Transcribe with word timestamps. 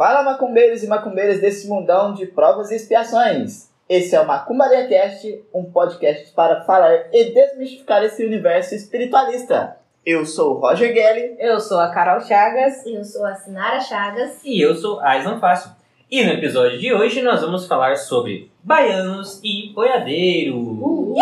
Fala 0.00 0.22
macumbeiros 0.22 0.82
e 0.82 0.86
macumbeiras 0.86 1.42
desse 1.42 1.68
mundão 1.68 2.14
de 2.14 2.24
provas 2.24 2.70
e 2.70 2.76
expiações. 2.76 3.70
Esse 3.86 4.16
é 4.16 4.20
o 4.22 4.26
Macumbaria 4.26 4.88
Cast, 4.88 5.44
um 5.52 5.64
podcast 5.64 6.32
para 6.32 6.62
falar 6.62 7.08
e 7.12 7.24
desmistificar 7.34 8.02
esse 8.02 8.24
universo 8.24 8.74
espiritualista. 8.74 9.76
Eu 10.06 10.24
sou 10.24 10.54
o 10.54 10.58
Roger 10.58 10.94
Gelli. 10.94 11.36
Eu 11.38 11.60
sou 11.60 11.78
a 11.78 11.90
Carol 11.90 12.18
Chagas. 12.22 12.86
Eu 12.86 13.04
sou 13.04 13.26
a 13.26 13.34
Sinara 13.34 13.78
Chagas. 13.78 14.42
E 14.42 14.58
eu 14.58 14.74
sou 14.74 14.98
Aislan 15.00 15.38
Fácil. 15.38 15.72
E 16.10 16.24
no 16.24 16.32
episódio 16.32 16.78
de 16.78 16.94
hoje 16.94 17.20
nós 17.20 17.42
vamos 17.42 17.66
falar 17.66 17.96
sobre 17.96 18.50
baianos 18.64 19.38
e 19.44 19.70
boiadeiros. 19.74 20.54
Uhul! 20.56 21.14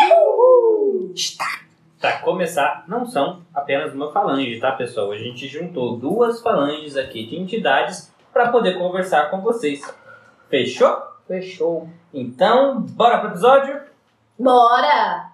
Para 2.01 2.19
começar, 2.21 2.85
não 2.87 3.05
são 3.05 3.43
apenas 3.53 3.93
uma 3.93 4.13
falange, 4.13 4.61
tá 4.61 4.71
pessoal? 4.71 5.11
A 5.11 5.19
gente 5.19 5.49
juntou 5.49 5.97
duas 5.97 6.41
falanges 6.41 6.97
aqui 6.97 7.27
de 7.27 7.35
entidades 7.35 8.17
para 8.39 8.53
poder 8.53 8.79
conversar 8.79 9.31
com 9.31 9.41
vocês. 9.41 9.83
Fechou? 10.49 10.97
Fechou. 11.27 11.89
Então, 12.15 12.83
bora 12.83 13.19
pro 13.19 13.31
episódio? 13.31 13.81
Bora! 14.39 15.33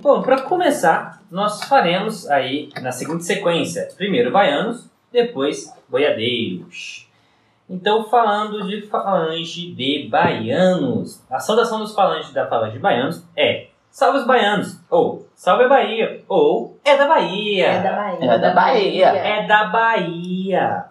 Bom, 0.00 0.22
para 0.22 0.42
começar, 0.42 1.20
nós 1.32 1.64
faremos 1.64 2.30
aí 2.30 2.68
na 2.80 2.92
seguinte 2.92 3.24
sequência: 3.24 3.88
primeiro 3.96 4.30
baianos, 4.30 4.93
depois 5.14 5.72
boiadeiros. 5.88 7.08
Então, 7.70 8.04
falando 8.10 8.66
de 8.68 8.82
falange 8.82 9.72
de 9.72 10.06
baianos, 10.10 11.22
a 11.30 11.38
saudação 11.40 11.78
dos 11.78 11.94
falanges 11.94 12.32
da 12.32 12.46
falange 12.46 12.74
de 12.74 12.78
baianos 12.80 13.24
é 13.36 13.68
Salve 13.90 14.18
os 14.18 14.26
baianos, 14.26 14.76
ou 14.90 15.28
Salve 15.36 15.64
a 15.64 15.68
Bahia, 15.68 16.24
ou 16.28 16.76
É 16.84 16.96
da 16.96 17.06
Bahia. 17.06 17.66
É 17.68 17.80
da 17.82 17.92
Bahia. 17.94 18.30
É 18.32 18.38
da 18.38 18.50
Bahia. 18.54 19.06
É 19.06 19.46
da 19.46 19.64
Bahia. 19.66 20.84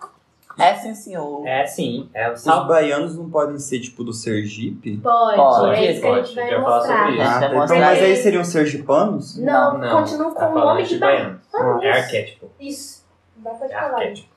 É 0.57 0.73
sim, 0.75 0.93
senhor. 0.95 1.45
É 1.47 1.65
sim, 1.65 2.09
é 2.13 2.29
o 2.29 2.33
Os 2.33 2.41
salve. 2.41 2.67
baianos 2.69 3.17
não 3.17 3.29
podem 3.29 3.57
ser 3.59 3.79
tipo 3.79 4.03
do 4.03 4.13
Sergipe? 4.13 4.97
Pode, 4.97 5.35
Pode, 5.35 5.75
é 5.75 5.91
isso 5.91 6.01
que 6.01 6.07
a 6.07 6.09
pode. 6.11 6.27
gente 6.27 6.35
vai 6.35 6.59
mostrar. 6.61 6.97
sobre 6.97 7.11
isso. 7.13 7.21
Ah, 7.23 7.39
tá. 7.39 7.45
Então, 7.47 7.79
mas 7.79 8.03
aí. 8.03 8.15
seriam 8.15 8.43
sergipanos? 8.43 9.37
Não, 9.39 9.77
Não, 9.79 10.01
continuam 10.03 10.29
a 10.31 10.35
com 10.35 10.45
o 10.45 10.59
nome 10.59 10.83
de 10.83 10.89
de 10.89 10.97
baiano. 10.99 11.39
baiano. 11.51 11.79
Ah, 11.81 11.85
É 11.85 11.89
isso. 11.91 11.99
arquétipo. 12.05 12.51
Isso. 12.59 13.02
Dá 13.43 13.51
pra 13.51 13.67
te 13.67 13.73
É 13.73 13.79
falar. 13.79 13.97
arquétipo. 13.97 14.33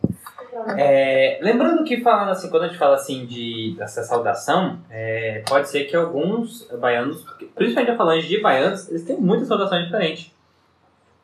É, 0.76 1.38
lembrando 1.42 1.84
que 1.84 2.00
falando 2.02 2.30
assim, 2.30 2.50
quando 2.50 2.64
a 2.64 2.68
gente 2.68 2.78
fala 2.78 2.96
assim 2.96 3.26
de 3.26 3.74
dessa 3.76 4.02
saudação, 4.02 4.78
é, 4.90 5.42
pode 5.48 5.68
ser 5.68 5.84
que 5.84 5.96
alguns 5.96 6.68
baianos, 6.78 7.24
principalmente 7.54 7.90
a 7.92 7.96
falange 7.96 8.26
de 8.26 8.40
baianos, 8.40 8.88
eles 8.88 9.04
têm 9.04 9.16
muitas 9.16 9.48
saudações 9.48 9.84
diferentes. 9.84 10.30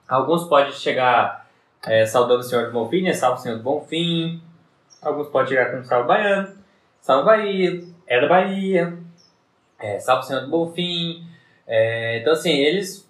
Alguns 0.09 0.45
podem 0.49 0.73
chegar 0.73 1.47
é, 1.87 2.05
saudando 2.07 2.41
o 2.41 2.43
Senhor 2.43 2.67
do 2.67 2.73
Bonfim, 2.73 3.03
né? 3.03 3.13
Salve 3.13 3.41
Senhor 3.41 3.57
do 3.57 3.63
Bonfim. 3.63 4.41
Alguns 5.01 5.29
podem 5.29 5.49
chegar 5.49 5.73
com 5.73 5.83
salve 5.85 6.07
baiano, 6.07 6.49
salve 7.01 7.25
Bahia, 7.25 7.83
é 8.07 8.21
da 8.21 8.29
Bahia, 8.29 8.99
é, 9.81 9.99
salve 9.99 10.27
Senhor 10.27 10.43
do 10.43 10.49
Bonfim. 10.49 11.27
É, 11.67 12.19
então 12.19 12.33
assim, 12.33 12.53
eles 12.53 13.09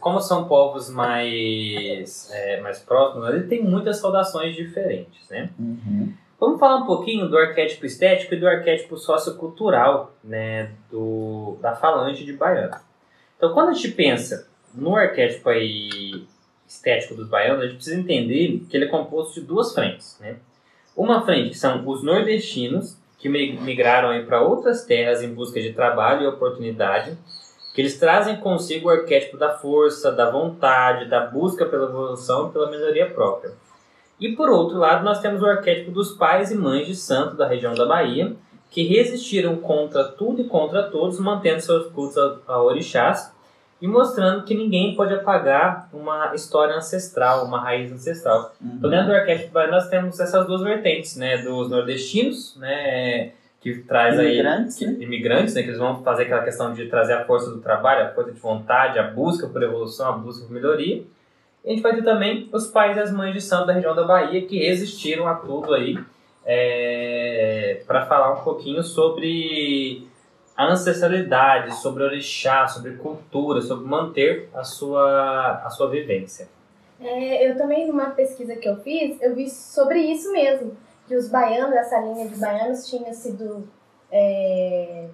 como 0.00 0.20
são 0.20 0.44
povos 0.46 0.90
mais, 0.90 2.30
é, 2.32 2.60
mais 2.60 2.78
próximos, 2.78 3.28
ele 3.28 3.44
tem 3.46 3.62
muitas 3.62 3.98
saudações 3.98 4.54
diferentes, 4.54 5.28
né? 5.30 5.50
Uhum. 5.58 6.12
Vamos 6.38 6.58
falar 6.58 6.76
um 6.78 6.86
pouquinho 6.86 7.28
do 7.28 7.38
arquétipo 7.38 7.86
estético 7.86 8.34
e 8.34 8.40
do 8.40 8.48
arquétipo 8.48 8.96
sociocultural, 8.96 10.12
né, 10.24 10.72
do, 10.90 11.56
da 11.60 11.74
falange 11.74 12.24
de 12.24 12.32
baiano. 12.32 12.76
Então, 13.36 13.52
quando 13.54 13.68
a 13.70 13.72
gente 13.72 13.92
pensa 13.92 14.48
no 14.74 14.96
arquétipo 14.96 15.48
aí 15.48 16.26
estético 16.66 17.14
dos 17.14 17.28
baianos, 17.28 17.60
a 17.60 17.66
gente 17.66 17.76
precisa 17.76 17.98
entender 17.98 18.64
que 18.68 18.76
ele 18.76 18.86
é 18.86 18.88
composto 18.88 19.40
de 19.40 19.46
duas 19.46 19.72
frentes, 19.74 20.16
né? 20.20 20.36
Uma 20.96 21.24
frente 21.24 21.50
que 21.50 21.58
são 21.58 21.86
os 21.88 22.02
nordestinos, 22.02 22.96
que 23.18 23.28
mi- 23.28 23.52
migraram 23.60 24.24
para 24.26 24.42
outras 24.42 24.84
terras 24.84 25.22
em 25.22 25.32
busca 25.32 25.60
de 25.60 25.72
trabalho 25.72 26.22
e 26.22 26.26
oportunidade, 26.26 27.16
que 27.74 27.80
eles 27.80 27.98
trazem 27.98 28.36
consigo 28.36 28.88
o 28.88 28.90
arquétipo 28.90 29.36
da 29.36 29.50
força, 29.50 30.12
da 30.12 30.30
vontade, 30.30 31.08
da 31.08 31.26
busca 31.26 31.64
pela 31.64 31.88
evolução 31.88 32.48
e 32.48 32.52
pela 32.52 32.70
melhoria 32.70 33.10
própria. 33.10 33.52
E 34.20 34.36
por 34.36 34.50
outro 34.50 34.78
lado, 34.78 35.04
nós 35.04 35.20
temos 35.20 35.42
o 35.42 35.46
arquétipo 35.46 35.90
dos 35.90 36.12
pais 36.12 36.50
e 36.50 36.54
mães 36.54 36.86
de 36.86 36.94
santo 36.94 37.34
da 37.34 37.46
região 37.46 37.74
da 37.74 37.86
Bahia, 37.86 38.36
que 38.70 38.84
resistiram 38.84 39.56
contra 39.56 40.04
tudo 40.04 40.42
e 40.42 40.44
contra 40.44 40.84
todos, 40.84 41.18
mantendo 41.18 41.60
seus 41.60 41.90
cultos 41.92 42.16
a, 42.16 42.38
a 42.46 42.62
orixás 42.62 43.32
e 43.80 43.88
mostrando 43.88 44.44
que 44.44 44.54
ninguém 44.54 44.94
pode 44.94 45.12
apagar 45.12 45.88
uma 45.92 46.34
história 46.36 46.76
ancestral, 46.76 47.44
uma 47.44 47.60
raiz 47.60 47.90
ancestral. 47.90 48.54
Então, 48.62 48.88
dentro 48.88 49.08
do 49.08 49.12
arquétipo 49.12 49.58
nós 49.68 49.88
temos 49.88 50.20
essas 50.20 50.46
duas 50.46 50.62
vertentes, 50.62 51.16
né? 51.16 51.38
Dos 51.38 51.68
nordestinos, 51.68 52.56
né? 52.56 53.32
Que 53.62 53.78
traz 53.78 54.18
aí 54.18 54.34
Imigrantes, 54.34 54.76
que- 54.76 54.86
né? 54.86 54.96
imigrantes, 55.00 55.54
né? 55.54 55.62
Que 55.62 55.68
eles 55.68 55.78
vão 55.78 56.02
fazer 56.02 56.24
aquela 56.24 56.42
questão 56.42 56.74
de 56.74 56.86
trazer 56.88 57.12
a 57.14 57.24
força 57.24 57.48
do 57.50 57.60
trabalho, 57.60 58.06
a 58.06 58.08
força 58.10 58.32
de 58.32 58.40
vontade, 58.40 58.98
a 58.98 59.04
busca 59.04 59.46
por 59.46 59.62
evolução, 59.62 60.08
a 60.08 60.12
busca 60.12 60.44
por 60.46 60.52
melhoria. 60.52 61.04
E 61.64 61.68
a 61.68 61.70
gente 61.70 61.80
vai 61.82 61.94
ter 61.94 62.02
também 62.02 62.48
os 62.52 62.66
pais 62.66 62.96
e 62.96 63.00
as 63.00 63.12
mães 63.12 63.32
de 63.32 63.40
santo 63.40 63.66
da 63.66 63.72
região 63.72 63.94
da 63.94 64.02
Bahia 64.02 64.42
que 64.44 64.58
resistiram 64.58 65.28
a 65.28 65.36
tudo 65.36 65.72
aí 65.74 65.96
para 67.86 68.06
falar 68.06 68.32
um 68.32 68.42
pouquinho 68.44 68.82
sobre 68.82 70.08
a 70.56 70.66
ancestralidade, 70.66 71.74
sobre 71.76 72.02
orixá, 72.02 72.66
sobre 72.66 72.92
cultura, 72.94 73.60
sobre 73.60 73.86
manter 73.86 74.48
a 74.54 74.64
sua, 74.64 75.62
a 75.64 75.70
sua 75.70 75.88
vivência. 75.88 76.48
É, 77.00 77.48
eu 77.50 77.56
também, 77.56 77.86
numa 77.86 78.10
pesquisa 78.10 78.54
que 78.56 78.68
eu 78.68 78.76
fiz, 78.76 79.20
eu 79.20 79.34
vi 79.34 79.48
sobre 79.48 79.98
isso 80.00 80.30
mesmo. 80.32 80.76
Que 81.12 81.16
os 81.18 81.28
baianos, 81.28 81.76
essa 81.76 81.98
linha 81.98 82.26
de 82.26 82.36
baianos 82.36 82.88
tinha 82.88 83.12
sido. 83.12 83.68
é, 84.10 85.08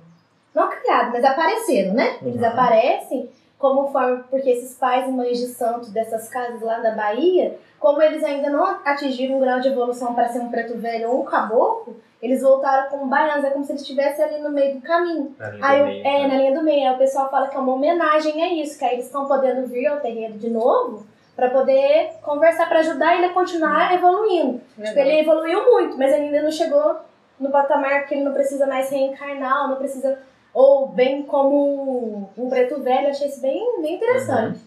não 0.54 0.68
criado, 0.70 1.10
mas 1.12 1.24
apareceram, 1.24 1.92
né? 1.92 2.18
Eles 2.22 2.40
Uhum. 2.40 2.46
aparecem 2.48 3.28
como 3.58 3.88
forma. 3.88 4.24
Porque 4.30 4.48
esses 4.48 4.76
pais 4.78 5.08
e 5.08 5.10
mães 5.10 5.38
de 5.38 5.46
santo 5.48 5.90
dessas 5.90 6.28
casas 6.28 6.60
lá 6.62 6.78
da 6.78 6.92
Bahia, 6.92 7.58
como 7.80 8.00
eles 8.00 8.22
ainda 8.22 8.48
não 8.48 8.64
atingiram 8.84 9.36
um 9.36 9.40
grau 9.40 9.58
de 9.58 9.66
evolução 9.68 10.14
para 10.14 10.28
ser 10.28 10.38
um 10.38 10.50
preto 10.50 10.76
velho 10.78 11.10
ou 11.10 11.22
um 11.22 11.24
caboclo, 11.24 11.96
eles 12.22 12.42
voltaram 12.42 12.88
como 12.90 13.06
baianos. 13.06 13.44
É 13.44 13.50
como 13.50 13.64
se 13.64 13.72
eles 13.72 13.82
estivessem 13.82 14.24
ali 14.24 14.40
no 14.40 14.50
meio 14.50 14.76
do 14.76 14.80
caminho. 14.80 15.34
Na 15.36 15.48
linha 15.50 15.64
Aí, 15.66 15.78
do 15.80 15.84
meio, 15.86 16.06
é, 16.06 16.22
né? 16.22 16.28
na 16.28 16.34
linha 16.36 16.54
do 16.54 16.62
meio. 16.64 16.88
Aí 16.90 16.94
o 16.94 16.98
pessoal 16.98 17.28
fala 17.28 17.48
que 17.48 17.56
é 17.56 17.58
uma 17.60 17.72
homenagem 17.72 18.40
a 18.40 18.52
isso, 18.54 18.78
que 18.78 18.84
aí 18.84 18.94
eles 18.94 19.06
estão 19.06 19.26
podendo 19.26 19.66
vir 19.66 19.86
ao 19.88 19.98
terreiro 19.98 20.34
de 20.34 20.48
novo 20.48 21.04
para 21.38 21.50
poder 21.50 22.14
conversar, 22.20 22.68
para 22.68 22.80
ajudar 22.80 23.14
ele 23.16 23.26
a 23.26 23.32
continuar 23.32 23.94
evoluindo. 23.94 24.60
Tipo, 24.74 24.98
ele 24.98 25.20
evoluiu 25.20 25.70
muito, 25.70 25.96
mas 25.96 26.12
ele 26.12 26.24
ainda 26.24 26.42
não 26.42 26.50
chegou 26.50 26.96
no 27.38 27.48
patamar 27.48 28.08
que 28.08 28.14
ele 28.14 28.24
não 28.24 28.32
precisa 28.32 28.66
mais 28.66 28.90
reencarnar, 28.90 29.62
ou 29.62 29.68
não 29.68 29.76
precisa. 29.76 30.18
Ou 30.52 30.88
bem 30.88 31.22
como 31.22 32.28
um 32.36 32.50
preto 32.50 32.82
velho, 32.82 33.10
achei 33.10 33.28
isso 33.28 33.40
bem, 33.40 33.80
bem 33.80 33.94
interessante. 33.94 34.58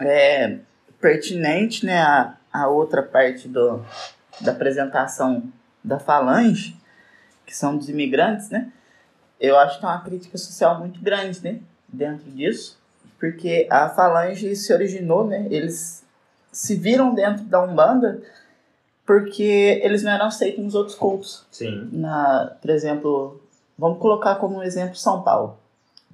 é 0.00 0.56
pertinente, 0.98 1.84
né, 1.84 2.00
a, 2.00 2.36
a 2.50 2.68
outra 2.68 3.02
parte 3.02 3.46
do, 3.46 3.84
da 4.40 4.52
apresentação 4.52 5.42
da 5.84 5.98
falange, 5.98 6.74
que 7.44 7.54
são 7.54 7.76
dos 7.76 7.90
imigrantes, 7.90 8.48
né? 8.48 8.72
Eu 9.38 9.58
acho 9.58 9.78
que 9.78 9.84
é 9.84 9.88
uma 9.88 10.00
crítica 10.00 10.38
social 10.38 10.78
muito 10.78 11.02
grande, 11.02 11.44
né, 11.44 11.60
dentro 11.86 12.30
disso, 12.30 12.81
porque 13.22 13.68
a 13.70 13.88
falange 13.88 14.56
se 14.56 14.74
originou, 14.74 15.24
né, 15.24 15.46
eles 15.48 16.04
se 16.50 16.74
viram 16.74 17.14
dentro 17.14 17.44
da 17.44 17.62
Umbanda 17.62 18.20
porque 19.06 19.80
eles 19.80 20.02
não 20.02 20.10
eram 20.10 20.26
aceitos 20.26 20.62
nos 20.64 20.74
outros 20.74 20.96
cultos 20.96 21.46
Sim. 21.48 21.88
na, 21.92 22.56
por 22.60 22.68
exemplo, 22.68 23.40
vamos 23.78 24.00
colocar 24.00 24.34
como 24.36 24.56
um 24.56 24.62
exemplo 24.64 24.96
São 24.96 25.22
Paulo. 25.22 25.56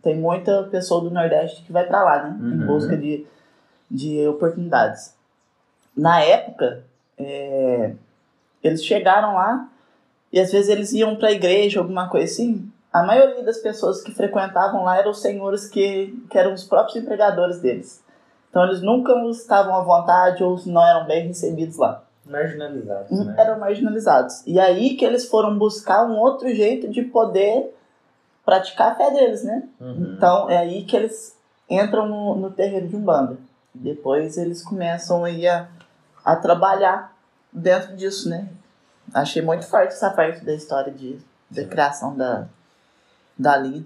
Tem 0.03 0.15
muita 0.15 0.65
pessoa 0.65 1.01
do 1.01 1.11
Nordeste 1.11 1.63
que 1.63 1.73
vai 1.73 1.87
para 1.87 2.05
lá, 2.05 2.23
né? 2.25 2.39
Em 2.41 2.61
Uhum. 2.61 2.67
busca 2.67 2.95
de, 2.95 3.27
de 3.91 4.29
oportunidades. 4.29 5.15
Na 5.97 6.21
época, 6.21 6.85
é, 7.17 7.95
eles 8.63 8.85
chegaram 8.85 9.35
lá 9.35 9.67
e 10.31 10.39
às 10.39 10.53
vezes 10.53 10.69
eles 10.69 10.93
iam 10.93 11.17
para 11.17 11.29
a 11.29 11.33
igreja, 11.33 11.81
alguma 11.81 12.07
coisa 12.11 12.31
assim. 12.31 12.71
A 12.93 13.03
maioria 13.03 13.43
das 13.43 13.59
pessoas 13.59 14.03
que 14.03 14.15
frequentavam 14.15 14.85
lá 14.85 14.99
eram 14.99 15.11
os 15.11 15.21
senhores 15.21 15.69
que, 15.69 16.15
que 16.31 16.39
eram 16.39 16.55
os 16.55 16.65
próprios 16.65 16.97
empregadores 16.97 17.61
deles. 17.61 18.03
Então 18.51 18.65
eles 18.65 18.81
nunca 18.81 19.13
estavam 19.31 19.75
à 19.75 19.83
vontade 19.83 20.43
ou 20.43 20.59
não 20.67 20.87
eram 20.87 21.07
bem 21.07 21.27
recebidos 21.29 21.77
lá 21.77 22.03
Marginalizados, 22.25 23.11
Hum, 23.11 23.25
né? 23.25 23.35
eram 23.39 23.59
marginalizados. 23.59 24.43
E 24.47 24.59
aí 24.61 24.97
que 24.97 25.05
eles 25.05 25.27
foram 25.29 25.57
buscar 25.59 26.05
um 26.05 26.19
outro 26.19 26.53
jeito 26.55 26.89
de 26.89 27.03
poder 27.03 27.75
praticar 28.45 28.93
a 28.93 28.95
fé 28.95 29.11
deles, 29.11 29.45
né? 29.45 29.63
Uhum. 29.81 30.15
Então 30.17 30.51
é 30.51 30.59
aí 30.59 30.85
que 30.85 30.97
eles 30.97 31.37
entram 31.69 32.07
no, 32.07 32.37
no 32.37 32.51
terreiro 32.51 32.87
de 32.89 32.97
Umbanda. 32.97 33.37
Depois 33.75 34.37
eles 34.37 34.63
começam 34.63 35.25
aí 35.25 35.47
a, 35.47 35.69
a 36.25 36.37
trabalhar 36.37 37.15
dentro 37.53 37.97
disso, 37.97 38.29
né? 38.29 38.49
Achei 39.13 39.41
muito 39.41 39.67
forte 39.67 39.95
essa 39.95 40.11
parte 40.11 40.45
da 40.45 40.53
história 40.53 40.93
de, 40.93 41.19
da 41.51 41.65
criação 41.65 42.15
da, 42.15 42.47
da 43.39 43.57
linha. 43.57 43.85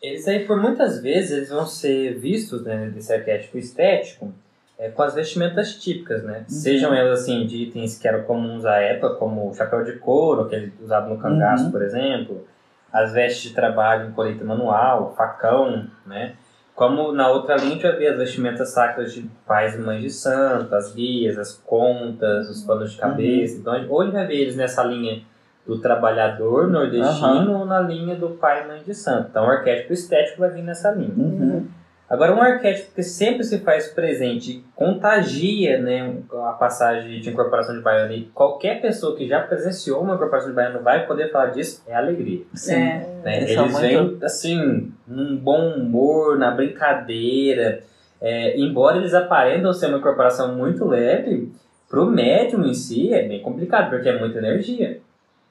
Eles 0.00 0.26
aí, 0.26 0.44
por 0.44 0.60
muitas 0.60 1.00
vezes, 1.00 1.30
eles 1.32 1.50
vão 1.50 1.66
ser 1.66 2.18
vistos, 2.18 2.62
né, 2.64 2.90
desse 2.92 3.12
arquétipo 3.12 3.56
estético, 3.58 4.32
é, 4.78 4.88
com 4.88 5.02
as 5.02 5.14
vestimentas 5.14 5.76
típicas, 5.76 6.24
né? 6.24 6.44
Sejam 6.48 6.92
elas, 6.92 7.20
assim, 7.20 7.46
de 7.46 7.64
itens 7.64 7.98
que 7.98 8.08
eram 8.08 8.24
comuns 8.24 8.64
à 8.64 8.76
época, 8.78 9.14
como 9.14 9.48
o 9.48 9.54
chapéu 9.54 9.84
de 9.84 9.92
couro, 9.98 10.42
aquele 10.42 10.72
usado 10.82 11.08
no 11.08 11.18
cangaço, 11.18 11.66
Uhum. 11.66 11.70
por 11.70 11.82
exemplo, 11.82 12.44
as 12.92 13.12
vestes 13.12 13.42
de 13.50 13.54
trabalho 13.54 14.08
em 14.08 14.12
colheita 14.12 14.44
manual, 14.44 15.14
facão, 15.16 15.86
né? 16.04 16.34
Como 16.74 17.12
na 17.12 17.28
outra 17.28 17.54
linha 17.56 17.68
a 17.68 17.74
gente 17.74 17.82
vai 17.82 17.96
ver 17.96 18.08
as 18.08 18.18
vestimentas 18.18 18.70
sacras 18.70 19.12
de 19.14 19.22
pais 19.46 19.74
e 19.74 19.78
mães 19.78 20.02
de 20.02 20.10
santo, 20.10 20.74
as 20.74 20.92
guias, 20.92 21.38
as 21.38 21.52
contas, 21.52 22.48
os 22.48 22.64
panos 22.64 22.92
de 22.92 22.98
cabeça. 22.98 23.58
Então, 23.58 23.86
ou 23.88 24.00
a 24.00 24.04
gente 24.04 24.14
vai 24.14 24.26
ver 24.26 24.36
eles 24.36 24.56
nessa 24.56 24.82
linha 24.82 25.22
do 25.66 25.80
trabalhador 25.80 26.68
nordestino 26.68 27.58
ou 27.58 27.64
na 27.64 27.80
linha 27.80 28.16
do 28.16 28.30
pai 28.30 28.64
e 28.64 28.68
mãe 28.68 28.82
de 28.84 28.94
santo. 28.94 29.28
Então, 29.30 29.46
o 29.46 29.50
arquétipo 29.50 29.92
estético 29.92 30.40
vai 30.40 30.50
vir 30.50 30.62
nessa 30.62 30.90
linha. 30.90 31.14
Uhum. 31.16 31.66
Agora, 32.12 32.34
um 32.34 32.42
arquétipo 32.42 32.94
que 32.94 33.02
sempre 33.02 33.42
se 33.42 33.60
faz 33.60 33.88
presente 33.88 34.50
e 34.52 34.64
contagia 34.76 35.80
né, 35.80 36.14
a 36.46 36.52
passagem 36.52 37.22
de 37.22 37.30
incorporação 37.30 37.74
de 37.74 37.80
baiano, 37.80 38.12
e 38.12 38.24
qualquer 38.34 38.82
pessoa 38.82 39.16
que 39.16 39.26
já 39.26 39.40
presenciou 39.40 40.02
uma 40.02 40.16
incorporação 40.16 40.50
de 40.50 40.54
baiano 40.54 40.82
vai 40.82 41.06
poder 41.06 41.30
falar 41.30 41.46
disso, 41.46 41.82
é 41.86 41.94
a 41.94 41.98
alegria. 41.98 42.42
Sim. 42.52 42.74
É. 42.74 43.06
né? 43.24 43.42
Eles 43.44 43.56
muito- 43.56 43.78
vêm, 43.78 44.18
assim, 44.22 44.92
num 45.08 45.38
bom 45.38 45.70
humor, 45.70 46.36
na 46.36 46.50
brincadeira. 46.50 47.82
É, 48.20 48.58
embora 48.58 48.98
eles 48.98 49.14
aparentam 49.14 49.72
ser 49.72 49.86
uma 49.86 49.98
incorporação 49.98 50.54
muito 50.54 50.84
leve, 50.84 51.50
pro 51.88 52.04
médium 52.04 52.66
em 52.66 52.74
si 52.74 53.12
é 53.12 53.26
bem 53.26 53.40
complicado, 53.40 53.88
porque 53.88 54.08
é 54.08 54.18
muita 54.18 54.38
energia. 54.38 55.00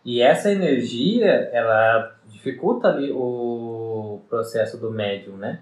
E 0.04 0.22
essa 0.22 0.52
energia, 0.52 1.50
ela 1.54 2.16
dificulta 2.28 2.88
ali 2.88 3.12
o 3.12 4.22
processo 4.30 4.78
do 4.78 4.90
médium, 4.92 5.38
né? 5.38 5.60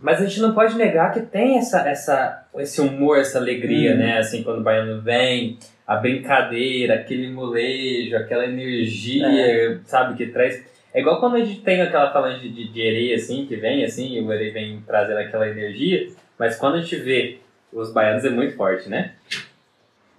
Mas 0.00 0.20
a 0.20 0.24
gente 0.24 0.40
não 0.40 0.54
pode 0.54 0.76
negar 0.76 1.12
que 1.12 1.20
tem 1.20 1.58
essa, 1.58 1.86
essa, 1.88 2.46
esse 2.56 2.80
humor, 2.80 3.18
essa 3.18 3.38
alegria, 3.38 3.92
Uhum. 3.92 3.98
né? 3.98 4.18
Assim, 4.18 4.42
quando 4.42 4.60
o 4.60 4.62
baiano 4.62 5.02
vem, 5.02 5.58
a 5.86 5.96
brincadeira, 5.96 6.94
aquele 6.94 7.30
molejo, 7.30 8.16
aquela 8.16 8.44
energia, 8.44 9.80
sabe, 9.84 10.16
que 10.16 10.26
traz... 10.32 10.64
É 10.94 11.00
igual 11.00 11.20
quando 11.20 11.36
a 11.36 11.44
gente 11.44 11.60
tem 11.60 11.82
aquela 11.82 12.12
falange 12.12 12.48
de, 12.48 12.68
de 12.72 12.80
erê, 12.80 13.14
assim, 13.14 13.46
que 13.46 13.56
vem, 13.56 13.84
assim, 13.84 14.14
e 14.16 14.20
o 14.20 14.32
erê 14.32 14.50
vem 14.50 14.82
trazendo 14.86 15.18
aquela 15.18 15.48
energia, 15.48 16.08
mas 16.38 16.56
quando 16.56 16.76
a 16.76 16.80
gente 16.80 16.96
vê 16.96 17.38
os 17.72 17.92
baianos 17.92 18.24
é 18.24 18.30
muito 18.30 18.56
forte, 18.56 18.88
né? 18.88 19.12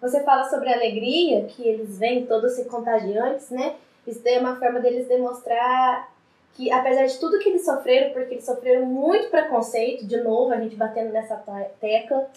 Você 0.01 0.23
fala 0.23 0.49
sobre 0.49 0.69
a 0.69 0.75
alegria, 0.75 1.45
que 1.45 1.67
eles 1.67 1.99
vêm 1.99 2.25
todos 2.25 2.53
se 2.53 2.65
contagiantes, 2.65 3.51
né? 3.51 3.75
Isso 4.07 4.23
daí 4.23 4.35
é 4.35 4.39
uma 4.39 4.55
forma 4.57 4.79
deles 4.79 5.07
demonstrar 5.07 6.11
que, 6.53 6.71
apesar 6.71 7.05
de 7.05 7.19
tudo 7.19 7.39
que 7.39 7.49
eles 7.49 7.63
sofreram, 7.63 8.11
porque 8.11 8.33
eles 8.33 8.45
sofreram 8.45 8.85
muito 8.85 9.29
preconceito, 9.29 10.05
de 10.05 10.17
novo, 10.21 10.51
a 10.51 10.57
gente 10.57 10.75
batendo 10.75 11.13
nessa 11.13 11.35
te- 11.35 11.69
tecla, 11.79 12.27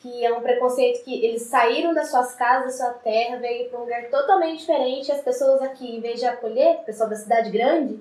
que 0.00 0.24
é 0.24 0.32
um 0.32 0.42
preconceito 0.42 1.02
que 1.02 1.24
eles 1.24 1.42
saíram 1.42 1.92
das 1.92 2.10
suas 2.10 2.34
casas, 2.34 2.78
da 2.78 2.84
sua 2.84 2.94
terra, 2.94 3.38
veio 3.38 3.68
para 3.68 3.78
um 3.78 3.82
lugar 3.82 4.10
totalmente 4.10 4.60
diferente, 4.60 5.10
as 5.10 5.22
pessoas 5.22 5.60
aqui, 5.62 5.96
em 5.96 6.00
vez 6.00 6.20
de 6.20 6.26
acolher, 6.26 6.76
o 6.76 6.84
pessoal 6.84 7.08
da 7.08 7.16
cidade 7.16 7.50
grande, 7.50 7.98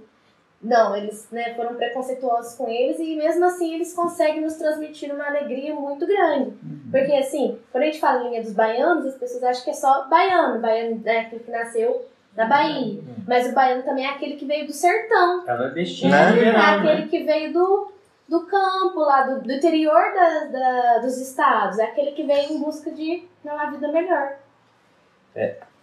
não, 0.62 0.96
eles 0.96 1.28
né, 1.32 1.54
foram 1.56 1.76
preconceituosos 1.76 2.56
com 2.56 2.68
eles 2.68 2.98
e 3.00 3.16
mesmo 3.16 3.46
assim 3.46 3.76
eles 3.76 3.94
conseguem 3.94 4.42
nos 4.42 4.56
transmitir 4.56 5.14
uma 5.14 5.28
alegria 5.28 5.74
muito 5.76 6.06
grande. 6.08 6.54
Porque 6.92 7.14
assim, 7.14 7.60
quando 7.72 7.84
a 7.84 7.86
gente 7.88 8.00
fala 8.00 8.24
em 8.24 8.30
linha 8.30 8.42
dos 8.42 8.54
baianos, 8.54 9.06
as 9.06 9.16
pessoas 9.16 9.44
acham 9.44 9.64
que 9.64 9.70
é 9.70 9.74
só 9.74 10.08
baiano, 10.08 10.60
baiano 10.60 11.02
é 11.06 11.20
aquele 11.22 11.44
que 11.44 11.52
nasceu 11.52 12.06
na 12.36 12.46
Bahia. 12.46 13.02
Mas 13.28 13.48
o 13.50 13.54
baiano 13.54 13.84
também 13.84 14.06
é 14.06 14.10
aquele 14.10 14.36
que 14.36 14.46
veio 14.46 14.66
do 14.66 14.74
sertão, 14.74 15.44
É 15.48 15.56
nordestino 15.58 16.12
Né? 16.12 16.30
é 16.32 16.34
geral, 16.34 16.82
né? 16.82 16.92
aquele 16.92 17.08
que 17.08 17.24
veio 17.24 17.54
do, 17.54 17.92
do 18.28 18.46
campo, 18.48 19.00
lá 19.00 19.24
do, 19.24 19.42
do 19.42 19.52
interior 19.52 20.14
da, 20.14 20.46
da- 20.46 20.98
dos 21.00 21.18
estados, 21.20 21.78
é 21.80 21.84
aquele 21.84 22.12
que 22.12 22.24
veio 22.24 22.52
em 22.54 22.60
busca 22.60 22.90
de 22.92 23.28
uma 23.44 23.70
vida 23.70 23.88
melhor. 23.92 24.34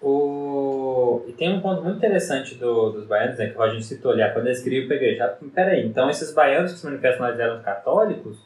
O... 0.03 1.25
E 1.27 1.33
tem 1.33 1.53
um 1.53 1.61
ponto 1.61 1.83
muito 1.83 1.97
interessante 1.97 2.57
do, 2.57 2.91
dos 2.91 3.07
baianos, 3.07 3.39
né, 3.39 3.47
que 3.47 3.57
o 3.57 3.59
Roginho 3.59 3.83
citou 3.83 4.13
ali, 4.13 4.23
ah, 4.23 4.31
quando 4.31 4.47
eles 4.47 4.63
criam 4.63 4.83
a 4.83 4.95
igreja. 4.95 5.25
Ah, 5.25 5.45
Peraí, 5.55 5.87
então 5.87 6.11
esses 6.11 6.33
baianos 6.35 6.73
que 6.73 6.79
se 6.79 6.85
manifestam 6.85 7.27
nós 7.27 7.39
eram 7.39 7.63
católicos? 7.63 8.39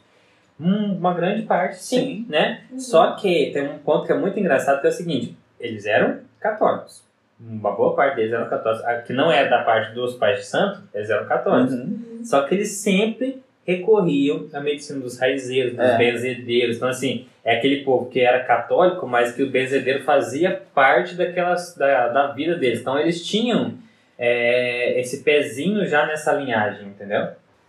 Hum, 0.60 0.96
uma 0.96 1.14
grande 1.14 1.42
parte, 1.42 1.76
sim, 1.76 1.96
Sim. 1.96 2.26
né? 2.28 2.62
Uhum. 2.70 2.80
Só 2.80 3.12
que 3.12 3.50
tem 3.52 3.68
um 3.68 3.78
ponto 3.78 4.06
que 4.06 4.12
é 4.12 4.16
muito 4.16 4.38
engraçado, 4.38 4.80
que 4.80 4.86
é 4.86 4.90
o 4.90 4.92
seguinte, 4.92 5.36
eles 5.58 5.86
eram 5.86 6.20
católicos. 6.40 7.04
Uma 7.40 7.70
boa 7.70 7.94
parte 7.94 8.16
deles 8.16 8.32
eram 8.32 8.48
católicos. 8.48 8.84
A 8.84 9.02
que 9.02 9.12
não 9.12 9.30
é 9.30 9.48
da 9.48 9.62
parte 9.62 9.94
dos 9.94 10.14
pais 10.14 10.40
de 10.40 10.46
santo, 10.46 10.82
eles 10.92 11.08
eram 11.08 11.26
católicos. 11.26 11.74
Uhum. 11.74 12.20
Só 12.24 12.42
que 12.42 12.54
eles 12.56 12.70
sempre 12.72 13.40
recorriam 13.68 14.46
à 14.54 14.60
medicina 14.60 14.98
dos 14.98 15.18
raizeiros, 15.18 15.72
dos 15.76 15.84
É. 15.84 15.98
benzedeiros. 15.98 16.76
Então, 16.76 16.88
assim, 16.88 17.26
é 17.44 17.54
aquele 17.54 17.84
povo 17.84 18.06
que 18.06 18.18
era 18.18 18.40
católico, 18.40 19.06
mas 19.06 19.32
que 19.32 19.42
o 19.42 19.50
benzedeiro 19.50 20.02
fazia 20.04 20.62
parte 20.74 21.14
daquelas, 21.14 21.76
da, 21.76 22.08
da 22.08 22.26
vida 22.28 22.56
deles. 22.56 22.80
Então, 22.80 22.98
eles 22.98 23.24
tinham 23.26 23.74
é, 24.18 24.98
esse 24.98 25.22
pezinho 25.22 25.84
já 25.86 26.06
nessa 26.06 26.32
linhagem, 26.32 26.88
entendeu? 26.88 27.28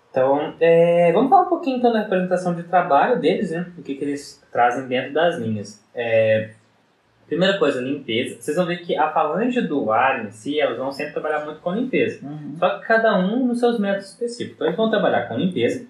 Então, 0.10 0.54
é, 0.60 1.12
vamos 1.12 1.30
falar 1.30 1.44
um 1.44 1.50
pouquinho 1.50 1.78
então 1.78 1.92
da 1.92 2.00
representação 2.00 2.56
de 2.56 2.64
trabalho 2.64 3.20
deles, 3.20 3.52
né? 3.52 3.68
O 3.78 3.84
que, 3.84 3.94
que 3.94 4.04
eles 4.04 4.42
trazem 4.52 4.88
dentro 4.88 5.14
das 5.14 5.38
linhas. 5.38 5.86
É, 5.94 6.50
primeira 7.30 7.58
coisa, 7.58 7.80
limpeza. 7.80 8.42
Vocês 8.42 8.58
vão 8.58 8.66
ver 8.66 8.82
que 8.82 8.98
a 8.98 9.10
falange 9.12 9.62
do 9.62 9.92
ar 9.92 10.26
em 10.26 10.32
si, 10.32 10.60
elas 10.60 10.78
vão 10.78 10.92
sempre 10.92 11.14
trabalhar 11.14 11.46
muito 11.46 11.62
com 11.62 11.72
limpeza. 11.72 12.26
Uhum. 12.26 12.56
Só 12.58 12.80
que 12.80 12.88
cada 12.88 13.18
um 13.18 13.46
nos 13.48 13.60
seus 13.60 13.80
métodos 13.80 14.10
específicos. 14.10 14.56
Então 14.56 14.68
eles 14.68 14.76
vão 14.76 14.90
trabalhar 14.90 15.28
com 15.28 15.38
limpeza, 15.38 15.86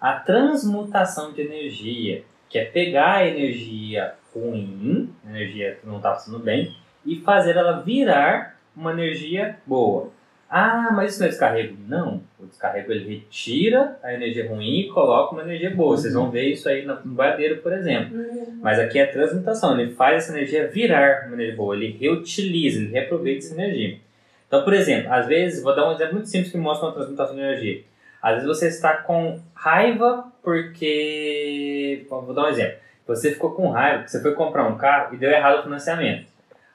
a 0.00 0.12
transmutação 0.12 1.32
de 1.32 1.40
energia, 1.40 2.22
que 2.48 2.58
é 2.58 2.66
pegar 2.66 3.16
a 3.16 3.26
energia 3.26 4.14
ruim, 4.34 5.10
a 5.26 5.30
energia 5.30 5.78
que 5.80 5.86
não 5.86 5.96
está 5.96 6.14
funcionando 6.14 6.44
bem, 6.44 6.76
e 7.04 7.16
fazer 7.20 7.56
ela 7.56 7.80
virar 7.80 8.56
uma 8.76 8.92
energia 8.92 9.56
boa. 9.66 10.10
Ah, 10.48 10.90
mas 10.92 11.12
isso 11.12 11.20
não 11.20 11.26
é 11.26 11.30
descarrego? 11.30 11.76
Não. 11.88 12.22
O 12.38 12.46
descarrego 12.46 12.92
ele 12.92 13.16
retira 13.16 13.98
a 14.02 14.12
energia 14.12 14.48
ruim 14.48 14.80
e 14.80 14.88
coloca 14.88 15.32
uma 15.34 15.42
energia 15.42 15.70
boa. 15.70 15.96
Vocês 15.96 16.14
vão 16.14 16.30
ver 16.30 16.48
isso 16.50 16.68
aí 16.68 16.84
no 16.84 16.96
boiadeiro, 17.04 17.58
por 17.58 17.72
exemplo. 17.72 18.16
Mas 18.60 18.78
aqui 18.78 18.98
é 18.98 19.04
a 19.04 19.12
transmutação, 19.12 19.78
ele 19.78 19.94
faz 19.94 20.24
essa 20.24 20.32
energia 20.36 20.68
virar 20.68 21.26
uma 21.26 21.34
energia 21.34 21.56
boa, 21.56 21.74
ele 21.74 21.96
reutiliza, 21.98 22.78
ele 22.78 22.92
reaproveita 22.92 23.44
essa 23.44 23.54
energia. 23.54 23.98
Então, 24.46 24.62
por 24.62 24.74
exemplo, 24.74 25.12
às 25.12 25.26
vezes, 25.26 25.62
vou 25.62 25.74
dar 25.74 25.88
um 25.88 25.92
exemplo 25.92 26.14
muito 26.14 26.28
simples 26.28 26.52
que 26.52 26.58
mostra 26.58 26.86
uma 26.86 26.94
transmutação 26.94 27.34
de 27.34 27.40
energia. 27.40 27.82
Às 28.22 28.34
vezes 28.34 28.48
você 28.48 28.68
está 28.68 28.94
com 28.94 29.40
raiva 29.54 30.32
porque. 30.42 32.06
Vou 32.08 32.32
dar 32.32 32.44
um 32.44 32.48
exemplo. 32.48 32.78
Você 33.06 33.32
ficou 33.32 33.50
com 33.50 33.68
raiva 33.68 33.98
porque 33.98 34.12
você 34.12 34.22
foi 34.22 34.32
comprar 34.32 34.66
um 34.66 34.78
carro 34.78 35.14
e 35.14 35.18
deu 35.18 35.30
errado 35.30 35.60
o 35.60 35.62
financiamento. 35.64 36.26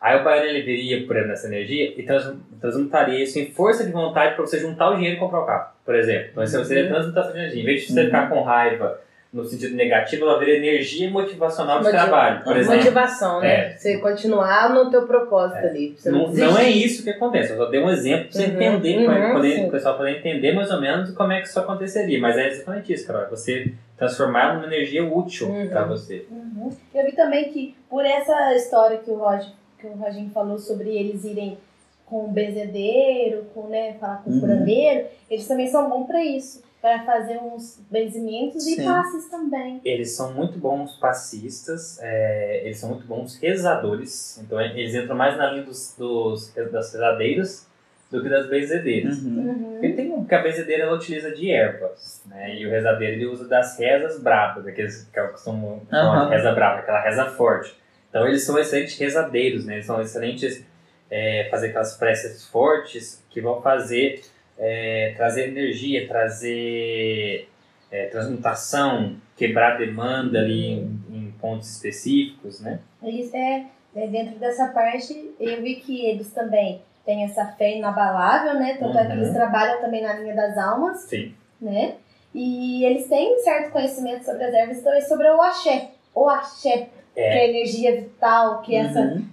Aí 0.01 0.19
o 0.19 0.23
baiano 0.23 0.47
ele 0.49 0.61
viria 0.61 1.05
por 1.05 1.17
essa 1.17 1.47
energia 1.47 1.93
e 1.97 2.03
trans- 2.03 2.33
transmutaria 2.61 3.21
isso 3.23 3.37
em 3.37 3.51
força 3.51 3.83
de 3.85 3.91
vontade 3.91 4.35
para 4.35 4.45
você 4.45 4.57
juntar 4.59 4.91
o 4.91 4.95
dinheiro 4.95 5.17
e 5.17 5.19
comprar 5.19 5.41
o 5.41 5.45
carro, 5.45 5.71
por 5.85 5.93
exemplo. 5.95 6.29
Então, 6.31 6.43
isso 6.43 6.63
seria 6.65 6.87
transmutação 6.87 7.33
de 7.33 7.39
energia. 7.39 7.61
Em 7.61 7.65
vez 7.65 7.81
de 7.81 7.93
você 7.93 7.99
Uhum. 7.99 8.05
ficar 8.05 8.29
com 8.29 8.41
raiva 8.41 9.01
no 9.31 9.43
sentido 9.43 9.75
negativo, 9.75 10.23
ela 10.25 10.39
vira 10.39 10.51
energia 10.53 11.07
motivacional 11.09 11.79
de 11.79 11.83
Motiva- 11.83 12.01
trabalho, 12.03 12.43
por 12.43 12.55
exemplo. 12.57 12.77
Motivação, 12.77 13.41
né? 13.41 13.75
Você 13.77 13.97
continuar 13.99 14.73
no 14.73 14.89
teu 14.89 15.05
propósito 15.05 15.57
ali. 15.67 15.93
Você 15.97 16.09
não, 16.09 16.27
Não, 16.29 16.33
não 16.33 16.57
é 16.57 16.69
isso 16.69 17.03
que 17.03 17.09
acontece, 17.11 17.51
eu 17.51 17.57
só 17.57 17.65
dei 17.65 17.79
um 17.79 17.89
exemplo 17.89 18.23
para 18.31 18.31
você 18.41 18.45
Uhum, 18.47 18.53
entender, 18.53 18.97
uhum, 18.99 19.05
pra 19.05 19.33
poder, 19.33 19.65
o 19.65 19.69
pessoal 19.69 19.97
poder 19.97 20.17
entender 20.17 20.53
mais 20.53 20.71
ou 20.71 20.79
menos 20.81 21.11
como 21.11 21.31
é 21.33 21.41
que 21.41 21.47
isso 21.47 21.59
aconteceria. 21.59 22.19
Mas 22.19 22.37
é 22.37 22.47
exatamente 22.47 22.91
isso, 22.93 23.05
Carol. 23.05 23.23
é 23.23 23.29
Você 23.29 23.71
transformar 23.97 24.55
numa 24.55 24.65
energia 24.65 25.03
útil 25.03 25.49
Uhum. 25.49 25.67
para 25.67 25.83
você. 25.83 26.25
Uhum. 26.31 26.69
Eu 26.95 27.05
vi 27.05 27.11
também 27.11 27.49
que 27.51 27.75
por 27.89 28.03
essa 28.05 28.55
história 28.55 28.97
que 28.97 29.11
o 29.11 29.15
Roger, 29.15 29.49
que 29.79 29.87
o 29.87 29.93
Roginho 29.93 30.29
falou 30.31 30.57
sobre 30.57 30.89
eles 30.89 31.23
irem 31.23 31.57
com 32.05 32.25
o 32.25 32.27
benzedeiro, 32.29 33.45
com, 33.53 33.67
né, 33.67 33.93
falar 33.99 34.23
com 34.23 34.29
o 34.31 34.33
Uhum. 34.33 34.39
curandeiro, 34.41 35.07
eles 35.29 35.47
também 35.47 35.67
são 35.67 35.89
bons 35.89 36.07
para 36.07 36.23
isso, 36.23 36.63
para 36.81 37.03
fazer 37.03 37.37
uns 37.37 37.79
benzimentos 37.89 38.65
e 38.65 38.75
Sim. 38.75 38.83
passes 38.85 39.29
também. 39.29 39.79
Eles 39.85 40.11
são 40.15 40.33
muito 40.33 40.57
bons 40.57 40.95
passistas, 40.95 41.99
é, 42.01 42.61
eles 42.65 42.77
são 42.79 42.89
muito 42.89 43.05
bons 43.05 43.37
rezadores. 43.37 44.39
Então 44.43 44.59
eles 44.59 44.95
entram 44.95 45.15
mais 45.15 45.37
na 45.37 45.51
linha 45.51 45.63
dos, 45.63 45.95
dos, 45.97 46.51
das 46.71 46.91
rezadeiras 46.93 47.67
do 48.09 48.23
que 48.23 48.29
das 48.29 48.49
benzedeiras. 48.49 49.19
Uhum. 49.19 49.37
Uhum. 49.49 49.71
Porque 49.73 49.89
tem 49.89 50.11
um 50.11 50.25
que 50.25 50.33
a 50.33 50.41
benzedeira 50.41 50.83
ela 50.83 50.95
utiliza 50.95 51.29
de 51.31 51.51
ervas, 51.51 52.23
né? 52.25 52.55
E 52.55 52.65
o 52.65 52.69
rezadeiro 52.71 53.13
ele 53.13 53.27
usa 53.27 53.47
das 53.47 53.77
rezas 53.77 54.19
bravas, 54.19 54.65
aqueles 54.65 55.03
que 55.03 55.37
chamar 55.43 55.77
Aham. 55.93 56.25
de 56.29 56.35
reza 56.35 56.51
brava, 56.53 56.79
aquela 56.79 57.01
reza 57.03 57.25
forte. 57.25 57.77
Então 58.09 58.27
eles 58.27 58.43
são 58.43 58.57
excelentes 58.57 58.97
rezadeiros, 58.97 59.65
né? 59.65 59.75
Eles 59.75 59.85
são 59.85 60.01
excelentes 60.01 60.65
é, 61.11 61.47
fazer 61.51 61.67
aquelas 61.67 61.95
preces 61.97 62.45
fortes 62.47 63.23
que 63.29 63.39
vão 63.41 63.61
fazer 63.61 64.21
é, 64.57 65.13
trazer 65.15 65.47
energia, 65.49 66.07
trazer 66.07 67.49
é, 67.91 68.05
transmutação, 68.07 69.15
quebrar 69.37 69.77
demanda 69.77 70.39
ali 70.39 70.71
em, 70.71 71.01
em 71.11 71.33
pontos 71.39 71.71
específicos, 71.75 72.59
né? 72.59 72.79
Eles, 73.01 73.33
é, 73.33 73.65
É, 73.95 74.05
Dentro 74.07 74.37
dessa 74.37 74.67
parte, 74.67 75.31
eu 75.39 75.61
vi 75.63 75.75
que 75.77 76.05
eles 76.05 76.31
também 76.31 76.81
têm 77.05 77.23
essa 77.23 77.45
fé 77.57 77.77
inabalável, 77.77 78.53
né? 78.55 78.77
Tanto 78.79 78.95
é 78.97 79.05
que 79.05 79.11
Uhum. 79.13 79.17
eles 79.23 79.33
trabalham 79.33 79.81
também 79.81 80.01
na 80.03 80.13
linha 80.13 80.35
das 80.35 80.55
almas, 80.57 80.99
Sim. 81.01 81.33
né? 81.59 81.95
E 82.33 82.85
eles 82.85 83.07
têm 83.07 83.35
um 83.35 83.39
certo 83.39 83.71
conhecimento 83.71 84.23
sobre 84.25 84.43
as 84.43 84.53
ervas 84.53 84.77
e 84.77 84.83
também 84.83 85.01
sobre 85.01 85.27
o 85.27 85.41
axé. 85.41 85.89
O 86.13 86.29
axé, 86.29 86.89
que 87.23 87.37
é 87.37 87.41
a 87.41 87.47
energia 87.47 87.95
vital, 87.95 88.61
que 88.61 88.75
é 88.75 88.79
essa 88.79 88.99
Uhum. 89.01 89.25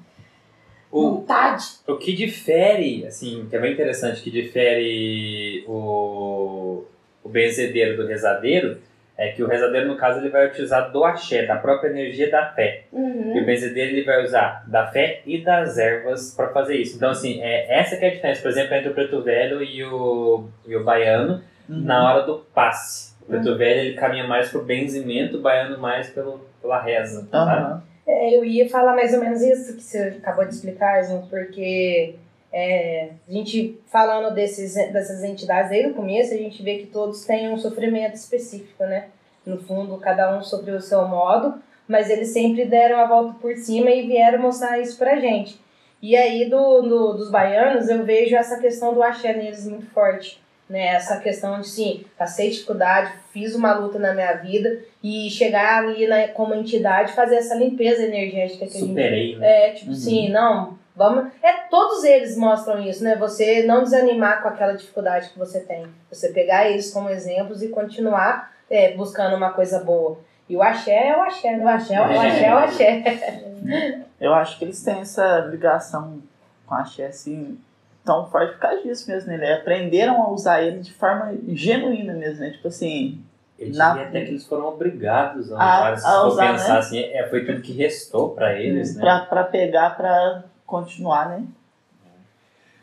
O, 0.91 1.11
vontade. 1.17 1.65
o 1.87 1.97
que 1.97 2.15
difere, 2.15 3.05
assim, 3.07 3.47
que 3.51 3.57
é 3.57 3.59
bem 3.59 3.73
interessante, 3.73 4.23
que 4.23 4.31
difere 4.31 5.65
o, 5.67 6.85
o 7.23 7.29
benzedeiro 7.29 7.97
do 7.97 8.07
rezadeiro, 8.07 8.79
é 9.19 9.29
que 9.33 9.43
o 9.43 9.47
rezadeiro, 9.49 9.89
no 9.89 9.97
caso, 9.97 10.21
ele 10.21 10.29
vai 10.29 10.47
utilizar 10.47 10.91
do 10.93 11.03
axé, 11.05 11.45
da 11.47 11.57
própria 11.57 11.89
energia 11.89 12.31
da 12.31 12.47
fé. 12.53 12.85
E 12.93 12.97
Uhum. 12.97 13.43
o 13.43 13.45
benzedeiro 13.45 13.93
ele 13.93 14.05
vai 14.05 14.23
usar 14.23 14.65
da 14.69 14.87
fé 14.87 15.23
e 15.27 15.39
das 15.43 15.77
ervas 15.79 16.35
para 16.35 16.49
fazer 16.49 16.77
isso. 16.77 16.97
Então, 16.97 17.11
assim, 17.11 17.41
é, 17.43 17.79
essa 17.79 17.97
que 17.97 18.05
é 18.05 18.09
a 18.09 18.15
diferença, 18.15 18.43
por 18.43 18.51
exemplo, 18.51 18.75
entre 18.75 18.89
o 18.91 18.95
preto 18.95 19.23
velho 19.23 19.63
e 19.63 19.83
o, 19.85 20.45
e 20.67 20.77
o 20.77 20.85
baiano 20.85 21.43
Uhum. 21.69 21.81
na 21.81 22.09
hora 22.15 22.23
do 22.25 22.39
passe. 22.55 23.13
O 23.23 23.27
preto 23.27 23.57
velho 23.57 23.81
ele 23.81 23.95
caminha 23.95 24.25
mais 24.25 24.51
pro 24.51 24.63
benzimento, 24.65 25.39
o 25.39 25.41
baiano 25.41 25.77
mais 25.79 26.09
pelo, 26.11 26.47
pela 26.67 26.83
reza. 26.83 27.27
sabe? 27.31 27.37
Aham. 27.37 27.83
É, 28.07 28.37
eu 28.37 28.45
ia 28.45 28.69
falar 28.69 28.95
mais 28.95 29.13
ou 29.15 29.21
menos 29.21 29.43
isso 29.43 29.75
que 29.77 29.83
você 29.83 30.17
acabou 30.19 30.45
de 30.45 30.55
explicar, 30.55 31.01
Ismo, 31.01 31.27
porque 31.29 32.15
é, 32.53 33.11
a 33.29 33.33
gente 33.33 33.81
falando 33.91 34.33
desses, 34.35 34.75
dessas 34.93 35.25
entidades 35.25 35.71
desde 35.71 35.91
o 35.91 35.95
começo, 35.95 36.33
a 36.33 36.37
gente 36.37 36.63
vê 36.63 36.79
que 36.79 36.87
todos 36.87 37.25
têm 37.25 37.51
um 37.53 37.59
sofrimento 37.59 38.15
específico, 38.15 38.85
né? 38.85 39.07
No 39.45 39.59
fundo, 39.59 39.97
cada 39.99 40.37
um 40.37 40.43
sofreu 40.43 40.77
o 40.77 40.81
seu 40.81 41.07
modo, 41.07 41.55
mas 41.89 42.09
eles 42.11 42.29
sempre 42.29 42.65
deram 42.65 42.99
a 43.01 43.07
volta 43.07 43.35
por 43.41 43.57
cima 43.57 43.91
e 43.91 44.07
vieram 44.07 44.41
mostrar 44.41 44.79
isso 44.79 44.97
pra 44.99 45.17
gente. 45.17 45.61
E 46.03 46.17
aí, 46.17 46.49
do, 46.49 46.83
do- 46.83 47.13
dos 47.15 47.31
baianos, 47.31 47.89
eu 47.89 48.05
vejo 48.05 48.37
essa 48.37 48.59
questão 48.61 48.93
do 48.95 49.03
axé 49.03 49.33
neles 49.33 49.67
muito 49.67 49.87
forte. 49.91 50.41
Né? 50.69 50.89
Essa 50.89 51.19
questão 51.21 51.61
de, 51.61 51.69
sim, 51.69 52.05
passei 52.19 52.51
dificuldade, 52.51 53.13
fiz 53.33 53.55
uma 53.55 53.75
luta 53.75 53.99
na 53.99 54.13
minha 54.13 54.33
vida, 54.35 54.81
e 55.03 55.31
chegar 55.31 55.85
ali 55.85 56.07
né, 56.09 56.29
como 56.29 56.55
entidade 56.55 57.13
fazer 57.13 57.37
essa 57.37 57.55
limpeza 57.55 58.03
energética 58.03 58.67
que 58.67 58.77
a 58.77 58.81
gente 58.81 58.89
Superei, 58.89 59.37
né? 59.37 59.69
é 59.69 59.71
tipo 59.71 59.91
Uhum. 59.91 59.97
assim 59.97 60.29
não 60.31 60.77
vamos 60.97 61.31
é 61.43 61.53
todos 61.71 62.03
eles 62.03 62.37
mostram 62.37 62.83
isso 62.83 63.05
né 63.05 63.15
você 63.15 63.63
não 63.63 63.85
desanimar 63.85 64.43
com 64.43 64.49
aquela 64.49 64.73
dificuldade 64.73 65.29
que 65.31 65.39
você 65.39 65.61
tem 65.61 65.87
você 66.11 66.31
pegar 66.33 66.69
eles 66.69 66.91
como 66.91 67.09
exemplos 67.11 67.63
e 67.63 67.69
continuar 67.69 68.51
é, 68.69 68.95
buscando 68.97 69.37
uma 69.37 69.51
coisa 69.51 69.79
boa 69.79 70.19
e 70.49 70.57
o 70.57 70.63
axé 70.63 71.09
é 71.11 71.17
o 71.17 71.23
axé 71.23 71.57
né? 71.57 71.65
o 71.65 71.69
axé 71.69 71.95
é 71.95 72.01
o 72.01 72.05
axé 72.19 72.45
é 72.45 72.55
o 72.55 72.59
axé 72.59 74.03
Eu 74.19 74.33
acho 74.35 74.59
que 74.59 74.65
eles 74.65 74.83
têm 74.83 75.01
essa 75.01 75.41
ligação 75.51 76.23
com 76.67 76.75
a 76.75 76.85
Xé, 76.85 77.07
assim, 77.07 77.59
tão 78.07 78.25
forte 78.31 78.53
por 78.53 78.61
causa 78.61 78.83
disso 78.83 79.11
mesmo, 79.11 79.29
né? 79.29 79.35
Eles 79.37 79.59
aprenderam 79.61 80.23
a 80.23 80.31
usar 80.31 80.63
ele 80.63 80.79
de 80.79 80.93
forma 80.95 81.35
genuína 81.49 82.15
mesmo, 82.15 82.41
né? 82.41 82.51
Tipo 82.53 82.69
assim, 82.69 83.21
Eu 83.59 83.73
Na- 83.75 83.91
diria 83.95 84.09
até 84.09 84.21
que 84.23 84.31
eles 84.31 84.47
foram 84.47 84.69
obrigados 84.69 85.51
a 85.53 85.57
A- 85.57 85.93
usar, 85.93 85.97
se 85.97 86.07
a 86.07 86.23
usar, 86.25 86.53
pensar 86.53 86.73
né? 86.75 86.79
assim, 86.79 86.99
é, 87.05 87.27
foi 87.29 87.45
tudo 87.45 87.61
que 87.63 87.73
restou 87.73 88.35
para 88.35 88.59
eles, 88.59 88.95
né? 88.95 89.01
pra, 89.03 89.21
pra 89.21 89.45
pegar, 89.45 89.97
pra 89.97 90.45
continuar, 90.67 91.29
né? 91.31 91.45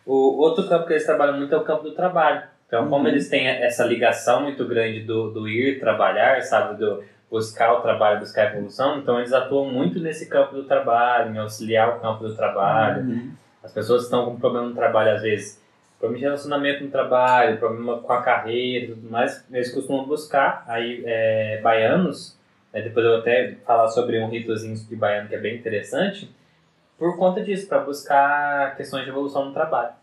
O 0.05 0.37
outro 0.41 0.67
campo 0.67 0.85
que 0.87 0.93
eles 0.93 1.05
trabalham 1.05 1.37
muito 1.37 1.53
é 1.53 1.57
o 1.57 1.63
campo 1.63 1.83
do 1.83 1.91
trabalho. 1.95 2.43
Então, 2.67 2.89
como 2.89 3.03
Uhum. 3.03 3.07
eles 3.07 3.29
têm 3.29 3.47
essa 3.47 3.85
ligação 3.85 4.41
muito 4.41 4.65
grande 4.67 5.01
do, 5.01 5.31
do 5.31 5.47
ir 5.47 5.79
trabalhar, 5.79 6.41
sabe, 6.41 6.77
do 6.77 7.03
buscar 7.29 7.73
o 7.73 7.81
trabalho, 7.81 8.19
buscar 8.19 8.47
a 8.47 8.51
evolução, 8.51 8.97
então 8.99 9.17
eles 9.19 9.31
atuam 9.33 9.65
muito 9.71 9.99
nesse 9.99 10.27
campo 10.27 10.53
do 10.55 10.65
trabalho, 10.65 11.33
em 11.33 11.37
auxiliar 11.39 11.89
o 11.97 11.99
campo 11.99 12.27
do 12.27 12.35
trabalho. 12.35 13.03
Uhum. 13.03 13.31
As 13.63 13.71
pessoas 13.71 14.03
estão 14.03 14.25
com 14.25 14.37
problema 14.37 14.67
no 14.67 14.75
trabalho, 14.75 15.15
às 15.15 15.21
vezes, 15.21 15.63
problema 15.97 16.19
de 16.19 16.25
relacionamento 16.25 16.83
no 16.83 16.91
trabalho, 16.91 17.57
problema 17.57 17.99
com 17.99 18.11
a 18.11 18.21
carreira 18.21 18.85
e 18.85 18.87
tudo 18.89 19.09
mais, 19.09 19.45
eles 19.49 19.73
costumam 19.73 20.05
buscar 20.05 20.65
aí 20.67 21.01
é, 21.05 21.61
baianos, 21.61 22.37
né, 22.73 22.81
depois 22.81 23.05
eu 23.05 23.13
vou 23.13 23.21
até 23.21 23.55
falar 23.65 23.87
sobre 23.87 24.19
um 24.19 24.29
ritozinho 24.29 24.75
de 24.75 24.95
baiano 24.95 25.29
que 25.29 25.35
é 25.35 25.39
bem 25.39 25.55
interessante, 25.55 26.29
por 26.97 27.17
conta 27.17 27.41
disso, 27.41 27.67
para 27.67 27.79
buscar 27.79 28.75
questões 28.75 29.05
de 29.05 29.09
evolução 29.09 29.45
no 29.45 29.53
trabalho. 29.53 29.93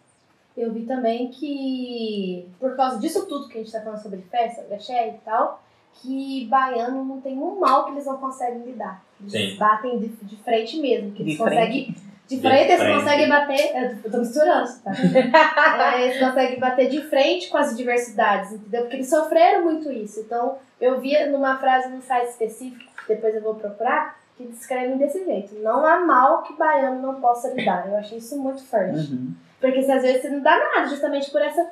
Eu 0.57 0.73
vi 0.73 0.83
também 0.83 1.29
que, 1.29 2.49
por 2.59 2.75
causa 2.77 2.99
disso 2.99 3.27
tudo 3.27 3.49
que 3.49 3.59
a 3.59 3.63
gente 3.63 3.73
tá 3.73 3.81
falando 3.81 4.03
sobre 4.03 4.23
festa, 4.23 4.75
axé 4.75 5.09
e 5.09 5.19
tal, 5.25 5.63
que 5.95 6.47
baiano 6.47 7.05
não 7.05 7.21
tem 7.21 7.39
um 7.39 7.61
mal 7.61 7.85
que 7.85 7.93
eles 7.93 8.07
não 8.07 8.17
conseguem 8.17 8.65
lidar. 8.65 9.05
Eles 9.21 9.33
Sim. 9.33 9.57
batem 9.57 9.99
de, 9.99 10.09
de 10.09 10.37
frente 10.37 10.79
mesmo, 10.81 11.13
que 11.13 11.23
eles 11.23 11.33
De 11.33 11.39
conseguem. 11.39 11.95
De 12.31 12.41
frente, 12.41 12.71
eles 12.71 12.81
frente. 12.83 12.99
conseguem 12.99 13.29
bater. 13.29 13.99
Eu 14.05 14.11
tô 14.11 14.19
misturando, 14.19 14.71
tá? 14.85 14.93
É, 15.93 16.03
eles 16.07 16.19
conseguem 16.21 16.59
bater 16.61 16.89
de 16.89 17.03
frente 17.09 17.49
com 17.51 17.59
as 17.59 17.77
diversidades, 17.77 18.53
entendeu? 18.53 18.83
Porque 18.83 18.97
eles 18.97 19.11
sofreram 19.11 19.65
muito 19.65 19.91
isso. 19.91 20.21
Então, 20.21 20.57
eu 20.81 21.01
vi 21.01 21.19
numa 21.27 21.59
frase 21.59 21.89
num 21.89 22.01
site 22.01 22.29
específico, 22.29 22.91
que 23.03 23.15
depois 23.15 23.35
eu 23.35 23.43
vou 23.43 23.55
procurar, 23.57 24.17
que 24.37 24.45
descrevem 24.47 24.97
desse 24.97 25.25
jeito. 25.25 25.55
Não 25.61 25.85
há 25.85 25.99
mal 26.01 26.43
que 26.43 26.53
baiano 26.57 27.03
não 27.03 27.21
possa 27.21 27.49
lidar. 27.53 27.87
Eu 27.89 27.97
achei 27.97 28.19
isso 28.19 28.39
muito 28.41 28.65
forte. 28.65 29.13
Uhum. 29.13 29.35
Porque 29.61 29.83
se 29.83 29.91
às 29.93 30.03
vezes 30.03 30.23
você 30.23 30.29
não 30.31 30.41
dá 30.41 30.57
nada, 30.57 30.87
justamente 30.89 31.31
por 31.31 31.43
essa. 31.43 31.67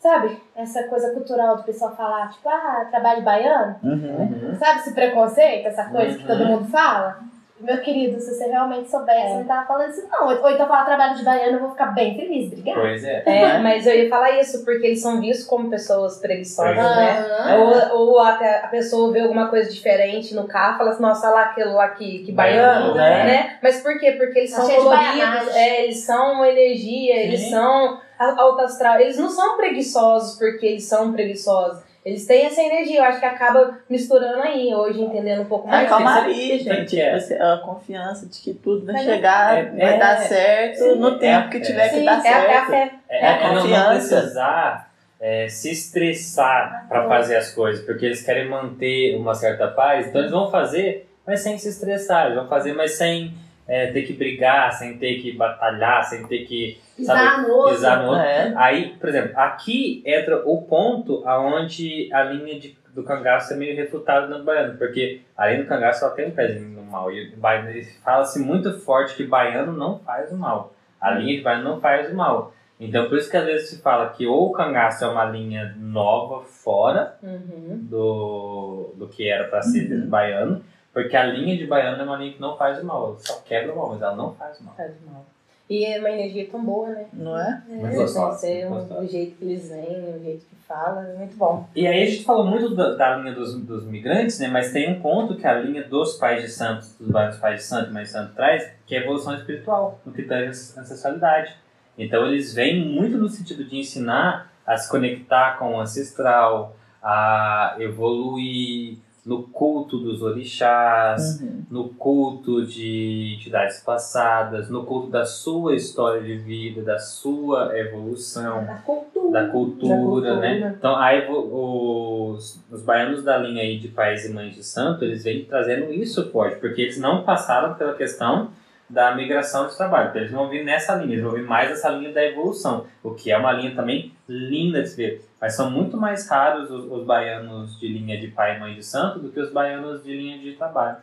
Sabe? 0.00 0.40
Essa 0.56 0.84
coisa 0.84 1.10
cultural 1.12 1.56
do 1.56 1.64
pessoal 1.64 1.94
falar, 1.94 2.30
tipo, 2.30 2.48
ah, 2.48 2.86
trabalho 2.90 3.22
baiano. 3.22 3.76
Uhum. 3.82 4.56
Sabe 4.58 4.80
esse 4.80 4.94
preconceito, 4.94 5.66
essa 5.66 5.84
coisa 5.84 6.16
que 6.16 6.26
todo 6.26 6.40
Uhum. 6.42 6.48
mundo 6.60 6.68
fala? 6.70 7.18
Meu 7.60 7.78
querido, 7.80 8.20
se 8.20 8.34
você 8.34 8.46
realmente 8.46 8.88
soubesse, 8.88 9.28
você 9.28 9.34
não 9.38 9.44
tava 9.46 9.66
falando 9.66 9.90
isso, 9.90 10.06
não. 10.08 10.28
Ou 10.28 10.50
então 10.50 10.66
falar 10.68 10.84
trabalho 10.84 11.16
de 11.16 11.24
baiano, 11.24 11.56
eu 11.56 11.60
vou 11.60 11.70
ficar 11.70 11.86
bem 11.86 12.14
feliz, 12.14 12.46
obrigada. 12.52 12.80
Pois 12.80 13.02
é. 13.04 13.22
É, 13.26 13.58
mas 13.58 13.86
eu 13.86 13.94
ia 13.96 14.08
falar 14.08 14.38
isso 14.38 14.64
porque 14.64 14.86
eles 14.86 15.02
são 15.02 15.20
vistos 15.20 15.44
como 15.46 15.68
pessoas 15.68 16.18
preguiçosas 16.18 16.76
né 16.76 17.18
Aham. 17.18 17.58
Ou, 17.92 17.98
ou 17.98 18.18
a, 18.20 18.30
a 18.34 18.68
pessoa 18.68 19.12
vê 19.12 19.20
alguma 19.20 19.48
coisa 19.48 19.68
diferente 19.70 20.34
no 20.34 20.46
carro 20.46 20.74
e 20.74 20.78
fala 20.78 20.90
assim, 20.90 21.02
nossa, 21.02 21.30
lá 21.30 21.42
aquilo 21.46 21.74
lá 21.74 21.88
que, 21.88 22.20
que 22.20 22.32
baiano, 22.32 22.94
Baiano, 22.94 22.94
né? 22.94 23.24
né? 23.24 23.58
Mas 23.62 23.82
por 23.82 23.98
quê? 23.98 24.12
Porque 24.12 24.38
eles 24.38 24.50
Tá 24.52 24.62
são 24.62 24.70
coloridos, 24.76 25.56
é, 25.56 25.84
eles 25.84 26.04
são 26.04 26.44
energia, 26.44 27.16
eles 27.24 27.40
Sim. 27.40 27.50
são 27.50 28.00
a- 28.18 28.40
alto 28.40 28.60
astral. 28.62 29.00
Eles 29.00 29.18
não 29.18 29.28
são 29.28 29.56
preguiçosos 29.56 30.38
porque 30.38 30.64
eles 30.64 30.84
são 30.84 31.12
preguiçosos. 31.12 31.87
Eles 32.04 32.24
têm 32.26 32.46
essa 32.46 32.62
energia, 32.62 32.98
eu 33.00 33.04
acho 33.04 33.20
que 33.20 33.26
acaba 33.26 33.78
misturando 33.90 34.40
aí, 34.42 34.72
hoje 34.74 35.02
entendendo 35.02 35.42
um 35.42 35.46
pouco 35.46 35.68
É 35.68 35.70
mais. 35.72 35.86
a 35.86 35.88
calmaria, 35.88 36.58
gente. 36.58 36.90
que 36.90 37.00
é? 37.00 37.14
Assim, 37.14 37.34
a 37.34 37.56
confiança 37.58 38.26
de 38.26 38.38
que 38.40 38.54
tudo 38.54 38.86
vai 38.86 38.94
Vai 38.94 39.04
chegar, 39.04 39.58
É, 39.58 39.62
vai 39.64 39.94
é, 39.94 39.98
dar 39.98 40.16
certo 40.18 40.78
sim, 40.78 40.94
no 40.94 41.16
é, 41.16 41.18
tempo 41.18 41.50
que 41.50 41.56
é. 41.58 41.60
tiver 41.60 41.88
que 41.90 41.96
Sim, 41.98 42.04
dar 42.04 42.24
é, 42.24 42.28
a- 42.28 42.44
é 42.44 42.56
a 42.56 42.66
certo. 42.66 42.70
fé. 42.70 42.90
É, 43.08 43.18
É 43.18 43.26
a 43.26 43.30
é 43.36 43.52
não- 43.54 43.62
confiança. 43.62 44.16
precisar 44.16 44.88
é, 45.20 45.48
se 45.48 45.70
estressar 45.72 46.86
para 46.88 47.08
fazer 47.08 47.36
as 47.36 47.50
coisas, 47.50 47.84
porque 47.84 48.06
eles 48.06 48.22
querem 48.22 48.48
manter 48.48 49.16
uma 49.16 49.34
certa 49.34 49.66
paz, 49.68 50.06
então 50.06 50.20
eles 50.20 50.30
vão 50.30 50.50
fazer, 50.50 51.10
mas 51.26 51.40
sem 51.40 51.58
se 51.58 51.68
estressar, 51.68 52.26
eles 52.26 52.36
vão 52.38 52.46
fazer, 52.48 52.72
mas 52.74 52.92
sem 52.96 53.34
é, 53.68 53.92
ter 53.92 54.02
que 54.02 54.14
brigar, 54.14 54.72
sem 54.72 54.96
ter 54.98 55.20
que 55.20 55.32
batalhar, 55.32 56.02
sem 56.04 56.26
ter 56.26 56.46
que 56.46 56.80
Pisar 56.96 57.42
no 57.42 57.48
outro. 57.54 57.74
pisar 57.74 58.02
no 58.02 58.08
outro. 58.08 58.24
É. 58.24 58.52
Aí, 58.56 58.96
por 58.98 59.08
exemplo, 59.08 59.32
aqui 59.38 60.02
entra 60.06 60.42
o 60.48 60.62
ponto 60.62 61.22
aonde 61.28 62.08
a 62.12 62.24
linha 62.24 62.58
de, 62.58 62.76
do 62.94 63.04
cangaço 63.04 63.52
é 63.52 63.56
meio 63.56 63.76
refutada 63.76 64.26
no 64.26 64.42
baiano, 64.42 64.76
porque 64.78 65.20
além 65.36 65.60
do 65.62 65.68
cangaço 65.68 66.00
só 66.00 66.10
tem 66.10 66.26
um 66.28 66.30
pezinho 66.32 66.70
no 66.70 66.82
mal. 66.82 67.12
E 67.12 67.34
o 67.34 67.36
baiano 67.36 67.68
ele 67.70 67.84
fala-se 68.04 68.40
muito 68.40 68.72
forte 68.80 69.14
que 69.14 69.24
baiano 69.24 69.72
não 69.72 69.98
faz 70.00 70.32
o 70.32 70.36
mal. 70.36 70.72
A 71.00 71.10
linha 71.12 71.36
de 71.36 71.42
baiano 71.42 71.64
não 71.64 71.80
faz 71.80 72.10
o 72.10 72.16
mal. 72.16 72.52
Então, 72.80 73.08
por 73.08 73.18
isso 73.18 73.30
que 73.30 73.36
às 73.36 73.44
vezes 73.44 73.70
se 73.70 73.82
fala 73.82 74.08
que 74.10 74.24
ou 74.26 74.48
o 74.48 74.52
cangaço 74.52 75.04
é 75.04 75.08
uma 75.08 75.24
linha 75.24 75.74
nova, 75.78 76.42
fora 76.44 77.14
Uhum. 77.22 77.78
do, 77.82 78.92
do 78.96 79.08
que 79.08 79.28
era 79.28 79.44
para 79.48 79.62
ser 79.62 79.90
Uhum. 79.92 80.08
baiano, 80.08 80.64
porque 81.00 81.16
a 81.16 81.26
linha 81.26 81.56
de 81.56 81.64
baiano 81.64 82.02
é 82.02 82.04
uma 82.04 82.16
linha 82.16 82.32
que 82.32 82.40
não 82.40 82.56
faz 82.56 82.82
o 82.82 82.84
mal. 82.84 83.10
Ela 83.10 83.18
só 83.20 83.40
quebra 83.46 83.72
o 83.72 83.76
mal, 83.76 83.90
mas 83.90 84.02
ela 84.02 84.16
não 84.16 84.34
faz 84.34 84.60
mal. 84.60 84.74
Faz 84.74 84.92
mal. 85.06 85.24
E 85.70 85.84
é 85.84 86.00
uma 86.00 86.10
energia 86.10 86.48
tão 86.50 86.64
boa, 86.64 86.88
né? 86.88 87.06
Não 87.12 87.38
é? 87.38 87.62
Muito 87.68 87.86
Você 87.86 87.96
gostosa, 87.98 88.40
conhecer 88.40 88.68
muito 88.68 88.94
o, 88.94 89.06
jeito 89.06 89.36
que 89.36 89.44
eles 89.44 89.68
vêm, 89.68 90.16
o 90.16 90.24
jeito 90.24 90.44
que 90.44 90.56
fala, 90.66 91.06
é 91.06 91.14
muito 91.14 91.36
bom. 91.36 91.68
E 91.76 91.86
aí 91.86 92.02
a 92.02 92.06
gente 92.06 92.24
falou 92.24 92.44
muito 92.44 92.74
da, 92.74 92.96
da 92.96 93.16
linha 93.16 93.32
dos, 93.32 93.54
dos 93.60 93.84
migrantes, 93.84 94.40
né? 94.40 94.48
Mas 94.48 94.72
tem 94.72 94.92
um 94.92 95.00
ponto 95.00 95.36
que 95.36 95.46
a 95.46 95.60
linha 95.60 95.84
dos 95.86 96.16
pais 96.16 96.42
de 96.42 96.48
santos, 96.48 96.96
dos 96.98 97.12
vários 97.12 97.36
pais 97.36 97.60
de 97.60 97.66
santo, 97.66 97.92
mas 97.92 98.10
santo 98.10 98.34
traz, 98.34 98.68
que 98.84 98.96
é 98.96 98.98
a 98.98 99.02
evolução 99.02 99.36
espiritual, 99.36 100.00
no 100.04 100.12
que 100.12 100.22
tange 100.24 100.50
a 100.76 100.80
ancestralidade. 100.80 101.54
Então 101.96 102.26
eles 102.26 102.52
vêm 102.52 102.84
muito 102.84 103.16
no 103.16 103.28
sentido 103.28 103.62
de 103.62 103.78
ensinar 103.78 104.50
a 104.66 104.76
se 104.76 104.90
conectar 104.90 105.60
com 105.60 105.76
o 105.76 105.80
ancestral, 105.80 106.74
a 107.00 107.76
evoluir 107.78 108.98
no 109.28 109.42
culto 109.42 109.98
dos 109.98 110.22
orixás, 110.22 111.40
Uhum. 111.42 111.62
no 111.70 111.88
culto 111.90 112.64
de 112.64 113.34
entidades 113.36 113.80
passadas, 113.80 114.70
no 114.70 114.84
culto 114.84 115.10
da 115.10 115.24
sua 115.26 115.74
história 115.76 116.22
de 116.22 116.34
vida, 116.38 116.80
da 116.82 116.98
sua 116.98 117.78
evolução 117.78 118.64
Da 118.64 118.74
cultura. 118.76 119.30
da 119.30 119.48
cultura, 119.48 119.96
Da 119.96 120.02
cultura. 120.02 120.36
né? 120.40 120.74
Então, 120.78 120.96
aí 120.96 121.28
os, 121.30 122.58
os 122.70 122.82
baianos 122.82 123.22
da 123.22 123.36
linha 123.36 123.62
aí 123.62 123.78
de 123.78 123.88
pais 123.88 124.24
e 124.24 124.32
mães 124.32 124.54
de 124.54 124.64
santo, 124.64 125.04
eles 125.04 125.22
vêm 125.24 125.44
trazendo 125.44 125.92
isso 125.92 126.30
forte, 126.30 126.56
porque 126.58 126.80
eles 126.82 126.98
não 126.98 127.22
passaram 127.22 127.74
pela 127.74 127.92
questão 127.94 128.48
da 128.88 129.14
migração 129.14 129.66
de 129.68 129.76
trabalho. 129.76 130.08
Então, 130.08 130.22
eles 130.22 130.32
vão 130.32 130.48
vir 130.48 130.64
nessa 130.64 130.94
linha, 130.94 131.12
eles 131.12 131.22
vão 131.24 131.34
vir 131.34 131.44
mais 131.44 131.70
essa 131.70 131.90
linha 131.90 132.12
da 132.12 132.24
evolução, 132.24 132.86
o 133.04 133.10
que 133.10 133.30
é 133.30 133.36
uma 133.36 133.52
linha 133.52 133.74
também 133.74 134.12
linda 134.26 134.80
de 134.82 134.88
se 134.88 134.96
ver. 134.96 135.27
Mas 135.40 135.54
são 135.54 135.70
muito 135.70 135.96
mais 135.96 136.28
raros 136.28 136.68
os, 136.68 136.90
os 136.90 137.06
baianos 137.06 137.78
de 137.78 137.86
linha 137.86 138.18
de 138.18 138.28
pai 138.28 138.56
e 138.56 138.60
mãe 138.60 138.74
de 138.74 138.82
santo 138.82 139.20
do 139.20 139.30
que 139.30 139.38
os 139.38 139.52
baianos 139.52 140.02
de 140.02 140.12
linha 140.12 140.38
de 140.38 140.54
trabalho. 140.54 140.98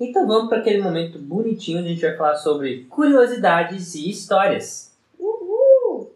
Então 0.00 0.26
vamos 0.26 0.48
para 0.48 0.58
aquele 0.58 0.82
momento 0.82 1.16
bonitinho 1.18 1.78
onde 1.78 1.88
a 1.88 1.92
gente 1.92 2.02
vai 2.02 2.16
falar 2.16 2.34
sobre 2.36 2.84
curiosidades 2.86 3.94
e 3.94 4.10
histórias. 4.10 4.92
Uhul! 5.16 6.12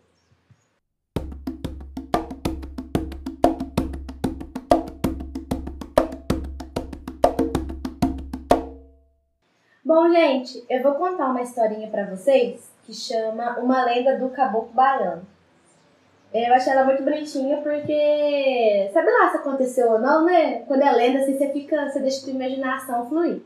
Bom, 9.85 10.11
gente, 10.11 10.65
eu 10.69 10.83
vou 10.83 10.97
contar 10.97 11.29
uma 11.29 11.43
historinha 11.43 11.89
pra 11.89 12.07
vocês 12.07 12.69
que 12.85 12.93
chama 12.93 13.57
Uma 13.61 13.85
Lenda 13.85 14.19
do 14.19 14.31
Caboclo 14.31 14.73
Baiano. 14.73 15.36
Eu 16.45 16.53
achei 16.55 16.73
ela 16.73 16.85
muito 16.85 17.03
bonitinha 17.03 17.57
porque 17.59 18.91
sabe 18.93 19.11
lá 19.11 19.31
se 19.31 19.39
aconteceu 19.39 19.93
ou 19.93 19.99
não, 19.99 20.25
né? 20.25 20.63
Quando 20.67 20.83
é 20.83 20.93
lenda, 20.93 21.21
assim, 21.21 21.37
você 21.39 21.49
fica, 21.51 21.89
você 21.89 22.01
deixa 22.01 22.19
a 22.19 22.21
sua 22.21 22.33
imaginação 22.33 23.09
fluir. 23.09 23.41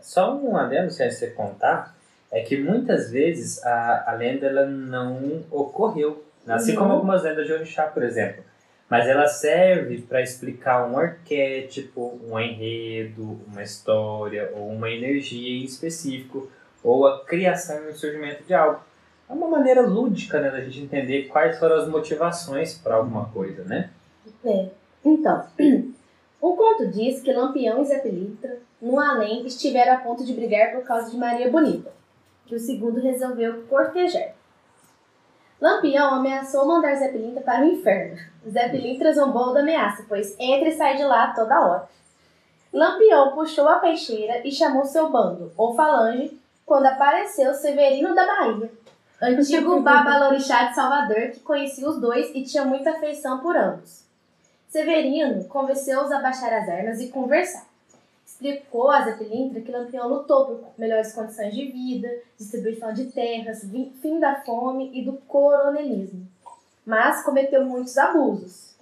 Só 0.00 0.34
um 0.36 0.56
adendo, 0.56 0.90
se 0.90 1.08
você 1.10 1.28
contar, 1.28 1.94
é 2.30 2.40
que 2.42 2.56
muitas 2.60 3.10
vezes 3.10 3.64
a, 3.64 4.04
a 4.10 4.12
lenda 4.12 4.46
ela 4.46 4.66
não 4.66 5.42
ocorreu. 5.50 6.24
Assim 6.48 6.74
como 6.74 6.88
Uhum. 6.90 6.94
algumas 6.96 7.22
lendas 7.22 7.46
de 7.46 7.52
orixá, 7.52 7.84
por 7.84 8.02
exemplo. 8.02 8.42
Mas 8.88 9.06
ela 9.06 9.26
serve 9.28 10.02
para 10.02 10.20
explicar 10.20 10.84
um 10.90 10.98
arquétipo, 10.98 12.18
um 12.28 12.38
enredo, 12.40 13.40
uma 13.46 13.62
história 13.62 14.50
ou 14.54 14.68
uma 14.68 14.90
energia 14.90 15.60
em 15.60 15.64
específico, 15.64 16.50
ou 16.82 17.06
a 17.06 17.24
criação 17.24 17.84
e 17.84 17.88
o 17.90 17.94
surgimento 17.96 18.42
de 18.44 18.52
algo. 18.54 18.80
É 19.30 19.32
uma 19.32 19.46
maneira 19.46 19.82
lúdica 19.82 20.40
né, 20.40 20.50
da 20.50 20.60
gente 20.60 20.80
entender 20.80 21.28
quais 21.28 21.56
foram 21.56 21.76
as 21.76 21.88
motivações 21.88 22.76
para 22.76 22.96
alguma 22.96 23.26
coisa, 23.26 23.62
né? 23.62 23.88
É. 24.44 24.70
Então, 25.04 25.46
um 26.42 26.56
conto 26.56 26.88
diz 26.88 27.22
que 27.22 27.32
Lampião 27.32 27.80
e 27.80 27.84
Zé 27.84 28.00
Pilintra, 28.00 28.58
no 28.82 28.98
além, 28.98 29.46
estiveram 29.46 29.92
a 29.92 29.98
ponto 29.98 30.24
de 30.24 30.34
brigar 30.34 30.72
por 30.72 30.82
causa 30.82 31.12
de 31.12 31.16
Maria 31.16 31.48
Bonita, 31.48 31.92
que 32.44 32.56
o 32.56 32.58
segundo 32.58 32.98
resolveu 33.00 33.62
cortejar. 33.68 34.34
Lampião 35.60 36.14
ameaçou 36.14 36.66
mandar 36.66 36.96
Zé 36.96 37.12
Pilintra 37.12 37.42
para 37.42 37.64
o 37.64 37.68
inferno. 37.68 38.16
Zé 38.50 38.68
Pilintra 38.68 39.12
zombou 39.12 39.54
da 39.54 39.60
ameaça, 39.60 40.04
pois 40.08 40.34
entra 40.40 40.70
e 40.70 40.72
sai 40.72 40.96
de 40.96 41.04
lá 41.04 41.32
toda 41.34 41.60
hora. 41.60 41.88
Lampião 42.72 43.32
puxou 43.32 43.68
a 43.68 43.78
peixeira 43.78 44.44
e 44.44 44.50
chamou 44.50 44.84
seu 44.84 45.08
bando, 45.08 45.52
ou 45.56 45.76
falange, 45.76 46.36
quando 46.66 46.86
apareceu 46.86 47.54
Severino 47.54 48.12
da 48.12 48.26
Bahia, 48.26 48.70
antigo 49.20 49.80
babalorixá 49.80 50.64
de 50.64 50.74
Salvador 50.74 51.30
que 51.30 51.40
conhecia 51.40 51.88
os 51.88 52.00
dois 52.00 52.30
e 52.34 52.42
tinha 52.42 52.64
muita 52.64 52.90
afeição 52.90 53.40
por 53.40 53.56
ambos. 53.56 54.04
Severino 54.68 55.44
convenceu-os 55.44 56.12
a 56.12 56.20
baixar 56.20 56.52
as 56.52 56.68
armas 56.68 57.00
e 57.00 57.08
conversar. 57.08 57.68
Explicou 58.24 58.90
a 58.90 59.02
Zé 59.02 59.12
Pilintra 59.12 59.60
que 59.60 59.70
Lampião 59.70 60.08
lutou 60.08 60.46
por 60.46 60.60
melhores 60.78 61.12
condições 61.12 61.52
de 61.52 61.66
vida, 61.66 62.08
distribuição 62.38 62.92
de 62.94 63.06
terras, 63.06 63.66
fim 64.00 64.18
da 64.18 64.36
fome 64.36 64.90
e 64.94 65.04
do 65.04 65.14
coronelismo, 65.28 66.26
mas 66.86 67.22
cometeu 67.22 67.66
muitos 67.66 67.98
abusos. 67.98 68.74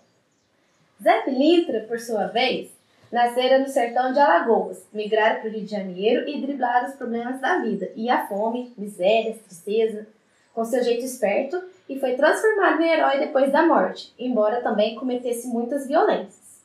Zé 1.03 1.23
Pilintra, 1.23 1.81
por 1.89 1.99
sua 1.99 2.27
vez, 2.27 2.71
nascera 3.11 3.59
no 3.59 3.69
sertão 3.69 4.13
de 4.13 4.21
Alagoas, 4.21 4.85
migraram 4.93 5.41
para 5.41 5.49
o 5.49 5.53
Rio 5.53 5.65
de 5.65 5.71
Janeiro 5.71 6.29
e 6.29 6.41
driblaram 6.41 6.89
os 6.89 6.95
problemas 6.95 7.41
da 7.41 7.59
vida, 7.59 7.91
e 7.97 8.11
a 8.11 8.27
fome, 8.29 8.73
miséria, 8.77 9.39
tristeza, 9.47 10.07
com 10.59 10.65
seu 10.65 10.83
jeito 10.83 11.05
esperto, 11.05 11.63
e 11.89 12.01
foi 12.01 12.17
transformado 12.17 12.83
em 12.83 12.91
herói 12.91 13.21
depois 13.21 13.53
da 13.53 13.65
morte, 13.65 14.13
embora 14.19 14.61
também 14.61 14.97
cometesse 14.97 15.47
muitas 15.47 15.87
violências. 15.87 16.59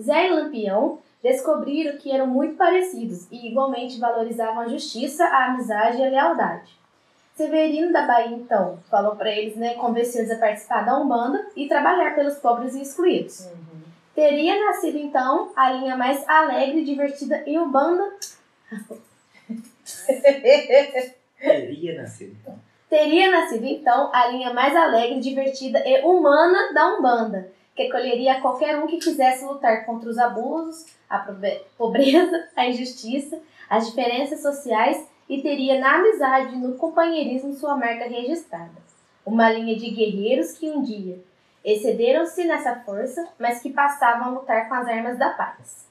Zé 0.00 0.28
e 0.28 0.30
Lampião 0.30 0.98
descobriram 1.22 1.98
que 1.98 2.10
eram 2.10 2.26
muito 2.26 2.54
parecidos 2.54 3.30
e 3.30 3.46
igualmente 3.46 4.00
valorizavam 4.00 4.60
a 4.60 4.68
justiça, 4.68 5.26
a 5.26 5.48
amizade 5.48 5.98
e 5.98 6.06
a 6.06 6.08
lealdade. 6.08 6.72
Severino 7.36 7.92
da 7.92 8.06
Bahia, 8.06 8.34
então, 8.34 8.78
falou 8.90 9.14
para 9.14 9.30
eles, 9.30 9.56
né, 9.56 9.74
convenceu-os 9.74 10.30
a 10.30 10.38
participar 10.38 10.86
da 10.86 10.98
Umbanda 10.98 11.48
e 11.54 11.68
trabalhar 11.68 12.14
pelos 12.14 12.38
pobres 12.38 12.74
e 12.74 12.80
excluídos. 12.80 13.46
Teria 14.14 14.58
nascido, 14.64 14.96
então, 14.96 15.52
a 15.54 15.70
linha 15.70 15.98
mais 15.98 16.26
alegre 16.26 16.80
e 16.80 16.84
divertida 16.84 17.42
em 17.44 17.58
Umbanda 17.58 18.10
Teria 21.38 22.00
nascido. 22.00 22.67
Teria 22.88 23.30
nascido 23.30 23.66
então 23.66 24.10
a 24.14 24.28
linha 24.28 24.52
mais 24.52 24.74
alegre, 24.74 25.20
divertida 25.20 25.82
e 25.86 26.02
humana 26.04 26.72
da 26.72 26.96
Umbanda, 26.96 27.52
que 27.76 27.82
acolheria 27.82 28.40
qualquer 28.40 28.78
um 28.78 28.86
que 28.86 28.96
quisesse 28.96 29.44
lutar 29.44 29.84
contra 29.84 30.08
os 30.08 30.18
abusos, 30.18 30.86
a 31.08 31.18
pobreza, 31.76 32.48
a 32.56 32.66
injustiça, 32.66 33.38
as 33.68 33.86
diferenças 33.88 34.40
sociais 34.40 35.06
e 35.28 35.42
teria 35.42 35.78
na 35.78 35.96
amizade 35.96 36.54
e 36.54 36.58
no 36.58 36.76
companheirismo 36.76 37.52
sua 37.52 37.76
marca 37.76 38.08
registrada. 38.08 38.88
Uma 39.24 39.50
linha 39.50 39.76
de 39.76 39.90
guerreiros 39.90 40.52
que 40.52 40.70
um 40.70 40.82
dia 40.82 41.22
excederam-se 41.62 42.44
nessa 42.44 42.76
força, 42.76 43.28
mas 43.38 43.60
que 43.60 43.70
passavam 43.70 44.28
a 44.28 44.30
lutar 44.30 44.68
com 44.68 44.74
as 44.74 44.88
armas 44.88 45.18
da 45.18 45.28
paz. 45.30 45.87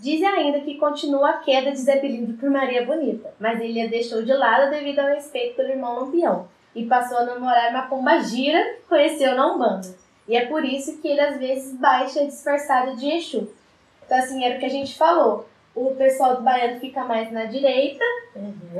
Dizem 0.00 0.26
ainda 0.26 0.60
que 0.60 0.76
continua 0.76 1.28
a 1.30 1.38
queda 1.38 1.70
de 1.72 1.78
Zé 1.78 1.96
Pilintra 1.96 2.34
por 2.40 2.48
Maria 2.50 2.86
Bonita, 2.86 3.32
mas 3.38 3.60
ele 3.60 3.82
a 3.82 3.86
deixou 3.86 4.22
de 4.22 4.32
lado 4.32 4.70
devido 4.70 4.98
ao 5.00 5.08
respeito 5.08 5.56
pelo 5.56 5.68
irmão 5.68 6.00
Lampião 6.00 6.48
e 6.74 6.86
passou 6.86 7.18
a 7.18 7.24
namorar 7.24 7.70
uma 7.70 7.82
pomba 7.82 8.18
gira 8.20 8.62
que 8.76 8.88
conheceu 8.88 9.34
na 9.34 9.52
Umbanda. 9.54 9.88
E 10.26 10.36
é 10.36 10.46
por 10.46 10.64
isso 10.64 10.98
que 11.02 11.08
ele 11.08 11.20
às 11.20 11.36
vezes 11.38 11.74
baixa 11.78 12.24
disfarçado 12.24 12.96
de 12.96 13.10
Exu. 13.10 13.48
Então, 14.06 14.16
assim, 14.18 14.42
era 14.44 14.56
o 14.56 14.58
que 14.58 14.66
a 14.66 14.70
gente 14.70 14.96
falou. 14.96 15.46
O 15.74 15.94
pessoal 15.96 16.36
do 16.36 16.42
baiano 16.42 16.80
fica 16.80 17.04
mais 17.04 17.30
na 17.30 17.44
direita 17.44 18.02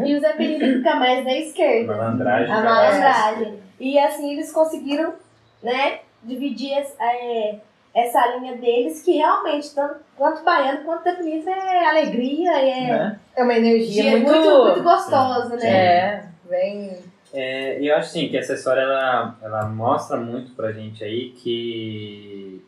e 0.05 0.15
o 0.15 0.21
Zé 0.21 0.33
Pilintra 0.33 0.69
fica 0.79 0.95
mais 0.97 1.25
na 1.25 1.35
esquerda. 1.35 1.95
Malandragem. 1.97 2.51
A 2.53 2.61
malandragem. 2.63 3.61
E 3.79 3.99
assim 3.99 4.33
eles 4.33 4.51
conseguiram, 4.53 5.15
né, 5.63 6.01
dividir 6.23 6.77
es- 6.79 6.95
é, 7.01 7.57
essa 7.95 8.37
linha 8.37 8.57
deles, 8.57 9.03
que 9.03 9.13
realmente, 9.13 9.75
tanto, 9.75 9.97
quanto 10.17 10.45
baiano 10.45 10.85
quanto 10.85 11.03
Zé 11.03 11.15
Pilintra, 11.15 11.53
é 11.53 11.87
alegria, 11.87 12.53
é, 12.53 12.89
Né? 12.89 13.21
É 13.37 13.43
uma 13.43 13.55
energia 13.55 14.13
é 14.13 14.17
muito... 14.17 14.31
muito, 14.33 14.65
muito 14.65 14.83
gostosa, 14.83 15.57
né? 15.57 15.69
É, 15.69 16.29
bem... 16.49 17.11
É, 17.33 17.81
e 17.81 17.87
eu 17.87 17.97
acho 17.97 18.09
assim, 18.09 18.29
que 18.29 18.37
essa 18.37 18.55
história 18.55 18.81
ela, 18.81 19.37
ela 19.41 19.67
mostra 19.67 20.17
muito 20.17 20.53
pra 20.53 20.73
gente 20.73 21.05
aí 21.05 21.31
que 21.31 22.65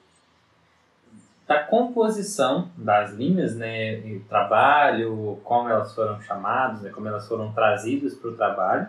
da 1.47 1.59
composição 1.65 2.71
das 2.77 3.13
linhas, 3.13 3.57
né, 3.57 3.99
e 3.99 4.17
o 4.17 4.25
trabalho, 4.25 5.41
como 5.45 5.69
elas 5.69 5.95
foram 5.95 6.21
chamadas, 6.23 6.81
né, 6.81 6.91
como 6.91 7.09
elas 7.09 7.27
foram 7.27 7.53
trazidas 7.53 8.15
para 8.15 8.31
o 8.31 8.37
trabalho, 8.37 8.87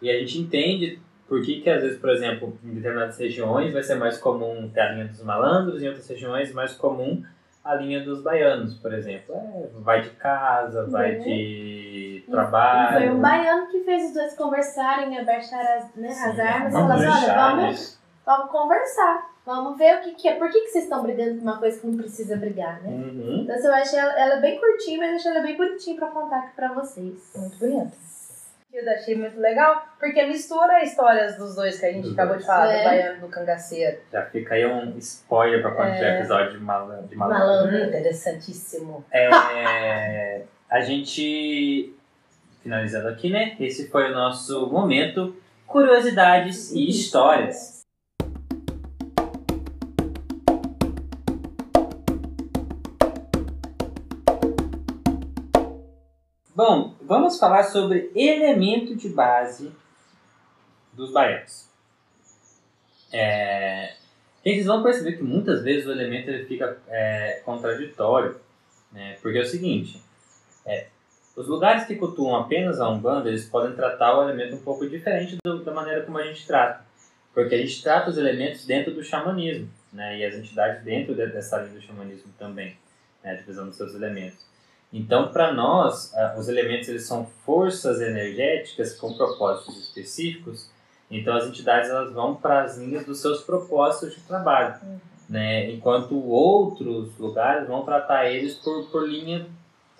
e 0.00 0.10
a 0.10 0.18
gente 0.18 0.38
entende 0.38 0.98
por 1.28 1.42
que 1.42 1.60
que 1.60 1.68
às 1.70 1.82
vezes, 1.82 1.98
por 1.98 2.10
exemplo, 2.10 2.56
em 2.64 2.74
determinadas 2.74 3.18
regiões 3.18 3.72
vai 3.72 3.82
ser 3.82 3.96
mais 3.96 4.18
comum 4.18 4.70
ter 4.72 4.80
a 4.80 4.92
linha 4.92 5.06
dos 5.06 5.22
malandros, 5.22 5.82
em 5.82 5.88
outras 5.88 6.08
regiões 6.08 6.52
mais 6.52 6.72
comum 6.74 7.22
a 7.64 7.74
linha 7.74 8.04
dos 8.04 8.22
baianos, 8.22 8.74
por 8.74 8.94
exemplo. 8.94 9.34
É, 9.34 9.66
vai 9.80 10.02
de 10.02 10.10
casa, 10.10 10.86
vai 10.86 11.16
Uhum. 11.16 11.22
de 11.24 12.24
E 12.26 12.30
trabalho. 12.30 12.98
Foi 13.08 13.10
um 13.10 13.20
baiano 13.20 13.66
que 13.68 13.80
fez 13.80 14.06
os 14.06 14.14
dois 14.14 14.34
conversarem, 14.36 15.18
abaixar 15.18 15.60
as, 15.76 15.94
né, 15.96 16.08
as 16.10 16.34
Sim, 16.34 16.40
armas 16.40 16.72
e 16.72 16.76
falar 16.76 16.94
assim, 16.94 17.24
olha, 17.24 17.34
vamos, 17.34 17.98
vamos 18.24 18.50
conversar. 18.50 19.36
Vamos 19.44 19.78
ver 19.78 19.98
o 19.98 20.00
que, 20.02 20.14
que 20.14 20.28
é. 20.28 20.34
Por 20.34 20.50
que, 20.50 20.60
que 20.60 20.68
vocês 20.68 20.84
estão 20.84 21.02
brigando 21.02 21.34
por 21.36 21.42
uma 21.42 21.58
coisa 21.58 21.80
que 21.80 21.86
não 21.86 21.96
precisa 21.96 22.36
brigar, 22.36 22.82
né? 22.82 22.88
Uhum. 22.90 23.40
Então 23.42 23.54
assim, 23.54 23.66
eu 23.66 23.74
achei 23.74 23.98
ela, 23.98 24.12
ela 24.18 24.36
bem 24.40 24.58
curtinha, 24.58 24.98
mas 24.98 25.10
eu 25.10 25.16
achei 25.16 25.30
ela 25.30 25.40
bem 25.40 25.56
bonitinha 25.56 25.96
pra 25.96 26.08
contar 26.08 26.38
aqui 26.38 26.56
pra 26.56 26.72
vocês. 26.72 27.32
Muito 27.36 27.56
bonita. 27.58 27.92
Eu 28.76 28.92
achei 28.92 29.16
muito 29.16 29.40
legal, 29.40 29.86
porque 29.98 30.22
mistura 30.26 30.84
histórias 30.84 31.38
dos 31.38 31.54
dois 31.54 31.80
que 31.80 31.86
a 31.86 31.92
gente 31.92 32.02
Dos 32.02 32.12
acabou 32.12 32.34
dois. 32.34 32.42
de 32.42 32.46
falar, 32.46 32.70
É. 32.74 32.78
do 32.78 32.84
baiano 32.84 33.16
e 33.16 33.20
do 33.22 33.28
cangaceiro. 33.28 33.96
Já 34.12 34.26
fica 34.26 34.54
aí 34.54 34.66
um 34.66 34.98
spoiler 34.98 35.62
pra 35.62 35.70
quando 35.70 35.88
É. 35.88 35.94
tiver 35.94 36.18
episódio 36.18 36.58
de 36.58 36.62
malandro. 36.62 37.08
De 37.08 37.16
malandro. 37.16 37.46
Malandro. 37.48 37.78
Hum, 37.78 37.88
interessantíssimo. 37.88 39.02
É, 39.10 40.42
a 40.68 40.80
gente, 40.82 41.94
finalizando 42.62 43.08
aqui, 43.08 43.30
né? 43.30 43.56
Esse 43.58 43.88
foi 43.88 44.10
o 44.10 44.14
nosso 44.14 44.66
momento 44.70 45.34
Curiosidades 45.66 46.70
e 46.72 46.90
Histórias. 46.90 47.80
Bom, 56.54 56.95
vamos 57.06 57.38
falar 57.38 57.62
sobre 57.64 58.10
elemento 58.14 58.96
de 58.96 59.08
base 59.08 59.72
dos 60.92 61.12
baianos. 61.12 61.68
É, 63.12 63.94
vocês 64.42 64.66
vão 64.66 64.82
perceber 64.82 65.12
que 65.12 65.22
muitas 65.22 65.62
vezes 65.62 65.86
o 65.86 65.92
elemento 65.92 66.28
ele 66.28 66.44
fica 66.44 66.78
é, 66.88 67.40
contraditório, 67.44 68.36
né? 68.92 69.16
Porque 69.22 69.38
é 69.38 69.42
o 69.42 69.46
seguinte, 69.46 70.02
é, 70.64 70.88
Os 71.36 71.46
lugares 71.46 71.86
que 71.86 71.96
cultuam 71.96 72.34
apenas 72.34 72.80
a 72.80 72.88
Umbanda, 72.88 73.28
eles 73.28 73.44
podem 73.48 73.76
tratar 73.76 74.18
o 74.18 74.22
elemento 74.22 74.56
um 74.56 74.62
pouco 74.62 74.88
diferente 74.88 75.36
do, 75.44 75.62
da 75.62 75.72
maneira 75.72 76.02
como 76.02 76.18
a 76.18 76.24
gente 76.24 76.46
trata. 76.46 76.84
Porque 77.34 77.54
a 77.54 77.58
gente 77.58 77.82
trata 77.82 78.08
os 78.08 78.16
elementos 78.16 78.64
dentro 78.64 78.94
do 78.94 79.04
xamanismo, 79.04 79.68
né? 79.92 80.18
E 80.18 80.24
as 80.24 80.34
entidades 80.34 80.82
dentro 80.82 81.14
de, 81.14 81.26
dessa 81.26 81.58
linha 81.58 81.74
do 81.74 81.82
xamanismo 81.82 82.32
também, 82.38 82.76
né? 83.22 83.32
A 83.32 83.34
divisão 83.34 83.66
dos 83.66 83.76
seus 83.76 83.94
elementos. 83.94 84.46
Então, 84.92 85.28
para 85.32 85.52
nós, 85.52 86.12
os 86.38 86.48
elementos 86.48 86.88
eles 86.88 87.06
são 87.06 87.26
forças 87.44 88.00
energéticas 88.00 88.94
com 88.98 89.12
propósitos 89.14 89.76
específicos. 89.78 90.70
Então, 91.10 91.36
as 91.36 91.46
entidades 91.46 91.90
elas 91.90 92.12
vão 92.12 92.34
para 92.34 92.62
as 92.62 92.78
linhas 92.78 93.04
dos 93.04 93.20
seus 93.20 93.42
propósitos 93.42 94.14
de 94.14 94.22
trabalho, 94.22 94.76
né? 95.28 95.70
Enquanto 95.70 96.16
outros 96.16 97.16
lugares 97.18 97.66
vão 97.68 97.84
tratar 97.84 98.30
eles 98.30 98.54
por, 98.54 98.86
por 98.90 99.08
linha 99.08 99.46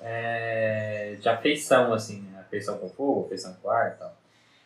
é, 0.00 1.16
de 1.20 1.28
afeição, 1.28 1.92
assim, 1.92 2.22
né? 2.22 2.40
afeição 2.40 2.78
com 2.78 2.88
fogo, 2.88 3.26
afeição 3.26 3.54
com 3.60 3.70
ar 3.70 3.92
e 3.94 3.98
tal. 3.98 4.16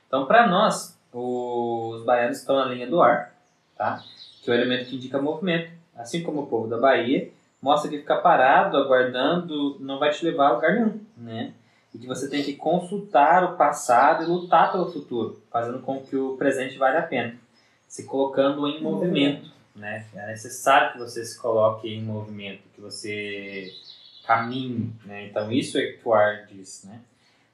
Então, 0.07 0.27
para 0.27 0.47
nós, 0.47 0.99
os 1.13 2.05
baianos 2.05 2.39
estão 2.39 2.57
na 2.57 2.67
linha 2.67 2.87
do 2.87 3.03
ar, 3.03 3.35
tá? 3.77 4.03
Que 4.43 4.51
é 4.51 4.55
o 4.55 4.57
elemento 4.57 4.89
que 4.89 4.97
indica 4.97 5.21
movimento, 5.21 5.73
assim 5.97 6.23
como 6.23 6.43
o 6.43 6.47
povo 6.47 6.69
da 6.69 6.79
Bahia 6.79 7.31
mostra 7.61 7.91
que 7.91 7.99
ficar 7.99 8.19
parado, 8.19 8.77
aguardando, 8.77 9.77
não 9.81 9.99
vai 9.99 10.11
te 10.11 10.25
levar 10.25 10.49
a 10.49 10.53
lugar 10.53 10.75
nenhum, 10.75 11.01
né? 11.17 11.53
E 11.95 11.99
que 11.99 12.07
você 12.07 12.29
tem 12.29 12.43
que 12.43 12.55
consultar 12.55 13.45
o 13.45 13.57
passado 13.57 14.23
e 14.23 14.27
lutar 14.27 14.71
pelo 14.71 14.91
futuro, 14.91 15.43
fazendo 15.51 15.81
com 15.81 16.01
que 16.01 16.17
o 16.17 16.37
presente 16.37 16.79
vale 16.79 16.99
a 16.99 17.03
pena, 17.03 17.35
se 17.89 18.05
colocando 18.05 18.67
em 18.67 18.81
movimento, 18.81 19.51
né? 19.75 20.07
É 20.15 20.27
necessário 20.29 20.93
que 20.93 20.99
você 20.99 21.25
se 21.25 21.39
coloque 21.39 21.89
em 21.89 22.03
movimento, 22.03 22.63
que 22.75 22.81
você 22.81 23.73
caminhe, 24.27 24.93
né? 25.05 25.27
Então 25.27 25.51
isso 25.51 25.77
é 25.79 25.87
que 25.87 26.01
o 26.09 26.15
ar 26.15 26.47
diz, 26.47 26.85
né? 26.85 27.01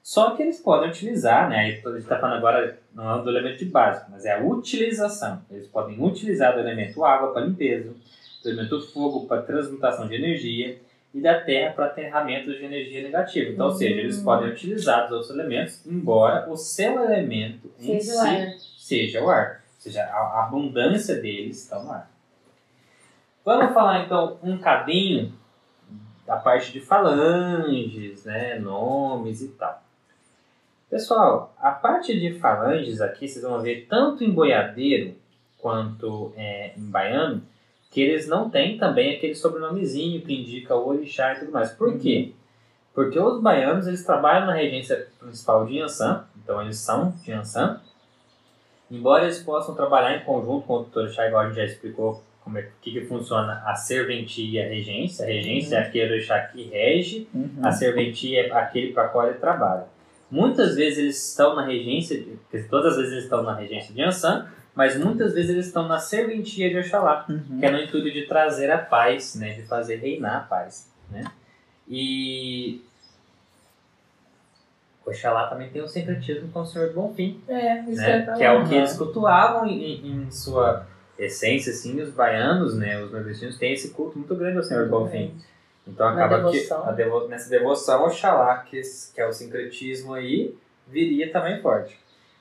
Só 0.03 0.31
que 0.31 0.41
eles 0.41 0.61
podem 0.61 0.89
utilizar, 0.89 1.49
né? 1.49 1.65
A 1.65 1.69
gente 1.69 1.85
está 1.97 2.17
falando 2.17 2.37
agora 2.37 2.79
não 2.93 3.19
é 3.19 3.21
do 3.21 3.29
elemento 3.29 3.57
de 3.57 3.65
básico, 3.65 4.09
mas 4.09 4.23
é 4.23 4.35
a 4.35 4.41
utilização. 4.41 5.41
Eles 5.51 5.67
podem 5.67 6.01
utilizar 6.01 6.53
do 6.53 6.61
elemento 6.61 7.03
água 7.03 7.33
para 7.33 7.45
limpeza, 7.45 7.93
do 8.43 8.49
elemento 8.49 8.81
fogo 8.91 9.25
para 9.27 9.41
transmutação 9.41 10.07
de 10.07 10.15
energia 10.15 10.79
e 11.13 11.21
da 11.21 11.39
terra 11.41 11.73
para 11.73 11.85
aterramento 11.85 12.51
de 12.51 12.63
energia 12.63 13.01
negativa. 13.01 13.51
Então, 13.51 13.67
ou 13.67 13.71
seja, 13.73 13.99
eles 13.99 14.19
podem 14.21 14.49
utilizar 14.49 15.05
os 15.05 15.11
outros 15.11 15.29
elementos, 15.31 15.85
embora 15.85 16.49
o 16.49 16.55
seu 16.55 17.03
elemento 17.03 17.71
em 17.79 17.99
Seja 17.99 18.11
o 18.11 18.21
si 18.21 18.27
ar. 18.27 18.53
seja 18.77 19.23
o 19.23 19.29
ar. 19.29 19.63
Ou 19.75 19.81
seja, 19.81 20.03
a 20.03 20.17
a 20.17 20.43
abundância 20.45 21.15
deles 21.15 21.63
está 21.63 21.81
no 21.81 21.91
ar. 21.91 22.11
Vamos 23.43 23.73
falar 23.73 24.03
então 24.03 24.37
um 24.43 24.57
cadinho 24.57 25.33
da 26.25 26.35
parte 26.35 26.73
de 26.73 26.81
falanges, 26.81 28.25
né, 28.25 28.59
nomes 28.59 29.41
e 29.41 29.47
tal. 29.49 29.81
Pessoal, 30.89 31.53
a 31.57 31.71
parte 31.71 32.17
de 32.19 32.33
falanges 32.39 32.99
aqui, 33.01 33.27
vocês 33.27 33.43
vão 33.43 33.61
ver 33.61 33.87
tanto 33.89 34.23
em 34.23 34.31
boiadeiro 34.31 35.15
quanto 35.57 36.33
é, 36.35 36.73
em 36.77 36.89
baiano, 36.89 37.41
que 37.97 38.01
eles 38.03 38.27
não 38.27 38.47
têm 38.47 38.77
também 38.77 39.15
aquele 39.15 39.33
sobrenomezinho 39.33 40.21
que 40.21 40.31
indica 40.31 40.75
o 40.75 40.87
orixá 40.87 41.33
e 41.33 41.39
tudo 41.39 41.51
mais. 41.51 41.71
Por 41.71 41.97
quê? 41.97 42.31
Porque 42.93 43.19
os 43.19 43.41
baianos, 43.41 43.87
eles 43.87 44.05
trabalham 44.05 44.45
na 44.45 44.53
regência 44.53 45.07
principal 45.19 45.65
de 45.65 45.79
Yansan, 45.79 46.23
então 46.43 46.61
eles 46.61 46.77
são 46.77 47.09
de 47.23 47.31
Yansan, 47.31 47.81
embora 48.91 49.23
eles 49.23 49.39
possam 49.39 49.73
trabalhar 49.73 50.15
em 50.15 50.23
conjunto 50.23 50.67
com 50.67 50.73
o 50.75 50.87
orixá, 50.93 51.25
igual 51.27 51.41
a 51.41 51.47
gente 51.47 51.55
já 51.55 51.65
explicou 51.65 52.23
como 52.43 52.59
é 52.59 52.69
que, 52.83 52.91
que 52.91 53.01
funciona 53.05 53.63
a 53.65 53.73
serventia 53.73 54.61
e 54.61 54.63
a 54.63 54.69
regência. 54.69 55.25
A 55.25 55.27
regência 55.27 55.77
é 55.77 55.79
aquele 55.79 56.13
orixá 56.13 56.39
que 56.41 56.65
rege, 56.69 57.27
Uhum. 57.33 57.49
a 57.63 57.71
serventia 57.71 58.41
é 58.45 58.51
aquele 58.51 58.93
para 58.93 59.07
qual 59.07 59.27
ele 59.27 59.39
trabalha. 59.39 59.85
Muitas 60.29 60.75
vezes 60.75 60.99
eles 60.99 61.29
estão 61.31 61.55
na 61.55 61.65
regência, 61.65 62.23
todas 62.69 62.91
as 62.91 62.97
vezes 62.97 63.11
eles 63.13 63.23
estão 63.23 63.41
na 63.41 63.55
regência 63.55 63.91
de 63.91 64.01
Yansan, 64.01 64.47
mas 64.77 64.95
muitas 64.95 65.33
vezes 65.33 65.49
eles 65.49 65.65
estão 65.65 65.87
na 65.87 65.97
serventia 65.99 66.69
de 66.69 66.77
Oxalá, 66.77 67.25
Uhum. 67.27 67.59
que 67.59 67.65
é 67.65 67.71
no 67.71 67.79
intuito 67.79 68.11
de 68.11 68.27
trazer 68.27 68.69
a 68.71 68.77
paz, 68.77 69.33
né, 69.35 69.53
de 69.55 69.63
fazer 69.63 69.95
reinar 69.95 70.35
a 70.37 70.39
paz, 70.41 70.87
né? 71.09 71.23
E 71.87 72.79
Oxalá 75.05 75.47
também 75.47 75.69
tem 75.69 75.81
um 75.81 75.87
sincretismo 75.87 76.49
com 76.49 76.59
o 76.61 76.65
Senhor 76.65 76.89
do 76.89 76.93
Bonfim, 76.95 77.41
É, 77.47 77.79
isso 77.89 78.01
né? 78.01 78.33
que 78.37 78.43
é 78.43 78.51
o 78.51 78.67
que 78.67 78.75
eles 78.75 78.93
cultuavam 78.97 79.65
em, 79.65 80.05
em 80.25 80.31
sua 80.31 80.85
essência, 81.17 81.71
assim, 81.71 81.99
os 82.01 82.11
baianos, 82.11 82.75
né, 82.77 83.01
os 83.01 83.11
nordestinos 83.11 83.57
têm 83.57 83.73
esse 83.73 83.89
culto 83.91 84.17
muito 84.19 84.35
grande 84.35 84.57
ao 84.57 84.63
Senhor 84.63 84.83
do 84.85 84.91
Bonfim. 84.91 85.33
Então 85.87 86.05
Na 86.07 86.25
acaba 86.25 86.51
que 86.51 86.57
devoção. 86.59 86.93
devo- 86.95 87.27
nessa 87.29 87.49
devoção 87.49 88.03
Oxalá, 88.05 88.57
que, 88.57 88.81
que 89.15 89.21
é 89.21 89.25
o 89.25 89.31
sincretismo 89.33 90.13
aí, 90.13 90.53
viria 90.85 91.31
também 91.31 91.61
forte. 91.61 91.97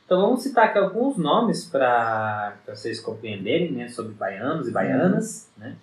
Então 0.07 0.21
vamos 0.21 0.45
citar 0.45 0.67
aqui 0.67 0.79
alguns 0.79 1.17
nomes 1.17 1.65
para 1.65 2.57
vocês 2.65 3.01
compreenderem 3.01 3.73
né, 3.73 3.89
sobre 3.89 4.13
baianos 4.13 4.69
e 4.69 4.71
baianas. 4.71 5.51
Né? 5.59 5.75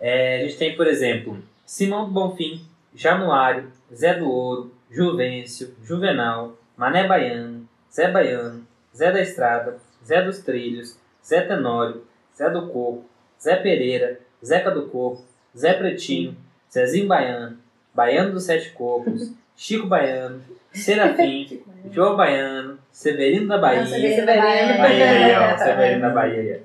É, 0.00 0.36
a 0.36 0.44
gente 0.44 0.56
tem, 0.56 0.74
por 0.74 0.86
exemplo, 0.86 1.38
Simão 1.66 2.06
do 2.06 2.12
Bonfim, 2.12 2.64
Januário, 2.94 3.70
Zé 3.94 4.14
do 4.14 4.26
Ouro, 4.26 4.74
Juvencio, 4.90 5.74
Juvenal, 5.84 6.56
Mané 6.78 7.06
Baiano, 7.06 7.68
Zé 7.92 8.10
Baiano, 8.10 8.66
Zé 8.96 9.12
da 9.12 9.20
Estrada, 9.20 9.76
Zé 10.02 10.22
dos 10.22 10.38
Trilhos, 10.38 10.98
Zé 11.22 11.42
Tenório, 11.42 12.04
Zé 12.34 12.48
do 12.48 12.68
Coco, 12.68 13.04
Zé 13.38 13.56
Pereira, 13.56 14.18
Zeca 14.44 14.70
do 14.70 14.88
Coco, 14.88 15.24
Zé 15.56 15.74
Pretinho, 15.74 16.34
Zezinho 16.72 17.06
Baiano, 17.06 17.58
Baiano 17.94 18.32
dos 18.32 18.44
Sete 18.44 18.70
Cocos, 18.70 19.30
Chico 19.56 19.86
Baiano, 19.86 20.42
Serafim, 20.76 21.62
João 21.90 22.16
Baiano, 22.16 22.78
Severino 22.90 23.48
da 23.48 23.58
Bahia, 23.58 23.86
Severino 23.86 24.26
da 24.26 24.36
Bahia. 24.36 24.82
Aí, 24.84 25.02
aí, 25.02 25.36
ó, 25.36 25.56
Severino 25.56 26.00
da 26.02 26.10
Bahia. 26.10 26.62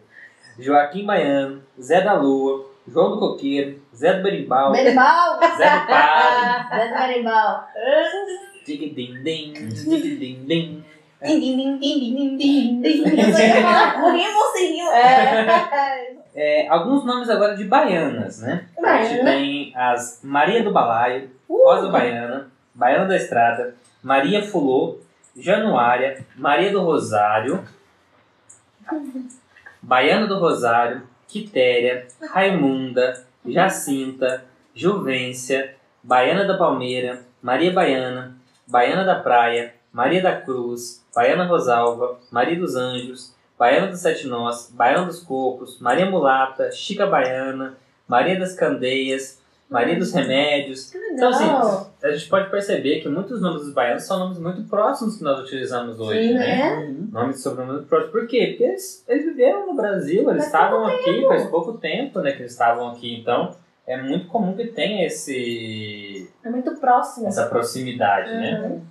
Joaquim 0.59 1.05
Baiano, 1.05 1.61
Zé 1.79 2.01
da 2.01 2.13
Lua, 2.13 2.65
João 2.87 3.11
do 3.11 3.19
Coqueiro, 3.19 3.79
Zé 3.95 4.13
do 4.13 4.23
Berimbau, 4.23 4.71
Berimbau! 4.71 5.39
Zé 5.57 5.69
do 5.69 5.87
Padre, 5.87 6.67
Zé 6.77 6.87
do 6.87 7.07
Berimbau. 7.07 7.63
Dig-dim-dim. 8.65 9.53
Din, 11.23 11.39
din, 11.39 11.57
din, 11.57 11.79
din, 11.79 11.99
din, 12.15 12.37
din, 12.37 12.81
din. 12.81 13.19
Eu 13.19 13.31
só 13.31 13.39
ia 13.39 13.61
falar 13.61 13.93
por 14.01 14.11
aí, 14.11 14.25
você 14.31 14.67
riu. 14.67 14.87
É. 14.91 16.15
É, 16.33 16.67
alguns 16.67 17.05
nomes 17.05 17.29
agora 17.29 17.55
de 17.55 17.65
baianas, 17.65 18.41
né? 18.41 18.65
A 18.83 19.03
gente 19.03 19.23
Baiana. 19.23 19.31
tem 19.31 19.73
as 19.75 20.19
Maria 20.23 20.63
do 20.63 20.71
Balaio, 20.71 21.29
Rosa 21.47 21.89
Baiana, 21.89 22.49
Baiana 22.73 23.05
da 23.05 23.15
Estrada, 23.15 23.75
Maria 24.03 24.43
Fulô, 24.43 24.99
Januária, 25.35 26.25
Maria 26.35 26.71
do 26.71 26.81
Rosário, 26.81 27.63
Baiana 29.81 30.27
do 30.27 30.39
Rosário, 30.39 31.03
Quitéria, 31.27 32.07
Raimunda, 32.29 33.25
Jacinta, 33.45 34.45
Juvência, 34.75 35.75
Baiana 36.03 36.45
da 36.45 36.57
Palmeira, 36.57 37.21
Maria 37.41 37.71
Baiana, 37.71 38.35
Baiana 38.67 39.03
da 39.03 39.15
Praia, 39.15 39.75
Maria 39.91 40.21
da 40.21 40.39
Cruz, 40.39 41.05
Baiana 41.15 41.45
Rosalva, 41.45 42.19
Maria 42.31 42.57
dos 42.59 42.75
Anjos, 42.75 43.35
Baiana 43.57 43.87
dos 43.87 43.99
Sete 43.99 44.27
Nós, 44.27 44.71
Baiana 44.73 45.05
dos 45.05 45.21
Cocos, 45.21 45.79
Maria 45.79 46.09
Mulata, 46.09 46.71
Chica 46.71 47.05
Baiana, 47.05 47.77
Maria 48.07 48.39
das 48.39 48.55
Candeias, 48.55 49.40
Maria 49.71 49.97
dos 49.97 50.11
Remédios. 50.11 50.91
Que 50.91 50.97
Então, 50.97 51.29
assim, 51.29 51.87
a 52.03 52.11
gente 52.11 52.27
pode 52.27 52.49
perceber 52.51 52.99
que 52.99 53.07
muitos 53.07 53.41
nomes 53.41 53.63
dos 53.63 53.73
baianos 53.73 54.03
são 54.03 54.19
nomes 54.19 54.37
muito 54.37 54.63
próximos 54.63 55.15
que 55.15 55.23
nós 55.23 55.39
utilizamos 55.39 55.97
hoje, 55.97 56.27
Sim, 56.27 56.33
né? 56.33 56.57
né? 56.57 56.75
Uhum. 56.75 57.09
Nomes 57.09 57.37
de 57.37 57.41
sobrenome 57.41 57.77
muito 57.77 57.87
próximos. 57.87 58.11
Por 58.11 58.27
quê? 58.27 58.47
Porque 58.49 58.63
eles, 58.65 59.05
eles 59.07 59.25
viveram 59.25 59.67
no 59.67 59.73
Brasil, 59.73 60.29
eles 60.29 60.43
Faz 60.43 60.45
estavam 60.47 60.85
aqui 60.85 61.25
faz 61.25 61.45
pouco 61.47 61.77
tempo, 61.77 62.19
né, 62.19 62.33
que 62.33 62.41
eles 62.41 62.51
estavam 62.51 62.89
aqui. 62.89 63.15
Então, 63.17 63.55
é 63.87 63.95
muito 64.01 64.27
comum 64.27 64.53
que 64.57 64.67
tenha 64.67 65.07
esse, 65.07 66.29
É 66.43 66.49
muito 66.49 66.75
próximo. 66.75 67.27
essa 67.27 67.45
proximidade, 67.45 68.29
né? 68.29 68.59
Uhum. 68.61 68.81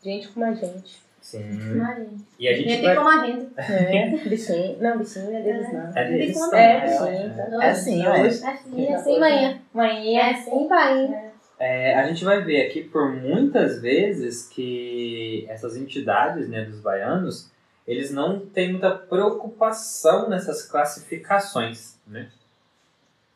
Gente 0.00 0.28
como 0.28 0.46
a 0.46 0.52
gente. 0.52 1.03
Sim. 1.24 1.76
Maria. 1.76 2.06
E 2.38 2.48
a 2.48 2.52
gente 2.52 2.66
Nem 2.66 2.82
vai... 2.82 2.94
tem 2.94 3.02
como 3.02 3.08
a 3.08 3.22
renda. 3.24 3.50
É, 3.56 4.28
bichinho. 4.28 4.76
Não, 4.78 4.98
bichinho 4.98 5.34
é 5.34 5.40
deles, 5.40 5.72
não. 5.72 5.90
É 5.96 6.04
deles 6.04 6.26
Tem 6.26 6.34
como- 6.34 6.50
também, 6.50 6.64
É, 6.66 6.80
né? 6.80 6.88
sim. 6.98 7.34
É 7.62 7.70
assim, 7.70 8.06
ué. 8.06 8.20
É 8.20 8.26
assim, 8.28 8.86
é 8.86 8.94
assim, 8.94 9.18
manhã. 9.20 9.58
Mãe, 9.72 10.16
É 10.18 10.30
assim, 10.34 10.68
pai. 10.68 11.30
É, 11.58 11.94
a 11.94 12.06
gente 12.06 12.22
vai 12.26 12.42
ver 12.42 12.66
aqui 12.66 12.82
por 12.84 13.10
muitas 13.10 13.80
vezes 13.80 14.46
que 14.48 15.46
essas 15.48 15.76
entidades 15.78 16.46
né, 16.46 16.62
dos 16.66 16.80
baianos, 16.80 17.50
eles 17.88 18.10
não 18.10 18.40
têm 18.40 18.72
muita 18.72 18.90
preocupação 18.90 20.28
nessas 20.28 20.62
classificações, 20.66 21.98
né? 22.06 22.28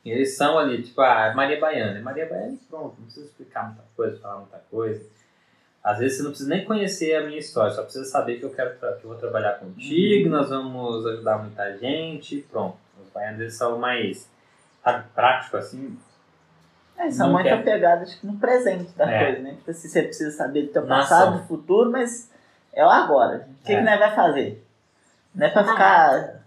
Eles 0.04 0.36
são 0.36 0.58
ali, 0.58 0.82
tipo, 0.82 1.00
ah, 1.00 1.32
Maria 1.34 1.58
Baiana. 1.58 1.98
É 1.98 2.02
Maria 2.02 2.26
Baiana 2.26 2.52
e 2.52 2.56
pronto, 2.68 2.96
não 2.98 3.04
precisa 3.06 3.26
explicar 3.26 3.64
muita 3.68 3.82
coisa, 3.96 4.18
falar 4.18 4.38
muita 4.40 4.58
coisa. 4.70 5.02
Às 5.82 5.98
vezes 5.98 6.16
você 6.18 6.22
não 6.24 6.30
precisa 6.30 6.50
nem 6.50 6.64
conhecer 6.64 7.14
a 7.14 7.24
minha 7.26 7.38
história, 7.38 7.72
só 7.72 7.82
precisa 7.82 8.04
saber 8.04 8.38
que 8.38 8.44
eu 8.44 8.50
quero 8.50 8.76
tra- 8.78 8.92
que 8.94 9.04
eu 9.04 9.10
vou 9.10 9.18
trabalhar 9.18 9.54
contigo, 9.54 10.28
nós 10.28 10.48
vamos 10.50 11.06
ajudar 11.06 11.38
muita 11.38 11.76
gente, 11.78 12.36
e 12.36 12.42
pronto. 12.42 12.76
Os 13.02 13.08
baianos 13.12 13.40
eles 13.40 13.54
são 13.56 13.78
mais, 13.78 14.28
sabe, 14.84 15.04
prático 15.14 15.56
assim, 15.56 15.96
É, 16.98 17.10
são 17.10 17.30
muito 17.32 17.44
quer. 17.44 17.62
que, 17.62 18.26
no 18.26 18.36
presente 18.38 18.90
da 18.96 19.08
É. 19.10 19.24
coisa, 19.26 19.42
né? 19.42 19.54
Tipo 19.54 19.70
assim, 19.70 19.88
você 19.88 20.02
precisa 20.02 20.30
saber 20.36 20.62
do 20.66 20.72
teu 20.72 20.84
passado, 20.86 21.38
do 21.38 21.44
futuro, 21.46 21.90
mas 21.92 22.28
é 22.72 22.84
o 22.84 22.90
agora. 22.90 23.46
O 23.62 23.64
que, 23.64 23.72
É. 23.72 23.76
que 23.78 23.82
nós 23.84 23.98
vai 24.00 24.14
fazer? 24.14 24.64
Não 25.34 25.46
é 25.46 25.50
pra 25.50 25.62
ficar 25.64 26.40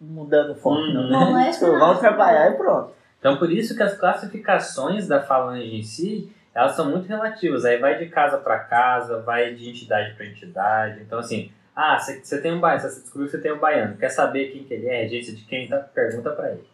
mudando 0.00 0.50
o 0.50 0.54
foco, 0.56 0.80
não. 0.80 1.02
Uhum. 1.04 1.10
Não 1.10 1.38
é 1.38 1.50
Tipo, 1.52 1.66
vamos 1.78 2.00
trabalhar 2.00 2.50
e 2.50 2.56
pronto. 2.56 2.92
Então, 3.20 3.36
por 3.38 3.50
isso 3.50 3.74
que 3.76 3.82
as 3.82 3.96
classificações 3.96 5.06
da 5.06 5.22
falange 5.22 5.76
em 5.76 5.82
si, 5.82 6.30
elas 6.54 6.76
são 6.76 6.90
muito 6.90 7.06
relativas. 7.08 7.64
Aí 7.64 7.78
vai 7.78 7.98
de 7.98 8.06
casa 8.06 8.38
para 8.38 8.58
casa, 8.60 9.20
vai 9.20 9.54
de 9.54 9.68
entidade 9.68 10.14
para 10.14 10.26
entidade. 10.26 11.00
Então, 11.02 11.18
assim, 11.18 11.50
ah, 11.74 11.98
você 11.98 12.40
tem 12.40 12.52
um 12.52 12.60
baiano, 12.60 12.80
você 12.80 13.00
descobriu 13.00 13.26
que 13.26 13.32
você 13.32 13.42
tem 13.42 13.52
um 13.52 13.58
baiano, 13.58 13.96
quer 13.96 14.10
saber 14.10 14.52
quem 14.52 14.64
que 14.64 14.72
ele 14.72 14.86
é, 14.86 15.02
regência 15.02 15.34
de 15.34 15.42
quem, 15.44 15.64
então 15.66 15.82
pergunta 15.92 16.30
para 16.30 16.52
ele. 16.52 16.64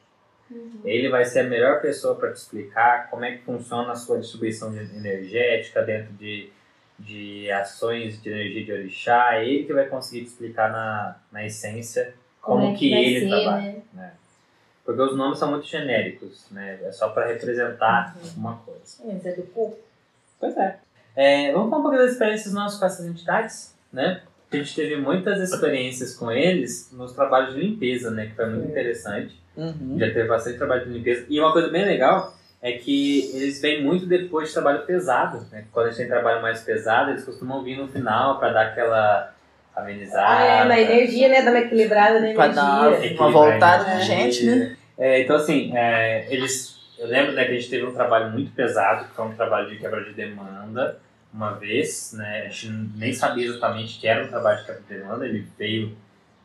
Uhum. 0.50 0.80
Ele 0.84 1.08
vai 1.08 1.24
ser 1.24 1.40
a 1.40 1.44
melhor 1.44 1.80
pessoa 1.80 2.16
para 2.16 2.32
te 2.32 2.36
explicar 2.36 3.08
como 3.08 3.24
é 3.24 3.32
que 3.36 3.44
funciona 3.44 3.92
a 3.92 3.96
sua 3.96 4.18
distribuição 4.18 4.72
de- 4.72 4.96
energética 4.96 5.80
dentro 5.80 6.12
de, 6.14 6.50
de 6.98 7.50
ações 7.50 8.20
de 8.20 8.28
energia 8.28 8.64
de 8.64 8.72
orixá. 8.72 9.36
É 9.36 9.48
ele 9.48 9.64
que 9.64 9.72
vai 9.72 9.86
conseguir 9.86 10.24
te 10.24 10.28
explicar 10.28 10.70
na, 10.70 11.16
na 11.32 11.46
essência 11.46 12.14
como, 12.42 12.72
é 12.72 12.74
que, 12.74 12.90
vai 12.90 13.04
ele 13.04 13.20
ser, 13.20 13.28
trabalha. 13.28 13.82
né? 13.94 14.12
Porque 14.90 15.02
os 15.02 15.16
nomes 15.16 15.38
são 15.38 15.52
muito 15.52 15.66
genéricos, 15.68 16.46
né? 16.50 16.80
É 16.82 16.90
só 16.90 17.10
para 17.10 17.28
representar 17.28 18.16
alguma 18.24 18.56
coisa. 18.56 18.96
Mas 19.04 19.24
é 19.24 19.32
do 19.34 19.44
corpo. 19.44 19.78
Pois 20.40 20.56
é. 20.56 20.78
É, 21.14 21.52
Vamos 21.52 21.70
falar 21.70 21.78
um 21.78 21.82
pouquinho 21.82 22.02
das 22.02 22.12
experiências 22.12 22.52
nossas 22.52 22.80
com 22.80 22.86
essas 22.86 23.06
entidades, 23.06 23.72
né? 23.92 24.20
A 24.52 24.56
gente 24.56 24.74
teve 24.74 24.96
muitas 24.96 25.40
experiências 25.40 26.16
com 26.16 26.28
eles 26.32 26.90
nos 26.92 27.12
trabalhos 27.12 27.54
de 27.54 27.60
limpeza, 27.60 28.10
né? 28.10 28.26
Que 28.26 28.34
foi 28.34 28.46
muito 28.46 28.64
Sim. 28.64 28.70
interessante. 28.72 29.40
Uhum. 29.56 29.96
Já 29.96 30.06
teve 30.06 30.24
bastante 30.26 30.58
trabalho 30.58 30.84
de 30.86 30.90
limpeza. 30.90 31.24
E 31.28 31.38
uma 31.38 31.52
coisa 31.52 31.68
bem 31.68 31.84
legal 31.84 32.34
é 32.60 32.72
que 32.72 33.30
eles 33.32 33.60
vêm 33.62 33.84
muito 33.84 34.06
depois 34.06 34.48
de 34.48 34.54
trabalho 34.54 34.84
pesado, 34.86 35.46
né? 35.52 35.66
Quando 35.72 35.86
a 35.86 35.90
gente 35.90 35.98
tem 35.98 36.08
trabalho 36.08 36.42
mais 36.42 36.62
pesado, 36.62 37.10
eles 37.10 37.24
costumam 37.24 37.62
vir 37.62 37.78
no 37.78 37.86
final 37.86 38.40
para 38.40 38.52
dar 38.52 38.62
aquela 38.66 39.32
amenizada. 39.76 40.26
Ah, 40.26 40.42
é, 40.44 40.64
na 40.64 40.80
energia, 40.80 41.28
né? 41.28 41.42
Dar 41.42 41.52
uma 41.52 41.60
equilibrada 41.60 42.18
na 42.18 42.34
Pra 42.34 42.48
dar 42.48 42.64
uma, 42.88 42.96
energia. 42.96 43.16
uma 43.20 43.30
voltada 43.30 43.84
na 43.84 44.00
gente, 44.00 44.44
né? 44.46 44.76
É, 45.00 45.22
então, 45.22 45.36
assim, 45.36 45.74
é, 45.74 46.26
eles. 46.32 46.78
Eu 46.98 47.08
lembro 47.08 47.32
né, 47.32 47.46
que 47.46 47.52
a 47.52 47.54
gente 47.54 47.70
teve 47.70 47.86
um 47.86 47.94
trabalho 47.94 48.30
muito 48.30 48.52
pesado, 48.52 49.08
que 49.08 49.14
foi 49.14 49.24
um 49.24 49.32
trabalho 49.34 49.70
de 49.70 49.78
quebra 49.78 50.04
de 50.04 50.12
demanda, 50.12 50.98
uma 51.32 51.52
vez, 51.52 52.12
né? 52.12 52.42
A 52.44 52.48
gente 52.50 52.70
nem 52.96 53.10
sabia 53.14 53.46
exatamente 53.46 53.98
que 53.98 54.06
era 54.06 54.22
um 54.24 54.28
trabalho 54.28 54.58
de 54.60 54.66
quebra 54.66 54.82
de 54.82 54.94
demanda, 54.98 55.26
ele 55.26 55.46
veio. 55.58 55.96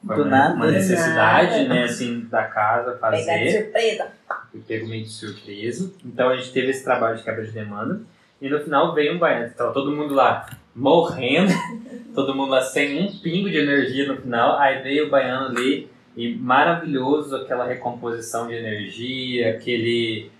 Foi 0.07 0.15
Do 0.15 0.21
uma, 0.21 0.29
nada. 0.31 0.53
uma 0.55 0.65
Do 0.67 0.71
necessidade, 0.71 1.63
nada. 1.63 1.73
né, 1.73 1.83
assim, 1.83 2.21
da 2.31 2.43
casa 2.45 2.91
Pegar 2.93 3.17
de 3.17 3.25
fazer. 3.25 3.63
surpresa. 3.63 4.07
Foi 4.51 4.61
pego 4.61 4.87
meio 4.87 5.03
de 5.03 5.09
surpresa. 5.09 5.91
Então 6.05 6.29
a 6.29 6.37
gente 6.37 6.53
teve 6.53 6.69
esse 6.69 6.83
trabalho 6.83 7.17
de 7.17 7.23
quebra 7.23 7.43
de 7.43 7.51
demanda. 7.51 8.01
E 8.41 8.47
no 8.49 8.59
final 8.61 8.93
veio 8.93 9.15
um 9.15 9.17
baiano. 9.17 9.51
Tava 9.53 9.73
todo 9.73 9.91
mundo 9.91 10.13
lá 10.13 10.45
morrendo, 10.75 11.51
todo 12.15 12.35
mundo 12.35 12.51
lá 12.51 12.61
sem 12.61 13.01
um 13.03 13.11
pingo 13.19 13.49
de 13.49 13.57
energia 13.57 14.07
no 14.07 14.21
final. 14.21 14.57
Aí 14.59 14.81
veio 14.83 15.07
o 15.07 15.09
baiano 15.09 15.47
ali 15.47 15.89
e 16.15 16.33
maravilhoso 16.35 17.35
aquela 17.35 17.65
recomposição 17.65 18.47
de 18.47 18.55
energia, 18.55 19.51
aquele 19.51 20.31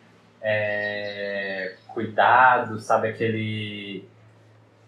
é, 0.41 1.73
cuidado, 1.87 2.79
sabe? 2.79 3.09
Aquele. 3.09 4.05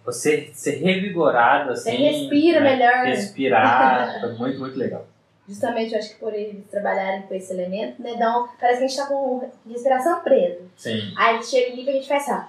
Você 0.06 0.52
ser 0.54 0.78
revigorado 0.78 1.76
Você 1.76 1.90
assim. 1.90 2.04
respira 2.04 2.62
né? 2.62 2.76
melhor. 2.78 3.06
Respirar. 3.06 4.20
Foi 4.22 4.34
muito, 4.34 4.60
muito 4.60 4.78
legal. 4.78 5.06
Justamente, 5.48 5.94
eu 5.94 6.00
acho 6.00 6.10
que 6.10 6.20
por 6.20 6.34
eles 6.34 6.66
trabalharem 6.70 7.22
com 7.24 7.34
esse 7.34 7.54
elemento, 7.54 8.02
né? 8.02 8.12
Um, 8.12 8.48
parece 8.60 8.80
que 8.80 8.86
a 8.86 8.88
gente 8.88 8.98
tá 8.98 9.06
com 9.08 9.50
respiração 9.70 10.22
presa. 10.22 10.62
Sim. 10.76 11.14
Aí 11.18 11.30
a 11.30 11.34
gente 11.34 11.48
chega 11.48 11.72
ali 11.72 11.84
e 11.86 11.90
a 11.90 11.94
gente 11.94 12.08
faz 12.08 12.30
assim, 12.30 12.48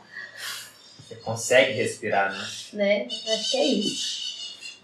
Você 1.01 1.15
consegue 1.17 1.73
respirar, 1.73 2.33
né? 2.33 2.39
né? 2.73 3.07
Acho 3.07 3.51
que 3.53 3.57
é 3.57 3.65
isso. 3.65 4.28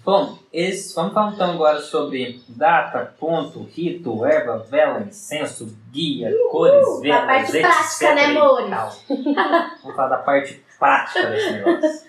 Bom, 0.04 0.38
esse, 0.52 0.94
vamos 0.94 1.14
falar 1.14 1.32
então 1.32 1.52
agora 1.52 1.80
sobre 1.80 2.42
data, 2.46 3.14
ponto, 3.18 3.62
rito, 3.62 4.22
erva, 4.26 4.58
vela, 4.58 5.00
incenso, 5.00 5.74
guia, 5.90 6.30
cores, 6.50 7.00
velas, 7.00 7.22
a 7.22 7.26
parte 7.26 7.56
etc 7.56 7.62
prática, 7.62 8.14
né, 8.14 8.34
tal. 8.68 8.96
Vamos 9.82 9.96
falar 9.96 10.08
da 10.08 10.18
parte 10.18 10.62
prática 10.78 11.30
desse 11.30 11.52
negócio. 11.52 12.04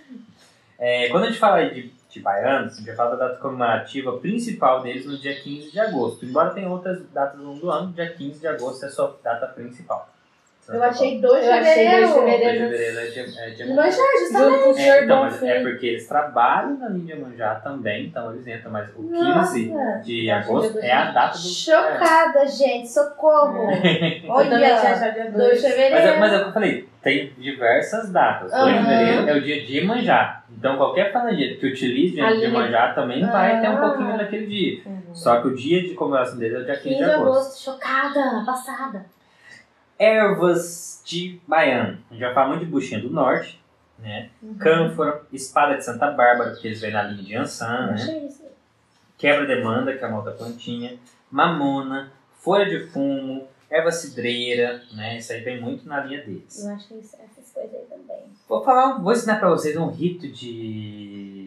É, 0.77 1.07
quando 1.07 1.23
a 1.23 1.27
gente 1.27 1.39
fala 1.39 1.69
de, 1.69 1.89
de 2.09 2.19
baianos, 2.19 2.73
a 2.73 2.75
gente 2.75 2.85
vai 2.87 2.95
falar 2.97 3.15
da 3.15 3.27
data 3.27 3.39
comemorativa 3.39 4.17
principal 4.17 4.81
deles 4.81 5.05
no 5.05 5.17
dia 5.17 5.39
15 5.41 5.71
de 5.71 5.79
agosto. 5.79 6.25
Embora 6.25 6.49
tenha 6.49 6.69
outras 6.69 7.01
datas 7.13 7.39
no 7.39 7.45
longo 7.45 7.61
do 7.61 7.71
ano, 7.71 7.93
dia 7.93 8.13
15 8.13 8.41
de 8.41 8.47
agosto 8.47 8.83
é 8.83 8.87
a 8.89 8.91
sua 8.91 9.17
data 9.23 9.47
principal. 9.47 10.09
Eu 10.67 10.81
achei 10.83 11.21
2 11.21 11.41
de 11.43 11.47
Eu 11.47 11.53
achei 11.53 11.73
fevereiro. 11.73 12.07
2 12.07 12.09
de 12.09 12.15
2 12.15 12.25
de 12.25 12.31
fevereiro. 12.39 12.69
fevereiro 12.69 12.99
é 12.99 13.05
dia, 13.05 13.23
é 13.45 13.49
dia 13.51 13.65
Manjar, 13.75 14.07
justamente. 14.19 14.79
É, 14.81 15.03
então, 15.03 15.19
mas 15.21 15.43
é 15.43 15.59
porque 15.61 15.85
eles 15.85 16.07
trabalham 16.07 16.77
na 16.79 16.89
linha 16.89 17.15
Manjá 17.15 17.55
também, 17.55 18.05
então 18.07 18.31
eles 18.31 18.47
entram, 18.47 18.71
mas 18.71 18.89
o 18.95 19.03
15 19.03 19.13
Nossa. 19.69 20.01
de 20.03 20.31
Acho 20.31 20.49
agosto 20.49 20.79
é 20.79 20.87
é 20.87 20.91
a 20.93 21.11
data 21.11 21.37
do. 21.37 21.43
Chocada, 21.47 22.47
gente. 22.47 22.87
Socorro. 22.91 23.67
Olha. 24.27 24.75
achado 24.75 25.13
dia 25.13 25.31
2 25.31 25.33
de 25.33 25.37
2. 25.37 25.61
Mas, 25.61 25.61
fevereiro. 25.61 25.95
é- 26.07 26.19
mas 26.19 26.33
é 26.33 26.35
o 26.37 26.41
que 26.41 26.47
eu 26.49 26.53
falei, 26.53 26.89
tem 27.03 27.33
diversas 27.37 28.11
datas. 28.11 28.51
2 28.51 28.63
de 28.65 28.71
Aham. 28.73 28.85
fevereiro 28.87 29.29
é 29.29 29.33
o 29.37 29.41
dia 29.41 29.65
de 29.65 29.81
Manjá. 29.85 30.41
Então 30.57 30.77
qualquer 30.77 31.11
falangeiro 31.13 31.59
que 31.59 31.67
utilize 31.67 32.19
A 32.19 32.31
o 32.31 32.37
dia 32.37 32.47
de 32.47 32.53
Manjá 32.53 32.93
também 32.93 33.23
vai 33.25 33.61
ter 33.61 33.69
um 33.69 33.77
Ah. 33.77 33.81
pouquinho 33.89 34.17
naquele 34.17 34.47
dia. 34.47 34.81
Uhum. 34.85 35.01
Só 35.13 35.41
que 35.41 35.47
o 35.47 35.55
dia 35.55 35.81
de 35.83 35.93
comemoração 35.93 36.37
dele 36.39 36.55
é 36.55 36.59
o 36.59 36.65
dia 36.65 36.75
15 36.75 36.83
15 36.89 36.99
de 36.99 37.05
de 37.05 37.11
agosto. 37.11 37.29
agosto. 37.37 37.63
Chocada. 37.63 38.43
Passada. 38.45 39.05
Ervas 39.97 41.01
de 41.05 41.39
Baiano. 41.47 41.97
A 42.09 42.13
gente 42.13 42.23
vai 42.23 42.33
falar 42.33 42.47
muito 42.49 42.65
de 42.65 42.71
buchinha 42.71 42.99
do 43.01 43.09
norte, 43.09 43.61
né? 43.99 44.29
Uhum. 44.41 44.55
Cânfora, 44.55 45.21
espada 45.31 45.77
de 45.77 45.85
Santa 45.85 46.11
Bárbara, 46.11 46.51
porque 46.51 46.67
eles 46.67 46.81
vêm 46.81 46.91
na 46.91 47.03
linha 47.03 47.23
de 47.23 47.35
Ansan, 47.35 47.91
né? 47.91 48.29
Quebra-demanda, 49.17 49.95
que 49.95 50.03
é 50.03 50.07
uma 50.07 50.17
outra 50.17 50.33
plantinha, 50.33 50.97
mamona, 51.31 52.11
folha 52.39 52.65
de 52.65 52.87
fumo, 52.87 53.47
erva 53.69 53.91
cidreira, 53.91 54.81
né? 54.93 55.17
Isso 55.17 55.31
aí 55.31 55.41
vem 55.41 55.61
muito 55.61 55.87
na 55.87 56.01
linha 56.03 56.23
deles. 56.23 56.63
Eu 56.65 56.73
achei 56.73 56.99
isso- 56.99 57.15
essas 57.15 57.51
coisas 57.53 57.73
aí 57.73 57.85
também. 57.89 58.23
Vou 58.47 58.63
falar, 58.63 58.99
vou 59.01 59.13
ensinar 59.13 59.39
pra 59.39 59.49
vocês 59.49 59.75
um 59.77 59.87
rito 59.89 60.27
de 60.27 61.44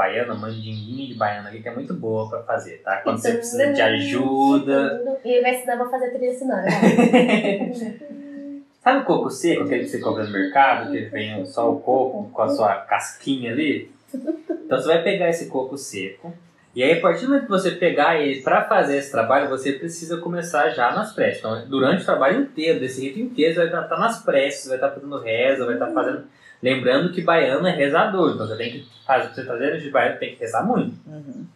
baiana, 0.00 0.34
mandinguinha 0.34 1.08
de 1.08 1.14
baiana 1.14 1.50
aqui, 1.50 1.60
que 1.60 1.68
é 1.68 1.74
muito 1.74 1.92
boa 1.92 2.26
pra 2.30 2.42
fazer, 2.42 2.78
tá? 2.78 2.96
Quando 3.02 3.18
você 3.18 3.34
precisa 3.34 3.70
de 3.70 3.82
ajuda. 3.82 5.18
E 5.22 5.32
ele 5.32 5.42
vai 5.42 5.56
ensinar, 5.56 5.76
vou 5.76 5.90
fazer 5.90 6.10
trilha 6.10 6.32
né? 6.46 7.72
Sabe 8.82 9.00
o 9.00 9.04
coco 9.04 9.28
seco, 9.28 9.64
aquele 9.64 9.84
que 9.84 9.90
você 9.90 9.98
compra 9.98 10.24
no 10.24 10.30
mercado, 10.32 10.90
que 10.90 11.00
vem 11.06 11.44
só 11.44 11.70
o 11.70 11.80
coco 11.80 12.30
com 12.32 12.42
a 12.42 12.48
sua 12.48 12.76
casquinha 12.76 13.52
ali? 13.52 13.90
Então 14.14 14.78
você 14.78 14.88
vai 14.88 15.02
pegar 15.02 15.28
esse 15.28 15.50
coco 15.50 15.76
seco, 15.76 16.32
e 16.74 16.82
aí 16.82 16.92
a 16.92 17.00
partir 17.00 17.26
do 17.26 17.28
momento 17.28 17.44
que 17.44 17.50
você 17.50 17.72
pegar 17.72 18.18
ele 18.18 18.40
para 18.40 18.64
fazer 18.64 18.96
esse 18.96 19.10
trabalho, 19.10 19.50
você 19.50 19.72
precisa 19.72 20.16
começar 20.18 20.70
já 20.70 20.92
nas 20.92 21.12
preces. 21.12 21.40
Então, 21.40 21.68
durante 21.68 22.02
o 22.02 22.06
trabalho 22.06 22.40
inteiro, 22.40 22.80
desse 22.80 23.02
rito 23.02 23.18
inteiro, 23.18 23.54
você 23.54 23.68
vai 23.68 23.82
estar 23.82 23.98
nas 23.98 24.22
preces, 24.22 24.68
vai 24.68 24.76
estar 24.76 24.90
fazendo 24.90 25.18
reza, 25.18 25.66
vai 25.66 25.74
estar 25.74 25.90
fazendo. 25.90 26.24
Lembrando 26.62 27.12
que 27.12 27.22
baiano 27.22 27.66
é 27.66 27.70
rezador, 27.70 28.34
então 28.34 28.46
você 28.46 28.56
tem 28.56 28.70
que 28.72 28.88
fazer, 29.06 29.34
você 29.34 29.44
fazer 29.44 29.80
de 29.80 29.90
baiano, 29.90 30.18
tem 30.18 30.34
que 30.34 30.40
rezar 30.40 30.62
muito. 30.62 30.94
Uhum. 31.06 31.46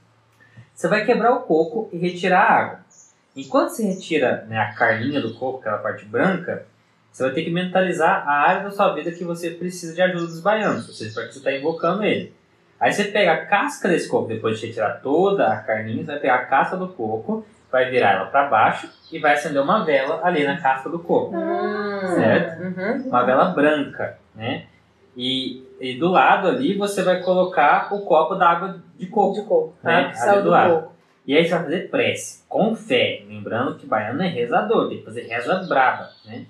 Você 0.75 0.89
vai 0.89 1.05
quebrar 1.05 1.33
o 1.33 1.41
coco 1.43 1.89
e 1.93 1.99
retirar 1.99 2.41
a 2.41 2.53
água. 2.53 2.81
Enquanto 3.37 3.71
você 3.71 3.85
retira 3.85 4.45
né, 4.49 4.59
a 4.59 4.73
carninha 4.73 5.21
do 5.21 5.35
coco, 5.35 5.61
aquela 5.61 5.79
parte 5.79 6.05
branca, 6.05 6.67
você 7.13 7.23
vai 7.23 7.33
ter 7.33 7.45
que 7.45 7.51
mentalizar 7.51 8.29
a 8.29 8.33
área 8.33 8.65
da 8.65 8.71
sua 8.71 8.93
vida 8.93 9.13
que 9.13 9.25
você 9.25 9.51
precisa 9.51 9.95
de 9.95 10.03
ajuda 10.03 10.27
dos 10.27 10.41
baianos, 10.41 10.89
ou 10.89 10.95
seja, 10.95 11.15
para 11.15 11.27
que 11.27 11.33
você 11.33 11.39
está 11.39 11.53
invocando 11.53 12.03
ele. 12.03 12.35
Aí 12.81 12.93
você 12.93 13.05
pega 13.05 13.33
a 13.33 13.47
casca 13.47 13.89
desse 13.89 14.09
coco, 14.09 14.29
depois 14.29 14.59
de 14.59 14.67
retirar 14.67 15.01
toda 15.01 15.47
a 15.47 15.57
carninha, 15.59 16.05
você 16.05 16.13
vai 16.13 16.21
pegar 16.21 16.35
a 16.35 16.47
casca 16.47 16.77
do 16.77 16.89
coco, 16.89 17.47
vai 17.71 17.91
virar 17.91 18.13
ela 18.13 18.27
para 18.27 18.49
baixo 18.49 18.91
e 19.13 19.19
vai 19.19 19.35
acender 19.35 19.63
uma 19.63 19.85
vela 19.85 20.21
ali 20.25 20.45
na 20.45 20.61
casca 20.61 20.89
do 20.89 20.99
coco. 20.99 21.37
Hum. 21.37 22.15
Certo? 22.15 22.63
Uhum. 22.63 23.09
Uma 23.09 23.25
vela 23.25 23.45
branca, 23.47 24.19
né? 24.35 24.67
E, 25.17 25.63
e 25.81 25.95
do 25.99 26.09
lado 26.09 26.49
ali 26.49 26.75
você 26.77 27.03
vai 27.03 27.23
colocar 27.23 27.93
o 27.95 28.01
copo 28.01 28.35
da 28.35 28.49
água 28.51 28.83
de 28.99 29.07
coco. 29.07 29.35
De 29.41 29.47
coco, 29.47 29.75
Né? 29.83 30.13
Sal 30.15 30.37
do 30.39 30.43
do 30.45 30.51
lado. 30.51 30.75
coco. 30.75 30.95
E 31.27 31.37
aí 31.37 31.45
você 31.45 31.51
vai 31.55 31.65
fazer 31.65 31.91
prece, 31.91 32.43
com 32.49 32.75
fé. 32.77 33.23
Lembrando 33.27 33.77
que 33.77 33.87
baiano 33.87 34.23
é 34.23 34.29
rezador, 34.29 34.89
tem 34.89 34.99
que 34.99 35.05
fazer 35.05 35.23
reza 35.23 35.55
braba, 35.69 36.11
né? 36.27 36.45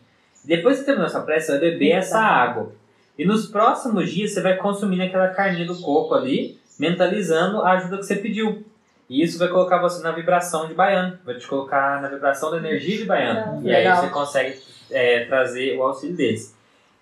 Depois 0.44 0.74
que 0.74 0.80
você 0.80 0.86
terminou 0.86 1.06
essa 1.06 1.20
prece, 1.22 1.46
você 1.46 1.52
vai 1.52 1.70
beber 1.70 1.92
essa 1.92 2.18
água. 2.18 2.72
E 3.16 3.24
nos 3.24 3.46
próximos 3.46 4.10
dias 4.12 4.32
você 4.32 4.40
vai 4.40 4.56
consumindo 4.56 5.04
aquela 5.04 5.28
carninha 5.28 5.64
do 5.64 5.80
coco 5.80 6.14
ali, 6.14 6.58
mentalizando 6.78 7.62
a 7.62 7.72
ajuda 7.72 7.98
que 7.98 8.04
você 8.04 8.16
pediu. 8.16 8.64
E 9.08 9.22
isso 9.22 9.38
vai 9.38 9.48
colocar 9.48 9.78
você 9.80 10.02
na 10.02 10.10
vibração 10.10 10.66
de 10.66 10.74
baiano, 10.74 11.18
vai 11.24 11.36
te 11.36 11.46
colocar 11.46 12.02
na 12.02 12.08
vibração 12.08 12.50
da 12.50 12.56
energia 12.56 12.98
de 12.98 13.04
baiano. 13.04 13.62
E 13.62 13.70
aí 13.70 13.84
Legal. 13.84 14.02
você 14.02 14.08
consegue 14.08 14.58
é, 14.90 15.24
trazer 15.26 15.78
o 15.78 15.82
auxílio 15.82 16.16
deles. 16.16 16.53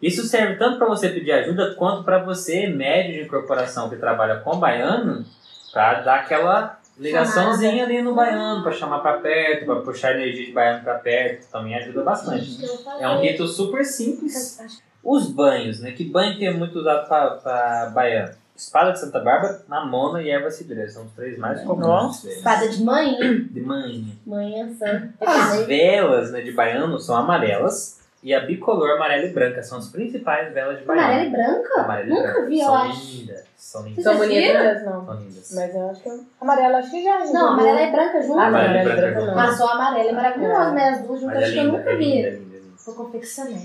Isso 0.02 0.24
serve 0.24 0.56
tanto 0.56 0.78
para 0.78 0.88
você 0.88 1.08
pedir 1.08 1.30
ajuda, 1.30 1.74
quanto 1.76 2.02
para 2.02 2.18
você, 2.18 2.66
médio 2.66 3.14
de 3.14 3.20
incorporação 3.22 3.88
que 3.88 3.96
trabalha 3.96 4.40
com 4.40 4.58
baiano, 4.58 5.24
para 5.72 6.00
dar 6.00 6.16
aquela 6.16 6.80
Ligaçãozinha 6.98 7.84
ali 7.84 8.02
no 8.02 8.14
baiano, 8.14 8.62
pra 8.62 8.72
chamar 8.72 8.98
pra 8.98 9.14
perto, 9.14 9.64
pra 9.64 9.76
puxar 9.76 10.12
energia 10.12 10.46
de 10.46 10.52
baiano 10.52 10.82
pra 10.82 10.94
perto, 10.94 11.50
também 11.50 11.74
ajuda 11.74 12.02
bastante. 12.02 12.58
É 12.98 13.08
um 13.08 13.20
rito 13.20 13.46
super 13.48 13.84
simples. 13.84 14.58
Os 15.02 15.28
banhos, 15.28 15.80
né? 15.80 15.92
Que 15.92 16.04
banho 16.04 16.36
que 16.36 16.44
é 16.44 16.52
muito 16.52 16.78
usado 16.78 17.08
pra, 17.08 17.30
pra 17.30 17.90
baiano? 17.94 18.34
Espada 18.54 18.92
de 18.92 19.00
Santa 19.00 19.18
Bárbara, 19.18 19.62
mamona 19.66 20.22
e 20.22 20.30
erva 20.30 20.50
cidreira. 20.50 20.88
São 20.88 21.04
os 21.04 21.12
três 21.12 21.38
mais 21.38 21.62
comuns. 21.62 22.24
Espada 22.24 22.68
de 22.68 22.84
manhã. 22.84 23.46
De 23.50 23.60
manhã. 23.60 24.04
Manhã 24.26 24.68
santa. 24.74 25.12
As 25.20 25.66
velas 25.66 26.30
né, 26.30 26.42
de 26.42 26.52
baiano 26.52 27.00
são 27.00 27.16
amarelas 27.16 28.01
e 28.22 28.32
a 28.32 28.40
bicolor 28.40 28.90
amarela 28.96 29.24
e 29.26 29.32
branca 29.32 29.62
são 29.62 29.78
as 29.78 29.88
principais 29.88 30.52
velas 30.54 30.78
de 30.78 30.84
baiano. 30.84 31.06
Amarela 31.08 31.26
e 31.26 31.30
branca? 31.30 31.80
Amarela 31.80 32.06
e 32.06 32.10
Nunca 32.10 32.22
branca. 32.32 32.46
vi, 32.46 32.58
eu 32.60 32.64
são 32.66 32.74
acho. 32.76 33.06
lindas. 33.16 33.44
São 33.56 33.82
Vocês 33.82 33.96
lindas. 33.96 34.04
São 34.04 34.18
bonitas 34.18 34.84
não. 34.84 35.06
São 35.06 35.14
lindas. 35.20 35.52
Mas 35.54 35.74
eu 35.74 35.90
acho 35.90 36.02
que 36.02 36.08
eu... 36.08 36.20
amarela 36.40 36.78
acho 36.78 36.90
que 36.90 37.02
já. 37.04 37.26
já 37.26 37.32
Não, 37.32 37.48
amarela 37.48 37.82
e 37.82 37.92
branca 37.92 38.22
junto. 38.22 38.38
Ah, 38.38 38.46
Amarela 38.46 38.80
e 38.80 38.84
branca 38.84 39.00
branca 39.00 39.20
junto. 39.20 39.38
Ah, 39.38 39.52
só 39.52 39.68
amarela 39.72 40.08
é 40.08 40.12
maravilhosa, 40.12 40.70
É. 40.70 40.72
mas 40.74 40.98
as 41.00 41.06
duas 41.06 41.20
juntas 41.20 41.36
é 41.36 41.44
acho 41.44 41.52
que 41.52 41.58
eu 41.58 41.64
linda, 41.64 41.78
nunca 41.78 41.90
é 41.90 41.94
linda, 41.96 42.28
é 42.28 42.30
vi. 42.30 42.36
linda, 42.38 42.56
é 42.56 42.60
linda. 42.60 42.76
Vou 42.86 42.94
confeccionar. 42.94 43.62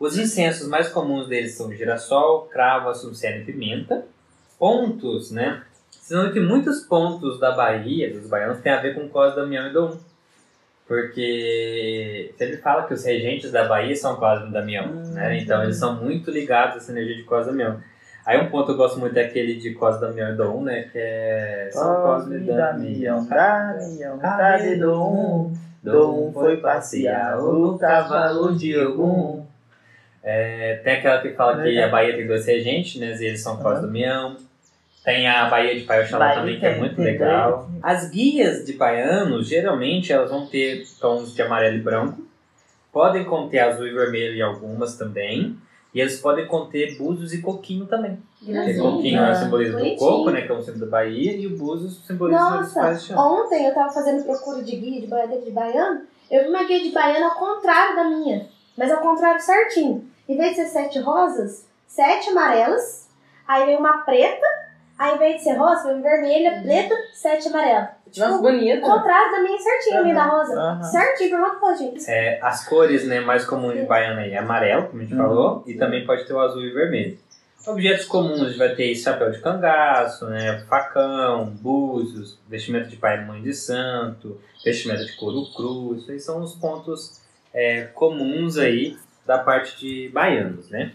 Os 0.00 0.16
incensos 0.18 0.68
mais 0.68 0.88
comuns 0.88 1.26
deles 1.28 1.54
são 1.56 1.72
girassol, 1.72 2.42
cravo, 2.52 2.88
açucena 2.88 3.38
e 3.38 3.44
pimenta. 3.44 4.04
Pontos, 4.58 5.30
né? 5.30 5.62
Sendo 5.90 6.32
que 6.32 6.40
muitos 6.40 6.80
pontos 6.80 7.38
da 7.38 7.50
Bahia, 7.52 8.12
dos 8.12 8.26
baianos, 8.28 8.60
tem 8.60 8.72
a 8.72 8.80
ver 8.80 8.94
com 8.94 9.08
Cosme 9.08 9.36
Damião 9.36 9.66
e 9.68 9.72
Dom. 9.72 9.96
Porque 10.88 12.32
sempre 12.38 12.56
fala 12.56 12.84
que 12.86 12.94
os 12.94 13.04
regentes 13.04 13.52
da 13.52 13.68
Bahia 13.68 13.94
são 13.94 14.16
Cosme 14.16 14.48
e 14.48 14.52
Damião, 14.52 14.86
Hum, 14.86 15.12
né? 15.12 15.38
Então 15.38 15.62
eles 15.62 15.76
são 15.76 15.94
muito 16.02 16.30
ligados 16.30 16.74
a 16.74 16.78
essa 16.78 16.92
energia 16.92 17.14
de 17.16 17.24
Cosme 17.24 17.52
e 17.52 17.56
Damião. 17.56 17.80
Aí 18.24 18.40
um 18.40 18.48
ponto 18.50 18.66
que 18.66 18.72
eu 18.72 18.76
gosto 18.76 18.98
muito 18.98 19.16
é 19.18 19.24
aquele 19.24 19.56
de 19.56 19.74
Cosme, 19.74 20.00
Damião 20.00 20.30
e 20.30 20.36
Dom, 20.36 20.62
né? 20.62 20.88
Que 20.90 20.98
é 20.98 21.68
São 21.72 21.94
Cosme 22.02 22.36
e 22.36 22.40
Damião, 22.40 23.26
Damião. 23.28 24.18
Cadê 24.18 24.76
Dom? 24.76 25.52
Dom 25.82 26.32
foi 26.32 26.56
passear 26.56 27.38
o 27.38 27.78
cavalo 27.78 28.56
de 28.56 28.74
algum. 28.78 29.42
É, 30.22 30.80
tem 30.82 30.94
aquela 30.94 31.20
que 31.20 31.30
fala 31.34 31.62
que 31.62 31.80
a 31.80 31.88
Bahia 31.88 32.16
tem 32.16 32.26
dois 32.26 32.44
regentes, 32.46 33.00
né? 33.00 33.14
E 33.18 33.24
eles 33.24 33.42
são 33.42 33.56
Cosme 33.58 33.78
e 33.78 33.86
Damião. 33.86 34.36
Tem 35.08 35.26
a 35.26 35.48
Bahia 35.48 35.74
de 35.74 35.86
Pai 35.86 36.02
Oxalá 36.02 36.34
também, 36.34 36.60
que 36.60 36.66
é 36.66 36.76
muito 36.76 37.00
legal. 37.00 37.66
As 37.82 38.10
guias 38.10 38.66
de 38.66 38.74
baiano, 38.74 39.42
geralmente, 39.42 40.12
elas 40.12 40.30
vão 40.30 40.46
ter 40.46 40.86
tons 41.00 41.34
de 41.34 41.40
amarelo 41.40 41.78
e 41.78 41.80
branco. 41.80 42.20
Podem 42.92 43.24
conter 43.24 43.60
azul 43.60 43.86
e 43.86 43.94
vermelho 43.94 44.36
em 44.36 44.42
algumas 44.42 44.98
também. 44.98 45.56
E 45.94 46.00
eles 46.02 46.20
podem 46.20 46.46
conter 46.46 46.98
búzios 46.98 47.32
e 47.32 47.40
coquinho 47.40 47.86
também. 47.86 48.18
Porque 48.38 48.52
Gracinha. 48.52 48.82
coquinho 48.82 49.18
é 49.18 49.32
o 49.32 49.34
simbolismo 49.34 49.72
do 49.72 49.78
bonitinho. 49.78 49.98
coco, 49.98 50.30
né? 50.30 50.42
Que 50.42 50.52
é 50.52 50.54
o 50.54 50.60
símbolo 50.60 50.84
da 50.84 50.90
Bahia. 50.98 51.32
E 51.38 51.46
o 51.46 51.56
búzios 51.56 52.06
simboliza 52.06 52.60
os 52.60 52.74
Nossa, 52.74 53.18
ontem 53.18 53.64
eu 53.66 53.72
tava 53.72 53.90
fazendo 53.90 54.22
procura 54.24 54.62
de 54.62 54.76
guia 54.76 55.00
de 55.00 55.06
boiadeiro 55.06 55.42
de 55.42 55.50
baiano. 55.52 56.02
Eu 56.30 56.42
vi 56.42 56.50
uma 56.50 56.64
guia 56.64 56.82
de 56.82 56.90
baiano 56.90 57.24
ao 57.24 57.34
contrário 57.34 57.96
da 57.96 58.04
minha. 58.04 58.46
Mas 58.76 58.92
ao 58.92 59.00
contrário 59.00 59.40
certinho. 59.40 60.06
Em 60.28 60.36
vez 60.36 60.50
de 60.50 60.56
ser 60.56 60.66
sete 60.66 60.98
rosas, 60.98 61.66
sete 61.86 62.28
amarelas. 62.28 63.08
Aí 63.46 63.64
veio 63.64 63.78
uma 63.78 64.02
preta. 64.02 64.67
Aí 64.98 65.14
em 65.14 65.18
vez 65.18 65.36
de 65.36 65.42
ser 65.44 65.52
rosa, 65.54 65.88
veio 65.88 66.02
vermelha, 66.02 66.60
preta, 66.60 66.94
sete 67.14 67.46
amarela. 67.48 67.90
Nossa, 68.16 68.34
O 68.38 68.42
bonita. 68.42 68.80
contrário 68.80 69.30
da 69.30 69.42
minha 69.42 69.58
certinho, 69.58 69.98
no 69.98 70.02
meio 70.04 70.14
da 70.16 70.24
rosa. 70.24 70.60
Aham. 70.60 70.82
Certinho, 70.82 71.30
por 71.30 71.38
uma 71.38 71.54
coisa, 71.56 71.78
gente. 71.84 72.10
É, 72.10 72.40
as 72.42 72.66
cores 72.66 73.06
né, 73.06 73.20
mais 73.20 73.44
comuns 73.44 73.74
de 73.74 73.82
baiano 73.82 74.20
aí 74.20 74.32
é 74.32 74.38
amarelo, 74.38 74.88
como 74.88 75.00
a 75.00 75.04
gente 75.04 75.14
Uhum. 75.14 75.22
falou, 75.22 75.62
e 75.66 75.74
também 75.74 76.04
pode 76.04 76.26
ter 76.26 76.32
o 76.32 76.40
azul 76.40 76.62
e 76.64 76.70
vermelho. 76.72 77.16
Objetos 77.66 78.06
comuns, 78.06 78.40
a 78.40 78.46
gente 78.48 78.58
vai 78.58 78.74
ter 78.74 78.94
chapéu 78.96 79.30
de 79.30 79.40
cangaço, 79.40 80.26
né, 80.26 80.64
facão, 80.68 81.46
búzios, 81.46 82.38
vestimenta 82.48 82.86
de 82.88 82.96
pai 82.96 83.18
e 83.22 83.24
mãe 83.26 83.42
de 83.42 83.52
santo, 83.52 84.40
vestimenta 84.64 85.04
de 85.04 85.12
couro 85.16 85.44
cru, 85.54 85.94
isso 85.94 86.10
aí 86.10 86.18
são 86.18 86.42
os 86.42 86.54
pontos 86.54 87.20
é, 87.52 87.82
comuns 87.94 88.56
aí 88.56 88.96
da 89.26 89.38
parte 89.38 89.78
de 89.78 90.08
baianos, 90.08 90.70
né. 90.70 90.92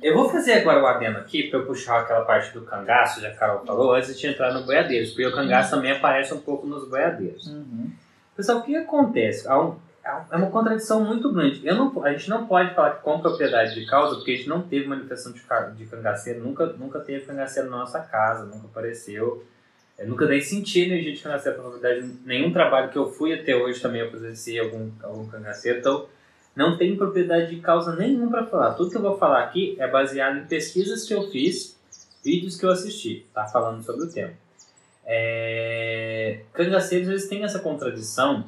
Eu 0.00 0.14
vou 0.14 0.28
fazer 0.28 0.52
agora 0.54 0.82
o 0.82 0.86
adendo 0.86 1.18
aqui 1.18 1.44
para 1.50 1.58
eu 1.60 1.66
puxar 1.66 2.00
aquela 2.00 2.24
parte 2.24 2.52
do 2.54 2.62
cangaço, 2.62 3.20
já 3.20 3.28
que 3.30 3.36
a 3.36 3.38
Carol 3.38 3.64
falou, 3.66 3.94
antes 3.94 4.18
de 4.18 4.26
entrar 4.26 4.52
no 4.52 4.64
boiadeiros, 4.64 5.10
porque 5.10 5.26
o 5.26 5.32
cangaço 5.34 5.70
também 5.70 5.92
aparece 5.92 6.32
um 6.32 6.40
pouco 6.40 6.66
nos 6.66 6.88
boiadeiros. 6.88 7.46
Uhum. 7.48 7.90
Pessoal, 8.36 8.58
o 8.58 8.62
que 8.62 8.74
acontece? 8.76 9.46
Há 9.46 9.60
um- 9.60 9.76
há- 10.04 10.24
É 10.30 10.36
uma 10.36 10.50
contradição 10.50 11.04
muito 11.04 11.32
grande. 11.32 11.60
Eu 11.64 11.74
não, 11.76 12.04
a 12.04 12.10
gente 12.12 12.28
não 12.30 12.46
pode 12.46 12.74
falar 12.74 12.92
que 12.92 13.02
com 13.02 13.20
propriedade 13.20 13.74
de 13.74 13.84
causa, 13.86 14.16
porque 14.16 14.32
a 14.32 14.36
gente 14.36 14.48
não 14.48 14.62
teve 14.62 14.86
manifestação 14.86 15.32
de, 15.32 15.40
de 15.76 15.86
cangaceiro, 15.86 16.40
nunca, 16.42 16.66
nunca 16.66 16.98
teve 17.00 17.24
cangaceiro 17.26 17.68
na 17.70 17.78
nossa 17.78 18.00
casa, 18.00 18.44
nunca 18.44 18.66
apareceu. 18.66 19.44
Eu 19.98 20.08
nunca 20.08 20.26
dei 20.26 20.40
sentir 20.40 20.86
energia 20.86 21.12
de 21.14 21.20
cangaceiro, 21.20 21.62
na 21.62 21.68
verdade, 21.68 22.12
nenhum 22.24 22.50
trabalho 22.52 22.88
que 22.90 22.96
eu 22.98 23.06
fui 23.12 23.32
até 23.34 23.54
hoje 23.54 23.80
também 23.80 24.00
eu 24.00 24.10
presenciei 24.10 24.58
algum, 24.58 24.90
algum 25.02 25.26
cangaceiro, 25.28 25.78
então 25.78 26.06
não 26.54 26.76
tenho 26.76 26.96
propriedade 26.96 27.54
de 27.54 27.60
causa 27.60 27.96
nenhuma 27.96 28.30
para 28.30 28.46
falar. 28.46 28.74
Tudo 28.74 28.90
que 28.90 28.96
eu 28.96 29.02
vou 29.02 29.16
falar 29.16 29.42
aqui 29.42 29.76
é 29.78 29.88
baseado 29.88 30.38
em 30.38 30.46
pesquisas 30.46 31.06
que 31.06 31.14
eu 31.14 31.30
fiz, 31.30 31.78
vídeos 32.24 32.56
que 32.56 32.64
eu 32.64 32.70
assisti, 32.70 33.26
tá? 33.32 33.46
Falando 33.46 33.82
sobre 33.82 34.04
o 34.04 34.10
tema. 34.10 34.32
É... 35.04 36.42
Cangaceiros, 36.52 37.08
eles 37.08 37.28
têm 37.28 37.42
essa 37.42 37.58
contradição, 37.58 38.44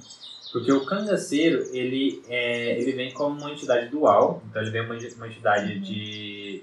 porque 0.53 0.71
o 0.71 0.85
cangaceiro, 0.85 1.65
ele, 1.73 2.23
é, 2.29 2.79
ele 2.79 2.93
vem 2.93 3.13
como 3.13 3.41
uma 3.41 3.51
entidade 3.51 3.89
dual, 3.89 4.43
então 4.49 4.63
ele 4.63 4.71
vem 4.71 4.83
uma, 4.83 4.95
uma 4.95 5.27
entidade 5.27 5.81
de 5.81 6.63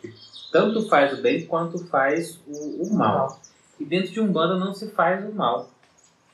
que 0.00 0.14
tanto 0.52 0.88
faz 0.88 1.18
o 1.18 1.22
bem 1.22 1.46
quanto 1.46 1.78
faz 1.86 2.38
o, 2.46 2.84
o 2.84 2.94
mal. 2.94 3.40
E 3.80 3.84
dentro 3.84 4.12
de 4.12 4.20
Umbanda 4.20 4.56
não 4.56 4.74
se 4.74 4.90
faz 4.90 5.24
o 5.28 5.32
mal. 5.32 5.70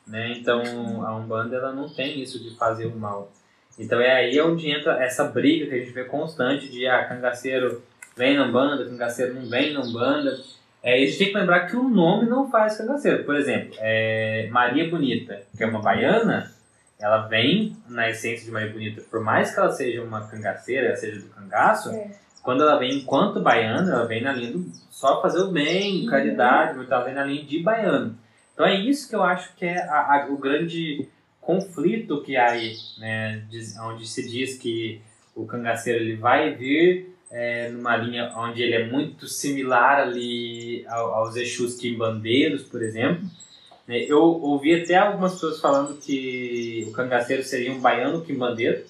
Né? 0.06 0.38
Então 0.38 0.62
a 1.06 1.14
Umbanda 1.16 1.56
ela 1.56 1.72
não 1.72 1.88
tem 1.88 2.20
isso 2.20 2.42
de 2.42 2.56
fazer 2.56 2.86
o 2.86 2.96
mal. 2.96 3.30
Então 3.78 4.00
é 4.00 4.10
aí 4.10 4.40
onde 4.40 4.68
entra 4.70 5.02
essa 5.02 5.24
briga 5.24 5.66
que 5.66 5.74
a 5.74 5.78
gente 5.78 5.92
vê 5.92 6.04
constante 6.04 6.68
de 6.68 6.86
ah, 6.86 7.04
cangaceiro 7.04 7.82
vem 8.16 8.36
na 8.36 8.46
Umbanda, 8.46 8.84
cangaceiro 8.84 9.34
não 9.34 9.48
vem 9.48 9.72
na 9.72 9.80
Umbanda. 9.80 10.36
É, 10.82 10.94
a 10.94 10.96
gente 10.98 11.18
tem 11.18 11.28
que 11.28 11.34
lembrar 11.38 11.66
que 11.66 11.76
o 11.76 11.88
nome 11.88 12.28
não 12.28 12.50
faz 12.50 12.76
cangaceiro. 12.76 13.24
Por 13.24 13.36
exemplo, 13.36 13.74
é, 13.78 14.48
Maria 14.50 14.88
Bonita, 14.88 15.40
que 15.56 15.62
é 15.62 15.66
uma 15.66 15.80
baiana, 15.80 16.50
ela 17.00 17.26
vem 17.28 17.76
na 17.88 18.08
essência 18.10 18.44
de 18.44 18.50
Maria 18.50 18.72
Bonita, 18.72 19.02
por 19.10 19.20
mais 19.20 19.52
que 19.52 19.60
ela 19.60 19.70
seja 19.70 20.02
uma 20.02 20.26
cangaceira, 20.28 20.88
ela 20.88 20.96
seja 20.96 21.20
do 21.20 21.28
cangaço, 21.28 21.90
É. 21.90 22.10
quando 22.42 22.62
ela 22.62 22.76
vem 22.78 22.96
enquanto 22.98 23.40
baiana, 23.40 23.92
ela 23.92 24.06
vem 24.06 24.22
na 24.22 24.32
linha 24.32 24.52
do 24.52 24.66
só 24.90 25.22
fazer 25.22 25.40
o 25.40 25.52
bem, 25.52 26.04
caridade, 26.06 26.76
mas 26.76 26.90
ela 26.90 27.04
vem 27.04 27.14
na 27.14 27.24
linha 27.24 27.44
de 27.44 27.60
baiano. 27.60 28.16
Então 28.54 28.66
é 28.66 28.74
isso 28.74 29.08
que 29.08 29.14
eu 29.14 29.22
acho 29.22 29.54
que 29.54 29.64
é 29.64 29.78
a- 29.88 30.14
a- 30.14 30.26
o 30.28 30.36
grande 30.36 31.08
conflito 31.52 32.20
que 32.22 32.36
há 32.36 32.50
aí, 32.50 32.74
né, 32.98 33.42
onde 33.84 34.06
se 34.06 34.28
diz 34.28 34.58
que 34.58 35.00
o 35.34 35.46
cangaceiro 35.46 35.98
ele 36.04 36.14
vai 36.14 36.54
vir 36.54 37.16
é, 37.30 37.70
numa 37.70 37.96
linha 37.96 38.30
onde 38.36 38.62
ele 38.62 38.74
é 38.74 38.86
muito 38.86 39.26
similar 39.26 39.98
ali 40.00 40.84
ao- 40.88 41.14
aos 41.14 41.36
Exus 41.36 41.76
quimbandeiros, 41.76 42.62
por 42.64 42.82
exemplo. 42.82 43.22
né. 43.86 43.98
Eu 44.02 44.20
ouvi 44.22 44.74
até 44.74 44.96
algumas 44.96 45.32
pessoas 45.32 45.58
falando 45.60 45.96
que 45.98 46.84
o 46.88 46.92
cangaceiro 46.92 47.42
seria 47.42 47.72
um 47.72 47.80
baiano 47.80 48.20
quimbandeiro, 48.22 48.84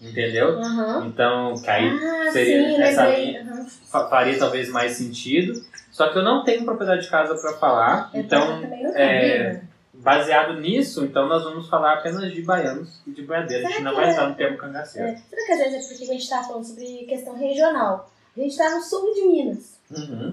entendeu? 0.00 0.58
Aham. 0.58 1.06
Então, 1.06 1.58
que 1.62 1.70
aí 1.70 1.86
Ah, 1.88 2.30
seria 2.32 2.68
sim, 2.68 2.82
essa 2.82 3.06
linha- 3.16 3.66
fa- 3.90 4.08
faria 4.08 4.38
talvez 4.38 4.68
mais 4.70 4.92
sentido. 4.92 5.62
Só 5.90 6.08
que 6.08 6.18
eu 6.18 6.22
não 6.22 6.44
tenho 6.44 6.64
propriedade 6.64 7.02
de 7.02 7.10
casa 7.10 7.34
para 7.34 7.54
falar, 7.58 8.10
Eu 8.14 8.20
então 8.20 8.62
é? 8.94 9.62
Baseado 10.00 10.58
nisso, 10.60 11.04
então 11.04 11.28
nós 11.28 11.44
vamos 11.44 11.68
falar 11.68 11.94
apenas 11.94 12.32
de 12.32 12.42
baianos 12.42 13.00
e 13.06 13.10
de 13.10 13.22
boiadeiros. 13.22 13.66
A 13.66 13.70
gente 13.70 13.82
não 13.82 13.94
vai 13.94 14.06
é- 14.08 14.10
entrar 14.12 14.28
no 14.28 14.34
termo 14.34 14.56
cangaceiro. 14.58 15.08
É, 15.08 15.16
Será 15.28 15.46
que 15.46 15.52
às 15.52 15.58
vezes 15.58 15.84
é 15.84 15.88
porque 15.88 16.04
a 16.04 16.12
gente 16.14 16.28
tá 16.28 16.42
falando 16.42 16.64
sobre 16.64 17.04
questão 17.06 17.34
regional? 17.36 18.10
A 18.36 18.40
gente 18.40 18.56
tá 18.56 18.70
no 18.70 18.80
sul 18.82 19.12
de 19.14 19.22
Minas. 19.26 19.78
Uhum. 19.90 20.32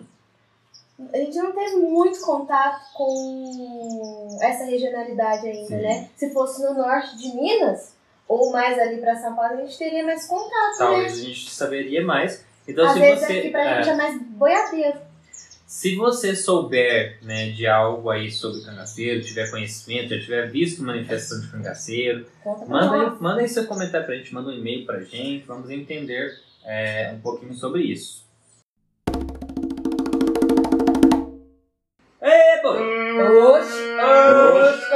A 1.13 1.17
gente 1.17 1.37
não 1.37 1.51
teve 1.51 1.75
muito 1.75 2.19
contato 2.21 2.81
com 2.93 4.37
essa 4.41 4.65
regionalidade 4.65 5.47
ainda, 5.47 5.67
Sim. 5.67 5.81
né? 5.81 6.09
Se 6.15 6.31
fosse 6.33 6.63
no 6.63 6.73
norte 6.73 7.15
de 7.17 7.35
Minas, 7.35 7.95
ou 8.27 8.51
mais 8.51 8.77
ali 8.79 8.97
pra 8.97 9.15
São 9.15 9.35
Paulo, 9.35 9.53
a 9.53 9.57
gente 9.57 9.77
teria 9.77 10.03
mais 10.03 10.25
contato, 10.27 10.77
Talvez 10.77 11.15
né? 11.17 11.21
a 11.21 11.25
gente 11.25 11.49
saberia 11.51 12.03
mais. 12.03 12.43
Então, 12.67 12.85
Às 12.85 12.93
se 12.93 12.99
vezes 12.99 13.25
você, 13.25 13.33
aqui 13.39 13.49
pra 13.51 13.63
é, 13.63 13.75
gente 13.83 13.89
é 13.93 13.95
mais 13.95 14.21
boiadeiro. 14.21 14.99
Se 15.67 15.95
você 15.97 16.33
souber 16.33 17.17
né, 17.21 17.49
de 17.49 17.67
algo 17.67 18.09
aí 18.09 18.31
sobre 18.31 18.61
cangaceiro, 18.61 19.21
tiver 19.21 19.51
conhecimento, 19.51 20.15
já 20.15 20.21
tiver 20.21 20.49
visto 20.49 20.81
manifestação 20.81 21.41
de 21.41 21.47
cangaceiro, 21.49 22.25
Manda 22.65 23.17
manda 23.19 23.41
aí 23.41 23.49
seu 23.49 23.67
comentário 23.67 24.05
pra 24.05 24.15
gente, 24.15 24.33
manda 24.33 24.49
um 24.49 24.53
e-mail 24.53 24.85
pra 24.85 25.01
gente, 25.01 25.45
vamos 25.45 25.69
entender 25.69 26.39
é, 26.63 27.11
um 27.13 27.19
pouquinho 27.19 27.53
sobre 27.53 27.83
isso. 27.83 28.25
Ê, 32.21 32.61
boi! 32.61 32.79
Oxi, 33.49 33.83
oxi, 34.63 34.95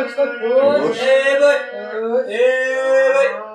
oxi. 0.88 1.02
Ê, 1.02 1.38
boi! 1.38 1.56
Ê, 2.30 3.12
boi! 3.12 3.52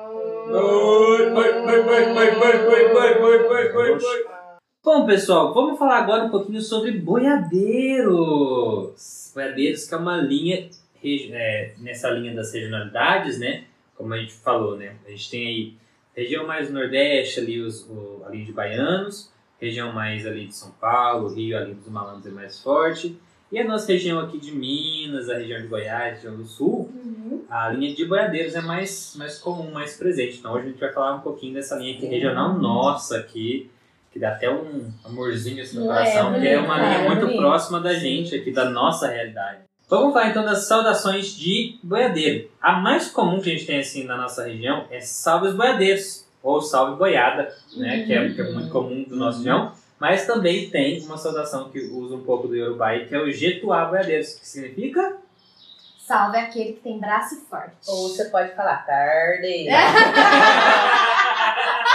Boi, 0.51 1.31
boi, 1.31 1.53
boi, 1.65 1.83
boi, 1.83 2.05
boi, 2.05 2.35
boi, 2.35 2.59
boi, 2.59 2.89
boi, 2.93 3.15
boi, 3.19 3.39
boi, 3.49 3.73
boi, 3.73 3.99
boi. 3.99 4.36
Bom, 4.87 5.05
pessoal, 5.05 5.53
vamos 5.53 5.77
falar 5.81 5.99
agora 5.99 6.27
um 6.27 6.31
pouquinho 6.31 6.63
sobre 6.63 6.93
boiadeiros. 6.93 8.13
Boiadeiros 9.35 9.85
que 9.85 9.93
é 9.93 9.97
uma 9.97 10.19
linha, 10.19 10.71
é, 11.05 11.73
nessa 11.79 12.09
linha 12.11 12.33
das 12.33 12.55
regionalidades, 12.55 13.37
né? 13.41 13.65
Como 13.97 14.15
a 14.15 14.17
gente 14.17 14.35
falou, 14.35 14.77
né? 14.77 14.95
A 15.05 15.11
gente 15.11 15.29
tem 15.29 15.45
aí 15.45 15.75
região 16.15 16.47
mais 16.47 16.71
nordeste, 16.71 17.41
ali 17.41 17.61
os, 17.61 17.83
o, 17.91 18.23
a 18.25 18.31
linha 18.31 18.45
de 18.45 18.53
baianos, 18.53 19.29
região 19.61 19.93
mais 19.93 20.25
ali 20.25 20.47
de 20.47 20.55
São 20.55 20.71
Paulo, 20.81 21.35
Rio, 21.35 21.59
ali 21.59 21.75
dos 21.75 21.89
malandros 21.89 22.27
é 22.27 22.31
mais 22.31 22.61
forte. 22.61 23.19
E 23.51 23.59
a 23.59 23.65
nossa 23.65 23.91
região 23.91 24.21
aqui 24.21 24.39
de 24.39 24.53
Minas, 24.53 25.29
a 25.29 25.35
região 25.35 25.61
de 25.61 25.67
Goiás, 25.67 26.19
região 26.19 26.37
do 26.37 26.45
Sul, 26.45 26.89
Uhum. 26.95 27.43
a 27.51 27.71
linha 27.71 27.93
de 27.93 28.05
boiadeiros 28.05 28.55
é 28.55 28.61
mais, 28.61 29.17
mais 29.19 29.37
comum, 29.37 29.73
mais 29.73 29.97
presente. 29.97 30.39
Então 30.39 30.53
hoje 30.53 30.67
a 30.67 30.69
gente 30.69 30.79
vai 30.79 30.93
falar 30.93 31.17
um 31.17 31.23
pouquinho 31.23 31.55
dessa 31.55 31.75
linha 31.75 31.97
aqui 31.97 32.07
regional 32.07 32.57
nossa 32.57 33.19
aqui, 33.19 33.69
que 34.17 34.21
dá 34.21 34.31
até 34.31 34.51
um 34.51 34.91
amorzinho 35.05 35.63
assim 35.63 35.77
no 35.77 35.85
É, 35.85 35.87
coração, 35.89 36.33
porque 36.33 36.49
é 36.49 36.55
bonito, 36.57 36.65
uma 36.73 36.79
linha 36.79 36.99
é 36.99 37.09
muito 37.09 37.37
próxima 37.37 37.81
da 37.81 37.93
gente 37.93 38.35
aqui, 38.35 38.51
da 38.51 38.65
nossa 38.71 39.09
realidade. 39.09 39.59
Vamos 39.91 40.15
falar 40.15 40.31
então 40.31 40.43
das 40.45 40.67
saudações 40.67 41.37
de 41.37 41.79
boiadeiro. 41.83 42.51
A 42.61 42.73
mais 42.73 43.09
comum 43.11 43.41
que 43.41 43.51
a 43.51 43.53
gente 43.53 43.67
tem 43.67 43.79
assim 43.79 44.05
na 44.05 44.17
nossa 44.17 44.45
região 44.47 44.87
é 44.91 45.01
salve 45.03 45.49
os 45.49 45.55
boiadeiros, 45.55 46.27
ou 46.43 46.63
salve 46.63 46.97
boiada, 46.97 47.55
né, 47.77 48.05
que, 48.07 48.13
é, 48.15 48.29
que 48.31 48.41
é 48.41 48.51
muito 48.53 48.71
comum 48.71 49.05
do 49.05 49.17
nosso 49.17 49.39
região. 49.39 49.73
Mas 50.01 50.27
também 50.27 50.71
tem 50.71 51.01
uma 51.03 51.17
saudação 51.19 51.69
que 51.71 51.79
usa 51.79 52.15
um 52.17 52.23
pouco 52.25 52.49
do 52.49 52.57
Yorubá, 52.57 52.99
que 52.99 53.15
é 53.15 53.19
o 53.19 53.31
Jetuá 53.31 53.85
Boiadeiros, 53.85 54.35
que 54.35 54.47
significa 54.49 55.17
Salve 56.07 56.39
aquele 56.39 56.73
que 56.75 56.81
tem 56.83 56.99
braço 57.01 57.35
forte. 57.51 57.75
Ou 57.89 58.09
você 58.09 58.27
pode 58.27 58.55
falar 58.55 58.87
tarde. 58.87 59.67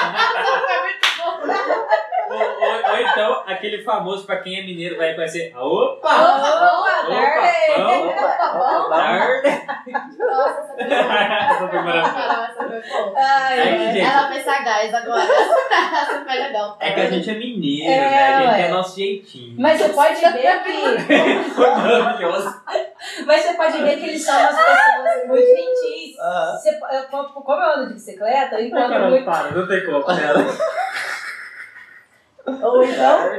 Foi 0.01 0.82
muito 0.82 1.07
bom. 1.17 1.32
ou, 2.30 2.38
ou- 2.39 2.91
ou 2.91 2.91
então, 3.02 3.43
aquele 3.47 3.84
famoso, 3.84 4.26
pra 4.26 4.38
quem 4.38 4.60
é 4.60 4.64
mineiro, 4.64 4.97
vai 4.97 5.14
conhecer. 5.16 5.52
a 5.56 5.64
Opa! 5.64 6.10
Opa, 6.10 6.82
Opa. 7.78 8.84
Opa, 8.84 8.95
Tarde! 8.95 9.62
Nossa, 10.20 10.74
essa 10.78 10.78
foi 10.78 10.88
Essa 10.88 11.68
foi 11.70 11.80
maravilhosa. 11.80 12.82
Ai, 13.18 13.78
gente, 13.78 13.99
Ela 13.99 14.28
foi 14.28 14.39
sagaz 14.41 14.93
agora. 14.93 15.22
Essa 15.32 16.24
foi 16.26 16.39
legal. 16.39 16.78
É 16.80 16.91
que 16.91 16.99
a 17.02 17.10
gente 17.10 17.30
é 17.30 17.34
mineiro, 17.34 17.91
É, 17.91 17.97
né? 17.99 18.24
A 18.34 18.39
gente 18.41 18.49
ué. 18.52 18.62
é 18.62 18.70
nosso 18.70 18.95
jeitinho. 18.99 19.56
Mas 19.60 19.80
você 19.80 19.89
pode 19.89 20.16
ver 20.20 20.64
que. 20.64 21.49
Foi 21.52 21.70
maravilhoso. 21.76 22.62
Mas 23.26 23.41
você 23.41 23.54
pode 23.54 23.78
ver 23.82 23.97
que 23.99 24.06
eles 24.10 24.24
são 24.24 24.39
umas 24.39 24.56
pessoas 24.56 25.28
muito 25.28 25.45
gentis. 25.47 26.20
Aham. 26.20 26.52
Você, 26.58 26.70
eu- 26.70 27.08
como 27.34 27.62
eu 27.62 27.70
ando 27.74 27.88
de 27.88 27.93
bicicleta, 27.95 28.56
eu 28.60 28.66
encontro 28.68 28.89
Caramba, 28.89 29.10
muito. 29.10 29.26
para, 29.26 29.52
não 29.52 29.68
tem 29.68 29.86
como. 29.86 30.04
Cara. 30.04 30.45
Ou 32.46 32.84
então. 32.84 33.32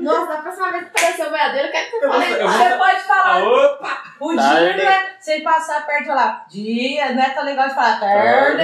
Nossa, 0.00 0.26
da 0.32 0.36
próxima 0.42 0.70
vez 0.70 0.84
que 0.84 0.90
aparecer 0.90 1.26
o 1.26 1.30
boiadeiro, 1.30 1.66
eu 1.68 1.72
quero 1.72 1.86
que 1.90 1.98
você 1.98 2.06
fale. 2.08 2.34
vou- 2.36 2.48
Você 2.52 2.76
pode 2.76 3.00
falar 3.00 3.44
Opa! 3.44 4.02
o 4.20 4.36
Tarde. 4.36 4.74
dia, 4.74 4.84
né? 4.90 5.10
Você 5.18 5.40
passar 5.40 5.86
perto 5.86 6.02
e 6.02 6.06
falar 6.06 6.46
dia, 6.48 7.12
não 7.14 7.22
é 7.22 7.30
tão 7.30 7.44
legal 7.44 7.68
de 7.68 7.74
falar 7.74 7.98
tarde. 7.98 8.62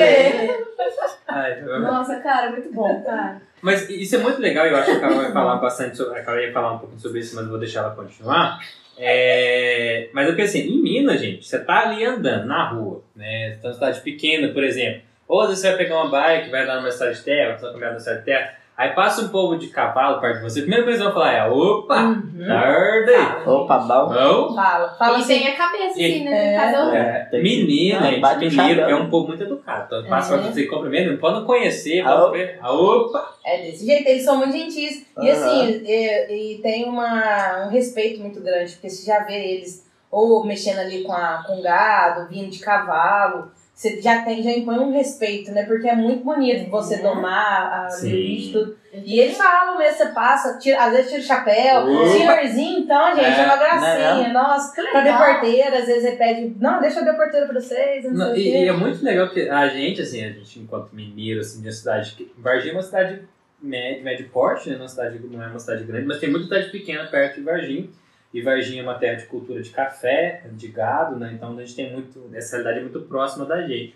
Nossa, 1.80 2.20
cara, 2.20 2.50
muito 2.50 2.72
bom, 2.72 3.02
cara. 3.04 3.42
Mas 3.60 3.88
isso 3.90 4.14
é 4.14 4.18
muito 4.18 4.40
legal, 4.40 4.66
eu 4.66 4.76
acho 4.76 4.86
que 4.92 4.96
a 4.96 5.00
Carol 5.00 5.16
vai 5.16 5.32
falar 5.32 5.56
bastante 5.56 5.96
sobre. 5.96 6.20
A 6.20 6.22
Carol 6.24 6.40
ia 6.40 6.52
falar 6.52 6.72
um 6.74 6.78
pouquinho 6.78 7.00
sobre 7.00 7.18
isso, 7.20 7.34
mas 7.34 7.44
eu 7.44 7.50
vou 7.50 7.58
deixar 7.58 7.80
ela 7.80 7.94
continuar. 7.96 8.60
É, 8.96 10.08
mas 10.12 10.28
eu 10.28 10.36
pensei, 10.36 10.68
em 10.68 10.80
Minas, 10.80 11.18
gente, 11.20 11.44
você 11.48 11.58
tá 11.58 11.80
ali 11.80 12.04
andando 12.04 12.46
na 12.46 12.68
rua, 12.68 13.02
né? 13.16 13.50
Você 13.50 13.56
tá 13.56 13.68
numa 13.68 13.74
cidade 13.74 14.00
pequena, 14.02 14.52
por 14.52 14.62
exemplo. 14.62 15.02
Ou 15.28 15.40
às 15.40 15.48
vezes 15.48 15.62
você 15.62 15.68
vai 15.68 15.78
pegar 15.78 15.96
uma 16.02 16.10
bike, 16.10 16.50
vai 16.50 16.62
andar 16.64 16.76
numa 16.76 16.90
cidade 16.90 17.16
de 17.16 17.22
terra, 17.22 17.56
você 17.56 17.62
vai 17.62 17.72
caminhar 17.72 17.90
numa 17.92 18.00
cidade 18.00 18.18
de 18.20 18.24
terra, 18.26 18.54
aí 18.76 18.90
passa 18.90 19.22
um 19.22 19.28
povo 19.28 19.56
de 19.56 19.68
cavalo 19.68 20.20
perto 20.20 20.36
de 20.38 20.42
você, 20.42 20.58
a 20.58 20.62
primeira 20.62 20.84
coisa 20.84 20.98
que 20.98 21.04
eles 21.04 21.14
vão 21.14 21.22
falar 21.22 21.32
é: 21.32 21.48
opa, 21.48 22.00
Uhum. 22.02 22.46
tarde! 22.46 23.48
Opa, 23.48 23.78
bom. 23.78 24.08
Não? 24.12 24.54
Fala, 24.54 24.88
fala 24.98 25.18
e 25.18 25.20
assim. 25.22 25.38
tem 25.38 25.48
a 25.48 25.56
cabeça, 25.56 25.90
assim, 25.90 26.24
né? 26.24 26.54
É. 26.54 26.96
É, 26.96 27.18
Tem 27.30 27.42
que- 27.42 27.48
mineiro, 27.64 27.98
Ah, 28.26 28.38
gente, 28.38 28.56
mineiro 28.56 28.80
é 28.82 28.94
um 28.96 29.08
povo 29.08 29.28
muito 29.28 29.42
educado. 29.42 29.84
Então, 29.86 30.10
passa 30.10 30.34
É. 30.34 30.38
pra 30.38 30.50
você 30.50 30.66
cumprimento, 30.66 31.12
não 31.12 31.18
pode 31.18 31.36
não 31.40 31.44
conhecer, 31.46 32.00
Ah, 32.00 32.16
pode 32.16 32.38
ver. 32.38 32.58
Ah, 32.60 32.72
opa! 32.72 33.34
É 33.44 33.62
desse 33.62 33.86
jeito, 33.86 34.08
eles 34.08 34.24
são 34.24 34.36
muito 34.36 34.52
gentis. 34.56 35.06
E 35.20 35.30
Aham. 35.30 35.30
assim, 35.30 35.82
e, 35.86 36.54
e 36.56 36.58
tem 36.62 36.84
uma, 36.88 37.66
um 37.66 37.70
respeito 37.70 38.20
muito 38.20 38.40
grande, 38.40 38.72
porque 38.72 38.90
você 38.90 39.06
já 39.06 39.20
vê 39.20 39.34
eles 39.54 39.84
ou 40.10 40.44
mexendo 40.46 40.78
ali 40.78 41.02
com, 41.02 41.12
a, 41.12 41.42
com 41.46 41.60
gado, 41.60 42.28
vindo 42.28 42.48
de 42.50 42.60
cavalo. 42.60 43.50
Você 43.74 44.00
já 44.00 44.22
tem, 44.22 44.40
já 44.40 44.52
impõe 44.52 44.78
um 44.78 44.92
respeito, 44.92 45.50
né? 45.50 45.64
Porque 45.64 45.88
é 45.88 45.96
muito 45.96 46.22
bonito 46.22 46.70
você 46.70 46.94
É. 46.94 46.98
domar 47.02 47.88
a 47.92 48.00
bicho 48.02 48.52
tudo. 48.52 48.76
E 48.92 49.18
eles 49.18 49.36
falam 49.36 49.76
mesmo, 49.76 49.96
você 49.98 50.06
passa, 50.10 50.56
tira, 50.60 50.80
às 50.80 50.92
vezes 50.92 51.10
tira 51.10 51.20
o 51.20 51.24
chapéu. 51.24 51.80
Opa. 51.80 52.06
Senhorzinho, 52.08 52.78
então, 52.78 53.08
gente, 53.16 53.24
é, 53.24 53.40
É, 53.40 53.44
uma 53.44 53.56
gracinha. 53.56 54.32
Nossa, 54.32 54.72
Que 54.76 54.90
pra 54.90 55.02
legal. 55.02 55.18
ver 55.18 55.40
porteira, 55.40 55.78
às 55.78 55.86
vezes 55.86 56.04
ele 56.04 56.16
pede, 56.16 56.56
não, 56.60 56.80
deixa 56.80 56.98
eu 56.98 57.00
abrir 57.02 57.10
a 57.10 57.16
porteira 57.16 57.46
pra 57.46 57.60
vocês, 57.60 58.04
não, 58.04 58.12
Não, 58.12 58.26
sei 58.26 58.34
o 58.34 58.38
e, 58.38 58.42
quê. 58.52 58.58
e 58.58 58.68
é 58.68 58.72
muito 58.72 59.04
legal 59.04 59.28
que 59.30 59.48
a 59.50 59.66
gente, 59.68 60.00
assim, 60.02 60.24
a 60.24 60.30
gente 60.30 60.60
enquanto 60.60 60.92
mineiro, 60.94 61.40
assim, 61.40 61.60
de 61.60 61.66
uma 61.66 61.72
cidade 61.72 62.12
que. 62.12 62.32
Varginha 62.38 62.72
é 62.74 62.76
uma 62.76 62.82
cidade 62.82 63.22
médio, 63.60 64.04
médio 64.04 64.28
porte, 64.28 64.70
né? 64.70 64.76
Uma 64.76 64.86
cidade, 64.86 65.18
não 65.28 65.42
é 65.42 65.48
uma 65.48 65.58
cidade 65.58 65.82
grande, 65.82 66.06
mas 66.06 66.20
tem 66.20 66.30
muita 66.30 66.44
cidade 66.46 66.70
pequena 66.70 67.06
perto 67.08 67.34
de 67.34 67.40
Varginha. 67.42 67.88
E 68.34 68.42
Varginha 68.42 68.80
é 68.80 68.82
uma 68.82 68.98
terra 68.98 69.14
de 69.14 69.26
cultura 69.26 69.62
de 69.62 69.70
café, 69.70 70.42
de 70.54 70.66
gado, 70.66 71.16
né? 71.16 71.32
Então 71.32 71.56
a 71.56 71.60
gente 71.60 71.76
tem 71.76 71.92
muito. 71.92 72.28
Essa 72.34 72.56
realidade 72.56 72.80
é 72.80 72.82
muito 72.82 73.00
próxima 73.02 73.46
da 73.46 73.64
gente. 73.64 73.94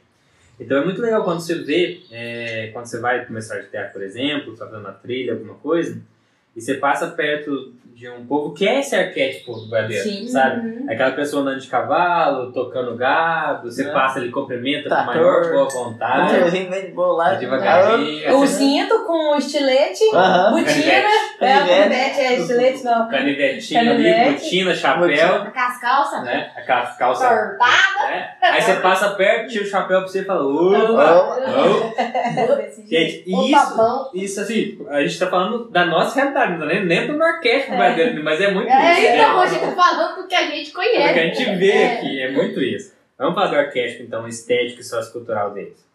Então 0.61 0.79
é 0.79 0.85
muito 0.85 1.03
legal 1.03 1.25
quando 1.25 1.41
você 1.41 1.57
vê, 1.57 2.03
é, 2.13 2.69
quando 2.73 2.87
você 2.87 3.01
vai 3.01 3.27
começar 3.27 3.59
de 3.59 3.67
terra, 3.67 3.89
por 3.89 4.01
exemplo, 4.01 4.57
fazendo 4.57 4.79
uma 4.79 4.93
trilha, 4.93 5.33
alguma 5.33 5.55
coisa, 5.55 6.01
e 6.59 6.61
você 6.61 6.75
passa 6.75 7.07
perto 7.09 7.73
de 7.95 8.09
um 8.09 8.25
povo 8.27 8.55
que 8.55 8.69
é 8.69 8.79
esse 8.79 8.95
arquétipo 8.95 9.53
do 9.55 9.67
boiadeiro, 9.67 10.05
Sim. 10.05 10.29
sabe? 10.29 10.69
Uhum. 10.69 10.87
Aquela 10.89 11.11
pessoa 11.11 11.43
andando 11.43 11.59
de 11.59 11.67
cavalo, 11.67 12.53
tocando 12.53 12.95
gado, 12.97 13.69
você 13.69 13.89
É. 13.89 13.93
passa 13.93 14.21
ali, 14.21 14.31
cumprimenta 14.31 14.89
Tá 14.89 15.01
com 15.01 15.07
maior 15.07 15.43
torto. 15.43 15.51
boa 15.51 15.65
O 15.67 15.71
vontade, 15.91 16.35
tiozinho 16.37 16.71
vem 16.71 16.87
de 16.87 16.93
bolar. 16.93 17.37
devagarinho. 17.41 18.39
O 18.39 18.43
assim, 18.45 18.79
cinto 18.79 19.05
com 19.05 19.35
o 19.35 19.37
estilete, 19.37 20.05
Aham. 20.15 20.53
botina, 20.53 20.71
Canivete. 20.71 21.07
é, 21.41 21.53
a 21.55 21.59
Canivete. 21.67 22.21
é 22.21 22.39
estilete, 22.39 22.85
não. 22.85 23.09
Canivetinho 23.09 23.81
ali, 23.81 23.89
Canivete. 24.13 24.31
botina, 24.45 24.75
chapéu, 24.77 25.51
Com 25.53 25.59
as 25.59 25.81
calças. 25.81 26.23
né? 26.23 26.53
Aquelas 26.57 26.97
calças. 26.97 27.29
Cortada. 27.29 28.11
Né? 28.11 28.29
Aí 28.43 28.63
você 28.63 28.75
passa 28.75 29.11
perto, 29.11 29.49
tira 29.49 29.65
o 29.65 29.67
chapéu 29.67 29.99
pra 30.03 30.07
você 30.09 30.21
e 30.21 30.25
fala, 30.25 30.45
opa! 30.47 31.15
Opa. 31.17 32.63
Gente, 32.89 33.25
isso, 33.27 34.11
isso 34.15 34.41
assim, 34.41 34.79
a 34.89 35.01
gente 35.03 35.19
tá 35.19 35.27
falando 35.27 35.69
da 35.69 35.85
nossa 35.85 36.15
realidade, 36.15 36.48
não 36.51 36.69
é 36.71 36.81
nem, 36.81 36.87
nem 36.87 37.07
do 37.07 37.23
orquestra 37.23 37.73
do 37.73 37.79
Badeiro, 37.79 38.25
mas 38.25 38.41
é 38.41 38.51
muito 38.53 38.69
isso. 38.69 38.77
É, 38.79 39.15
então, 39.17 39.37
né? 39.37 39.43
a 39.43 39.47
gente 39.47 39.61
tá 39.61 39.73
falando 39.73 40.23
do 40.23 40.29
que 40.29 40.35
a 40.35 40.47
gente 40.51 40.71
conhece. 40.73 41.11
O 41.11 41.13
que 41.15 41.19
a 41.21 41.27
gente 41.35 41.59
vê 41.59 41.71
É. 41.71 41.93
aqui 41.95 42.21
é 42.23 42.31
muito 42.33 42.61
isso. 42.63 42.93
Vamos 43.19 43.35
falar 43.35 43.49
do 43.49 43.57
arquétipo, 43.57 44.03
então, 44.05 44.27
estético 44.29 44.81
e 44.81 44.85
sociocultural 44.85 45.53
deles. 45.53 45.87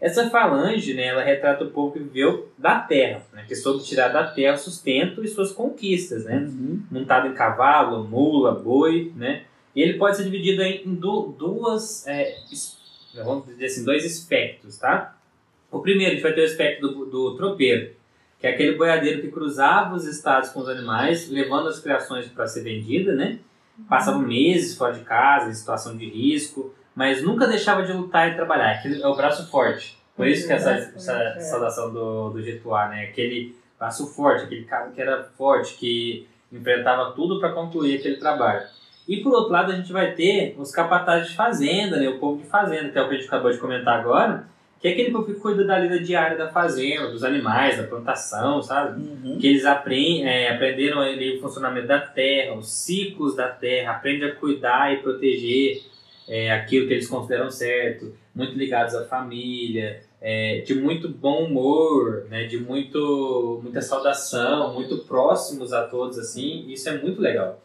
Essa 0.00 0.30
falange, 0.30 0.94
né, 0.94 1.08
ela 1.08 1.22
retrata 1.22 1.62
o 1.64 1.70
povo 1.70 1.92
que 1.92 1.98
viveu 1.98 2.50
da 2.56 2.78
terra, 2.78 3.20
né, 3.34 3.44
que 3.46 3.54
soube 3.54 3.84
tirar 3.84 4.08
da 4.08 4.24
terra 4.24 4.54
o 4.54 4.58
sustento 4.58 5.22
e 5.22 5.28
suas 5.28 5.52
conquistas, 5.52 6.24
né, 6.24 6.36
Uhum. 6.38 6.82
montado 6.90 7.28
em 7.28 7.34
cavalo, 7.34 8.02
mula, 8.04 8.52
boi, 8.52 9.12
né, 9.14 9.42
e 9.76 9.82
ele 9.82 9.98
pode 9.98 10.16
ser 10.16 10.24
dividido 10.24 10.62
em 10.62 10.94
du- 10.94 11.34
duas, 11.38 12.06
é, 12.08 12.34
vamos 13.22 13.44
dizer 13.46 13.66
assim, 13.66 13.84
dois 13.84 14.02
espectros, 14.04 14.78
tá? 14.78 15.14
O 15.70 15.80
primeiro, 15.80 16.12
a 16.12 16.14
gente 16.14 16.22
vai 16.22 16.32
ter 16.32 16.40
o 16.40 16.44
espectro 16.44 16.88
do, 16.88 17.04
do 17.04 17.36
tropeiro, 17.36 17.90
que 18.40 18.46
é 18.46 18.50
aquele 18.50 18.76
boiadeiro 18.76 19.20
que 19.20 19.30
cruzava 19.30 19.94
os 19.94 20.06
estados 20.06 20.48
com 20.48 20.60
os 20.60 20.68
animais, 20.68 21.28
levando 21.28 21.68
as 21.68 21.78
criações 21.78 22.26
para 22.26 22.46
ser 22.46 22.62
vendida, 22.62 23.14
né? 23.14 23.38
Passava 23.88 24.18
meses 24.18 24.76
fora 24.76 24.94
de 24.94 25.00
casa, 25.00 25.50
em 25.50 25.54
situação 25.54 25.96
de 25.96 26.08
risco, 26.08 26.74
mas 26.94 27.22
nunca 27.22 27.46
deixava 27.46 27.82
de 27.82 27.92
lutar 27.92 28.30
e 28.30 28.34
trabalhar. 28.34 28.72
Aquele 28.72 29.02
é 29.02 29.06
o 29.06 29.14
braço 29.14 29.50
forte. 29.50 29.98
Por 30.16 30.26
isso 30.26 30.46
que 30.46 30.52
essa, 30.52 30.72
Braço 30.72 30.96
essa 30.96 31.12
é. 31.12 31.40
saudação 31.40 31.92
do, 31.92 32.30
do 32.30 32.42
Getuá, 32.42 32.88
né? 32.88 33.04
Aquele 33.04 33.54
braço 33.78 34.06
forte, 34.06 34.44
aquele 34.44 34.64
cara 34.64 34.90
que 34.90 35.00
era 35.00 35.22
forte, 35.36 35.74
que 35.74 36.26
enfrentava 36.50 37.12
tudo 37.12 37.38
para 37.38 37.52
concluir 37.52 37.98
aquele 37.98 38.16
trabalho. 38.16 38.66
E 39.06 39.18
por 39.18 39.32
outro 39.32 39.52
lado, 39.52 39.72
a 39.72 39.76
gente 39.76 39.92
vai 39.92 40.12
ter 40.12 40.54
os 40.58 40.70
capatazes 40.70 41.30
de 41.30 41.36
fazenda, 41.36 41.98
né? 41.98 42.08
O 42.08 42.18
povo 42.18 42.42
de 42.42 42.48
fazenda, 42.48 42.88
que 42.88 42.98
é 42.98 43.02
o 43.02 43.08
que 43.08 43.14
a 43.14 43.18
gente 43.18 43.26
acabou 43.26 43.50
de 43.50 43.58
comentar 43.58 44.00
agora, 44.00 44.46
que 44.80 44.88
é 44.88 44.92
aquele 44.92 45.10
povo 45.10 45.26
que 45.26 45.34
cuida 45.34 45.62
da 45.64 45.78
lida 45.78 46.00
diária 46.00 46.38
da 46.38 46.48
fazenda, 46.48 47.10
dos 47.10 47.22
animais, 47.22 47.76
da 47.76 47.82
plantação, 47.82 48.62
sabe? 48.62 49.02
Uhum. 49.02 49.38
que 49.38 49.46
eles 49.46 49.66
aprendem, 49.66 50.26
é, 50.26 50.50
aprenderam 50.50 51.00
ali 51.00 51.36
o 51.36 51.40
funcionamento 51.40 51.86
da 51.86 52.00
terra, 52.00 52.54
os 52.54 52.70
ciclos 52.70 53.36
da 53.36 53.48
terra, 53.48 53.92
aprendem 53.92 54.30
a 54.30 54.34
cuidar 54.34 54.94
e 54.94 55.02
proteger 55.02 55.82
é, 56.26 56.50
aquilo 56.50 56.86
que 56.88 56.94
eles 56.94 57.08
consideram 57.08 57.50
certo, 57.50 58.14
muito 58.34 58.56
ligados 58.56 58.94
à 58.94 59.04
família, 59.04 60.00
é, 60.20 60.60
de 60.60 60.74
muito 60.74 61.08
bom 61.08 61.44
humor, 61.44 62.26
né, 62.28 62.44
de 62.44 62.58
muito, 62.58 63.60
muita 63.62 63.80
saudação, 63.80 64.74
muito 64.74 64.98
próximos 64.98 65.72
a 65.72 65.86
todos, 65.86 66.18
assim, 66.18 66.66
isso 66.68 66.88
é 66.88 66.98
muito 66.98 67.20
legal. 67.20 67.60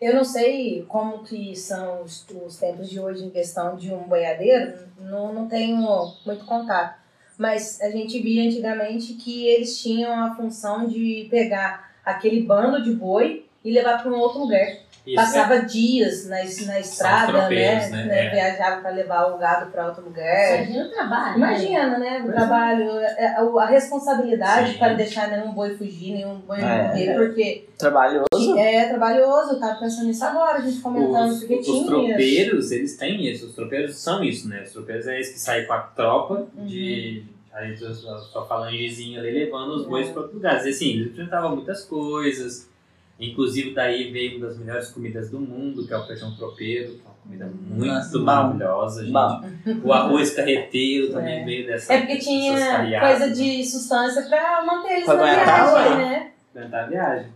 Eu 0.00 0.14
não 0.14 0.24
sei 0.24 0.84
como 0.88 1.24
que 1.24 1.54
são 1.56 2.02
os, 2.02 2.24
os 2.44 2.56
tempos 2.56 2.88
de 2.88 3.00
hoje 3.00 3.24
em 3.24 3.30
questão 3.30 3.76
de 3.76 3.92
um 3.92 4.04
boiadeiro, 4.04 4.74
não, 5.00 5.32
não 5.32 5.48
tenho 5.48 5.76
muito 6.24 6.44
contato. 6.44 6.98
Mas 7.36 7.80
a 7.80 7.90
gente 7.90 8.20
via 8.20 8.44
antigamente 8.44 9.14
que 9.14 9.46
eles 9.46 9.80
tinham 9.80 10.12
a 10.24 10.34
função 10.34 10.86
de 10.86 11.28
pegar 11.30 11.92
aquele 12.04 12.42
bando 12.42 12.82
de 12.82 12.92
boi 12.92 13.44
e 13.64 13.72
levar 13.72 14.02
para 14.02 14.10
um 14.10 14.18
outro 14.18 14.40
lugar. 14.40 14.66
Isso, 15.06 15.16
Passava 15.16 15.60
dias 15.62 16.26
na, 16.28 16.36
na 16.66 16.80
estrada, 16.80 17.48
né? 17.48 17.88
né? 17.88 18.04
né? 18.04 18.26
É. 18.26 18.30
Viajava 18.30 18.82
para 18.82 18.90
levar 18.90 19.26
o 19.34 19.38
gado 19.38 19.70
para 19.70 19.86
outro 19.86 20.04
lugar. 20.04 20.56
Imagina 20.64 20.84
o 20.84 20.90
trabalho. 20.90 21.36
Imagina, 21.36 21.98
né? 21.98 22.18
O 22.18 22.22
Pois 22.22 22.28
é. 22.28 22.36
trabalho, 22.36 22.90
é, 23.00 23.26
a, 23.26 23.40
a 23.40 23.66
responsabilidade 23.66 24.72
Sim. 24.72 24.78
para 24.78 24.92
deixar 24.94 25.28
nenhum 25.30 25.52
boi 25.52 25.74
fugir, 25.76 26.12
nenhum 26.12 26.38
boi 26.40 26.60
É. 26.60 26.82
morrer, 26.88 27.14
porque 27.14 27.68
Trabalhoso. 27.78 28.58
é 28.58 28.88
trabalhoso. 28.88 29.52
Eu 29.54 29.60
tava 29.60 29.80
pensando 29.80 30.06
nisso 30.06 30.24
agora, 30.24 30.58
a 30.58 30.60
gente 30.60 30.80
comentando, 30.80 31.30
Os, 31.30 31.38
porque 31.40 31.54
os 31.54 31.66
tinha. 31.66 31.86
tropeiros, 31.86 32.70
eles 32.70 32.96
têm 32.96 33.26
isso. 33.30 33.46
Os 33.46 33.54
tropeiros 33.54 33.96
são 33.96 34.22
isso, 34.22 34.48
né? 34.48 34.62
Os 34.62 34.72
tropeiros 34.72 35.06
é 35.06 35.18
esse 35.20 35.32
que 35.34 35.40
saem 35.40 35.66
com 35.66 35.72
a 35.72 35.78
tropa 35.80 36.46
Uhum. 36.56 36.66
de. 36.66 37.24
Aí 37.52 37.72
a 37.72 37.76
sua 38.18 38.46
falangezinha 38.46 39.18
ali 39.20 39.32
levando 39.32 39.70
os 39.74 39.86
bois 39.86 40.06
É. 40.08 40.12
para 40.12 40.20
outros 40.20 40.36
lugares. 40.36 40.64
E 40.66 40.68
assim, 40.68 40.90
eles 40.90 41.12
enfrentavam 41.12 41.56
muitas 41.56 41.82
coisas. 41.84 42.68
Inclusive, 43.20 43.72
daí 43.74 44.12
veio 44.12 44.38
uma 44.38 44.46
das 44.46 44.58
melhores 44.58 44.90
comidas 44.90 45.28
do 45.30 45.40
mundo, 45.40 45.84
que 45.86 45.92
é 45.92 45.96
o 45.98 46.06
feijão 46.06 46.34
tropeiro, 46.36 46.92
que 46.94 47.00
é 47.00 47.04
uma 47.04 47.14
comida 47.22 47.46
muito 47.46 47.84
Nossa, 47.86 48.18
bom. 48.18 48.24
maravilhosa, 48.24 49.00
gente. 49.04 49.12
Bom. 49.12 49.42
O 49.84 49.92
arroz 49.92 50.30
carreteiro 50.34 51.12
também 51.12 51.40
É. 51.40 51.44
veio 51.44 51.66
dessa. 51.66 51.92
É 51.94 51.98
porque 52.00 52.18
tinha 52.18 53.00
coisa 53.00 53.30
de 53.30 53.64
substância 53.64 54.22
pra 54.28 54.64
manter 54.64 54.92
eles 54.92 55.04
Pra 55.04 55.14
na 55.16 55.32
aguentar, 55.32 55.66
viagem, 55.74 55.98
né? 55.98 56.30
durante 56.54 56.74
a 56.76 56.86
viagem. 56.86 57.26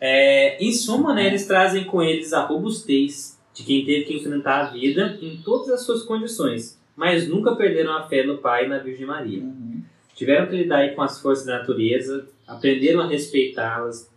É, 0.00 0.62
em 0.64 0.72
suma, 0.72 1.14
né, 1.14 1.26
eles 1.26 1.46
trazem 1.46 1.84
com 1.84 2.02
eles 2.02 2.32
a 2.32 2.44
robustez 2.44 3.36
de 3.54 3.62
quem 3.64 3.84
teve 3.84 4.04
que 4.04 4.14
enfrentar 4.18 4.60
a 4.60 4.70
vida 4.70 5.18
em 5.22 5.38
todas 5.42 5.70
as 5.70 5.80
suas 5.82 6.02
condições, 6.02 6.78
mas 6.94 7.26
nunca 7.26 7.56
perderam 7.56 7.96
a 7.96 8.02
fé 8.06 8.22
no 8.22 8.38
Pai 8.38 8.66
e 8.66 8.68
na 8.68 8.78
Virgem 8.78 9.06
Maria. 9.06 9.40
Uhum. 9.42 9.80
Tiveram 10.14 10.46
que 10.46 10.56
lidar 10.56 10.78
aí 10.78 10.94
com 10.94 11.02
as 11.02 11.18
forças 11.20 11.46
da 11.46 11.58
natureza, 11.58 12.26
aprenderam 12.46 13.00
a 13.00 13.06
respeitá-las, 13.08 14.08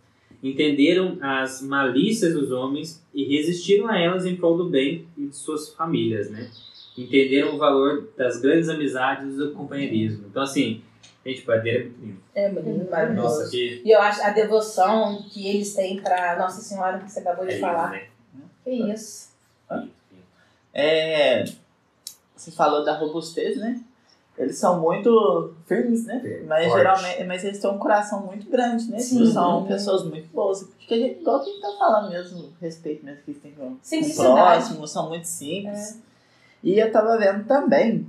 entenderam 0.42 1.18
as 1.20 1.60
malícias 1.62 2.32
dos 2.34 2.50
homens 2.50 3.02
e 3.12 3.24
resistiram 3.24 3.88
a 3.88 3.98
elas 3.98 4.24
em 4.24 4.36
prol 4.36 4.56
do 4.56 4.68
bem 4.68 5.06
e 5.16 5.26
de 5.26 5.36
suas 5.36 5.70
famílias, 5.74 6.30
né? 6.30 6.50
Entenderam 6.96 7.54
o 7.54 7.58
valor 7.58 8.08
das 8.16 8.40
grandes 8.40 8.68
amizades 8.68 9.34
e 9.34 9.36
do 9.36 9.52
companheirismo. 9.52 10.26
Então, 10.28 10.42
assim, 10.42 10.82
gente, 11.24 11.42
Padeira 11.42 11.80
é 11.80 11.84
muito 11.84 12.00
lindo. 12.00 12.20
É 12.34 12.48
muito 12.50 12.90
maravilhoso. 12.90 13.38
Nossa, 13.40 13.50
que 13.50 13.82
E 13.84 13.90
eu 13.90 14.00
acho 14.00 14.22
a 14.22 14.30
devoção 14.30 15.22
que 15.30 15.46
eles 15.46 15.74
têm 15.74 16.00
pra 16.00 16.38
Nossa 16.38 16.60
Senhora, 16.60 16.98
que 16.98 17.10
você 17.10 17.20
acabou 17.20 17.44
é 17.44 17.48
de 17.48 17.54
lindo, 17.54 17.66
falar. 17.66 17.90
né? 17.90 18.06
Que 18.64 18.70
isso. 18.92 19.30
É, 20.72 21.44
você 22.36 22.50
falou 22.50 22.84
da 22.84 22.96
robustez, 22.96 23.56
né? 23.56 23.80
Eles 24.40 24.56
são 24.56 24.80
muito 24.80 25.54
firmes, 25.66 26.06
né? 26.06 26.22
Mas 26.46 26.64
Forte. 26.64 26.78
geralmente, 26.78 27.24
mas 27.24 27.44
eles 27.44 27.58
têm 27.60 27.70
um 27.70 27.76
coração 27.78 28.24
muito 28.24 28.48
grande, 28.48 28.90
né? 28.90 28.98
Sim. 28.98 29.30
São 29.30 29.66
pessoas 29.66 30.02
muito 30.02 30.28
boas. 30.32 30.62
Acho 30.62 30.88
que 30.88 30.94
a 30.94 30.96
gente, 30.96 31.20
igual 31.20 31.44
quem 31.44 31.60
tá 31.60 31.68
falando 31.78 32.08
mesmo, 32.08 32.48
respeito 32.58 33.04
mesmo 33.04 33.22
que 33.22 33.32
eles 33.32 33.42
têm 33.42 33.52
com 33.52 33.72
o 33.72 33.78
Simplicidade. 33.82 34.32
próximo, 34.32 34.88
são 34.88 35.10
muito 35.10 35.26
simples. 35.26 36.00
E 36.64 36.78
eu 36.78 36.90
tava 36.90 37.18
vendo 37.18 37.44
também 37.46 38.08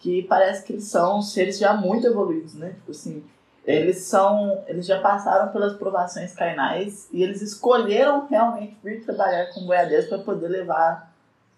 que 0.00 0.24
parece 0.24 0.64
que 0.64 0.72
eles 0.72 0.86
são 0.86 1.22
seres 1.22 1.56
já 1.56 1.72
muito 1.72 2.04
evoluídos, 2.04 2.54
né? 2.54 2.70
Tipo 2.70 2.90
assim, 2.90 3.22
eles 3.64 3.98
são. 3.98 4.64
Eles 4.66 4.86
já 4.86 5.00
passaram 5.00 5.52
pelas 5.52 5.76
provações 5.76 6.32
carnais 6.32 7.08
e 7.12 7.22
eles 7.22 7.42
escolheram 7.42 8.26
realmente 8.26 8.76
vir 8.82 9.04
trabalhar 9.04 9.52
com 9.52 9.64
boiadeiros 9.66 10.08
para 10.08 10.18
poder 10.18 10.48
levar 10.48 11.07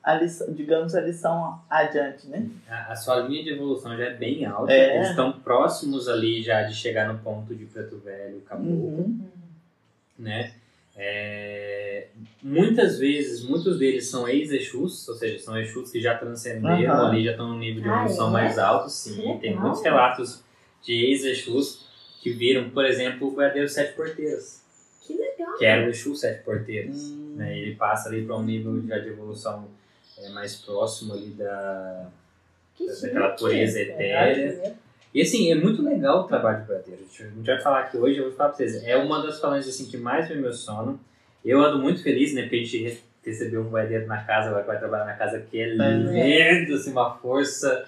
a 0.03 0.15
lição, 0.15 0.53
digamos, 0.53 0.95
a 0.95 1.01
lição 1.01 1.61
adiante, 1.69 2.27
né? 2.29 2.49
A, 2.69 2.93
a 2.93 2.97
sua 2.97 3.17
linha 3.21 3.45
de 3.45 3.51
evolução 3.51 3.97
já 3.97 4.05
é 4.07 4.15
bem 4.15 4.45
alta. 4.47 4.73
É. 4.73 4.97
Eles 4.97 5.11
estão 5.11 5.33
próximos 5.33 6.09
ali 6.09 6.43
já 6.43 6.63
de 6.63 6.75
chegar 6.75 7.13
no 7.13 7.19
ponto 7.19 7.55
de 7.55 7.65
Preto 7.67 7.99
Velho, 7.99 8.41
Caboclo, 8.43 8.75
Uhum. 8.75 9.21
né? 10.19 10.53
É, 10.97 12.09
muitas 12.43 12.99
vezes, 12.99 13.43
muitos 13.49 13.79
deles 13.79 14.09
são 14.11 14.29
ex-Exus, 14.29 15.09
ou 15.09 15.15
seja, 15.15 15.39
são 15.39 15.59
Exus 15.59 15.91
que 15.91 16.01
já 16.01 16.15
transcenderam 16.17 16.93
Aham. 16.93 17.09
ali, 17.09 17.25
já 17.25 17.31
estão 17.31 17.49
num 17.49 17.59
nível 17.59 17.83
de 17.83 17.89
Ah, 17.89 17.95
evolução 18.01 18.29
é? 18.29 18.33
mais 18.33 18.59
alto, 18.59 18.89
sim. 18.91 19.15
Que 19.17 19.39
Tem 19.39 19.51
legal. 19.51 19.63
muitos 19.63 19.83
relatos 19.83 20.45
de 20.83 20.93
ex-Exus 20.93 21.87
que 22.23 22.31
viram, 22.33 22.69
por 22.71 22.85
exemplo, 22.85 23.29
o 23.29 23.35
verdadeiro 23.35 23.69
Sete 23.69 23.95
Porteiros, 23.95 24.61
Que 25.07 25.15
legal. 25.17 25.57
que 25.57 25.65
era 25.65 25.87
o 25.87 25.91
Exu 25.91 26.15
Sete 26.15 26.43
Porteiros. 26.45 27.03
Hum. 27.03 27.35
né? 27.37 27.59
Ele 27.59 27.75
passa 27.77 28.09
ali 28.11 28.25
para 28.27 28.37
um 28.37 28.45
nível 28.45 28.83
já 28.87 28.99
de 28.99 29.09
evolução 29.09 29.69
é, 30.23 30.29
mais 30.31 30.57
próximo 30.57 31.15
ali 31.15 31.31
da, 31.31 32.07
Que 32.75 32.87
daquela 32.87 33.31
pureza 33.31 33.81
etérea. 33.81 34.75
E 35.13 35.23
assim, 35.23 35.51
é 35.51 35.55
muito 35.57 35.83
legal 35.83 36.21
o 36.21 36.25
trabalho 36.25 36.61
de 36.61 36.67
bradeiro. 36.67 37.01
A 37.03 37.23
gente 37.25 37.43
vai 37.47 37.61
falar 37.61 37.81
aqui 37.81 37.97
hoje, 37.97 38.19
eu 38.19 38.25
vou 38.29 38.33
falar 38.33 38.51
pra 38.51 38.59
vocês. 38.59 38.83
É 38.85 38.97
uma 38.97 39.23
das 39.23 39.41
falanges 39.41 39.69
assim, 39.75 39.87
que 39.91 39.97
mais 39.97 40.29
me 40.29 40.37
emociona. 40.37 40.97
Eu 41.45 41.61
ando 41.61 41.79
muito 41.81 42.03
feliz, 42.03 42.33
né? 42.35 42.43
Porque 42.43 42.57
a 42.57 42.59
gente 42.59 42.79
re- 42.85 43.01
recebeu 43.25 43.63
um 43.63 43.71
boiadeiro 43.71 44.07
na 44.07 44.23
casa, 44.25 44.49
agora 44.49 44.63
que 44.63 44.69
vai 44.69 44.79
trabalhar 44.79 45.05
na 45.07 45.15
casa, 45.15 45.41
que 45.41 45.59
é 45.61 45.67
lindo, 45.67 46.75
assim, 46.75 46.93
uma 46.93 47.15
força. 47.19 47.87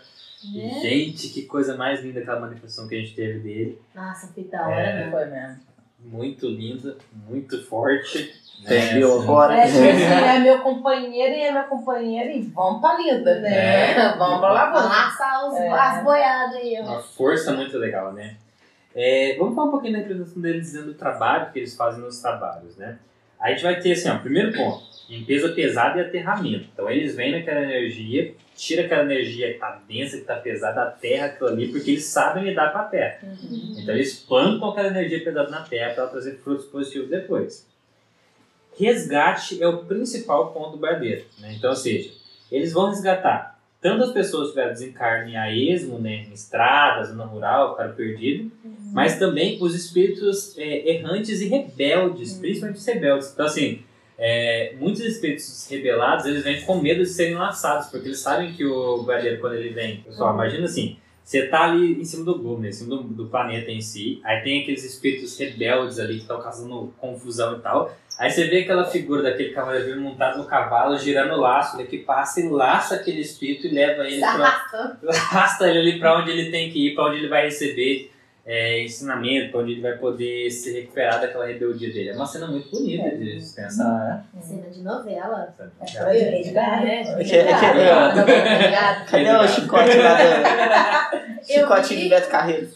É. 0.57 0.81
gente, 0.81 1.29
que 1.29 1.43
coisa 1.43 1.77
mais 1.77 2.03
linda 2.03 2.19
aquela 2.19 2.41
manifestação 2.41 2.89
que 2.89 2.97
a 2.97 2.99
gente 2.99 3.15
teve 3.15 3.39
dele. 3.39 3.79
Nossa, 3.95 4.27
foi 4.27 4.43
da 4.43 4.67
hora, 4.67 4.81
É. 4.81 5.05
né? 5.05 5.11
Foi 5.13 5.25
mesmo. 5.27 5.61
Muito 6.05 6.47
linda, 6.49 6.97
muito 7.29 7.63
forte. 7.67 8.33
Entendeu 8.61 9.15
Assim, 9.15 9.23
agora? 9.25 9.57
É, 9.57 9.63
assim, 9.65 9.79
é 9.83 10.39
meu 10.39 10.61
companheiro 10.61 11.35
e 11.35 11.41
é 11.41 11.53
meu 11.53 11.65
companheiro 11.65 12.31
e 12.31 12.43
vamos 12.43 12.81
pra 12.81 12.97
lida, 12.97 13.41
né? 13.41 13.93
É. 13.93 14.15
Vamos 14.17 14.39
pra 14.39 14.53
lá, 14.53 14.71
vamos. 14.71 14.89
Laçar 14.89 15.49
os, 15.49 15.55
É. 15.57 15.69
as 15.69 16.05
boiadas 16.05 16.57
aí. 16.57 16.79
Uma 16.81 17.01
força 17.01 17.53
muito 17.53 17.77
legal, 17.79 18.13
né? 18.13 18.37
É, 18.95 19.37
vamos 19.39 19.55
falar 19.55 19.69
um 19.69 19.71
pouquinho 19.71 19.95
da 19.95 19.99
representação 20.01 20.41
deles 20.43 20.63
dizendo 20.67 20.87
do 20.87 20.95
trabalho 20.95 21.51
que 21.51 21.59
eles 21.59 21.75
fazem 21.75 22.03
nos 22.03 22.21
trabalhos, 22.21 22.77
né? 22.77 22.99
Aí 23.41 23.53
a 23.53 23.57
gente 23.57 23.65
vai 23.65 23.81
ter 23.81 23.93
assim, 23.93 24.09
ó, 24.11 24.19
primeiro 24.19 24.53
ponto, 24.53 24.83
limpeza 25.09 25.49
pesada 25.49 25.99
e 25.99 26.03
aterramento. 26.03 26.69
Então 26.73 26.89
eles 26.89 27.17
vêm 27.17 27.33
naquela 27.33 27.63
energia, 27.63 28.35
tira 28.57 28.85
aquela 28.85 29.03
energia 29.03 29.53
que 29.53 29.59
tá 29.59 29.81
densa, 29.89 30.19
que 30.19 30.25
tá 30.25 30.37
pesada 30.37 30.85
da 30.85 30.91
terra, 30.91 31.27
aquilo 31.27 31.49
ali, 31.49 31.69
porque 31.69 31.93
eles 31.93 32.05
sabem 32.05 32.45
lidar 32.45 32.73
com 32.73 32.79
a 32.79 32.85
terra. 32.85 33.19
Então 33.77 33.95
eles 33.95 34.19
plantam 34.19 34.71
aquela 34.71 34.89
energia 34.89 35.23
pesada 35.23 35.51
na 35.51 35.63
terra 35.63 35.95
para 35.95 36.07
trazer 36.07 36.39
frutos 36.39 36.67
positivos 36.67 37.09
depois. 37.09 37.67
Resgate 38.79 39.63
é 39.63 39.69
o 39.69 39.85
principal 39.85 40.53
ponto 40.53 40.73
do 40.73 40.79
barbeiro. 40.79 41.25
Né? 41.39 41.55
Então, 41.57 41.71
ou 41.71 41.77
seja, 41.77 42.11
eles 42.51 42.73
vão 42.73 42.89
resgatar 42.89 43.53
tanto 43.83 44.05
as 44.05 44.13
pessoas 44.13 44.47
que 44.47 44.51
tiveram 44.51 44.73
desencarne 44.73 45.37
a 45.37 45.53
esmo, 45.53 45.99
né, 45.99 46.25
em 46.29 46.33
estradas, 46.33 47.09
zona 47.09 47.25
rural, 47.25 47.73
ficaram 47.73 47.95
perdidos, 47.95 48.53
mas 48.93 49.19
também 49.19 49.59
os 49.61 49.75
espíritos 49.75 50.57
é, 50.57 50.89
errantes 50.89 51.41
e 51.41 51.49
rebeldes, 51.49 52.35
principalmente 52.35 52.77
os 52.77 52.87
rebeldes. 52.87 53.33
Então, 53.33 53.45
assim, 53.45 53.83
é, 54.19 54.75
muitos 54.79 55.01
espíritos 55.01 55.67
rebelados, 55.71 56.27
eles 56.27 56.45
vêm 56.45 56.61
com 56.63 56.81
medo 56.81 57.03
de 57.03 57.09
serem 57.09 57.35
laçados, 57.35 57.89
porque 57.89 58.09
eles 58.09 58.21
sabem 58.21 58.53
que 58.53 58.65
o 58.65 59.03
barbeiro, 59.03 59.41
quando 59.41 59.55
ele 59.55 59.71
vem, 59.71 60.03
pessoal, 60.03 60.35
imagina 60.35 60.67
assim, 60.67 60.97
você 61.25 61.47
tá 61.47 61.65
ali 61.65 62.01
em 62.01 62.05
cima 62.05 62.25
do 62.25 62.39
globo, 62.39 62.61
né, 62.61 62.69
em 62.69 62.73
cima 62.73 62.97
do, 62.97 63.03
do 63.03 63.27
planeta 63.27 63.71
em 63.71 63.81
si, 63.81 64.21
aí 64.25 64.43
tem 64.43 64.63
aqueles 64.63 64.85
espíritos 64.85 65.37
rebeldes 65.39 65.99
ali 65.99 66.15
que 66.15 66.21
estão 66.21 66.41
causando 66.41 66.93
confusão 66.99 67.57
e 67.57 67.61
tal, 67.61 67.97
aí 68.19 68.31
você 68.31 68.45
vê 68.49 68.61
aquela 68.61 68.85
figura 68.85 69.23
daquele 69.23 69.51
cavaleiro 69.51 70.01
montado 70.01 70.39
no 70.39 70.45
cavalo, 70.45 70.99
girando 70.99 71.35
o 71.35 71.41
laço, 71.41 71.81
ele 71.81 71.89
que 71.89 71.99
passa 71.99 72.41
e 72.41 72.49
laça 72.49 72.97
aquele 72.97 73.21
espírito 73.21 73.67
e 73.67 73.71
leva 73.71 74.07
ele 74.07 74.21
pra, 74.21 74.67
arrasta 75.09 75.69
ele 75.69 75.79
ali 75.79 75.99
para 75.99 76.19
onde 76.19 76.31
ele 76.31 76.51
tem 76.51 76.71
que 76.71 76.89
ir, 76.89 76.95
para 76.95 77.07
onde 77.07 77.17
ele 77.17 77.29
vai 77.29 77.45
receber 77.47 78.12
é, 78.45 78.83
ensinamento, 78.85 79.53
para 79.53 79.61
onde 79.61 79.73
ele 79.73 79.81
vai 79.81 79.97
poder 79.99 80.51
se 80.51 80.73
recuperar 80.73 81.21
daquela 81.21 81.47
rebeldia 81.47 81.93
dele. 81.93 82.11
É 82.11 82.15
uma 82.15 82.27
cena 82.27 82.47
muito 82.49 82.69
bonita 82.71 83.17
de 83.17 83.41
se 83.41 83.55
pensar. 83.55 84.25
Cena 84.41 84.69
de 84.69 84.83
novela. 84.83 85.55
É, 86.09 86.41
Edgar, 86.41 86.85
né? 86.85 87.05
Que- 87.19 87.25
que- 87.25 89.11
Cadê 89.11 89.31
o 89.31 89.49
chicote 89.49 89.97
lá 89.99 90.19
do... 90.19 91.33
Chicotinho 91.45 91.99
vi- 92.01 92.05
do 92.05 92.11
Beto 92.11 92.29
Carreiro. 92.31 92.69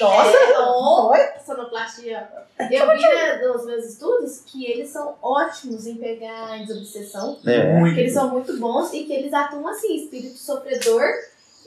Nossa, 0.00 0.36
É, 0.36 0.54
foi? 0.54 1.18
sonoplastia. 1.44 2.28
Eu 2.58 2.96
vi 2.96 3.02
né, 3.02 3.36
nos 3.42 3.66
meus 3.66 3.84
estudos 3.84 4.40
que 4.46 4.64
eles 4.70 4.88
são 4.88 5.14
ótimos 5.22 5.86
em 5.86 5.96
pegar 5.96 6.58
desobsessão, 6.64 7.38
É. 7.46 7.82
que 7.94 8.00
eles 8.00 8.12
são 8.14 8.30
muito 8.30 8.58
bons 8.58 8.92
e 8.94 9.04
que 9.04 9.12
eles 9.12 9.32
atuam 9.32 9.68
assim, 9.68 9.96
espírito 10.04 10.36
sofredor 10.38 11.02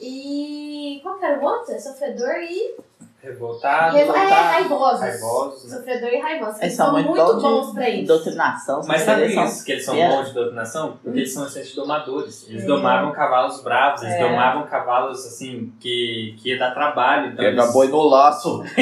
e. 0.00 1.00
Qual 1.02 1.18
que 1.18 1.24
era 1.24 1.38
o 1.40 1.44
outro? 1.44 1.74
É 1.74 1.78
Sofredor 1.78 2.34
e. 2.36 2.74
Revoltado, 3.22 3.94
Revo- 3.98 4.16
é, 4.16 4.18
raivosos. 4.30 5.00
raivosos, 5.00 5.70
né? 5.70 5.76
Sofredor 5.76 6.08
e 6.08 6.18
raivosos. 6.20 6.54
Eles 6.54 6.62
Eles 6.62 6.74
são 6.74 6.86
são 6.86 6.94
muito 6.94 7.08
muito 7.10 7.40
bons 7.42 7.74
pra 7.74 7.86
isso. 7.90 8.06
Doutrinação. 8.06 8.80
Mas 8.86 9.02
sabe? 9.02 9.20
Eles 9.20 9.34
são- 9.34 9.44
isso 9.44 9.64
que 9.66 9.72
eles 9.72 9.84
são 9.84 9.94
É. 9.94 10.08
bons 10.08 10.28
de 10.28 10.32
doutrinação? 10.34 10.92
Porque 11.02 11.18
eles 11.18 11.34
são 11.34 11.44
esses 11.46 11.74
domadores. 11.74 12.48
Eles 12.48 12.62
É. 12.62 12.66
domavam 12.66 13.12
cavalos 13.12 13.62
bravos, 13.62 14.00
eles 14.02 14.14
É. 14.14 14.26
domavam 14.26 14.66
cavalos 14.66 15.26
assim 15.26 15.70
que, 15.78 16.34
que 16.40 16.48
ia 16.48 16.58
dar 16.58 16.70
trabalho. 16.72 17.26
Então 17.26 17.44
Pega 17.44 17.60
eles... 17.60 17.72
boi 17.74 17.88
no 17.88 18.02
laço. 18.08 18.62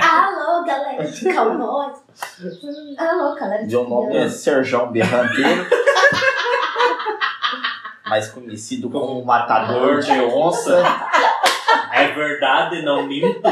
Alô, 0.00 0.64
galera 0.64 1.02
de 1.04 1.34
cowboy. 1.34 1.92
Alô, 2.96 3.34
galera 3.34 3.66
de 3.66 3.76
um 3.76 3.88
nome 3.88 4.16
é. 4.16 4.28
Serjão 4.28 4.92
Berranteiro. 4.92 5.66
Mais 8.14 8.28
conhecido 8.28 8.88
como 8.88 9.24
Matador 9.24 9.98
de 9.98 10.12
Onça. 10.12 10.80
verdade, 12.14 12.82
não 12.82 13.04
minto. 13.08 13.42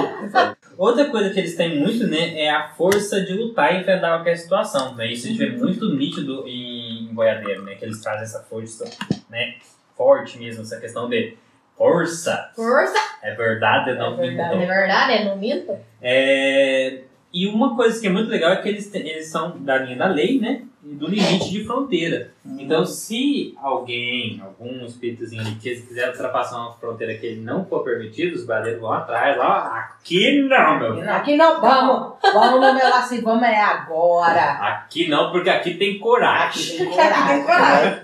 Outra 0.78 1.06
coisa 1.10 1.30
que 1.30 1.40
eles 1.40 1.56
têm 1.56 1.80
muito, 1.80 2.06
né, 2.06 2.38
é 2.40 2.48
a 2.48 2.68
força 2.68 3.20
de 3.20 3.32
lutar 3.34 3.74
e 3.74 3.80
enfrentar 3.80 4.10
qualquer 4.10 4.36
situação, 4.36 4.94
né? 4.94 5.10
Isso 5.10 5.26
a 5.26 5.30
gente 5.30 5.38
vê 5.38 5.50
muito 5.50 5.92
nítido 5.96 6.46
em 6.46 7.08
Boiadeiro, 7.12 7.62
né? 7.64 7.74
Que 7.74 7.84
eles 7.84 8.00
trazem 8.00 8.22
essa 8.22 8.40
força, 8.44 8.84
né? 9.28 9.56
Forte 9.96 10.38
mesmo, 10.38 10.62
essa 10.62 10.78
questão 10.78 11.08
de 11.08 11.36
força. 11.76 12.50
Força! 12.54 12.98
É 13.20 13.34
verdade, 13.34 13.94
não 13.94 14.14
É 14.14 14.16
verdade. 14.28 14.54
É 14.54 14.58
minto. 14.58 14.68
verdade, 14.68 15.12
é 15.12 15.24
no 15.24 15.36
minto? 15.36 15.76
É, 16.00 17.00
E 17.32 17.48
uma 17.48 17.74
coisa 17.74 18.00
que 18.00 18.06
é 18.06 18.10
muito 18.10 18.30
legal 18.30 18.52
é 18.52 18.56
que 18.62 18.68
eles, 18.68 18.94
eles 18.94 19.26
são 19.26 19.58
da 19.58 19.78
linha 19.78 19.96
da 19.96 20.06
lei, 20.06 20.38
né? 20.38 20.62
Do 20.84 21.06
limite 21.06 21.48
de 21.48 21.64
fronteira. 21.64 22.32
Então, 22.58 22.84
se 22.84 23.56
alguém, 23.62 24.42
algum 24.44 24.84
espíritozinho 24.84 25.40
ali, 25.40 25.54
quis- 25.54 25.86
quiser 25.86 26.08
ultrapassar 26.08 26.58
uma 26.58 26.72
fronteira 26.72 27.14
que 27.14 27.24
ele 27.24 27.40
não 27.40 27.64
for 27.64 27.84
permitido, 27.84 28.34
os 28.34 28.44
badeiros 28.44 28.80
vão 28.80 28.92
atrás, 28.92 29.36
lá, 29.38 29.76
aqui 30.00 30.42
não, 30.42 30.78
meu 30.80 30.94
filho. 30.96 31.08
Aqui 31.12 31.36
não, 31.36 31.60
vamos. 31.60 32.14
Vamos 32.32 32.60
no 32.60 32.74
meu 32.74 32.94
assim, 32.94 33.20
vamos 33.20 33.44
é 33.44 33.60
agora. 33.62 34.42
Aqui 34.54 35.08
não, 35.08 35.30
porque 35.30 35.50
aqui 35.50 35.74
tem 35.74 36.00
coragem. 36.00 36.82
Aqui 36.82 37.28
tem 37.28 37.42
coragem. 37.44 38.02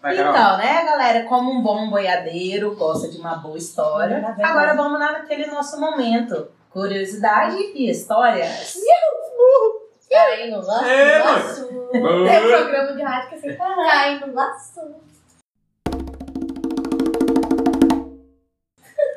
Vai, 0.00 0.16
Carol. 0.16 0.32
Então, 0.32 0.56
né, 0.58 0.84
galera, 0.84 1.24
como 1.24 1.50
um 1.50 1.62
bom 1.62 1.90
boiadeiro 1.90 2.74
gosta 2.74 3.08
de 3.10 3.18
uma 3.18 3.34
boa 3.36 3.58
história, 3.58 4.34
agora 4.42 4.74
vamos 4.74 4.98
lá 4.98 5.12
naquele 5.12 5.46
nosso 5.46 5.78
momento. 5.78 6.48
Curiosidade 6.70 7.56
e 7.74 7.88
histórias. 7.90 8.74
Cai 10.14 10.48
no 10.48 10.64
laço. 10.64 10.84
É, 10.84 11.18
no 11.18 11.24
laço. 11.24 11.68
Tem 11.90 12.00
um 12.00 12.48
programa 12.48 12.92
de 12.92 13.02
rádio 13.02 13.28
que 13.30 13.34
assim, 13.34 13.56
cai 13.56 14.20
no 14.20 14.32
laço. 14.32 14.80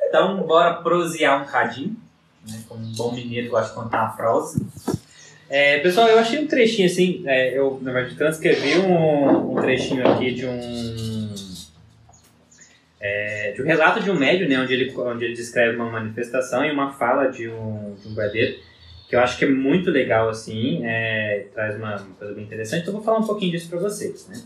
Então, 0.08 0.41
bora 0.41 0.82
prosear 0.82 1.43
um 1.43 1.45
cadinho, 1.45 1.95
né? 2.50 2.64
Como 2.68 2.84
um 2.84 2.91
bom 2.93 3.12
mineiro 3.12 3.45
que 3.45 3.52
gosta 3.52 3.70
de 3.70 3.76
contar 3.76 4.06
uma 4.06 4.16
prosa. 4.16 4.60
É, 5.48 5.78
pessoal, 5.80 6.08
eu 6.08 6.18
achei 6.18 6.43
um 6.43 6.48
trechinho 6.48 6.88
assim, 6.88 7.24
é, 7.28 7.56
eu 7.56 7.78
na 7.84 7.91
verdade 7.91 8.16
transcrevi 8.16 8.80
um, 8.80 9.52
um 9.52 9.62
trechinho 9.62 10.06
aqui 10.08 10.34
de 10.34 10.48
um 10.48 11.36
é, 13.00 13.52
de 13.52 13.62
um 13.62 13.66
relato 13.66 14.02
de 14.02 14.10
um 14.10 14.16
médium, 14.18 14.50
né, 14.50 14.60
onde 14.60 14.74
ele, 14.74 14.98
onde 14.98 15.26
ele 15.26 15.36
descreve 15.36 15.76
uma 15.76 15.91
manifestação 15.91 16.66
e 16.66 16.72
uma 16.72 16.91
fala 16.91 17.28
de 17.28 17.48
um, 17.48 17.95
de 18.02 18.08
um 18.08 18.16
verdadeiro, 18.16 18.60
que 19.08 19.16
eu 19.16 19.20
acho 19.20 19.38
que 19.38 19.45
é 19.45 19.49
muito 19.49 19.89
legal 19.89 20.30
assim, 20.30 20.86
é, 20.86 21.47
traz 21.53 21.76
uma, 21.78 21.95
uma 21.95 22.16
coisa 22.16 22.34
bem 22.34 22.43
interessante, 22.43 22.82
então 22.82 22.93
eu 22.93 22.97
vou 22.97 23.05
falar 23.05 23.20
um 23.20 23.28
pouquinho 23.28 23.51
disso 23.51 23.70
para 23.70 23.80
vocês, 23.80 24.28
né. 24.28 24.41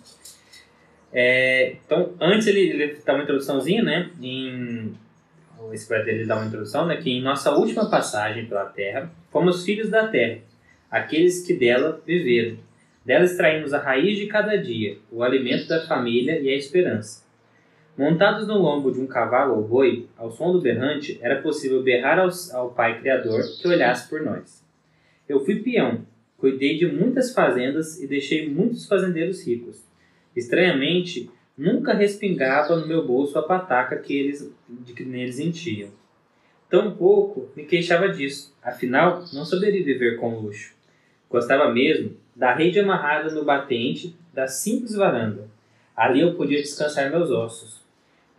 É, 1.13 1.75
então, 1.85 2.13
antes 2.21 2.47
ele, 2.47 2.61
ele 2.61 2.97
dá 3.05 3.13
uma 3.13 3.23
introduçãozinha, 3.23 3.83
né, 3.83 4.09
em 4.21 4.93
esse 5.71 5.87
vai 5.87 6.03
dele 6.03 6.25
dá 6.25 6.35
uma 6.35 6.45
introdução, 6.45 6.85
né, 6.85 6.97
que 6.97 7.09
em 7.11 7.21
nossa 7.21 7.51
última 7.51 7.89
passagem 7.89 8.45
pela 8.45 8.65
Terra, 8.65 9.11
fomos 9.31 9.63
filhos 9.63 9.89
da 9.89 10.07
Terra, 10.07 10.39
aqueles 10.89 11.45
que 11.45 11.53
dela 11.53 12.01
viveram. 12.05 12.57
Dela 13.05 13.25
extraímos 13.25 13.73
a 13.73 13.79
raiz 13.79 14.17
de 14.17 14.27
cada 14.27 14.55
dia, 14.57 14.97
o 15.11 15.23
alimento 15.23 15.67
da 15.67 15.85
família 15.87 16.39
e 16.39 16.49
a 16.49 16.55
esperança. 16.55 17.23
Montados 17.97 18.47
no 18.47 18.57
lombo 18.57 18.91
de 18.91 19.01
um 19.01 19.07
cavalo 19.07 19.57
ou 19.57 19.67
boi, 19.67 20.07
ao 20.17 20.31
som 20.31 20.51
do 20.51 20.61
berrante, 20.61 21.19
era 21.21 21.41
possível 21.41 21.83
berrar 21.83 22.19
ao, 22.19 22.29
ao 22.53 22.71
Pai 22.71 22.99
Criador 22.99 23.41
que 23.61 23.67
olhasse 23.67 24.09
por 24.09 24.21
nós. 24.21 24.65
Eu 25.27 25.43
fui 25.43 25.61
peão, 25.61 26.05
cuidei 26.37 26.77
de 26.77 26.87
muitas 26.87 27.33
fazendas 27.33 28.01
e 28.01 28.07
deixei 28.07 28.49
muitos 28.49 28.87
fazendeiros 28.87 29.45
ricos. 29.45 29.85
Estranhamente, 30.35 31.29
nunca 31.57 31.93
respingava 31.93 32.75
no 32.77 32.87
meu 32.87 33.05
bolso 33.05 33.37
a 33.37 33.43
pataca 33.43 33.97
que 33.97 34.17
eles, 34.17 34.49
de 34.67 34.93
que 34.93 35.03
neles 35.03 35.39
enchiam. 35.39 35.89
Tampouco 36.69 37.49
me 37.55 37.65
queixava 37.65 38.07
disso, 38.07 38.55
afinal, 38.63 39.25
não 39.33 39.43
saberia 39.43 39.83
viver 39.83 40.17
com 40.17 40.39
luxo. 40.39 40.73
Gostava 41.29 41.69
mesmo 41.71 42.15
da 42.33 42.55
rede 42.55 42.79
amarrada 42.79 43.29
no 43.33 43.43
batente 43.43 44.15
da 44.33 44.47
simples 44.47 44.95
varanda. 44.95 45.49
Ali 45.95 46.21
eu 46.21 46.33
podia 46.35 46.61
descansar 46.61 47.11
meus 47.11 47.29
ossos. 47.29 47.80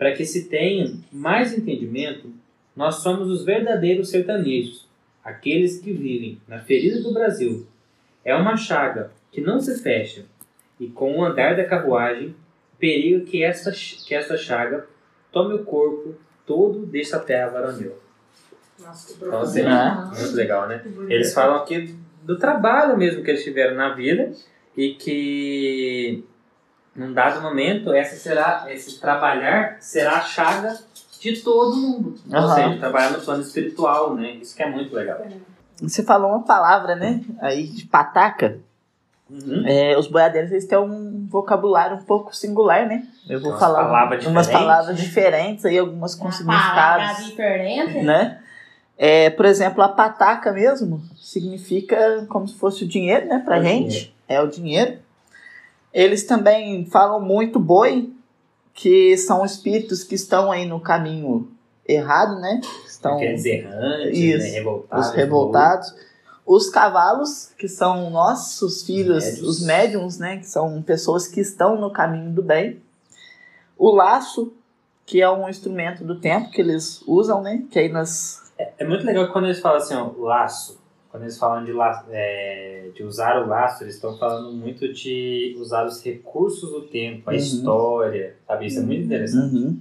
Para 0.02 0.10
que 0.16 0.24
se 0.26 0.48
tenha 0.48 0.92
mais 1.12 1.56
entendimento, 1.56 2.28
nós 2.74 2.96
somos 2.96 3.30
os 3.30 3.44
verdadeiros 3.44 4.10
sertanejos, 4.10 4.88
aqueles 5.22 5.78
que 5.78 5.92
vivem 5.92 6.40
na 6.48 6.58
ferida 6.58 7.00
do 7.00 7.14
Brasil. 7.14 7.68
É 8.24 8.34
uma 8.34 8.56
chaga 8.56 9.12
que 9.30 9.40
não 9.40 9.60
se 9.60 9.80
fecha, 9.80 10.24
e 10.80 10.88
com 10.88 11.16
o 11.16 11.24
andar 11.24 11.54
da 11.54 11.64
carruagem, 11.64 12.34
perigo 12.80 13.24
que 13.24 13.44
esta, 13.44 13.70
que 13.70 14.12
esta 14.12 14.36
chaga 14.36 14.88
tome 15.30 15.54
o 15.54 15.62
corpo 15.62 16.16
todo 16.44 16.84
desta 16.84 17.20
terra 17.20 17.50
varonil. 17.50 17.92
Nossa, 18.80 19.06
que 19.06 19.24
Então, 19.24 19.40
assim, 19.40 19.62
Ah. 19.62 20.10
muito 20.18 20.34
legal, 20.34 20.66
né? 20.66 20.82
Eles 21.08 21.32
falam 21.32 21.54
aqui 21.58 21.94
do 22.24 22.36
trabalho 22.36 22.98
mesmo 22.98 23.22
que 23.22 23.30
eles 23.30 23.44
tiveram 23.44 23.76
na 23.76 23.94
vida 23.94 24.32
e 24.76 24.94
que 24.94 26.24
num 26.94 27.12
dado 27.12 27.40
momento 27.40 27.92
essa 27.92 28.16
será 28.16 28.66
esse 28.68 28.98
trabalhar 29.00 29.76
será 29.80 30.16
a 30.16 30.20
chaga 30.20 30.78
de 31.20 31.40
todo 31.40 31.76
mundo. 31.76 32.14
Ou 32.30 32.36
Aham. 32.36 32.54
seja, 32.54 32.78
trabalhar 32.78 33.10
no 33.10 33.20
plano 33.20 33.42
espiritual, 33.42 34.14
né? 34.14 34.32
Isso 34.32 34.56
que 34.56 34.62
é 34.62 34.68
muito 34.70 34.94
legal. 34.94 35.20
Você 35.80 36.02
falou 36.02 36.30
uma 36.30 36.42
palavra, 36.42 36.94
né? 36.96 37.20
Aí 37.40 37.66
de 37.68 37.84
pataca. 37.86 38.58
Uhum. 39.30 39.62
É, 39.66 39.96
os 39.96 40.08
boiadeiros 40.08 40.50
eles 40.50 40.66
têm 40.66 40.76
um 40.78 41.26
vocabulário 41.30 41.96
um 41.96 42.02
pouco 42.02 42.36
singular, 42.36 42.86
né? 42.86 43.04
Eu 43.28 43.40
vou 43.40 43.50
Umas 43.52 43.60
falar 43.60 43.84
palavras 43.84 44.26
umas 44.26 44.46
diferentes. 44.46 44.52
palavras 44.68 44.96
diferentes 44.98 45.64
aí, 45.64 45.78
algumas 45.78 46.14
com 46.14 46.30
significados, 46.30 47.24
diferente. 47.26 48.02
né? 48.02 48.38
É, 48.98 49.30
por 49.30 49.46
exemplo, 49.46 49.82
a 49.82 49.88
pataca 49.88 50.52
mesmo 50.52 51.02
significa 51.16 52.26
como 52.28 52.46
se 52.46 52.58
fosse 52.58 52.84
o 52.84 52.86
dinheiro, 52.88 53.26
né, 53.26 53.40
pra 53.44 53.56
É 53.58 53.62
gente. 53.62 54.14
É 54.28 54.40
o 54.40 54.48
dinheiro. 54.48 54.98
Eles 55.92 56.24
também 56.24 56.86
falam 56.86 57.20
muito 57.20 57.58
boi, 57.58 58.10
que 58.74 59.16
são 59.16 59.44
espíritos 59.44 60.02
que 60.02 60.14
estão 60.14 60.50
aí 60.50 60.66
no 60.66 60.80
caminho 60.80 61.48
errado, 61.86 62.40
né? 62.40 62.60
Estão 62.86 63.16
Aqueles 63.16 63.44
errantes, 63.44 64.18
Isso. 64.18 64.38
né? 64.38 64.50
revoltados. 64.50 65.06
os 65.08 65.14
revoltados. 65.14 65.94
Os 66.44 66.70
cavalos, 66.70 67.50
que 67.56 67.68
são 67.68 68.10
nossos 68.10 68.82
filhos, 68.82 69.24
Médios. 69.24 69.48
os 69.48 69.64
médiums, 69.64 70.18
né? 70.18 70.38
Que 70.38 70.46
são 70.46 70.82
pessoas 70.82 71.28
que 71.28 71.40
estão 71.40 71.80
no 71.80 71.90
caminho 71.90 72.32
do 72.32 72.42
bem. 72.42 72.82
O 73.78 73.94
laço, 73.94 74.52
que 75.06 75.20
é 75.20 75.30
um 75.30 75.48
instrumento 75.48 76.04
do 76.04 76.18
tempo 76.18 76.50
que 76.50 76.60
eles 76.60 77.00
usam, 77.06 77.42
né? 77.42 77.62
Que 77.70 77.78
aí 77.78 77.88
nas. 77.88 78.52
É 78.78 78.84
muito 78.84 79.04
legal 79.04 79.30
quando 79.32 79.44
eles 79.44 79.60
falam 79.60 79.78
assim, 79.78 79.94
ó, 79.94 80.10
laço. 80.18 80.81
Quando 81.12 81.24
eles 81.24 81.36
falam 81.38 81.62
de, 81.62 81.72
é, 82.10 82.88
de 82.94 83.04
usar 83.04 83.36
o 83.42 83.46
laço, 83.46 83.84
eles 83.84 83.96
estão 83.96 84.16
falando 84.16 84.50
muito 84.50 84.90
de 84.92 85.54
usar 85.60 85.84
os 85.84 86.02
recursos 86.02 86.70
do 86.70 86.80
tempo, 86.88 87.28
a 87.28 87.32
Uhum. 87.34 87.38
história, 87.38 88.34
sabe? 88.48 88.66
Isso 88.66 88.78
é 88.78 88.82
muito 88.82 89.04
interessante. 89.04 89.54
Uhum. 89.54 89.78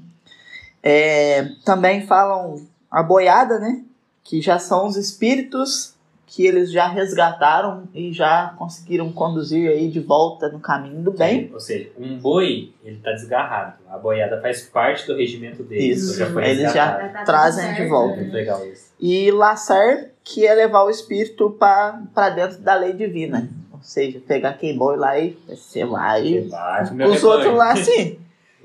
É, 0.83 1.43
também 1.63 2.05
falam 2.05 2.65
a 2.89 3.01
boiada, 3.01 3.59
né? 3.59 3.81
Que 4.23 4.41
já 4.41 4.59
são 4.59 4.87
os 4.87 4.97
espíritos 4.97 5.95
que 6.27 6.45
eles 6.45 6.71
já 6.71 6.87
resgataram 6.87 7.83
e 7.93 8.13
já 8.13 8.53
conseguiram 8.57 9.11
conduzir 9.11 9.69
aí 9.69 9.89
de 9.89 9.99
volta 9.99 10.47
no 10.49 10.59
caminho 10.61 11.01
do 11.01 11.11
bem. 11.11 11.49
Ou 11.53 11.59
seja, 11.59 11.89
um 11.99 12.17
boi, 12.17 12.71
ele 12.85 12.97
tá 13.03 13.11
desgarrado. 13.11 13.75
A 13.89 13.97
boiada 13.97 14.39
faz 14.41 14.63
parte 14.63 15.05
do 15.07 15.15
regimento 15.15 15.61
dele. 15.63 15.87
Isso. 15.91 16.13
então 16.13 16.25
já 16.27 16.33
foi 16.33 16.49
Eles 16.49 16.73
já-. 16.73 17.09
Tá 17.09 17.23
Trazem 17.25 17.65
certo, 17.65 17.81
de 17.83 17.87
volta. 17.89 18.15
né? 18.15 18.21
Muito 18.21 18.33
legal 18.33 18.65
isso. 18.65 18.91
E 18.99 19.29
laçar, 19.31 20.05
que 20.23 20.45
é 20.45 20.53
levar 20.53 20.83
o 20.83 20.89
espírito 20.89 21.49
para 21.59 22.29
dentro 22.35 22.59
da 22.59 22.75
lei 22.75 22.93
divina. 22.93 23.49
Ou 23.71 23.79
seja, 23.81 24.19
pegar 24.27 24.49
aquele 24.49 24.77
boi 24.77 24.95
lá 24.97 25.17
e 25.17 25.37
você 25.47 25.83
vai. 25.85 26.45
Meu 26.93 27.09
Os 27.09 27.23
outros 27.23 27.53
lá, 27.55 27.75
sim. 27.77 28.17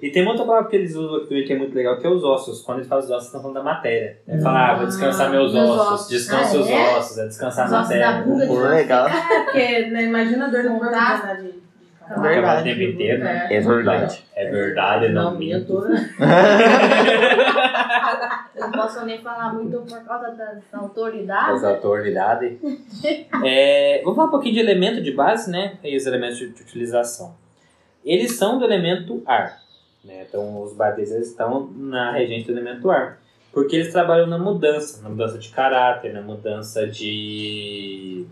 E 0.02 0.10
tem 0.10 0.20
uma 0.22 0.32
outra 0.32 0.44
palavra 0.44 0.68
que 0.68 0.76
eles 0.76 0.94
usam 0.94 1.16
aqui 1.22 1.42
que 1.44 1.52
é 1.54 1.56
muito 1.58 1.74
legal, 1.74 1.98
que 1.98 2.06
é 2.06 2.10
os 2.10 2.22
ossos. 2.22 2.60
Quando 2.60 2.78
eles 2.80 2.88
falam 2.88 3.02
os 3.02 3.10
ossos, 3.10 3.26
estão 3.26 3.40
falando 3.40 3.54
da 3.56 3.62
matéria. 3.62 4.18
É 4.28 4.38
falar, 4.38 4.72
ah, 4.72 4.74
vou 4.76 4.86
descansar 4.86 5.30
meus 5.30 5.54
meus 5.54 5.70
ossos. 5.70 5.92
ossos. 5.92 6.08
Descansa 6.08 6.42
Ah, 6.42 6.48
seus 6.48 6.68
é? 6.68 6.98
ossos, 6.98 7.18
é 7.18 7.26
descansar 7.28 7.66
Os 7.66 7.72
a 7.72 7.76
ossos 7.80 7.88
matéria. 7.96 8.12
da 8.18 8.22
bunda 8.22 8.46
Pô, 8.46 8.58
legal. 8.60 9.08
É, 9.08 9.40
porque 9.44 9.86
né, 9.86 10.02
imagina 10.04 10.44
a 10.44 10.48
dor 10.50 10.64
no 10.64 10.78
corpo 10.78 10.94
O 12.08 12.20
Verdade. 12.20 12.74
né? 13.18 13.48
É 13.50 13.60
verdade. 13.60 14.24
É 14.34 14.50
verdade, 14.50 15.08
não, 15.08 15.32
Não 15.32 15.38
minto. 15.38 15.72
não 18.54 18.70
posso 18.70 19.04
nem 19.04 19.18
falar 19.18 19.52
muito 19.54 19.78
por 19.80 20.04
causa 20.04 20.30
das 20.30 20.62
autoridades. 20.72 21.56
As 21.56 21.64
autoridades. 21.64 22.58
é, 23.44 24.00
vamos 24.02 24.14
falar 24.16 24.28
um 24.28 24.30
pouquinho 24.30 24.54
de 24.54 24.60
elemento 24.60 25.02
de 25.02 25.10
base, 25.10 25.50
né? 25.50 25.78
E 25.82 25.96
os 25.96 26.06
elementos 26.06 26.38
de, 26.38 26.48
de 26.50 26.62
utilização. 26.62 27.34
Eles 28.04 28.36
são 28.36 28.58
do 28.58 28.64
elemento 28.64 29.22
ar. 29.26 29.58
Né? 30.04 30.24
Então, 30.28 30.62
os 30.62 30.72
badês 30.72 31.10
estão 31.10 31.68
na 31.74 32.12
regente 32.12 32.46
do 32.46 32.52
elemento 32.52 32.88
ar. 32.88 33.18
Porque 33.52 33.74
eles 33.74 33.90
trabalham 33.90 34.28
na 34.28 34.38
mudança. 34.38 35.02
Na 35.02 35.08
mudança 35.08 35.38
de 35.38 35.48
caráter, 35.48 36.12
na 36.12 36.20
mudança 36.20 36.86
de 36.86 38.26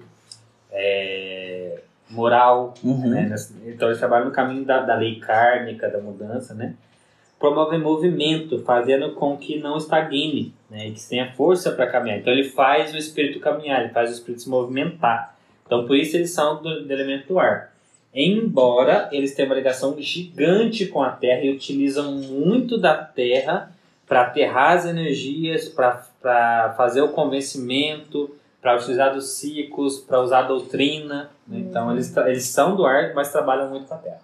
é, 0.70 1.80
moral. 2.10 2.74
Uhum. 2.82 3.08
né? 3.08 3.34
Então, 3.66 3.88
eles 3.88 3.98
trabalham 3.98 4.26
no 4.26 4.32
caminho 4.32 4.64
da, 4.64 4.80
da 4.80 4.94
lei 4.94 5.18
kármica, 5.20 5.88
da 5.88 5.98
mudança, 5.98 6.54
né? 6.54 6.74
promove 7.44 7.76
movimento, 7.76 8.60
fazendo 8.60 9.12
com 9.12 9.36
que 9.36 9.58
não 9.58 9.76
estagne, 9.76 10.54
né? 10.70 10.88
E 10.88 10.92
que 10.92 11.08
tenha 11.08 11.32
força 11.32 11.72
para 11.72 11.86
caminhar. 11.86 12.18
Então 12.18 12.32
ele 12.32 12.44
faz 12.44 12.94
o 12.94 12.96
espírito 12.96 13.38
caminhar, 13.38 13.82
ele 13.82 13.92
faz 13.92 14.08
o 14.10 14.14
espírito 14.14 14.42
se 14.42 14.48
movimentar. 14.48 15.36
Então 15.66 15.86
por 15.86 15.94
isso 15.94 16.16
eles 16.16 16.30
são 16.30 16.62
do, 16.62 16.84
do 16.84 16.90
elemento 16.90 17.28
do 17.28 17.38
ar. 17.38 17.74
Embora 18.14 19.10
eles 19.12 19.34
tenham 19.34 19.50
uma 19.50 19.56
ligação 19.56 19.94
gigante 20.00 20.86
com 20.86 21.02
a 21.02 21.10
Terra 21.10 21.42
e 21.42 21.52
utilizam 21.52 22.12
muito 22.12 22.78
da 22.78 22.94
Terra 22.94 23.70
para 24.06 24.22
aterrar 24.22 24.78
as 24.78 24.86
energias, 24.86 25.68
para 25.68 26.74
fazer 26.78 27.02
o 27.02 27.08
convencimento, 27.08 28.34
para 28.64 28.76
utilizar 28.76 29.12
dos 29.12 29.32
ciclos, 29.34 30.00
para 30.00 30.22
usar 30.22 30.38
a 30.38 30.42
doutrina. 30.48 31.30
né? 31.46 31.58
Então 31.58 31.92
eles, 31.92 32.16
eles 32.16 32.46
são 32.46 32.74
do 32.74 32.86
ar, 32.86 33.12
mas 33.14 33.30
trabalham 33.30 33.68
muito 33.68 33.86
com 33.86 33.92
a 33.94 33.98
Terra. 33.98 34.20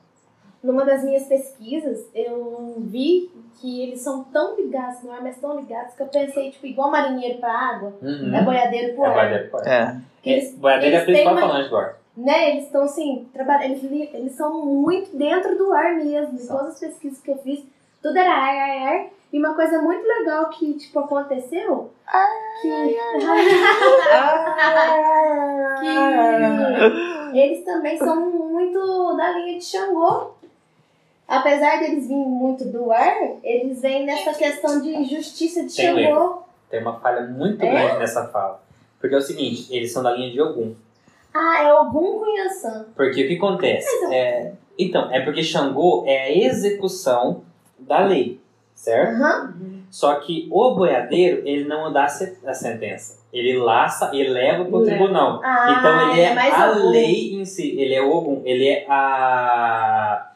Numa 0.65 0.83
das 0.83 1.05
minhas 1.05 1.25
pesquisas, 1.25 2.07
eu 2.15 2.75
vi 2.79 3.31
que 3.61 3.83
eles 3.83 4.01
são 4.01 4.25
tão 4.25 4.57
ligados 4.57 5.03
no 5.03 5.13
ar, 5.13 5.23
mas 5.23 5.37
tão 5.39 5.59
ligados, 5.61 5.95
que 5.95 6.03
eu 6.03 6.07
pensei, 6.07 6.51
tipo, 6.53 6.67
igual 6.67 6.91
marinheiro 6.91 7.39
pra 7.39 7.53
água, 7.53 7.93
Uhum. 8.01 8.35
é 8.35 8.43
boiadeiro 8.43 8.95
pro 8.95 9.05
É 9.05 9.09
ar. 9.09 9.13
boiadeiro 9.15 9.51
pro 9.51 9.59
ar. 9.61 9.67
É. 9.69 9.97
Eles, 10.25 10.55
Boiadeiro 10.55 10.97
é 10.97 10.99
a 11.01 11.05
principal 11.05 11.33
uma- 11.35 11.41
falange 11.43 11.69
do 11.69 11.77
ar. 11.77 11.97
né, 12.17 12.51
eles 12.53 12.65
estão 12.65 12.83
assim, 12.83 13.29
trabalhando, 13.35 13.65
eles, 13.73 13.83
li- 13.83 14.11
eles 14.15 14.33
são 14.33 14.65
muito 14.65 15.15
dentro 15.17 15.57
do 15.59 15.71
ar 15.73 15.97
mesmo. 15.97 16.35
Em 16.35 16.39
São. 16.39 16.57
todas 16.57 16.75
as 16.75 16.81
pesquisas 16.81 17.21
que 17.21 17.31
eu 17.31 17.37
fiz, 17.39 17.63
tudo 18.03 18.17
era 18.19 18.31
ar, 18.31 18.57
ar, 18.57 18.95
ar. 18.95 19.07
E 19.33 19.39
uma 19.39 19.55
coisa 19.55 19.81
muito 19.81 20.07
legal 20.07 20.51
que, 20.51 20.75
tipo, 20.75 20.99
aconteceu, 20.99 21.91
que... 22.61 22.69
que 27.31 27.39
eles 27.39 27.65
também 27.65 27.97
são 27.97 28.21
muito 28.21 29.17
da 29.17 29.31
linha 29.33 29.59
de 29.59 29.65
Xangô. 29.65 30.33
Apesar 31.29 31.79
deles 31.79 32.09
virem 32.09 32.29
muito 32.29 32.65
do 32.65 32.91
ar, 32.91 33.17
eles 33.45 33.81
vêm 33.81 34.05
nessa 34.05 34.35
questão 34.35 34.81
de 34.81 35.05
justiça 35.05 35.65
de 35.65 35.77
Tem 35.77 35.95
Xangô. 35.95 36.43
Tem 36.69 36.81
uma 36.81 36.99
falha 36.99 37.23
muito 37.23 37.65
É? 37.65 37.71
grande 37.71 37.99
nessa 38.01 38.27
fala. 38.29 38.61
Porque 38.99 39.15
é 39.15 39.19
o 39.19 39.23
seguinte, 39.23 39.69
eles 39.75 39.93
são 39.93 40.03
da 40.03 40.11
linha 40.11 40.31
de 40.31 40.41
Ogum. 40.41 40.75
Ah, 41.33 41.63
é 41.63 41.73
Ogum 41.73 42.19
Cunhaçã. 42.19 42.87
Porque 42.97 43.25
o 43.25 43.29
que 43.29 43.37
acontece? 43.37 43.89
É, 44.13 44.53
então, 44.77 45.09
é 45.13 45.21
porque 45.21 45.43
Xangô 45.43 46.03
é 46.05 46.25
a 46.25 46.37
execução 46.37 47.43
da 47.79 48.05
lei, 48.05 48.41
certo? 48.81 49.23
Aham. 49.23 49.55
Só 49.91 50.15
que 50.21 50.49
o 50.51 50.75
boiadeiro, 50.75 51.43
ele 51.47 51.65
não 51.65 51.93
dá 51.93 52.05
a 52.05 52.55
sentença. 52.55 53.19
Ele 53.33 53.59
laça 53.59 54.11
e 54.15 54.27
leva 54.27 54.65
para 54.65 54.77
o 54.77 54.85
tribunal. 54.85 55.41
Ah, 55.43 55.77
então 55.79 56.11
ele 56.11 56.21
é, 56.21 56.35
mais 56.35 56.55
a 56.55 56.71
Ogum. 56.71 56.91
lei 56.91 57.35
em 57.35 57.45
si. 57.45 57.79
Ele 57.79 57.95
é 57.95 58.01
Ogum. 58.03 58.41
Ele 58.45 58.69
é 58.69 58.87
a, 58.89 60.31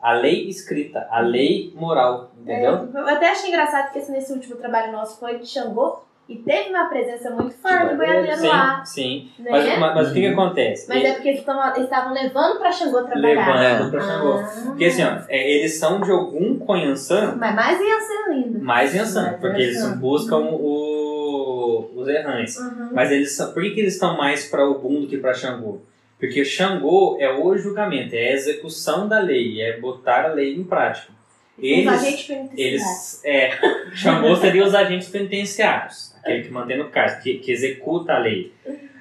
a 0.00 0.12
lei 0.12 0.48
escrita, 0.48 1.06
a 1.10 1.20
lei 1.20 1.72
moral. 1.76 2.30
Entendeu? 2.40 2.88
É, 2.94 2.98
eu 2.98 3.08
até 3.08 3.30
achei 3.30 3.48
engraçado 3.50 3.92
que 3.92 3.98
esse, 3.98 4.10
nesse 4.10 4.32
último 4.32 4.56
trabalho 4.56 4.90
nosso 4.90 5.20
foi 5.20 5.38
de 5.38 5.46
Xangô 5.46 6.00
e 6.26 6.36
teve 6.36 6.70
uma 6.70 6.86
presença 6.86 7.30
muito 7.30 7.54
forte 7.56 7.90
do 7.90 7.96
boiadeiro 7.96 8.36
sim, 8.36 8.48
lá. 8.48 8.84
sim. 8.84 9.30
Né? 9.38 9.50
Mas, 9.50 9.78
mas, 9.78 9.94
mas 9.94 10.10
o 10.10 10.14
que, 10.14 10.20
que 10.20 10.26
acontece? 10.26 10.88
Mas 10.88 11.04
é 11.04 11.12
porque 11.12 11.28
eles 11.28 11.40
estavam 11.40 12.14
levando 12.14 12.58
pra 12.58 12.72
Xangô 12.72 13.02
trabalhar. 13.02 13.60
Levando 13.60 13.90
para 13.90 14.00
Xangô. 14.00 14.32
Ah. 14.38 14.62
Porque 14.66 14.84
assim, 14.86 15.04
ó, 15.04 15.18
é, 15.28 15.50
eles 15.50 15.78
são 15.78 16.00
de 16.00 16.10
algum 16.10 16.58
Conhansan 16.58 17.36
Mas 17.36 17.54
mais 17.54 17.78
ser 17.78 18.30
lindo. 18.30 18.58
mais 18.60 18.94
em 18.94 18.98
Ansan, 19.00 19.22
Mais 19.22 19.40
porque 19.40 19.62
eles 19.62 19.76
Yansan. 19.76 19.98
buscam 19.98 20.38
o, 20.38 21.90
os 21.94 22.08
errantes. 22.08 22.56
Uhum. 22.56 22.88
Mas 22.92 23.12
eles 23.12 23.32
são, 23.32 23.52
por 23.52 23.62
que, 23.62 23.70
que 23.70 23.80
eles 23.80 23.94
estão 23.94 24.16
mais 24.16 24.46
para 24.46 24.66
Ogum 24.66 25.02
do 25.02 25.06
que 25.06 25.18
para 25.18 25.34
Xangô? 25.34 25.80
Porque 26.18 26.40
o 26.40 26.44
Xangô 26.44 27.18
é 27.20 27.30
o 27.30 27.54
julgamento, 27.58 28.14
é 28.14 28.28
a 28.28 28.32
execução 28.32 29.06
da 29.06 29.20
lei, 29.20 29.60
é 29.60 29.78
botar 29.78 30.24
a 30.24 30.32
lei 30.32 30.54
em 30.54 30.64
prática. 30.64 31.12
Os 31.56 31.62
Eles, 31.64 31.86
agentes 31.88 32.26
penitenciários. 32.26 32.58
eles 32.58 33.20
é, 33.24 33.50
Xangô 33.94 34.34
seria 34.36 34.64
os 34.64 34.74
agentes 34.74 35.08
penitenciários, 35.08 36.14
aquele 36.22 36.42
que 36.42 36.50
mantém 36.50 36.76
no 36.78 36.88
cárcere, 36.90 37.22
que, 37.22 37.38
que 37.44 37.52
executa 37.52 38.14
a 38.14 38.18
lei. 38.18 38.52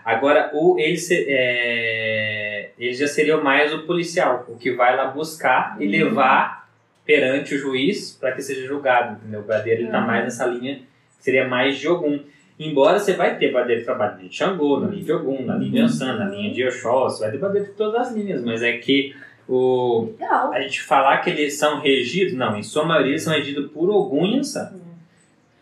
Agora, 0.06 0.52
o, 0.54 0.78
eles, 0.78 1.08
se- 1.08 1.26
é, 1.30 2.70
eles 2.78 2.98
já 2.98 3.08
seriam 3.08 3.44
mais 3.44 3.74
o 3.74 3.84
policial, 3.84 4.46
o 4.48 4.56
que 4.58 4.72
vai 4.72 4.96
lá 4.96 5.08
buscar 5.08 5.78
e 5.80 5.88
levar 5.88 6.70
perante 7.06 7.56
o 7.56 7.58
juiz 7.58 8.12
para 8.20 8.32
que 8.34 8.42
seja 8.42 8.68
julgado. 8.68 9.18
Entendeu? 9.18 9.40
O 9.42 9.44
Bradeiro 9.44 9.86
está 9.86 10.00
Uhum. 10.00 10.08
mais 10.08 10.24
nessa 10.24 10.46
linha, 10.46 10.80
seria 11.20 11.48
mais 11.48 11.78
de 11.80 11.88
Ogum. 11.88 12.20
Embora 12.60 13.00
você 13.00 13.14
vai 13.14 13.38
ter 13.38 13.52
Bradeiro 13.52 13.84
na 13.98 14.08
linha 14.16 14.30
de 14.30 14.36
Xangô, 14.36 14.80
na 14.80 14.88
linha 14.90 15.04
de 15.04 15.12
Ogum, 15.12 15.44
na 15.46 15.56
linha 15.56 15.72
de 15.72 15.80
Ansan, 15.80 16.18
na 16.18 16.26
linha 16.30 16.54
de 16.54 16.64
Oxóssi, 16.66 17.22
vai 17.22 17.32
ter 17.32 17.38
Bradeiro 17.38 17.68
de 17.68 17.74
todas 17.74 18.08
as 18.10 18.14
linhas, 18.16 18.44
mas 18.44 18.62
é 18.62 18.74
que 18.78 19.16
o, 19.54 20.14
Legal. 20.20 20.54
a 20.54 20.62
gente 20.62 20.82
falar 20.82 21.18
que 21.20 21.30
eles 21.30 21.58
são 21.58 21.80
regidos, 21.80 22.34
não, 22.34 22.58
em 22.58 22.64
sua 22.64 22.86
maioria 22.86 23.18
são 23.18 23.34
regidos 23.34 23.72
por 23.72 23.90
Ogum 23.90 24.26
e 24.26 24.40
Ansan. 24.40 24.74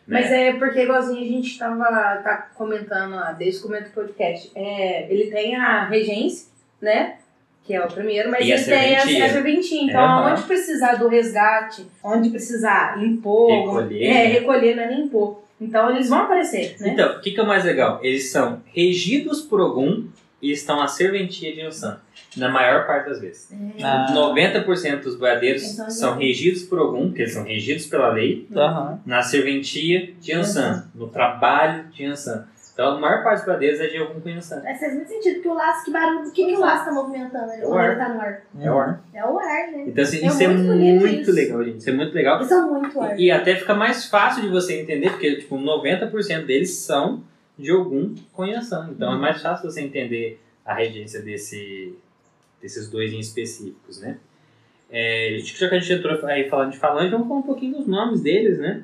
Mas 0.07 0.29
é 0.29 0.53
porque, 0.53 0.81
igualzinho 0.81 1.21
a 1.21 1.27
gente 1.27 1.57
tava 1.57 1.85
tá 2.17 2.49
comentando 2.53 3.15
lá, 3.15 3.31
desde 3.31 3.59
o 3.59 3.63
começo 3.63 3.89
do 3.89 3.93
podcast, 3.93 4.51
é, 4.53 5.11
ele 5.11 5.31
tem 5.31 5.55
a 5.55 5.85
regência, 5.85 6.47
né? 6.81 7.15
Que 7.63 7.75
é 7.75 7.85
o 7.85 7.87
primeiro, 7.87 8.29
mas 8.29 8.45
E 8.45 8.51
a 8.51 8.55
ele 8.55 8.65
tem 8.65 9.21
a, 9.21 9.25
a 9.25 9.29
serventia. 9.29 9.83
Então, 9.83 10.01
Aham. 10.01 10.33
onde 10.33 10.41
precisar 10.43 10.95
do 10.95 11.07
resgate, 11.07 11.87
onde 12.03 12.29
precisar 12.29 13.01
impor, 13.01 13.49
Recolher, 13.51 14.03
é, 14.03 14.13
né? 14.13 14.25
recolher, 14.25 14.75
não 14.75 14.83
é 14.83 14.87
nem 14.87 15.01
impor. 15.05 15.41
Então, 15.61 15.91
eles 15.91 16.09
vão 16.09 16.23
aparecer, 16.23 16.75
né? 16.79 16.89
Então, 16.89 17.17
o 17.17 17.21
que, 17.21 17.31
que 17.31 17.39
é 17.39 17.43
o 17.43 17.47
mais 17.47 17.63
legal? 17.63 17.99
Eles 18.03 18.31
são 18.31 18.61
regidos 18.73 19.41
por 19.41 19.61
Ogum 19.61 20.07
e 20.41 20.51
estão 20.51 20.81
à 20.81 20.87
serventia 20.87 21.53
de 21.53 21.61
Ansan, 21.61 21.99
na 22.35 22.49
maior 22.49 22.87
parte 22.87 23.09
das 23.09 23.19
vezes. 23.21 23.49
Ah. 23.83 24.07
90% 24.13 25.01
dos 25.03 25.15
boiadeiros 25.15 25.63
Então, 25.73 25.89
são 25.89 26.17
regidos 26.17 26.63
por 26.63 26.79
Ogum, 26.79 27.07
porque 27.07 27.21
eles 27.23 27.33
são 27.33 27.43
regidos 27.43 27.85
pela 27.85 28.09
lei, 28.09 28.47
Aham. 28.55 28.99
na 29.05 29.21
serventia 29.21 30.13
de 30.19 30.33
Ansan, 30.33 30.89
no 30.95 31.07
trabalho 31.07 31.85
de 31.89 32.05
Ansan. 32.05 32.47
Então, 32.73 32.95
a 32.95 32.99
maior 32.99 33.21
parte 33.21 33.39
dos 33.39 33.45
boiadeiros 33.45 33.79
é 33.81 33.87
de 33.87 33.99
Ogum 34.01 34.21
com 34.21 34.29
Ansan. 34.29 34.61
Mas 34.63 34.79
faz 34.79 34.95
muito 34.95 35.09
sentido, 35.09 35.33
porque 35.35 35.49
o 35.49 35.53
laço, 35.53 35.85
que 35.85 35.91
barulho, 35.91 36.27
o 36.29 36.31
que, 36.31 36.45
que 36.45 36.55
o 36.55 36.59
laço 36.59 36.85
tá 36.85 36.91
movimentando? 36.91 37.51
É 37.51 37.65
o 37.67 37.73
ar. 37.75 37.97
tá 37.97 38.09
no 38.09 38.21
ar. 38.21 38.41
É 38.59 38.71
o 38.71 38.79
ar. 38.79 39.03
É 39.13 39.25
o 39.25 39.37
ar, 39.39 39.71
né? 39.71 39.83
Então, 39.87 40.03
assim, 40.03 40.23
É 40.23 40.27
isso 40.27 40.41
é 40.43 40.47
muito 40.47 40.67
bonito 40.67 40.99
muito 41.01 41.21
isso. 41.21 41.31
legal, 41.33 41.63
gente. 41.65 41.77
Isso 41.77 41.89
é 41.89 41.93
muito 41.93 42.13
legal. 42.15 42.37
Eles 42.37 42.47
são 42.47 42.73
muito 42.73 43.01
ar. 43.01 43.19
E, 43.19 43.25
e 43.25 43.31
até 43.31 43.55
fica 43.57 43.75
mais 43.75 44.05
fácil 44.05 44.41
de 44.41 44.47
você 44.47 44.79
entender, 44.81 45.09
porque 45.11 45.35
tipo, 45.35 45.57
90% 45.57 46.45
deles 46.45 46.71
são 46.77 47.21
de 47.57 47.71
algum 47.71 48.15
conhação. 48.33 48.91
Então 48.91 49.13
é 49.13 49.17
mais 49.17 49.41
fácil 49.41 49.69
você 49.69 49.81
entender 49.81 50.39
a 50.65 50.73
regência 50.73 51.21
desse, 51.21 51.95
desses 52.61 52.89
dois 52.89 53.11
em 53.11 53.19
específicos, 53.19 54.01
né? 54.01 54.17
É, 54.89 55.37
já 55.41 55.69
que 55.69 55.75
a 55.75 55.79
gente 55.79 55.93
entrou 55.93 56.25
aí 56.25 56.49
falando 56.49 56.71
de 56.71 56.77
falange, 56.77 57.11
vamos 57.11 57.27
falar 57.27 57.39
um 57.39 57.43
pouquinho 57.43 57.77
dos 57.77 57.87
nomes 57.87 58.21
deles, 58.21 58.59
né? 58.59 58.83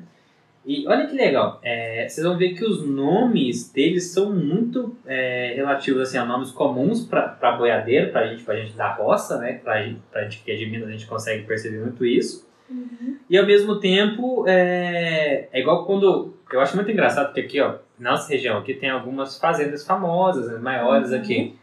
E 0.64 0.86
olha 0.86 1.06
que 1.06 1.14
legal, 1.14 1.60
é, 1.62 2.06
vocês 2.08 2.26
vão 2.26 2.36
ver 2.36 2.54
que 2.54 2.64
os 2.64 2.86
nomes 2.86 3.70
deles 3.70 4.04
são 4.04 4.34
muito 4.34 4.96
é, 5.06 5.54
relativos 5.54 6.02
assim, 6.02 6.18
a 6.18 6.24
nomes 6.24 6.50
comuns 6.50 7.06
para 7.06 7.56
boiadeiro, 7.56 8.10
para 8.10 8.26
gente, 8.28 8.42
pra 8.42 8.56
gente 8.56 8.72
da 8.76 8.92
roça, 8.92 9.38
né? 9.38 9.60
Para 9.62 9.82
gente, 9.82 10.00
gente 10.14 10.42
que 10.42 10.50
é 10.50 10.56
de 10.56 10.66
Minas, 10.66 10.88
a 10.88 10.92
gente 10.92 11.06
consegue 11.06 11.44
perceber 11.44 11.78
muito 11.78 12.04
isso. 12.04 12.47
E 13.28 13.36
ao 13.36 13.46
mesmo 13.46 13.78
tempo, 13.80 14.44
é, 14.46 15.48
é 15.52 15.60
igual 15.60 15.84
quando. 15.84 16.34
Eu 16.52 16.60
acho 16.60 16.76
muito 16.76 16.90
engraçado 16.90 17.26
porque 17.26 17.40
aqui, 17.40 17.60
ó, 17.60 17.76
na 17.98 18.12
nossa 18.12 18.28
região 18.28 18.58
aqui 18.58 18.74
tem 18.74 18.90
algumas 18.90 19.38
fazendas 19.38 19.86
famosas, 19.86 20.50
né, 20.50 20.58
maiores 20.58 21.12
aqui. 21.12 21.54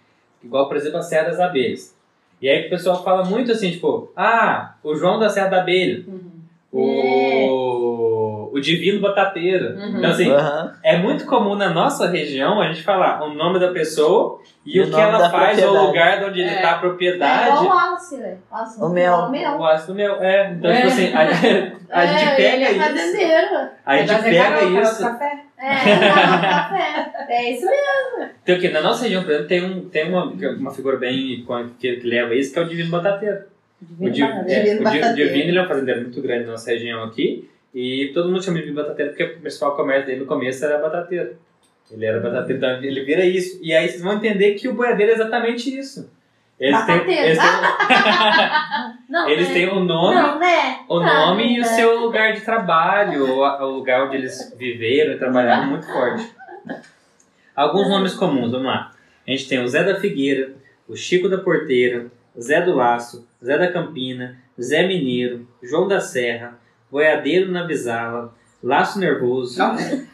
Igual, 0.43 0.67
por 0.67 0.77
exemplo, 0.77 0.99
a 0.99 1.01
Serra 1.01 1.29
das 1.29 1.39
Abelhas. 1.39 1.95
E 2.41 2.49
aí 2.49 2.67
o 2.67 2.69
pessoal 2.69 3.03
fala 3.03 3.23
muito 3.23 3.51
assim, 3.51 3.71
tipo, 3.71 4.11
ah, 4.15 4.75
o 4.83 4.95
João 4.95 5.17
da 5.17 5.29
Serra 5.29 5.47
da 5.47 5.61
Abelha, 5.61 6.05
o, 6.71 6.81
o 8.57 8.61
Divino 8.61 9.01
Batateiro. 9.01 9.75
Uhum. 9.75 9.97
Então, 9.97 10.09
assim, 10.11 10.31
Aham. 10.31 10.73
é 10.83 10.97
muito 10.97 11.25
comum 11.25 11.55
na 11.55 11.69
nossa 11.69 12.09
região 12.09 12.61
a 12.61 12.67
gente 12.71 12.83
falar 12.83 13.21
o 13.23 13.33
nome 13.33 13.59
da 13.59 13.67
pessoa 13.71 14.39
e 14.65 14.77
E 14.77 14.81
o 14.81 14.87
o 14.87 14.89
que 14.91 14.99
ela 14.99 15.29
faz, 15.29 15.61
ou 15.63 15.75
o 15.75 15.85
lugar 15.87 16.19
de 16.19 16.25
onde 16.25 16.39
ele 16.41 16.49
É. 16.49 16.61
tá, 16.61 16.73
a 16.73 16.75
É 16.75 16.79
propriedade. 16.79 17.47
igual 17.49 17.63
o 17.63 17.67
Wallace, 17.67 18.17
velho. 18.17 18.37
Wallace, 18.51 18.81
O 18.81 18.89
mel. 18.89 19.13
O 19.15 19.29
mel. 19.31 19.57
O 19.57 19.65
ácido 19.65 19.93
mel, 19.95 20.17
é. 20.21 20.51
Então, 20.51 20.71
É. 20.71 20.75
tipo 20.77 20.87
assim, 20.87 21.13
a, 21.13 21.19
a 21.19 22.03
É, 22.03 22.07
gente 22.07 22.23
ele 22.23 22.35
pega 22.35 22.65
é 22.65 22.71
isso. 22.71 22.79
fazendeiro. 22.79 23.69
A 23.85 23.97
gente 23.97 24.11
É 24.11 24.17
pega 24.21 24.43
Carol, 24.43 24.57
Carol 24.59 24.71
do 24.73 24.81
isso. 24.81 25.01
Café. 25.03 25.31
É. 25.57 27.33
É 27.33 27.51
isso 27.51 27.65
mesmo. 27.65 28.29
Tem 28.43 28.55
o 28.55 28.59
quê? 28.59 28.69
Na 28.69 28.81
nossa 28.81 29.03
região, 29.03 29.23
por 29.23 29.31
exemplo, 29.31 29.47
tem, 29.47 29.63
um, 29.63 29.89
tem 29.89 30.09
uma, 30.09 30.25
uma 30.25 30.71
figura 30.71 30.97
bem 30.97 31.33
icônica 31.33 31.71
que, 31.79 31.95
que 31.97 32.07
leva 32.07 32.33
isso, 32.35 32.53
que 32.53 32.59
é 32.59 32.61
o 32.61 32.67
Divino 32.67 32.89
Batateiro. 32.89 33.37
O, 33.99 34.09
Di- 34.09 34.21
Batateiro. 34.21 34.49
é, 34.51 34.63
Divino 34.63 34.75
o 34.75 34.77
Di- 34.91 34.99
Batateiro. 34.99 35.29
Divino 35.29 35.49
ele 35.49 35.57
é 35.57 35.61
um 35.61 35.67
fazendeiro 35.67 36.01
muito 36.01 36.21
grande 36.21 36.45
na 36.45 36.51
nossa 36.53 36.71
região 36.71 37.03
aqui. 37.03 37.49
E 37.75 38.11
todo 38.13 38.29
mundo 38.29 38.41
chama 38.41 38.57
de 38.57 38.63
Divino 38.63 38.81
Batateiro 38.81 39.11
porque 39.11 39.23
o 39.25 39.39
principal 39.41 39.75
comércio 39.75 40.05
dele 40.07 40.21
no 40.21 40.25
começo 40.25 40.63
era 40.63 40.77
batateiro. 40.79 41.35
Ele 41.91 42.05
era 42.05 42.19
batateiro, 42.21 42.57
então 42.57 42.81
ele 42.81 43.03
vira 43.03 43.25
isso. 43.25 43.59
E 43.61 43.73
aí 43.73 43.87
vocês 43.89 44.01
vão 44.01 44.13
entender 44.13 44.53
que 44.53 44.67
o 44.69 44.73
boiadeiro 44.73 45.11
é 45.11 45.15
exatamente 45.15 45.77
isso. 45.77 46.09
Eles 46.57 46.79
têm, 46.85 46.95
Batateiro. 46.99 47.21
eles 47.25 47.37
têm, 47.37 47.47
Não, 49.09 49.29
eles 49.29 49.47
né? 49.49 49.53
têm 49.53 49.69
o 49.69 49.79
nome 49.81 50.15
Não, 50.15 50.39
né? 50.39 50.79
o 50.87 50.99
Não, 51.01 51.05
nome 51.27 51.53
e 51.53 51.59
o 51.59 51.63
né? 51.63 51.67
seu 51.67 51.99
lugar 51.99 52.31
de 52.33 52.41
trabalho, 52.41 53.43
a- 53.43 53.65
o 53.65 53.71
lugar 53.71 54.05
onde 54.07 54.15
eles 54.15 54.55
viveram 54.57 55.11
e 55.13 55.17
trabalharam 55.17 55.67
muito 55.67 55.85
forte. 55.85 56.33
Alguns 57.55 57.89
nomes 57.89 58.13
comuns, 58.13 58.51
vamos 58.51 58.67
lá. 58.67 58.91
A 59.27 59.31
gente 59.31 59.47
tem 59.49 59.59
o 59.61 59.67
Zé 59.67 59.83
da 59.83 59.99
Figueira, 59.99 60.53
o 60.87 60.95
Chico 60.95 61.27
da 61.27 61.37
Porteira, 61.37 62.07
Zé 62.39 62.61
do 62.61 62.73
Laço, 62.73 63.27
Zé 63.43 63.57
da 63.57 63.71
Campina, 63.71 64.37
Zé 64.59 64.87
Mineiro, 64.87 65.45
João 65.61 65.87
da 65.87 65.99
Serra, 65.99 66.57
boiadeiro 66.95 67.51
na 67.51 67.65
bisala, 67.65 68.33
laço 68.63 68.97
nervoso. 68.99 69.59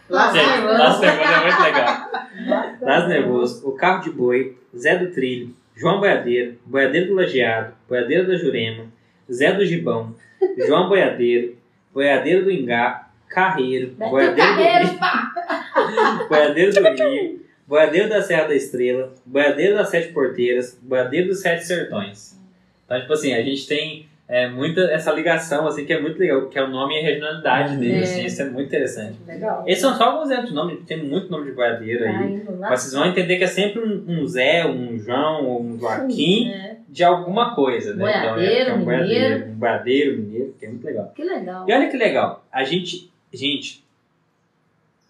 Laço 0.09 0.35
Gente, 0.35 0.47
nervoso. 0.47 0.77
Laço 0.79 1.01
nervoso 1.01 1.31
é 1.31 1.43
muito 1.43 1.61
legal. 1.61 2.11
Laço 2.81 3.07
nervoso, 3.07 3.69
o 3.69 3.73
carro 3.73 4.01
de 4.01 4.09
boi, 4.09 4.57
Zé 4.75 4.97
do 4.97 5.11
Trilho, 5.11 5.55
João 5.75 5.99
Boiadeiro, 5.99 6.57
Boiadeiro 6.65 7.09
do 7.09 7.13
Lajeado, 7.13 7.75
Boiadeiro 7.87 8.25
da 8.27 8.35
Jurema, 8.35 8.85
Zé 9.31 9.53
do 9.53 9.63
Gibão, 9.63 10.15
João 10.57 10.89
Boiadeiro, 10.89 11.55
Boiadeiro 11.93 12.45
do 12.45 12.51
Ingá, 12.51 13.09
Carreiro, 13.29 13.91
Beto 13.91 14.09
Boiadeiro 14.09 14.55
do 14.55 14.63
Rio, 14.63 14.97
Boiadeiro 16.29 16.73
do 16.73 16.81
Rio, 16.81 17.45
Boiadeiro 17.67 18.09
da 18.09 18.23
Serra 18.23 18.47
da 18.47 18.55
Estrela, 18.55 19.13
Boiadeiro 19.23 19.75
das 19.75 19.89
Sete 19.89 20.11
Porteiras, 20.11 20.79
Boiadeiro 20.81 21.27
dos 21.27 21.41
Sete 21.41 21.63
Sertões. 21.63 22.41
Então, 22.85 22.99
tipo 22.99 23.13
assim, 23.13 23.33
a 23.33 23.43
gente 23.43 23.67
tem 23.67 24.09
é, 24.33 24.47
muita 24.47 24.79
essa 24.93 25.11
ligação, 25.11 25.67
assim, 25.67 25.83
que 25.85 25.91
é 25.91 25.99
muito 26.01 26.17
legal, 26.17 26.47
que 26.47 26.57
é 26.57 26.63
o 26.63 26.69
nome 26.69 26.95
e 26.95 26.99
a 26.99 27.01
regionalidade 27.03 27.75
dele, 27.75 27.99
É. 27.99 28.03
assim, 28.03 28.23
isso 28.25 28.41
é 28.41 28.45
muito 28.49 28.67
interessante. 28.67 29.17
Legal. 29.27 29.63
Esses 29.67 29.81
são 29.81 29.93
só 29.97 30.05
alguns 30.05 30.27
exemplos 30.31 30.49
de 30.51 30.55
nome, 30.55 30.77
tem 30.87 31.03
muito 31.03 31.29
nome 31.29 31.45
de 31.47 31.51
boiadeiro 31.51 32.05
aí. 32.05 32.39
Tá. 32.39 32.51
Mas 32.57 32.79
vocês 32.81 32.93
vão 32.93 33.05
entender 33.07 33.37
que 33.37 33.43
é 33.43 33.47
sempre 33.47 33.81
um, 33.81 34.05
um 34.07 34.25
Zé, 34.25 34.65
um 34.65 34.97
João 34.97 35.45
ou 35.45 35.61
um 35.61 35.77
Joaquim 35.77 36.49
É, 36.49 36.77
de 36.87 37.03
alguma 37.03 37.53
coisa, 37.53 37.93
né? 37.93 38.09
então 38.09 38.29
é, 38.29 38.33
Boiadeiro, 38.33 38.69
é 38.69 38.73
um 38.73 38.83
boiadeiro, 38.85 39.23
mineiro. 39.29 39.51
um 39.51 39.55
boiadeiro, 39.55 40.17
mineiro, 40.17 40.55
que 40.57 40.65
é 40.65 40.69
muito 40.69 40.85
legal. 40.85 41.11
que 41.15 41.23
legal. 41.23 41.65
E 41.69 41.73
olha 41.73 41.89
que 41.89 41.97
legal, 41.97 42.45
a 42.51 42.63
gente, 42.63 43.11
gente, 43.33 43.83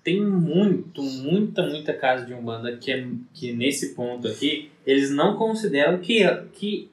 tem 0.04 0.20
muito, 0.20 1.02
muita, 1.04 1.62
muita 1.62 1.94
casa 1.94 2.26
de 2.26 2.34
Umbanda 2.34 2.76
que, 2.78 2.92
é, 2.92 3.06
que 3.36 3.54
nesse 3.54 3.94
ponto 3.94 4.28
aqui, 4.28 4.72
eles 4.86 5.12
não 5.12 5.36
consideram 5.38 6.00
que, 6.00 6.24
que 6.54 6.90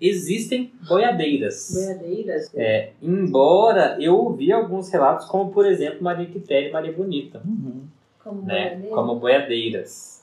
existem 0.00 0.72
boiadeiras. 0.88 1.70
Boiadeiras. 1.74 2.50
É, 2.54 2.90
embora 3.02 3.96
eu 4.00 4.16
ouvi 4.16 4.50
alguns 4.52 4.90
relatos, 4.90 5.26
como 5.26 5.50
por 5.52 5.66
exemplo 5.66 6.02
Maria 6.02 6.26
Quitéria 6.26 6.68
e 6.68 6.72
Maria 6.72 6.92
Bonita 6.92 7.40
Uhum. 7.44 7.82
Como 8.22 8.42
né, 8.42 8.66
boiadeiro. 8.70 8.94
como 8.94 9.14
boiadeiras. 9.16 10.20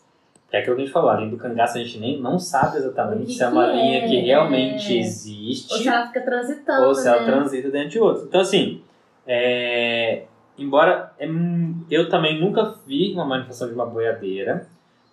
Que 0.49 0.55
é 0.55 0.59
aquilo 0.61 0.75
que 0.77 0.81
a 0.83 0.85
gente 0.85 0.93
falou, 0.93 1.09
além 1.09 1.29
do 1.29 1.35
cangaço 1.37 1.77
a 1.77 1.83
gente 1.83 1.99
nem 1.99 2.21
não 2.21 2.39
sabe 2.39 2.77
exatamente 2.77 3.25
que 3.27 3.33
se 3.33 3.43
é 3.43 3.47
uma 3.49 3.65
que 3.69 3.73
linha 3.75 3.97
é, 3.97 4.07
que 4.07 4.15
realmente 4.21 4.95
é. 4.95 4.99
existe 5.01 5.73
Ou 5.73 5.79
se 5.79 5.87
ela 5.89 6.07
fica 6.07 6.21
transitando, 6.21 6.87
ou 6.87 6.95
se 6.95 7.07
ela 7.07 7.19
né? 7.19 7.25
transita 7.25 7.69
dentro 7.69 7.89
de 7.89 7.99
outros. 7.99 8.25
Então 8.27 8.39
assim, 8.41 8.81
é, 9.27 10.23
embora 10.57 11.11
é 11.19 11.27
mu- 11.27 11.85
eu 11.91 12.07
também 12.07 12.39
nunca 12.39 12.73
vi 12.85 13.11
uma 13.13 13.25
manifestação 13.25 13.67
de 13.67 13.73
uma 13.73 13.85
boiadeira, 13.85 14.67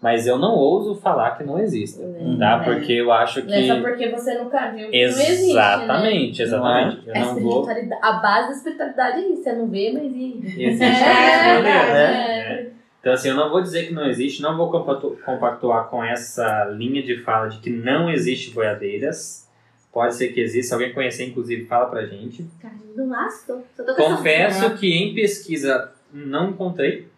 mas 0.05 0.27
eu 0.27 0.39
não 0.39 0.55
ouso 0.55 0.95
falar 0.97 1.31
que 1.31 1.43
não 1.45 1.59
existe, 1.59 1.99
Uhum. 1.99 2.39
tá? 2.39 2.61
É. 2.61 2.65
Porque 2.65 2.93
eu 2.93 3.11
acho 3.11 3.41
que 3.41 3.49
Não 3.49 3.57
é 3.57 3.67
só 3.67 3.81
porque 3.81 4.09
você 4.11 4.35
nunca 4.39 4.71
viu 4.71 4.91
que 4.91 4.99
não 4.99 5.09
existe, 5.09 5.43
né? 5.45 5.51
exatamente, 5.51 6.43
exatamente. 6.43 7.11
A, 7.11 7.19
Eu 7.19 7.25
não 7.25 7.41
vou 7.41 7.67
a 8.03 8.13
base 8.13 8.49
da 8.49 8.55
espiritualidade 8.55 9.17
é 9.25 9.29
isso, 9.29 9.43
você 9.43 9.53
não 9.55 9.67
vê, 9.67 9.93
mas 9.95 10.05
existe. 10.05 10.63
existe 10.63 10.85
É, 10.85 11.55
isso, 11.55 11.63
beleza, 11.63 11.97
é. 11.99 12.63
né? 12.65 12.71
Então, 13.01 13.13
assim, 13.15 13.29
eu 13.31 13.35
não 13.35 13.49
vou 13.51 13.63
dizer 13.63 13.87
que 13.89 13.95
não 13.95 14.07
existe, 14.07 14.43
não 14.43 14.57
vou 14.59 14.71
compactu- 14.71 15.19
compactuar 15.25 15.89
com 15.89 16.05
essa 16.05 16.65
linha 16.67 17.03
de 17.03 17.17
fala 17.23 17.49
de 17.49 17.59
que 17.61 17.71
não 17.71 18.11
existe 18.11 18.51
boiadeiras. 18.51 19.49
Pode 19.93 20.15
ser 20.17 20.29
que 20.29 20.41
exista, 20.41 20.69
se 20.69 20.75
alguém 20.75 20.93
conhecer, 20.93 21.25
inclusive, 21.27 21.65
fala 21.67 21.87
pra 21.87 22.05
gente. 22.05 22.45
Cara, 22.61 22.75
não 22.95 23.09
lasco. 23.09 23.63
Só 23.77 23.83
tô 23.85 23.95
com 23.95 24.03
essa- 24.03 24.17
Confesso 24.17 24.71
que 24.77 24.93
em 24.93 25.15
pesquisa 25.15 25.93
não 26.13 26.51
encontrei, 26.51 27.09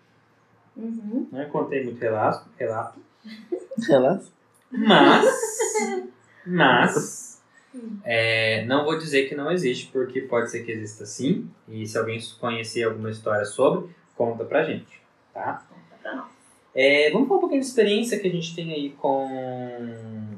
Uhum. 0.77 1.27
não 1.33 1.43
encontrei 1.43 1.83
muito 1.85 1.99
relato, 1.99 2.49
relato 2.59 3.01
Relaxa. 3.89 4.31
mas, 4.71 5.25
mas, 6.47 7.43
é, 8.05 8.65
não 8.67 8.85
vou 8.85 8.99
dizer 8.99 9.29
que 9.29 9.35
não 9.35 9.51
existe, 9.51 9.89
porque 9.93 10.21
pode 10.23 10.51
ser 10.51 10.65
que 10.65 10.73
exista 10.73 11.05
sim, 11.07 11.49
e 11.69 11.87
se 11.87 11.99
alguém 11.99 12.21
conhecer 12.39 12.85
alguma 12.85 13.11
história 13.11 13.45
sobre, 13.45 13.91
conta 14.15 14.45
pra 14.45 14.65
gente, 14.65 15.01
tá? 15.33 15.65
Conta 15.69 16.03
pra 16.03 16.15
nós. 16.15 16.27
É, 16.75 17.11
vamos 17.11 17.27
falar 17.29 17.39
um 17.39 17.41
pouquinho 17.41 17.61
de 17.63 17.67
experiência 17.67 18.19
que 18.19 18.29
a 18.29 18.31
gente 18.31 18.55
tem 18.55 18.73
aí 18.73 18.91
com, 18.91 20.37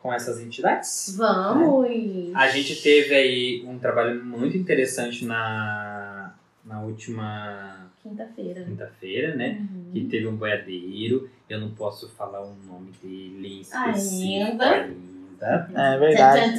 com 0.00 0.12
essas 0.12 0.40
entidades? 0.40 1.14
Vamos! 1.16 2.34
A 2.34 2.48
gente 2.48 2.80
teve 2.80 3.14
aí 3.14 3.64
um 3.66 3.78
trabalho 3.78 4.24
muito 4.24 4.56
interessante 4.56 5.24
na, 5.24 6.34
na 6.64 6.80
última 6.82 7.87
Quinta-feira. 8.08 8.64
quinta-feira, 8.64 9.34
né? 9.36 9.58
Uhum. 9.60 9.90
Que 9.92 10.04
teve 10.06 10.26
um 10.26 10.36
boiadeiro. 10.36 11.28
Eu 11.48 11.60
não 11.60 11.70
posso 11.70 12.08
falar 12.10 12.42
o 12.42 12.54
nome 12.66 12.90
dele 13.02 13.58
em 13.58 13.60
específico 13.60 14.44
Ainda. 14.62 14.70
ainda. 14.70 15.70
É 15.74 15.98
verdade. 15.98 16.56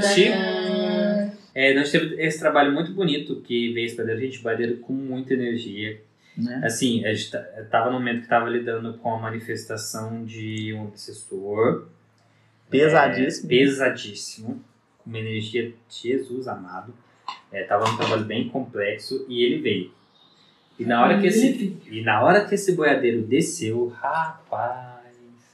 Tchan. 0.00 1.32
É, 1.54 1.72
nós 1.74 1.90
tivemos 1.90 2.18
esse 2.18 2.38
trabalho 2.38 2.72
muito 2.72 2.92
bonito 2.92 3.40
que 3.40 3.72
veio 3.72 3.86
esse 3.86 3.94
boiadeiro, 3.96 4.20
gente, 4.30 4.42
boiadeiro 4.42 4.76
com 4.78 4.92
muita 4.92 5.34
energia. 5.34 6.00
Né? 6.36 6.60
Assim, 6.64 7.04
a 7.04 7.14
gente 7.14 7.30
ta- 7.30 7.46
tava 7.70 7.86
no 7.90 7.92
momento 7.98 8.22
que 8.22 8.28
tava 8.28 8.48
lidando 8.50 8.94
com 8.94 9.14
a 9.14 9.18
manifestação 9.20 10.24
de 10.24 10.74
um 10.74 10.82
obsessor. 10.84 11.86
Pesadíssimo. 12.68 13.46
É, 13.46 13.48
pesadíssimo. 13.56 14.64
Com 14.98 15.10
uma 15.10 15.18
energia 15.18 15.72
de 15.88 16.08
Jesus 16.08 16.48
amado. 16.48 16.92
É, 17.52 17.62
tava 17.64 17.88
num 17.88 17.96
trabalho 17.96 18.24
bem 18.24 18.48
complexo 18.48 19.24
e 19.28 19.44
ele 19.44 19.60
veio. 19.62 19.92
E 20.78 20.84
na 20.84 21.02
hora 21.02 21.20
que 21.20 21.26
esse, 21.26 21.76
e 21.90 22.02
na 22.02 22.22
hora 22.24 22.44
que 22.44 22.54
esse 22.54 22.72
boiadeiro 22.72 23.22
desceu, 23.22 23.92
rapaz. 24.00 24.94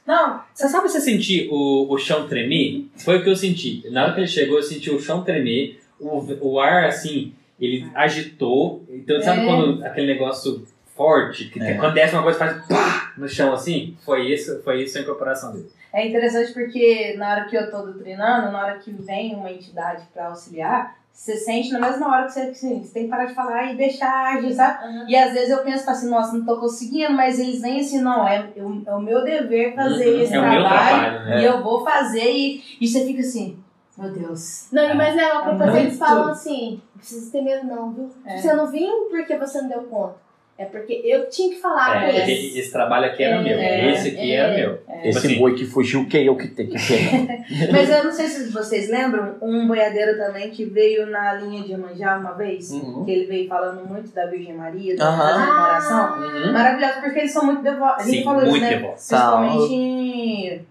Não, 0.05 0.41
Você 0.53 0.67
sabe 0.67 0.89
você 0.89 0.99
sentir 0.99 1.47
o, 1.51 1.87
o 1.93 1.97
chão 1.97 2.27
tremer? 2.27 2.87
Foi 2.97 3.19
o 3.19 3.23
que 3.23 3.29
eu 3.29 3.35
senti. 3.35 3.87
Na 3.91 4.03
hora 4.03 4.13
que 4.13 4.19
ele 4.21 4.27
chegou, 4.27 4.57
eu 4.57 4.63
senti 4.63 4.89
o 4.89 4.99
chão 4.99 5.23
tremer, 5.23 5.79
o, 5.99 6.25
o 6.41 6.59
ar 6.59 6.85
assim, 6.85 7.33
ele 7.59 7.87
agitou. 7.93 8.83
Então, 8.89 9.21
sabe 9.21 9.41
É. 9.41 9.45
quando 9.45 9.83
aquele 9.85 10.07
negócio 10.07 10.65
forte, 10.95 11.45
que 11.49 11.61
É. 11.61 11.75
quando 11.75 11.93
desce 11.93 12.15
uma 12.15 12.23
coisa 12.23 12.39
faz 12.39 12.65
pá 12.67 13.13
no 13.17 13.29
chão 13.29 13.53
assim? 13.53 13.95
Foi 14.03 14.31
isso, 14.33 14.59
foi 14.63 14.83
isso 14.83 14.97
a 14.97 15.01
incorporação 15.01 15.53
dele. 15.53 15.69
É 15.93 16.07
interessante 16.07 16.51
porque 16.53 17.15
na 17.17 17.31
hora 17.31 17.45
que 17.45 17.55
eu 17.55 17.69
tô 17.69 17.81
doutrinando, 17.83 18.51
na 18.51 18.59
hora 18.65 18.79
que 18.79 18.91
vem 18.91 19.35
uma 19.35 19.51
entidade 19.51 20.03
pra 20.13 20.27
auxiliar, 20.27 20.95
você 21.13 21.35
sente 21.37 21.71
na 21.71 21.79
mesma 21.79 22.07
hora 22.07 22.25
que 22.25 22.31
você, 22.33 22.39
assim, 22.41 22.83
você 22.83 22.93
tem 22.93 23.03
que 23.03 23.09
parar 23.09 23.25
de 23.25 23.33
falar 23.35 23.71
e 23.73 23.77
deixar 23.77 24.35
agir, 24.37 24.53
sabe? 24.53 24.83
Aham. 24.85 25.05
E 25.07 25.15
às 25.15 25.33
vezes 25.33 25.49
eu 25.49 25.59
penso 25.63 25.89
assim, 25.89 26.09
nossa, 26.09 26.35
não 26.37 26.45
tô 26.45 26.59
conseguindo, 26.59 27.13
mas 27.13 27.39
eles 27.39 27.61
vêm 27.61 27.79
assim, 27.79 28.01
não, 28.01 28.27
é, 28.27 28.49
eu- 28.55 28.81
é 28.85 28.93
o 28.93 28.99
meu 28.99 29.23
dever 29.23 29.75
fazer 29.75 30.07
Uhum. 30.15 30.21
esse 30.21 30.33
é 30.33 30.39
trabalho, 30.39 30.59
meu 30.61 30.69
trabalho, 30.69 31.25
né? 31.25 31.39
e 31.41 31.43
eu 31.43 31.61
vou 31.61 31.83
fazer 31.83 32.31
e, 32.31 32.63
e 32.81 32.87
você 32.87 33.05
fica 33.05 33.19
assim, 33.19 33.59
meu 33.97 34.11
Deus. 34.11 34.67
Não, 34.71 34.83
e 34.89 34.93
mais 34.95 35.15
legal 35.15 35.43
que 35.43 35.51
depois 35.51 35.75
eles 35.75 35.83
Muito. 35.89 35.97
falam 35.99 36.27
assim, 36.29 36.81
não 36.93 36.97
precisa 36.99 37.31
ter 37.31 37.41
medo 37.41 37.67
não, 37.67 37.91
viu? 37.91 38.09
É. 38.25 38.37
Você 38.37 38.53
não 38.53 38.67
viu 38.71 39.07
porque 39.09 39.37
você 39.37 39.61
não 39.61 39.69
deu 39.69 39.83
conta. 39.83 40.15
É 40.57 40.65
porque 40.65 41.01
eu 41.03 41.27
tinha 41.27 41.49
que 41.49 41.59
falar 41.59 42.03
É, 42.03 42.11
com 42.11 42.17
eles. 42.19 42.55
esse 42.55 42.71
trabalho 42.71 43.05
aqui 43.05 43.23
era 43.23 43.37
É, 43.37 43.41
meu, 43.83 43.91
esse 43.93 44.09
aqui 44.09 44.31
é. 44.31 44.35
era 44.35 44.53
meu. 44.55 44.79
Esse 45.03 45.17
Tipo 45.17 45.17
assim, 45.17 45.39
boi 45.39 45.55
que 45.55 45.65
fugiu, 45.65 46.05
que 46.07 46.23
eu 46.23 46.35
que 46.35 46.47
tenho 46.49 46.69
que 46.69 46.77
pegar. 46.87 47.37
Mas 47.71 47.89
eu 47.89 48.03
não 48.03 48.11
sei 48.11 48.27
se 48.27 48.51
vocês 48.51 48.87
lembram, 48.89 49.37
um 49.41 49.67
boiadeiro 49.67 50.17
também 50.17 50.51
que 50.51 50.63
veio 50.65 51.07
na 51.07 51.33
linha 51.33 51.63
de 51.63 51.75
Manjá 51.75 52.15
uma 52.17 52.33
vez, 52.33 52.69
Uhum. 52.69 53.03
que 53.05 53.11
ele 53.11 53.25
veio 53.25 53.47
falando 53.47 53.87
muito 53.87 54.13
da 54.13 54.27
Virgem 54.27 54.53
Maria, 54.53 54.95
da 54.95 55.07
Aham. 55.07 55.17
fazendo 55.33 55.51
Ah. 55.51 55.63
oração. 55.63 56.21
Uhum. 56.21 56.53
Maravilhoso, 56.53 57.01
porque 57.01 57.19
eles 57.19 57.31
são 57.33 57.45
muito 57.45 57.63
devotos. 57.63 58.03
A 58.03 58.05
gente 58.07 58.17
Sim, 58.19 58.23
falou 58.23 58.41
isso, 58.43 58.49
muito 58.51 58.61
né? 58.63 58.69
devoto. 58.75 58.93
Principalmente 58.93 59.73
em 59.73 60.61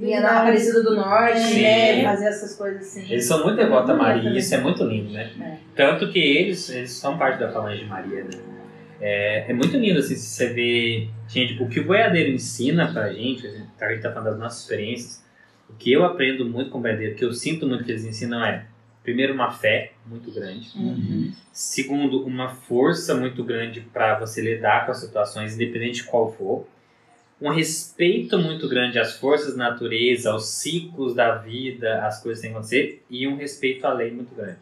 Ia 0.00 0.20
na 0.20 0.40
Aparecida 0.42 0.82
do 0.82 0.94
Norte, 0.96 1.38
Sim. 1.40 1.62
né? 1.62 2.02
Fazer 2.04 2.26
essas 2.26 2.54
coisas 2.56 2.80
assim. 2.82 3.02
Eles 3.12 3.24
são 3.24 3.44
muito 3.44 3.56
devotos 3.56 3.90
a 3.90 3.94
Maria, 3.94 4.36
isso 4.36 4.52
é 4.54 4.58
muito 4.58 4.82
lindo, 4.84 5.12
né? 5.12 5.30
É. 5.40 5.52
Tanto 5.76 6.10
que 6.10 6.18
eles, 6.18 6.68
eles 6.70 6.90
são 6.92 7.16
parte 7.18 7.38
da 7.38 7.50
falange 7.52 7.84
de 7.84 7.86
Maria, 7.88 8.24
né? 8.24 8.30
É, 9.00 9.50
é 9.50 9.54
muito 9.54 9.76
lindo, 9.76 9.98
assim, 9.98 10.16
se 10.16 10.26
você 10.26 10.52
vê... 10.52 11.08
Gente, 11.28 11.62
o 11.62 11.68
que 11.68 11.80
o 11.80 11.84
boiadeiro 11.84 12.30
ensina 12.30 12.92
pra 12.92 13.12
gente, 13.12 13.46
assim, 13.46 13.64
a 13.80 13.88
gente 13.90 14.02
tá 14.02 14.10
falando 14.10 14.30
das 14.30 14.38
nossas 14.38 14.62
experiências, 14.62 15.24
o 15.68 15.74
que 15.74 15.92
eu 15.92 16.04
aprendo 16.04 16.44
muito 16.44 16.70
com 16.70 16.78
o 16.78 16.80
boiadeiro, 16.80 17.12
o 17.12 17.16
que 17.16 17.24
eu 17.24 17.32
sinto 17.32 17.66
muito 17.66 17.84
que 17.84 17.92
eles 17.92 18.04
ensinam 18.04 18.44
é, 18.44 18.66
primeiro, 19.02 19.34
uma 19.34 19.52
fé 19.52 19.92
muito 20.06 20.30
grande. 20.32 20.70
Uhum. 20.74 21.32
Segundo, 21.52 22.24
uma 22.26 22.48
força 22.48 23.14
muito 23.14 23.44
grande 23.44 23.80
para 23.80 24.18
você 24.18 24.40
lidar 24.40 24.86
com 24.86 24.92
as 24.92 25.00
situações, 25.00 25.54
independente 25.54 26.02
de 26.02 26.04
qual 26.04 26.32
for. 26.32 26.66
Um 27.40 27.50
respeito 27.50 28.36
muito 28.38 28.68
grande 28.68 28.98
às 28.98 29.16
forças 29.16 29.56
da 29.56 29.70
natureza, 29.70 30.30
aos 30.30 30.48
ciclos 30.48 31.14
da 31.14 31.36
vida, 31.36 32.04
às 32.04 32.22
coisas 32.22 32.40
que 32.40 32.48
têm 32.48 32.50
que 32.50 32.56
acontecer, 32.56 33.04
e 33.08 33.28
um 33.28 33.36
respeito 33.36 33.86
à 33.86 33.92
lei 33.92 34.10
muito 34.10 34.34
grande. 34.34 34.58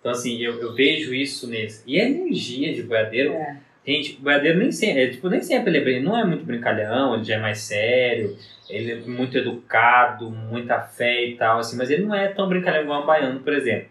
Então, 0.00 0.12
assim, 0.12 0.40
eu, 0.40 0.60
eu 0.60 0.72
vejo 0.72 1.12
isso 1.12 1.46
neles. 1.46 1.82
E 1.86 2.00
a 2.00 2.08
energia 2.08 2.72
de 2.72 2.82
boiadeiro, 2.82 3.32
É. 3.32 3.65
gente, 3.86 4.20
boiadeiro 4.20 4.58
nem 4.58 4.72
sempre, 4.72 5.02
é, 5.04 5.10
tipo, 5.10 5.28
nem 5.28 5.40
sempre 5.42 5.76
ele, 5.76 5.96
é, 5.96 6.00
não 6.00 6.18
é 6.18 6.24
muito 6.24 6.44
brincalhão, 6.44 7.14
ele 7.14 7.24
já 7.24 7.36
é 7.36 7.38
mais 7.40 7.60
sério, 7.60 8.36
ele 8.68 8.92
é 8.92 8.96
muito 8.96 9.36
educado, 9.38 10.30
muita 10.30 10.80
fé 10.80 11.24
e 11.26 11.36
tal, 11.36 11.58
assim, 11.60 11.76
mas 11.76 11.90
ele 11.90 12.04
não 12.04 12.14
é 12.14 12.28
tão 12.28 12.48
brincalhão 12.48 12.82
igual 12.82 13.02
um 13.02 13.06
baiano, 13.06 13.40
por 13.40 13.52
exemplo. 13.52 13.88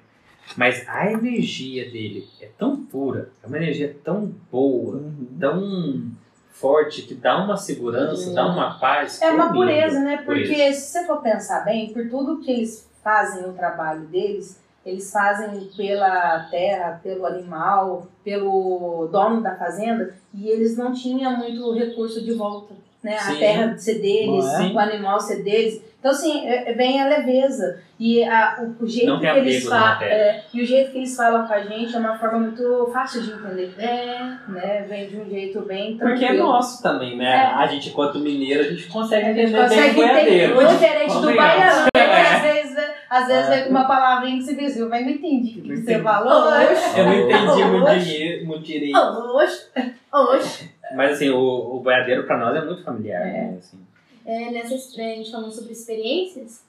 Mas 0.56 0.88
a 0.88 1.12
energia 1.12 1.86
dele 1.90 2.28
é 2.42 2.48
tão 2.58 2.76
pura, 2.86 3.30
é 3.44 3.48
uma 3.48 3.58
energia 3.58 3.96
tão 4.04 4.32
boa, 4.52 4.98
Uhum. 4.98 5.28
tão 5.40 6.12
forte, 6.52 7.02
que 7.02 7.16
dá 7.16 7.44
uma 7.44 7.58
segurança, 7.58 8.34
dá 8.34 8.46
uma 8.46 8.78
paz. 8.80 9.22
É 9.22 9.32
uma 9.32 9.46
lindo. 9.46 9.56
pureza, 9.56 10.00
né? 10.02 10.18
Porque 10.26 10.44
Pureza. 10.48 10.80
se 10.80 10.92
você 10.92 11.06
for 11.06 11.22
pensar 11.22 11.66
bem, 11.66 11.92
por 11.92 12.08
tudo 12.10 12.40
que 12.40 12.52
eles 12.52 12.90
fazem 13.04 13.44
o 13.50 13.54
trabalho 13.54 14.02
deles, 14.08 14.62
eles 14.86 15.12
fazem 15.12 15.68
pela 15.76 16.48
terra, 16.52 17.00
pelo 17.02 17.26
animal, 17.26 18.08
pelo 18.24 19.08
dono 19.12 19.42
da 19.42 19.56
fazenda, 19.56 20.16
e 20.34 20.48
eles 20.48 20.78
não 20.78 20.94
tinham 20.94 21.38
muito 21.38 21.74
recurso 21.74 22.24
de 22.24 22.34
volta. 22.34 22.76
Né? 23.04 23.18
A 23.18 23.36
terra 23.36 23.78
ser 23.78 24.00
deles, 24.00 24.46
Não 24.46 24.62
é? 24.62 24.72
o 24.74 24.80
animal 24.80 25.20
ser 25.20 25.44
deles. 25.44 25.82
Então, 26.06 26.14
assim, 26.14 26.48
é- 26.48 26.70
é- 26.70 26.74
vem 26.76 27.02
a 27.02 27.08
leveza. 27.08 27.80
E 28.00 28.24
a- 28.24 28.60
o, 28.80 28.84
o 28.84 28.88
jeito 28.88 29.08
Não 29.10 29.20
que 29.20 29.26
tem 29.26 29.38
eles 29.38 29.64
falam. 29.68 29.88
matéria. 29.88 30.44
e 30.54 30.62
o 30.62 30.66
jeito 30.66 30.92
que 30.92 30.98
eles 31.00 31.18
falam 31.18 31.48
com 31.48 31.54
a 31.56 31.64
gente 31.64 31.96
é 31.96 31.98
uma 31.98 32.16
forma 32.16 32.38
muito 32.42 32.92
fácil 32.94 33.24
de 33.24 33.32
entender. 33.32 33.74
É, 33.80 34.20
Né? 34.48 34.86
Vem 34.88 35.08
de 35.08 35.18
um 35.18 35.28
jeito 35.28 35.62
bem 35.62 35.98
Porque 35.98 36.24
é 36.24 36.28
tranquilo. 36.28 36.44
nosso 36.48 36.84
também, 36.84 37.18
né? 37.18 37.26
É. 37.26 37.38
A 37.56 37.66
gente, 37.66 37.90
enquanto 37.90 38.20
mineiro, 38.20 38.60
a 38.62 38.64
gente 38.70 38.88
consegue 38.88 39.26
A 39.26 39.34
gente 39.34 39.40
entender 39.50 39.58
bem 39.58 39.66
o 39.66 39.68
consegue 39.68 39.96
boiadeiro. 39.96 40.30
entender. 40.30 40.64
O 40.64 40.68
diferente 40.68 41.14
do 41.22 41.36
baiano, 41.36 41.82
né? 41.82 41.90
É. 41.96 42.36
Às 42.36 42.42
vezes, 42.44 42.78
às 43.10 43.28
vezes 43.28 43.50
É. 43.50 43.56
vem 43.56 43.64
com 43.64 43.70
uma 43.72 43.88
palavrinha 43.88 44.38
que 44.38 44.44
você 44.44 44.54
viu, 44.54 44.88
mas 44.88 45.04
não 45.04 45.12
entendi 45.12 45.60
o 45.60 45.64
que, 45.64 45.70
que 45.70 45.78
você 45.78 46.00
falou. 46.04 46.52
Eu 46.96 47.04
não 47.04 47.14
entendi 47.16 47.64
muito, 47.64 47.84
Oxe. 47.88 48.00
dinheiro, 48.06 48.46
muito 48.46 48.64
direito. 48.64 48.96
Oxe, 48.96 49.70
oxe. 50.14 50.70
Mas 50.96 51.14
assim, 51.14 51.32
o, 51.32 51.40
o 51.40 51.80
boiadeiro 51.80 52.26
pra 52.28 52.38
nós 52.38 52.56
é 52.56 52.64
muito 52.64 52.84
familiar. 52.84 53.22
É. 53.22 53.32
Né? 53.32 53.56
Assim. 53.58 53.80
É, 54.26 54.52
nessa, 54.52 54.98
né, 54.98 55.14
a 55.14 55.16
gente 55.18 55.32
falando 55.32 55.52
sobre 55.52 55.74
experiências, 55.74 56.64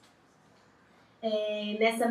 é, 1.21 1.75
nessa 1.79 2.07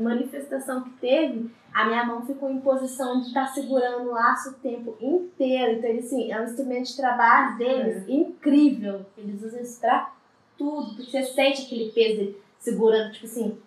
manifestação 0.00 0.82
que 0.82 0.90
teve, 0.98 1.50
a 1.72 1.84
minha 1.84 2.04
mão 2.04 2.26
ficou 2.26 2.50
em 2.50 2.60
posição 2.60 3.20
de 3.20 3.28
estar 3.28 3.46
segurando 3.48 4.08
o 4.08 4.12
laço 4.12 4.50
o 4.50 4.54
tempo 4.54 4.96
inteiro. 5.00 5.78
Então, 5.78 5.90
ele, 5.90 6.00
assim, 6.00 6.32
é 6.32 6.40
um 6.40 6.44
instrumento 6.44 6.86
de 6.86 6.96
trabalho 6.96 7.58
deles 7.58 8.08
incrível. 8.08 9.04
Eles 9.16 9.42
usam 9.42 9.60
isso 9.60 9.78
pra 9.80 10.12
tudo, 10.58 10.96
porque 10.96 11.10
você 11.10 11.22
sente 11.24 11.62
aquele 11.62 11.92
peso 11.92 12.16
dele 12.16 12.42
segurando, 12.58 13.12
tipo 13.12 13.26
assim, 13.26 13.58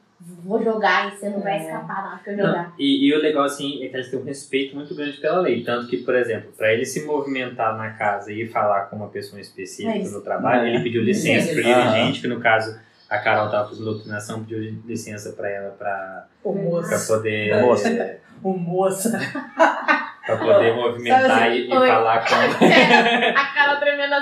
vou 0.44 0.62
jogar 0.64 1.08
e 1.08 1.18
você 1.18 1.30
não 1.30 1.42
vai 1.42 1.58
É. 1.58 1.62
escapar 1.64 2.02
na 2.04 2.10
hora 2.12 2.20
que 2.24 2.30
eu 2.30 2.38
Não, 2.38 2.46
jogar. 2.48 2.74
e, 2.78 3.08
e 3.08 3.14
o 3.16 3.22
legal, 3.22 3.44
assim, 3.44 3.84
é 3.84 3.88
que 3.90 3.96
eles 3.96 4.10
têm 4.10 4.20
um 4.20 4.24
respeito 4.24 4.76
muito 4.76 4.94
grande 4.96 5.18
pela 5.18 5.40
lei. 5.42 5.64
Tanto 5.64 5.88
que, 5.88 5.98
por 5.98 6.16
exemplo, 6.16 6.52
para 6.58 6.74
ele 6.74 6.86
se 6.86 7.06
movimentar 7.06 7.78
na 7.78 7.92
casa 7.92 8.32
e 8.32 8.48
falar 8.48 8.86
com 8.90 8.96
uma 8.98 9.10
pessoa 9.10 9.40
específica 9.42 9.98
É 9.98 10.02
no 10.12 10.22
trabalho, 10.22 10.66
É. 10.66 10.70
ele 10.74 10.84
pediu 10.84 11.02
licença 11.04 11.48
Sim. 11.54 11.62
pro 11.62 11.72
Aham. 11.72 11.92
dirigente, 11.92 12.22
que 12.22 12.28
no 12.28 12.40
caso 12.40 12.80
a 13.10 13.20
Carol 13.20 13.50
tava 13.50 13.70
fazendo 13.70 13.86
doutrinação, 13.86 14.44
pediu 14.44 14.60
licença 14.86 15.32
para 15.34 15.50
ela 15.50 15.70
pra, 15.72 16.26
O 16.44 16.54
moço. 16.54 16.90
pra 16.90 17.00
poder. 17.00 17.62
Moça. 17.62 17.90
é, 17.90 18.20
O 18.44 18.54
moço. 18.58 19.12
pra 19.12 20.38
poder 20.38 20.74
movimentar 20.76 21.52
e, 21.52 21.64
assim, 21.64 21.68
e 21.68 21.70
falar 21.70 22.26
com. 22.26 22.36
A 23.40 23.46
cara 23.54 23.76
tremendo. 23.78 24.14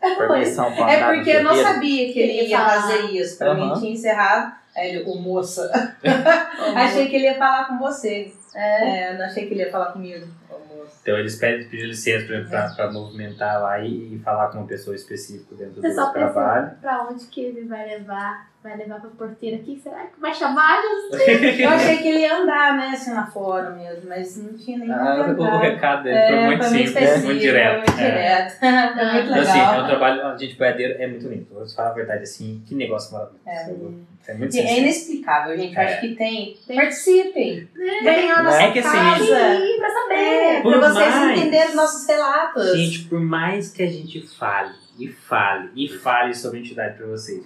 Permissão 0.00 0.74
pra 0.74 0.90
É 0.90 1.14
porque 1.14 1.30
eu 1.30 1.42
não 1.44 1.54
sabia 1.54 2.12
que 2.12 2.18
ele 2.18 2.48
ia 2.48 2.58
fazer 2.64 3.06
isso. 3.10 3.38
Pra 3.38 3.54
mim 3.54 3.62
Aham. 3.70 3.78
tinha 3.80 3.92
encerrado. 3.92 4.52
Aí 4.76 4.90
ele, 4.96 5.04
o 5.10 5.16
moça. 5.16 5.70
achei 6.76 7.08
que 7.08 7.16
ele 7.16 7.24
ia 7.24 7.34
falar 7.38 7.64
com 7.68 7.78
vocês. 7.78 8.32
É, 8.54 9.16
não 9.16 9.24
achei 9.26 9.46
que 9.46 9.54
ele 9.54 9.62
ia 9.64 9.70
falar 9.70 9.92
comigo. 9.92 10.26
Então 11.02 11.16
eles 11.18 11.36
pedem 11.36 11.66
pedir 11.68 11.86
licença 11.86 12.26
pra, 12.26 12.42
pra, 12.44 12.68
pra 12.74 12.92
movimentar 12.92 13.60
lá 13.62 13.78
e, 13.80 14.14
e 14.14 14.18
falar 14.18 14.48
com 14.48 14.58
uma 14.58 14.66
pessoa 14.66 14.94
específica 14.94 15.54
dentro 15.54 15.80
Você 15.80 15.88
do 15.88 15.94
só 15.94 16.10
trabalho. 16.10 16.66
pensa 16.68 16.78
pra 16.80 17.02
onde 17.08 17.24
que 17.26 17.40
ele 17.40 17.64
vai 17.66 17.86
levar? 17.86 18.49
Vai 18.62 18.76
levar 18.76 19.00
pra 19.00 19.08
porteira 19.10 19.56
aqui? 19.56 19.80
Será 19.82 20.00
que 20.04 20.20
vai 20.20 20.34
chamar 20.34 20.82
Jesus? 20.82 21.28
Eu 21.60 21.70
achei 21.70 21.96
que 21.96 22.08
ele 22.08 22.18
ia 22.18 22.36
andar, 22.42 22.76
né, 22.76 22.88
assim, 22.92 23.10
lá 23.14 23.24
fora 23.26 23.70
mesmo, 23.70 24.06
mas 24.06 24.36
não 24.36 24.52
tinha 24.54 24.76
nem 24.78 24.92
Ah, 24.92 25.34
o, 25.38 25.42
o 25.42 25.58
recado 25.58 26.02
dele 26.02 26.14
É, 26.18 26.28
foi 26.36 26.44
muito 26.46 26.64
simples, 26.64 26.88
específico, 26.90 27.24
muito 27.26 27.40
direto. 27.40 27.70
Foi 27.70 27.78
muito 27.86 28.00
É. 28.00 28.10
direto. 28.10 28.58
Foi 28.60 28.68
muito 28.70 28.90
Então, 29.00 29.20
Então, 29.24 29.40
assim, 29.40 29.58
é 29.58 29.62
um 29.62 29.70
legal. 29.70 29.86
trabalho, 29.86 30.26
a 30.26 30.36
gente 30.36 30.56
boiadeiro 30.58 31.02
é 31.02 31.06
muito 31.06 31.26
lindo. 31.28 31.46
Vou 31.50 31.64
te 31.64 31.74
falar 31.74 31.88
a 31.88 31.94
verdade, 31.94 32.22
assim, 32.24 32.62
que 32.66 32.74
negócio 32.74 33.12
maravilhoso. 33.14 34.04
É, 34.28 34.34
muito 34.34 34.54
é 34.56 34.60
sincero. 34.60 34.78
inexplicável, 34.80 35.56
gente. 35.56 35.74
Eu 35.74 35.80
É. 35.80 35.84
acho 35.86 36.00
que 36.02 36.14
tem. 36.14 36.56
Tem- 36.66 36.76
Participem. 36.76 37.68
Venham 38.04 38.36
à 38.36 38.42
nossa 38.42 38.62
É 38.62 38.70
que 38.72 38.78
assim, 38.80 38.90
casa. 38.90 39.24
Sim, 39.24 39.76
pra 39.78 39.90
saber. 39.90 40.14
É, 40.14 40.60
Por 40.60 40.78
pra 40.78 40.88
vocês 40.92 41.14
mais- 41.14 41.38
entenderem 41.40 41.74
nossos 41.74 42.06
relatos. 42.06 42.76
Gente, 42.76 43.04
por 43.08 43.20
mais 43.20 43.70
que 43.72 43.82
a 43.82 43.86
gente 43.90 44.20
fale, 44.36 44.74
e 44.98 45.08
fale, 45.08 45.70
e 45.74 45.88
fale 45.88 46.34
sobre 46.34 46.58
a 46.58 46.60
entidade 46.60 46.98
pra 46.98 47.06
vocês, 47.06 47.42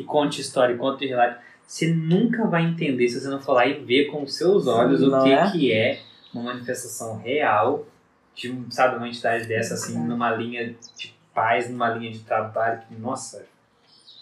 e 0.00 0.04
conte 0.04 0.40
história, 0.40 0.74
e 0.74 0.78
conte 0.78 1.06
relato, 1.06 1.38
você 1.66 1.92
nunca 1.92 2.46
vai 2.46 2.62
entender 2.64 3.08
se 3.08 3.20
você 3.20 3.28
não 3.28 3.40
for 3.40 3.54
lá 3.54 3.66
e 3.66 3.74
ver 3.84 4.06
com 4.06 4.22
os 4.22 4.34
seus 4.36 4.66
olhos 4.66 5.02
o 5.02 5.08
Não 5.10 5.24
que 5.24 5.32
é? 5.32 5.50
que 5.50 5.72
é 5.72 6.00
uma 6.32 6.44
manifestação 6.44 7.16
real 7.18 7.86
de, 8.34 8.50
um, 8.50 8.70
sabe, 8.70 8.96
uma 8.96 9.08
entidade 9.08 9.46
dessa, 9.46 9.74
assim, 9.74 9.96
numa 9.98 10.30
linha 10.34 10.74
de 10.96 11.14
paz, 11.32 11.70
numa 11.70 11.88
linha 11.90 12.10
de 12.12 12.18
trabalho, 12.20 12.82
que, 12.88 12.94
nossa, 12.96 13.46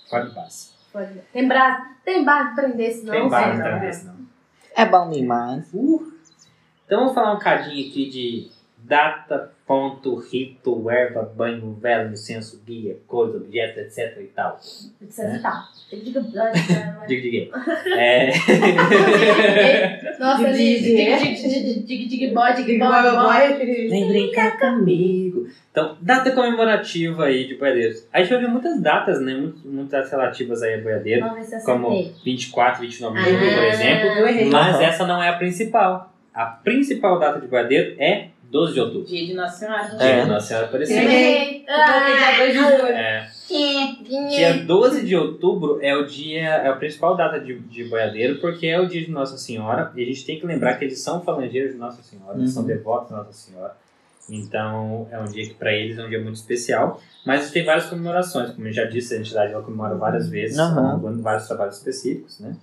fora 0.08 0.26
de 0.28 0.34
paz. 0.34 0.74
Pode- 0.92 1.20
Tem 1.32 1.48
braço, 1.48 1.82
tem 2.04 2.24
barra 2.24 2.54
pra 2.54 2.64
prender, 2.64 2.92
senão. 2.92 3.12
Tem 3.12 3.28
vários 3.28 3.56
você- 3.56 3.62
pra 3.62 3.78
desse, 3.78 4.04
não. 4.06 4.16
É 4.76 4.84
bom 4.86 5.10
demais. 5.10 5.66
Então 5.72 7.00
vamos 7.00 7.14
falar 7.14 7.32
um 7.32 7.38
cadinho 7.38 7.88
aqui 7.88 8.08
de 8.10 8.50
data, 8.78 9.52
ponto, 9.72 10.16
rito, 10.16 10.90
erva, 10.90 11.22
banho, 11.22 11.72
vela, 11.80 12.10
incenso, 12.12 12.62
guia, 12.62 12.98
coisa, 13.06 13.38
objeto, 13.38 13.80
etc 13.80 14.18
e 14.20 14.24
tal. 14.24 14.60
Precisa 14.98 15.30
de 15.30 15.40
tal. 15.40 15.62
Diga? 15.90 16.20
Diga, 17.08 17.22
diga. 17.22 17.50
É... 17.98 18.30
Nossa, 20.18 20.48
ele 20.48 20.56
Dig, 20.58 20.82
dig. 20.82 20.96
dig, 21.18 21.34
dig, 21.42 21.84
dig, 21.86 21.86
dig, 21.86 22.08
dig, 22.08 22.34
boy, 22.34 22.52
dig, 22.54 22.66
Dig, 22.66 22.78
boy, 22.78 22.88
boy, 22.88 23.12
boy. 23.12 23.56
boy. 23.56 23.88
Vem 23.88 24.08
brincar 24.08 24.58
comigo. 24.58 25.46
Então, 25.70 25.96
data 26.02 26.30
comemorativa 26.32 27.24
aí 27.24 27.46
de 27.46 27.54
boiadeiros. 27.56 28.06
A 28.12 28.20
gente 28.20 28.30
vai 28.30 28.40
ver 28.40 28.48
muitas 28.48 28.78
datas, 28.82 29.20
né? 29.22 29.52
Muitas, 29.64 30.10
relativas 30.10 30.62
aí 30.62 30.74
a 30.74 30.82
boiadeiro. 30.82 31.26
Como 31.64 31.88
acertei. 31.88 32.14
24, 32.24 32.80
29 32.82 33.14
de 33.18 33.22
Ah. 33.22 33.32
julho, 33.32 33.54
por 33.54 33.64
exemplo. 33.64 34.50
Mas 34.52 34.76
Aham. 34.76 34.84
essa 34.84 35.06
não 35.06 35.22
é 35.22 35.30
a 35.30 35.36
principal. 35.38 36.12
A 36.34 36.44
principal 36.46 37.18
data 37.18 37.40
de 37.40 37.46
boiadeiro 37.46 37.96
é 37.98 38.28
12 38.52 38.74
de 38.74 38.80
outubro. 38.80 39.06
Dia 39.08 39.26
de 39.26 39.34
Nossa 39.34 39.56
Senhora. 39.56 39.82
Dia 39.96 40.06
É. 40.06 40.22
de 40.24 40.28
Nossa 40.28 40.46
Senhora 40.46 40.66
Aparecida. 40.66 41.00
Errei. 41.00 41.64
Eu 41.66 41.74
coloquei 41.86 42.14
dia 42.16 42.38
2 42.38 42.52
de 42.52 42.58
julho. 42.58 42.86
É. 42.92 43.30
Dia 43.48 44.28
Dia 44.28 44.64
12 44.64 45.06
de 45.06 45.16
outubro 45.16 45.78
é 45.82 45.96
o 45.96 46.06
dia, 46.06 46.40
é 46.42 46.68
a 46.68 46.76
principal 46.76 47.16
data 47.16 47.40
de, 47.40 47.58
de 47.58 47.84
boiadeiro, 47.84 48.38
porque 48.40 48.66
é 48.66 48.78
o 48.80 48.86
dia 48.86 49.02
de 49.04 49.10
Nossa 49.10 49.36
Senhora. 49.38 49.90
E 49.96 50.02
a 50.02 50.06
gente 50.06 50.24
tem 50.24 50.38
que 50.38 50.46
lembrar 50.46 50.74
que 50.74 50.84
eles 50.84 51.00
são 51.00 51.22
falangeiros 51.22 51.72
de 51.72 51.78
Nossa 51.78 52.02
Senhora, 52.02 52.38
eles 52.38 52.52
são 52.52 52.62
Uhum. 52.62 52.68
devotos 52.68 53.08
de 53.08 53.14
Nossa 53.14 53.32
Senhora. 53.32 53.74
Então 54.30 55.08
é 55.10 55.18
um 55.18 55.24
dia 55.24 55.44
que 55.46 55.54
para 55.54 55.72
eles 55.72 55.98
é 55.98 56.04
um 56.04 56.08
dia 56.08 56.20
muito 56.20 56.36
especial. 56.36 57.00
Mas 57.26 57.50
tem 57.50 57.64
várias 57.64 57.86
comemorações, 57.86 58.50
como 58.52 58.66
eu 58.68 58.72
já 58.72 58.84
disse, 58.84 59.14
a 59.14 59.18
entidade 59.18 59.52
ela 59.52 59.62
comemora 59.62 59.94
várias 59.96 60.28
vezes, 60.28 60.58
Uhum. 60.58 61.00
com 61.00 61.22
vários 61.22 61.46
trabalhos 61.46 61.76
específicos, 61.78 62.38
né? 62.40 62.56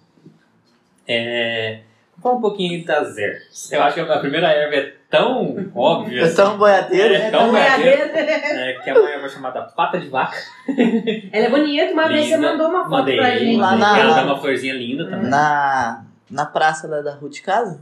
É, 1.07 1.79
vou 2.19 2.21
falar 2.21 2.35
um 2.35 2.41
pouquinho 2.41 2.85
das 2.85 3.17
ervas. 3.17 3.71
Eu 3.71 3.81
acho 3.83 3.95
que 3.95 4.01
a 4.11 4.19
primeira 4.19 4.47
erva 4.51 4.75
é 4.75 4.93
tão 5.09 5.71
óbvia. 5.73 6.23
É 6.23 6.29
tão 6.33 6.57
boiadeiro. 6.57 7.13
É 7.15 7.27
É 7.27 7.31
tão 7.31 7.49
boiadeiro. 7.49 8.13
né, 8.13 8.73
que 8.83 8.89
é 8.89 8.93
uma 8.97 9.09
erva 9.09 9.29
chamada 9.29 9.61
pata 9.63 9.99
de 9.99 10.07
vaca. 10.07 10.37
Ela 11.31 11.45
é 11.45 11.49
bonita, 11.49 11.93
uma 11.93 12.07
vez 12.07 12.27
você 12.27 12.37
mandou 12.37 12.67
uma 12.69 12.83
foto 12.83 12.91
Mandei 12.91 13.17
pra 13.17 13.31
gente. 13.37 13.57
Lá 13.57 13.75
na- 13.75 13.99
Ela 13.99 14.13
dá 14.15 14.23
uma 14.23 14.37
florzinha 14.39 14.73
linda 14.73 15.09
também. 15.09 15.29
Na, 15.29 16.03
na 16.29 16.45
praça 16.45 16.87
da 16.87 17.13
rua 17.15 17.29
de 17.29 17.41
casa, 17.41 17.79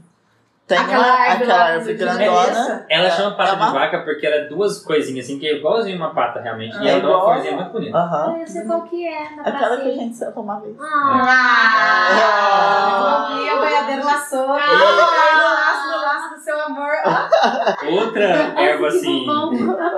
tem 0.67 0.77
Aquela 0.77 0.97
uma, 1.05 1.13
árvore 1.13 1.43
aquela 1.51 1.63
árvore 1.63 1.93
do- 1.93 1.99
grandona. 1.99 2.85
Ela 2.89 3.07
É- 3.07 3.11
chama 3.11 3.37
pata 3.37 3.51
é 3.51 3.53
uma- 3.55 3.65
de 3.67 3.73
vaca 3.73 3.99
porque 4.03 4.25
ela 4.27 4.35
é 4.35 4.45
duas 4.45 4.83
coisinhas 4.83 5.25
assim, 5.25 5.39
que 5.39 5.47
é 5.47 5.55
igualzinho 5.57 5.95
uma 5.97 6.13
pata 6.13 6.41
realmente. 6.41 6.75
Ah, 6.77 6.83
e 6.83 6.87
ela 6.89 6.97
é 6.97 7.01
dá 7.01 7.07
uma 7.07 7.21
florzinha 7.21 7.55
muito 7.55 7.71
bonita. 7.71 7.97
Aham. 7.97 8.37
Eu 8.39 8.47
sei 8.47 8.65
qual 8.65 8.81
que 8.83 9.07
é, 9.07 9.35
na 9.35 9.43
Aquela 9.43 9.77
que 9.77 9.87
a 9.89 9.93
gente 9.93 10.15
sentou 10.15 10.43
uma 10.43 10.59
vez. 10.59 10.75
Ah! 10.79 11.77
Ah, 12.09 13.39
e 13.41 13.49
a 13.49 13.55
boiadeira 13.57 14.03
laçou. 14.03 14.45
Caiu 14.47 14.77
no 14.77 15.53
laço, 15.53 15.87
no 15.91 16.01
laço 16.01 16.35
do 16.35 16.39
seu 16.41 16.61
amor. 16.61 16.91
Ó, 17.05 17.85
Outra 18.01 18.23
erva 18.61 18.87
assim, 18.87 19.25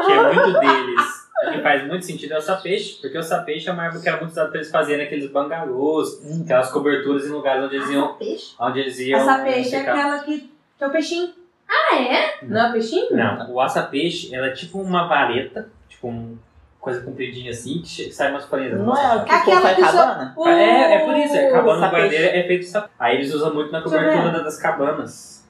que 0.05 0.11
é 0.11 0.33
muito 0.33 0.59
deles, 0.59 1.29
que 1.51 1.61
faz 1.61 1.87
muito 1.87 2.05
sentido 2.05 2.33
é 2.33 2.37
o 2.37 2.41
sapeixe, 2.41 2.99
porque 3.01 3.17
o 3.17 3.23
sapeixe 3.23 3.69
é 3.69 3.71
uma 3.73 3.85
erva 3.85 3.99
que 3.99 4.07
era 4.07 4.17
muito 4.17 4.31
usada 4.31 4.49
para 4.49 4.57
eles 4.59 4.71
fazerem 4.71 5.05
aqueles 5.05 5.31
bangalôs, 5.31 6.19
Hum. 6.23 6.41
aquelas 6.43 6.71
coberturas 6.71 7.25
em 7.25 7.29
lugares 7.29 7.63
onde 7.63 7.75
eles 7.75 7.89
iam. 7.89 8.13
Peixe? 8.15 8.53
Onde 8.59 8.79
eles 8.79 8.99
iam 8.99 9.19
Essa 9.19 9.39
peixe 9.39 9.75
é 9.75 9.79
aquela 9.81 10.19
que, 10.19 10.51
que 10.79 10.83
é 10.83 10.87
o 10.87 10.91
peixinho. 10.91 11.33
Ah, 11.69 11.95
é? 11.95 12.39
Não 12.41 12.59
é 12.65 12.69
o 12.69 12.71
peixinho? 12.73 13.15
Não, 13.15 13.51
o 13.51 13.61
aça-peixe, 13.61 14.33
ela 14.33 14.47
é 14.47 14.51
tipo 14.51 14.81
uma 14.81 15.07
vareta, 15.07 15.69
tipo 15.87 16.07
uma 16.07 16.35
coisa 16.79 17.01
compridinha 17.01 17.51
assim, 17.51 17.81
que 17.83 18.11
sai 18.11 18.31
umas 18.31 18.45
folhinhas. 18.45 18.79
Não 18.79 18.95
é 18.95 19.15
o 19.17 19.23
que 19.25 19.31
Aquela 19.31 19.75
que 19.75 19.81
só- 19.85 19.91
cabana? 19.91 20.33
O- 20.35 20.47
É, 20.47 20.95
é 20.95 21.05
por 21.05 21.15
isso, 21.15 21.35
é 21.35 21.51
cabana 21.51 21.87
guardeira 21.89 22.25
é 22.35 22.47
feito 22.47 22.61
de 22.61 22.67
sapeixe. 22.69 22.95
Aí 22.97 23.15
eles 23.17 23.33
usam 23.33 23.53
muito 23.53 23.71
na 23.71 23.81
cobertura 23.81 24.41
das 24.43 24.57
cabanas. 24.57 25.45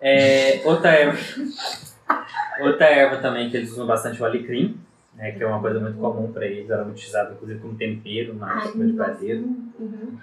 É, 0.00 0.62
outra 0.64 0.90
erva. 0.92 1.18
outra 2.62 2.86
erva 2.86 3.16
também 3.18 3.50
que 3.50 3.56
eles 3.56 3.72
usam 3.72 3.86
bastante 3.86 4.20
é 4.20 4.22
o 4.22 4.26
alecrim, 4.26 4.80
né, 5.14 5.32
que 5.32 5.42
é 5.42 5.46
uma 5.46 5.60
coisa 5.60 5.80
muito 5.80 5.98
comum 5.98 6.32
para 6.32 6.46
eles, 6.46 6.70
era 6.70 6.84
muito 6.84 6.96
utilizado 6.96 7.32
inclusive 7.34 7.60
como 7.60 7.74
tempero 7.74 8.34
na 8.34 8.60
sopa 8.60 8.78
de 8.84 8.92
boiadeiro. 8.92 9.40
Uhum. 9.78 10.18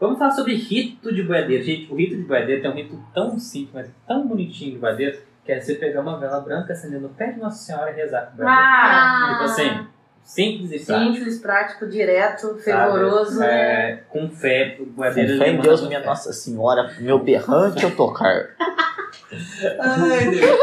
Vamos 0.00 0.18
falar 0.18 0.32
sobre 0.32 0.54
rito 0.54 1.14
de 1.14 1.22
boiadeiro. 1.22 1.62
Gente, 1.64 1.92
o 1.92 1.96
rito 1.96 2.16
de 2.16 2.22
boiadeiro 2.22 2.62
tem 2.62 2.70
um 2.70 2.74
rito 2.74 2.98
tão 3.14 3.38
simples, 3.38 3.72
mas 3.72 3.90
tão 4.06 4.26
bonitinho 4.26 4.72
de 4.72 4.78
boiadeiro, 4.78 5.18
que 5.44 5.52
é 5.52 5.60
você 5.60 5.74
pegar 5.74 6.00
uma 6.00 6.18
vela 6.18 6.40
branca, 6.40 6.72
acender 6.72 7.00
no 7.00 7.08
pé 7.10 7.32
de 7.32 7.40
Nossa 7.40 7.64
Senhora 7.64 7.90
e 7.90 7.94
rezar 7.94 8.26
com 8.26 8.32
o 8.34 8.36
boiadeiro. 8.36 8.68
Ah, 8.68 9.28
Tipo 9.32 9.44
assim, 9.44 9.86
Simples 10.24 10.72
e 10.72 10.86
prático. 10.86 11.14
Simples, 11.14 11.38
prático, 11.38 11.86
direto, 11.86 12.56
fervoroso. 12.56 13.42
É, 13.42 14.04
com 14.08 14.30
fé, 14.30 14.78
o 14.80 14.86
Com 14.86 14.92
Guadeira 15.02 15.36
fé 15.36 15.50
em 15.50 15.60
Deus, 15.60 15.80
com 15.82 15.86
minha 15.86 16.00
fé. 16.00 16.06
Nossa 16.06 16.32
Senhora, 16.32 16.90
meu 16.98 17.18
berrante 17.18 17.84
eu 17.84 17.94
tocar. 17.94 18.48
Ai, 19.80 20.30
Deus. 20.30 20.58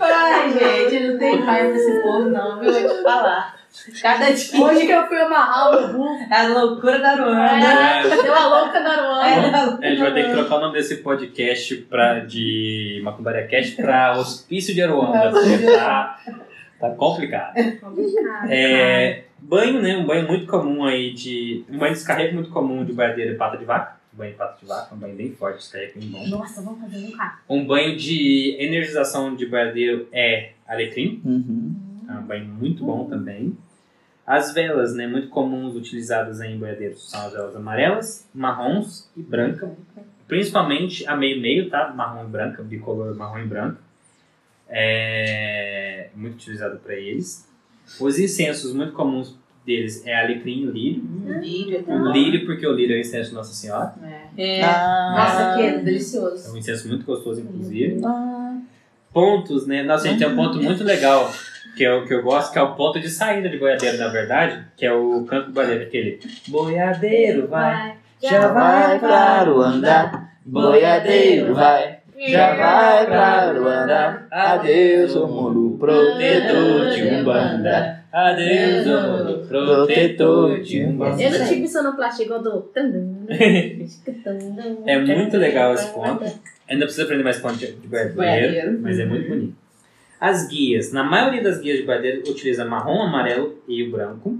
Ai, 0.00 0.50
gente, 0.52 1.06
não 1.08 1.18
tem 1.18 1.44
paz 1.46 1.68
pra 1.68 1.76
esse 1.76 2.02
povo, 2.02 2.28
não, 2.30 2.60
viu? 2.60 2.72
Vou 2.72 2.96
te 2.96 3.02
falar. 3.02 3.53
Cada 4.00 4.30
dia 4.32 4.60
Hoje 4.64 4.86
que 4.86 4.92
eu 4.92 5.06
fui 5.08 5.18
amarrar 5.18 5.74
o 5.74 5.92
burro, 5.92 6.16
é 6.30 6.34
a 6.34 6.46
loucura 6.48 7.00
da 7.00 7.16
Ruanda. 7.16 7.66
é, 7.66 8.22
deu 8.22 8.34
a 8.34 8.46
louca 8.46 8.80
da 8.80 8.94
É 9.26 9.40
Ruanda. 9.40 9.78
a 9.82 9.90
gente 9.90 9.98
vai 10.00 10.14
ter 10.14 10.26
que 10.26 10.32
trocar 10.32 10.56
o 10.56 10.60
nome 10.60 10.74
desse 10.74 10.98
podcast 10.98 11.76
pra, 11.90 12.20
de 12.20 13.00
Macumbaria 13.04 13.46
Cast 13.48 13.74
pra 13.76 14.12
Hospício 14.16 14.72
de 14.72 14.80
Aruanda, 14.80 15.32
porque 15.32 15.66
tá, 15.66 16.20
tá 16.78 16.90
complicado. 16.90 17.54
Complicado. 17.80 18.48
É, 18.48 19.24
banho, 19.40 19.82
né? 19.82 19.96
Um 19.96 20.06
banho 20.06 20.26
muito 20.28 20.46
comum 20.46 20.84
aí 20.84 21.12
de. 21.12 21.64
Um 21.68 21.76
banho 21.78 21.92
de 21.92 21.98
descarrego 21.98 22.34
muito 22.34 22.50
comum 22.50 22.84
de 22.84 22.92
boiadeira 22.92 23.32
e 23.32 23.34
pata 23.34 23.58
de 23.58 23.64
vaca. 23.64 23.96
Um 24.14 24.18
banho 24.18 24.30
de 24.30 24.38
pata 24.38 24.56
de 24.60 24.66
vaca, 24.66 24.94
um 24.94 24.98
banho 24.98 25.16
bem 25.16 25.32
forte, 25.32 25.58
descarrego 25.58 25.98
bem 25.98 26.08
bom. 26.10 26.26
Nossa, 26.28 26.62
vamos 26.62 26.80
fazer 26.80 27.04
um 27.04 27.10
carro. 27.10 27.38
Um 27.50 27.66
banho 27.66 27.96
de 27.96 28.56
energização 28.60 29.34
de 29.34 29.46
boiadeiro 29.46 30.08
é 30.12 30.52
alecrim. 30.66 31.20
Uhum. 31.24 31.74
É 32.08 32.12
um 32.12 32.22
banho 32.22 32.44
muito 32.44 32.84
bom 32.84 33.06
também. 33.06 33.56
As 34.26 34.54
velas, 34.54 34.94
né, 34.94 35.06
muito 35.06 35.28
comuns 35.28 35.74
utilizadas 35.74 36.40
em 36.40 36.58
boiadeiros 36.58 37.10
são 37.10 37.26
as 37.26 37.32
velas 37.32 37.54
amarelas, 37.54 38.28
marrons 38.34 39.10
e 39.16 39.22
branca. 39.22 39.70
Principalmente 40.26 41.06
a 41.06 41.14
meio-meio, 41.14 41.68
tá? 41.68 41.92
Marrom 41.94 42.24
e 42.24 42.28
branca, 42.28 42.62
bicolor 42.62 43.14
marrom 43.14 43.40
e 43.40 43.46
branco. 43.46 43.78
É 44.68 46.08
muito 46.14 46.34
utilizado 46.34 46.78
para 46.78 46.94
eles. 46.94 47.46
Os 48.00 48.18
incensos 48.18 48.72
muito 48.72 48.94
comuns 48.94 49.36
deles 49.66 50.06
é 50.06 50.18
alecrim 50.18 50.62
e 50.62 50.66
lírio. 50.66 51.04
Lírio, 51.40 51.84
é 51.86 51.92
O 51.94 52.10
lírio, 52.10 52.46
porque 52.46 52.66
o 52.66 52.72
lírio 52.72 52.94
é 52.94 52.98
o 52.98 53.00
incenso 53.00 53.28
de 53.30 53.34
Nossa 53.34 53.52
Senhora. 53.52 53.94
É. 54.36 54.62
Ah. 54.62 55.14
Nossa, 55.18 55.56
que 55.56 55.62
É 55.66 55.78
delicioso. 55.78 56.52
um 56.52 56.56
incenso 56.56 56.88
muito 56.88 57.04
gostoso, 57.04 57.40
inclusive. 57.42 58.00
Ah. 58.04 58.58
pontos, 59.12 59.66
né? 59.66 59.82
Nossa, 59.82 60.08
gente, 60.08 60.18
tem 60.18 60.28
um 60.28 60.34
ponto 60.34 60.60
muito 60.62 60.82
legal 60.82 61.30
que 61.76 61.82
eu, 61.82 62.04
que 62.06 62.14
eu 62.14 62.22
gosto, 62.22 62.52
que 62.52 62.58
é 62.58 62.62
o 62.62 62.74
ponto 62.74 63.00
de 63.00 63.08
saída 63.08 63.48
de 63.48 63.58
boiadeiro, 63.58 63.98
na 63.98 64.08
verdade, 64.08 64.64
que 64.76 64.86
é 64.86 64.92
o 64.92 65.24
canto 65.24 65.46
do 65.46 65.52
boiadeiro, 65.52 65.84
aquele 65.84 66.20
boiadeiro, 66.48 67.48
vai, 67.48 67.96
Já 68.22 68.48
vai 68.48 68.98
pra 68.98 69.42
Ruanda, 69.44 70.28
boiadeiro 70.44 71.54
vai. 71.54 71.98
Já 72.28 72.54
vai 72.54 73.06
pra 73.06 73.52
Ruanda, 73.52 74.26
adeus, 74.30 75.16
o 75.16 75.26
mundo 75.26 75.76
protetor 75.78 76.90
de 76.90 77.02
Umbanda. 77.02 78.04
Adeus, 78.12 78.86
o 78.86 79.10
mundo 79.10 79.48
protetor 79.48 80.60
de 80.60 80.84
Umbanda. 80.84 81.20
Eu 81.20 81.38
não 81.38 81.46
tive 81.46 81.68
sonoplastia 81.68 82.24
igual 82.24 82.40
do. 82.40 82.70
É 84.86 84.98
muito 84.98 85.36
legal 85.36 85.74
esse 85.74 85.88
ponto. 85.92 86.24
Ainda 86.68 86.84
precisa 86.84 87.04
aprender 87.04 87.24
mais 87.24 87.38
ponto 87.38 87.56
de 87.56 87.72
de 87.72 87.88
mas 88.80 88.98
é 88.98 89.04
muito 89.04 89.28
bonito. 89.28 89.63
As 90.26 90.48
guias. 90.48 90.92
Na 90.92 91.02
maioria 91.04 91.42
das 91.42 91.58
guias 91.60 91.78
de 91.78 91.82
boiadeiro 91.84 92.22
utiliza 92.30 92.64
marrom, 92.64 93.02
amarelo 93.02 93.58
e 93.68 93.82
o 93.86 93.90
branco. 93.90 94.38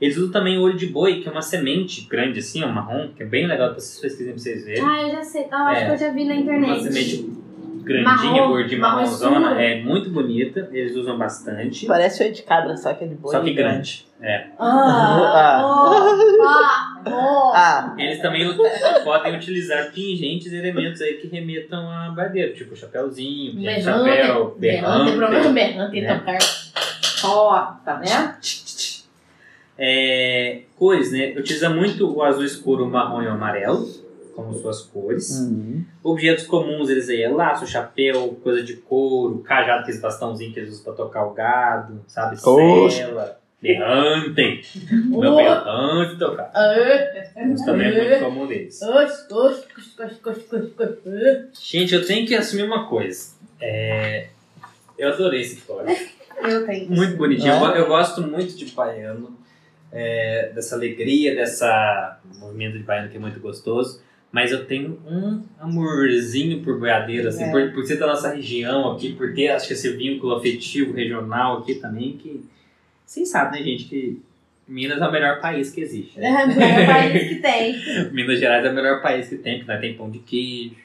Eles 0.00 0.16
usam 0.16 0.30
também 0.32 0.58
o 0.58 0.62
olho 0.62 0.76
de 0.76 0.86
boi, 0.86 1.20
que 1.20 1.28
é 1.28 1.32
uma 1.32 1.40
semente 1.42 2.02
grande 2.08 2.40
assim, 2.40 2.62
ó, 2.62 2.68
marrom, 2.68 3.08
que 3.16 3.22
é 3.22 3.26
bem 3.26 3.46
legal 3.46 3.68
pra 3.70 3.78
vocês 3.80 4.00
pesquisem 4.00 4.32
pra 4.34 4.42
vocês 4.42 4.64
verem. 4.64 4.82
Ah, 4.84 5.00
eu 5.02 5.10
já 5.12 5.22
sei. 5.22 5.46
Ah, 5.50 5.68
acho 5.68 5.80
É. 5.80 5.86
que 5.86 5.92
eu 5.92 5.96
já 5.98 6.12
vi 6.12 6.24
na 6.24 6.34
Uma 6.34 6.40
internet. 6.42 6.82
semente 6.82 7.30
grandinha, 7.84 8.04
Marrom, 8.32 8.48
gordinha, 8.48 8.80
marrom 8.80 8.96
marronzona. 9.02 9.40
escuro. 9.40 9.60
É 9.60 9.82
muito 9.82 10.10
bonita, 10.10 10.68
eles 10.72 10.94
usam 10.96 11.16
bastante. 11.18 11.86
Parece 11.86 12.22
olho 12.24 12.32
de 12.32 12.42
cabra, 12.42 12.76
só 12.76 12.92
que 12.94 13.04
é 13.04 13.06
de 13.08 13.14
boi. 13.14 13.30
Só 13.32 13.40
que 13.40 13.52
grande. 13.54 14.06
É. 14.20 14.46
Ah, 14.58 14.62
Ah, 15.34 15.62
oh. 15.64 16.42
Ah, 16.42 16.91
Eles 17.98 18.20
também 18.20 18.46
podem 19.04 19.36
utilizar 19.36 19.90
pingentes 19.92 20.52
e 20.52 20.56
elementos 20.56 21.00
aí 21.00 21.14
que 21.14 21.28
remetam 21.28 21.88
a 21.90 22.10
bardeiro, 22.10 22.54
tipo 22.54 22.76
chapéuzinho, 22.76 23.54
Berrante. 23.54 23.84
chapéu, 23.84 24.56
Berrante, 24.58 25.16
problema 25.16 25.52
berrante. 25.52 25.54
berrante, 25.54 26.00
né? 26.00 26.18
tocar. 26.18 26.38
ó, 27.24 27.60
tá 27.84 27.94
vendo? 27.96 28.34
É, 29.78 30.62
cores, 30.76 31.10
né? 31.12 31.34
Utiliza 31.36 31.70
muito 31.70 32.14
o 32.14 32.22
azul 32.22 32.44
escuro, 32.44 32.84
o 32.84 32.90
marrom 32.90 33.22
e 33.22 33.26
o 33.26 33.30
amarelo 33.30 33.88
como 34.34 34.54
suas 34.54 34.80
cores. 34.82 35.30
Uhum. 35.40 35.84
Objetos 36.02 36.46
comuns 36.46 36.88
eles 36.88 37.08
aí 37.08 37.22
é 37.22 37.28
laço, 37.28 37.66
chapéu, 37.66 38.38
coisa 38.42 38.62
de 38.62 38.74
couro, 38.76 39.38
cajado, 39.40 39.82
aqueles 39.82 40.00
bastãozinhos 40.00 40.54
que 40.54 40.60
eles 40.60 40.70
usam 40.72 40.84
pra 40.84 40.92
tocar 40.94 41.26
o 41.26 41.34
gado, 41.34 42.02
sabe? 42.06 42.36
Oxe. 42.42 43.02
Cela, 43.62 44.28
berrante. 44.30 44.82
Meu 45.06 45.32
Oh. 45.32 45.36
berrante 45.36 46.18
tocar. 46.18 46.50
Ah, 46.54 46.74
Isso 47.54 47.64
também 47.64 47.88
é 47.88 48.08
muito 48.08 48.24
comum 48.24 48.46
deles. 48.46 48.80
Gente, 51.60 51.94
eu 51.94 52.04
tenho 52.04 52.26
que 52.26 52.34
assumir 52.34 52.64
uma 52.64 52.88
coisa. 52.88 53.34
É, 53.60 54.26
Eu 54.98 55.08
adorei 55.08 55.40
esse 55.40 55.56
história. 55.56 55.96
Eu 56.42 56.66
tenho. 56.66 56.90
Muito 56.90 57.16
bonitinho. 57.16 57.52
Eu, 57.52 57.56
É? 57.56 57.58
go- 57.60 57.76
eu 57.76 57.86
gosto 57.86 58.20
muito 58.22 58.56
de 58.56 58.66
baiano, 58.72 59.36
é, 59.92 60.50
dessa 60.54 60.74
alegria, 60.74 61.34
dessa 61.36 62.18
movimento 62.38 62.76
de 62.78 62.82
baiano 62.84 63.08
que 63.08 63.16
é 63.16 63.20
muito 63.20 63.38
gostoso. 63.40 64.00
Mas 64.32 64.50
eu 64.50 64.64
tenho 64.64 64.98
um 65.06 65.42
amorzinho 65.60 66.62
por 66.62 66.78
boiadeiro, 66.80 67.28
assim, 67.28 67.44
É. 67.44 67.50
por, 67.50 67.72
por 67.72 67.84
ser 67.84 67.96
da 67.96 68.06
nossa 68.06 68.32
região 68.34 68.90
aqui, 68.92 69.12
por 69.12 69.34
ter, 69.34 69.48
acho 69.48 69.66
que 69.68 69.72
esse 69.74 69.90
vínculo 69.96 70.34
afetivo 70.34 70.92
regional 70.94 71.58
aqui 71.58 71.74
também, 71.76 72.16
que 72.16 72.42
vocês 73.12 73.28
sabem, 73.28 73.60
né, 73.60 73.66
gente, 73.66 73.84
que 73.84 74.20
Minas 74.66 75.00
é 75.02 75.06
o 75.06 75.12
melhor 75.12 75.40
país 75.40 75.70
que 75.70 75.80
existe. 75.80 76.18
É 76.18 76.22
Né? 76.22 76.44
o 76.44 76.48
melhor 76.48 76.86
país 76.86 77.28
que 77.28 77.34
tem. 77.36 78.10
Minas 78.12 78.38
Gerais 78.38 78.64
é 78.64 78.70
o 78.70 78.74
melhor 78.74 79.02
país 79.02 79.28
que 79.28 79.36
tem, 79.36 79.58
porque 79.58 79.70
nós 79.72 79.80
tem 79.80 79.94
pão 79.94 80.10
de 80.10 80.18
queijo, 80.20 80.76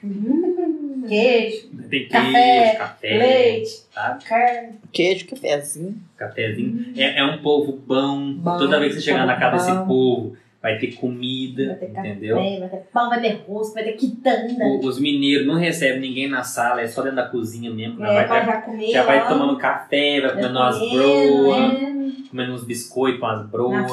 Queijo, 1.08 1.68
nós 1.72 1.86
tem 1.86 2.06
queijo, 2.06 2.10
Café, 2.10 2.74
café, 2.76 3.18
leite, 3.18 3.70
sabe? 3.94 4.24
carne. 4.24 4.68
queijo, 4.92 5.26
cafezinho. 5.26 5.96
cafezinho. 6.16 6.92
É, 6.96 7.20
é 7.20 7.24
um 7.24 7.38
povo 7.38 7.72
bom. 7.86 8.32
Bom, 8.34 8.58
Toda 8.58 8.78
vez 8.78 8.94
que 8.94 9.00
você 9.00 9.06
chegar 9.06 9.24
na 9.26 9.36
casa 9.36 9.56
desse 9.56 9.78
bom. 9.78 9.86
povo, 9.86 10.36
vai 10.70 10.78
ter 10.78 10.88
comida, 10.96 11.66
Vai 11.66 11.74
ter 11.76 11.88
entendeu? 11.90 12.36
café, 12.36 12.58
vai 12.60 12.68
ter 12.68 12.76
pão, 12.92 13.08
vai 13.08 13.20
ter 13.20 13.44
rosto, 13.48 13.74
vai 13.74 13.84
ter 13.84 13.92
quitanda. 13.92 14.64
O- 14.64 14.86
Os 14.86 15.00
mineiros 15.00 15.46
não 15.46 15.54
recebem 15.54 16.00
ninguém 16.00 16.28
na 16.28 16.42
sala, 16.42 16.82
é 16.82 16.86
só 16.86 17.00
dentro 17.02 17.16
da 17.16 17.26
cozinha 17.28 17.70
mesmo. 17.70 18.04
É, 18.04 18.26
vai, 18.26 18.44
já, 18.46 18.60
comer. 18.62 18.90
já 18.90 19.02
vai 19.04 19.26
tomando 19.28 19.56
café, 19.56 20.20
vai 20.20 20.30
comendo 20.34 20.58
umas 20.58 20.78
broas, 20.78 21.58
né? 21.72 22.12
comendo 22.30 22.52
uns 22.52 22.64
biscoitos, 22.64 23.20
umas 23.20 23.46
broas, 23.48 23.90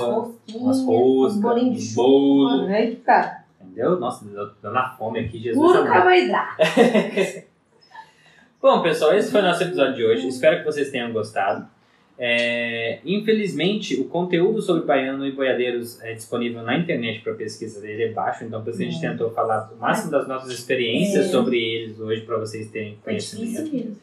umas 0.54 0.82
roscas, 0.84 1.42
bolinhos 1.42 1.78
de 1.78 1.84
uns 1.90 1.96
bolos. 1.96 2.70
Eita, 2.70 3.46
Entendeu? 3.62 4.00
Nossa, 4.00 4.26
eu 4.34 4.50
tô 4.56 4.72
na 4.72 4.90
fome 4.90 5.20
aqui, 5.20 5.40
Jesus. 5.40 5.58
puro 5.58 5.86
carboidrato. 5.86 6.56
Bom, 8.62 8.82
pessoal, 8.82 9.14
esse 9.14 9.32
foi 9.32 9.42
o 9.42 9.44
nosso 9.44 9.64
episódio 9.64 9.96
de 9.96 10.04
hoje. 10.04 10.28
Espero 10.28 10.58
que 10.60 10.66
vocês 10.66 10.90
tenham 10.90 11.12
gostado. 11.14 11.68
É, 12.18 13.00
infelizmente, 13.06 14.00
o 14.00 14.06
conteúdo 14.06 14.62
sobre 14.62 14.86
baiano 14.86 15.26
e 15.28 15.32
boiadeiros 15.34 16.02
é 16.02 16.14
disponível 16.14 16.64
na 16.64 16.78
internet 16.78 17.22
para 17.22 17.34
pesquisa. 17.34 17.86
Ele 17.86 18.04
é 18.04 18.12
baixo, 18.12 18.46
então 18.46 18.64
por 18.64 18.70
isso 18.72 18.82
a 18.82 18.86
gente 18.86 19.02
tentou 19.02 19.30
falar 19.32 19.70
o 19.76 19.80
máximo 19.80 20.12
das 20.12 20.28
nossas 20.28 20.52
experiências 20.52 21.26
É. 21.26 21.30
sobre 21.30 21.58
eles 21.58 22.00
hoje 22.00 22.22
para 22.22 22.38
vocês 22.38 22.70
terem 22.72 22.94
É 22.94 23.06
conhecimento. 23.06 23.72
mesmo. 23.74 23.98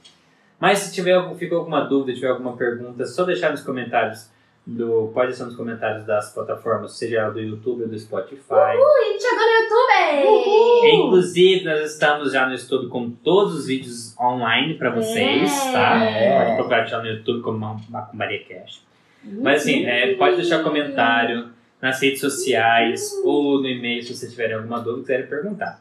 Mas 0.61 0.79
se 0.79 0.95
tiver 0.95 1.19
ficou 1.37 1.59
alguma 1.59 1.81
dúvida, 1.81 2.15
tiver 2.15 2.29
alguma 2.29 2.57
pergunta, 2.57 3.03
é 3.03 3.07
só 3.07 3.25
deixar 3.25 3.51
nos 3.51 3.63
comentários 3.63 4.31
do 4.67 5.11
pode 5.13 5.29
deixar 5.29 5.45
nos 5.47 5.57
comentários 5.57 6.05
das 6.07 6.33
plataformas, 6.33 6.93
seja 6.97 7.29
do 7.31 7.41
YouTube 7.41 7.83
ou 7.83 7.89
do 7.89 7.99
Spotify. 7.99 8.53
A 8.55 8.75
gente 9.11 9.23
chegou 9.23 9.45
no 9.45 9.53
YouTube! 9.53 10.87
Inclusive, 11.07 11.65
nós 11.65 11.93
estamos 11.93 12.33
já 12.33 12.47
no 12.47 12.55
YouTube 12.55 12.89
com 12.89 13.11
todos 13.11 13.55
os 13.55 13.67
vídeos 13.67 14.17
online 14.21 14.75
para 14.75 14.91
vocês, 14.91 15.51
É. 15.67 15.73
tá? 15.73 16.05
É. 16.05 16.39
Pode 16.45 16.57
procurar 16.57 16.85
já 16.87 17.01
no 17.01 17.09
YouTube 17.09 17.43
como 17.43 17.59
Ma- 17.59 17.81
Macumbaria 17.89 18.45
Cash. 18.45 18.83
Mas 19.25 19.63
assim, 19.63 19.85
é, 19.87 20.15
pode 20.15 20.37
deixar 20.37 20.63
comentário 20.63 21.51
nas 21.81 22.01
redes 22.01 22.21
sociais 22.21 23.13
ou 23.25 23.61
no 23.61 23.67
e-mail 23.69 24.03
se 24.03 24.15
vocês 24.15 24.31
tiverem 24.31 24.55
alguma 24.57 24.79
dúvida 24.79 24.99
e 24.99 25.03
quiserem 25.03 25.27
perguntar. 25.27 25.81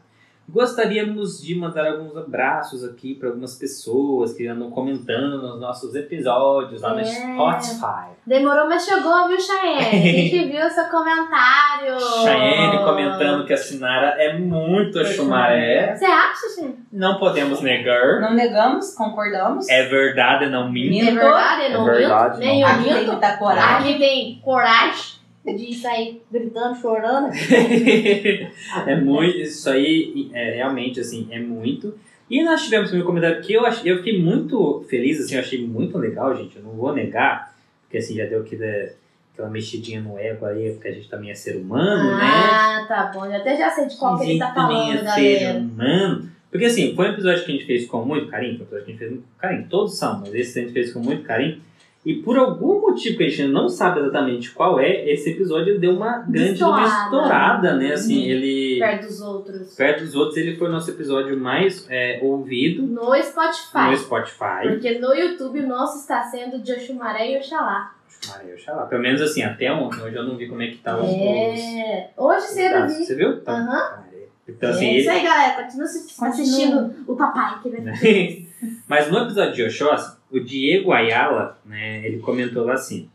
Gostaríamos 0.51 1.41
de 1.41 1.55
mandar 1.55 1.87
alguns 1.87 2.15
abraços 2.17 2.83
aqui 2.83 3.15
para 3.15 3.29
algumas 3.29 3.55
pessoas 3.55 4.33
que 4.33 4.45
andam 4.45 4.69
comentando 4.69 5.41
nos 5.41 5.59
nossos 5.61 5.95
episódios 5.95 6.81
lá 6.81 6.93
no 6.93 6.99
É. 6.99 7.05
Spotify. 7.05 8.11
Demorou, 8.27 8.67
mas 8.67 8.83
chegou, 8.85 9.27
viu, 9.29 9.39
Cheyenne? 9.39 9.79
A 9.79 9.91
gente 10.11 10.45
viu 10.51 10.69
seu 10.69 10.83
comentário. 10.89 11.97
Chayenne 12.23 12.83
comentando 12.83 13.45
que 13.45 13.53
a 13.53 13.57
Sinara 13.57 14.21
é 14.21 14.37
muito 14.37 14.99
a 14.99 15.05
Xumaré. 15.05 15.95
Você 15.95 16.05
acha, 16.05 16.49
Cheyenne? 16.55 16.75
Não 16.91 17.17
podemos 17.17 17.61
negar. 17.61 18.19
Não 18.19 18.33
negamos, 18.33 18.93
concordamos. 18.93 19.69
É 19.69 19.83
verdade, 19.83 20.49
não 20.49 20.69
minto. 20.69 21.07
É 21.07 21.11
verdade, 21.13 21.63
eu 21.65 21.71
não 21.79 21.89
É 21.89 21.93
verdade, 21.93 22.39
minto. 22.39 22.47
Nem 22.47 22.61
eu 22.61 22.67
Aqui 22.67 22.83
tem 23.19 23.37
coragem. 23.37 23.91
Aqui 23.91 23.99
tem 23.99 24.41
coragem 24.43 25.20
de 25.45 25.73
sair 25.73 26.21
gritando, 26.31 26.79
chorando. 26.79 27.31
é 28.87 28.95
muito, 28.95 29.37
isso 29.37 29.69
aí 29.69 30.29
é 30.33 30.55
realmente 30.55 30.99
assim, 30.99 31.27
é 31.31 31.39
muito. 31.39 31.97
E 32.29 32.43
nós 32.43 32.63
tivemos 32.63 32.89
também 32.89 33.03
um 33.03 33.07
comentário 33.07 33.41
que 33.41 33.51
eu, 33.53 33.65
ach, 33.65 33.85
eu 33.85 33.97
fiquei 33.97 34.21
muito 34.21 34.85
feliz, 34.89 35.19
assim, 35.19 35.35
eu 35.35 35.41
achei 35.41 35.67
muito 35.67 35.97
legal, 35.97 36.35
gente, 36.37 36.55
eu 36.55 36.63
não 36.63 36.71
vou 36.71 36.93
negar, 36.93 37.53
porque 37.83 37.97
assim, 37.97 38.15
já 38.15 38.25
deu 38.25 38.41
aquele, 38.41 38.93
aquela 39.33 39.49
mexidinha 39.49 39.99
no 39.99 40.17
ego 40.17 40.45
aí, 40.45 40.71
porque 40.71 40.87
a 40.87 40.93
gente 40.93 41.09
também 41.09 41.31
é 41.31 41.35
ser 41.35 41.57
humano, 41.57 42.17
né? 42.17 42.23
Ah, 42.23 42.85
tá 42.87 43.11
bom. 43.13 43.25
Eu 43.25 43.35
até 43.35 43.57
já 43.57 43.69
sei 43.69 43.87
de 43.87 43.97
qual 43.97 44.17
que 44.17 44.29
ele 44.29 44.39
tá 44.39 44.53
falando, 44.53 44.93
é 44.93 45.11
ser 45.11 45.39
galera. 45.39 45.59
humano. 45.59 46.31
Porque 46.49 46.65
assim, 46.65 46.95
foi 46.95 47.09
um 47.09 47.13
episódio 47.13 47.43
que 47.43 47.51
a 47.51 47.55
gente 47.55 47.65
fez 47.65 47.85
com 47.87 48.05
muito 48.05 48.27
carinho, 48.27 48.57
foi 48.57 48.65
um 48.65 48.67
episódio 48.67 48.85
que 48.85 48.91
a 48.91 48.93
gente 48.93 48.99
fez 48.99 49.11
com 49.11 49.39
carinho, 49.39 49.67
todos 49.69 49.97
são, 49.97 50.19
mas 50.19 50.33
esse 50.33 50.59
a 50.59 50.61
gente 50.61 50.73
fez 50.73 50.93
com 50.93 50.99
muito 50.99 51.23
carinho. 51.23 51.61
E 52.03 52.15
por 52.15 52.35
algum 52.35 52.81
motivo 52.81 53.17
que 53.17 53.23
a 53.25 53.29
gente 53.29 53.47
não 53.51 53.69
sabe 53.69 53.99
exatamente 53.99 54.49
qual 54.51 54.79
é, 54.79 55.07
esse 55.11 55.29
episódio 55.31 55.79
deu 55.79 55.91
uma 55.95 56.17
grande 56.19 56.53
estourada, 56.53 57.75
né? 57.75 57.93
Assim, 57.93 58.17
Uhum. 58.23 58.29
ele. 58.31 58.79
Perto 58.79 59.05
dos 59.07 59.21
outros. 59.21 59.75
Perto 59.75 60.03
dos 60.03 60.15
outros, 60.15 60.37
ele 60.37 60.55
foi 60.55 60.67
o 60.67 60.71
nosso 60.71 60.89
episódio 60.89 61.37
mais 61.37 61.85
é, 61.89 62.19
ouvido 62.23 62.83
No 62.87 63.15
Spotify. 63.21 63.91
no 63.91 63.97
Spotify. 63.97 64.67
Porque 64.69 64.97
no 64.99 65.13
YouTube 65.13 65.59
o 65.59 65.67
nosso 65.67 65.99
está 65.99 66.23
sendo 66.23 66.57
de 66.59 66.71
Oxumaré 66.71 67.33
e 67.33 67.37
Oxalá. 67.37 67.93
Ai, 68.35 68.53
oxalá. 68.53 68.85
Pelo 68.85 69.01
menos 69.01 69.19
assim, 69.21 69.41
até 69.43 69.71
ontem. 69.71 69.99
Hoje 70.01 70.15
eu 70.15 70.23
não 70.23 70.37
vi 70.37 70.47
como 70.47 70.61
é 70.61 70.67
que 70.67 70.77
tá 70.77 70.95
os, 70.97 71.07
os 71.09 71.15
É. 71.15 72.11
Hoje 72.17 72.45
cedo 72.47 72.87
vi. 72.87 73.05
Você 73.05 73.15
viu? 73.15 73.41
Tá. 73.41 73.53
Aham. 73.53 74.03
Então, 74.47 74.69
é 74.69 74.71
assim, 74.73 74.91
isso 74.95 75.09
ele... 75.09 75.19
aí, 75.19 75.23
galera. 75.23 75.63
Continua 75.63 75.85
assi- 75.85 76.07
Continua. 76.15 76.29
assistindo 76.29 76.95
o 77.07 77.15
papai 77.15 77.59
que 77.61 77.69
vai 77.69 77.81
Mas 78.87 79.09
no 79.11 79.19
episódio 79.19 79.53
de 79.53 79.63
Oxóssi, 79.63 80.17
o 80.31 80.39
Diego 80.39 80.91
Ayala, 80.91 81.59
né, 81.65 82.05
ele 82.05 82.19
comentou 82.19 82.65
lá 82.65 82.73
assim: 82.73 83.09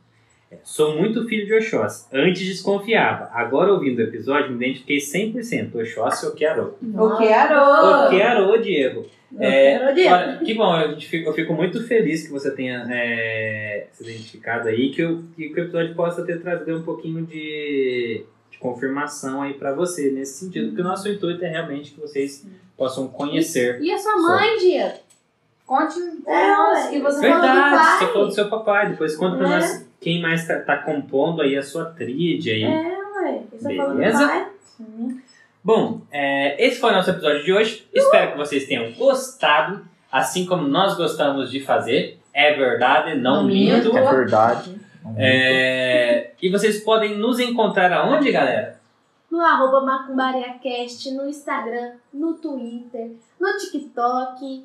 Sou 0.62 0.97
muito 0.97 1.26
filho 1.26 1.47
de 1.47 1.55
Oxóssi. 1.55 2.06
Antes 2.12 2.47
desconfiava. 2.47 3.30
Agora, 3.32 3.72
ouvindo 3.72 3.98
o 3.98 4.02
episódio, 4.02 4.51
me 4.51 4.56
identifiquei 4.56 4.98
100%. 4.98 5.74
Oxóssi 5.74 6.26
ou 6.26 6.32
Kiarô. 6.32 6.74
O 6.94 7.16
que 7.16 7.28
arou? 7.32 8.06
O 8.06 8.10
Kiarô, 8.10 8.56
Diego. 8.59 9.06
É, 9.38 9.78
Quero 9.78 9.94
Diego. 9.94 10.14
olha, 10.14 10.38
que 10.38 10.55
bom, 10.55 10.80
eu 10.80 11.01
fico, 11.01 11.28
eu 11.28 11.34
fico 11.34 11.52
muito 11.52 11.84
feliz 11.86 12.24
que 12.24 12.32
você 12.32 12.51
tenha 12.52 12.86
é, 12.88 13.88
se 13.93 14.05
identificado 14.05 14.68
aí, 14.68 14.90
que, 14.90 15.02
eu, 15.02 15.24
que 15.34 15.48
o 15.48 15.59
episódio 15.59 15.94
possa 15.94 16.24
ter 16.24 16.40
trazido 16.40 16.78
um 16.78 16.82
pouquinho 16.82 17.26
de, 17.26 18.24
de 18.51 18.59
confirmação 18.59 19.43
aí 19.43 19.55
pra 19.55 19.74
você, 19.74 20.12
nesse 20.12 20.44
sentido, 20.44 20.68
porque 20.68 20.80
o 20.80 20.84
nosso 20.84 21.09
intuito 21.09 21.44
é 21.44 21.48
realmente 21.48 21.90
que 21.90 22.01
vocês 22.01 22.47
possam 22.76 23.09
conhecer. 23.09 23.80
E 23.82 23.90
a 23.90 23.98
sua 23.98 24.16
mãe, 24.16 24.59
Diego? 24.59 25.05
Conte 25.66 25.98
pra 26.24 26.32
É, 26.32 26.56
nós 26.56 26.86
que 26.88 27.01
você 27.01 27.20
Verdade. 27.20 27.47
falou 27.47 27.70
do 27.70 27.76
pai. 27.76 27.98
você 27.98 28.06
falou 28.12 28.26
do 28.28 28.34
seu 28.34 28.48
papai, 28.48 28.90
depois 28.90 29.16
conta 29.16 29.36
pra 29.36 29.47
É. 29.47 29.51
nós 29.59 29.88
quem 30.01 30.22
mais 30.22 30.47
tá, 30.47 30.60
tá 30.60 30.76
compondo 30.78 31.43
aí 31.43 31.56
a 31.56 31.62
sua 31.62 31.86
tríade 31.86 32.51
aí. 32.51 32.62
É, 32.62 32.98
ué. 33.22 33.43
Você 33.52 33.76
falou 33.76 33.93
do 33.93 33.98
Beleza? 33.98 34.26
pai. 34.28 34.47
Bom, 35.64 36.01
é, 36.12 36.64
esse 36.64 36.78
foi 36.78 36.90
o 36.90 36.94
nosso 36.94 37.10
episódio 37.10 37.43
de 37.44 37.52
hoje. 37.52 37.88
Espero 37.93 38.32
que 38.32 38.38
vocês 38.38 38.66
tenham 38.68 38.93
gostado, 38.93 39.84
assim 40.12 40.47
como 40.47 40.68
nós 40.68 40.97
gostamos 40.97 41.51
de 41.51 41.59
fazer. 41.60 42.20
É 42.32 42.55
verdade, 42.55 43.16
não, 43.18 43.38
Não 43.43 43.44
minto. 43.48 43.86
minto. 43.86 43.97
É 43.98 44.09
verdade. 44.10 44.76
É, 45.16 46.30
e 46.40 46.48
vocês 46.51 46.84
podem 46.84 47.16
nos 47.18 47.40
encontrar 47.40 47.93
aonde, 47.93 48.30
galera? 48.30 48.78
No 49.30 49.40
arroba 49.40 49.80
MacumbariaCast, 49.80 51.10
no 51.12 51.28
Instagram, 51.28 51.93
no 52.12 52.34
Twitter, 52.34 53.10
no 53.40 53.56
TikTok, 53.59 54.64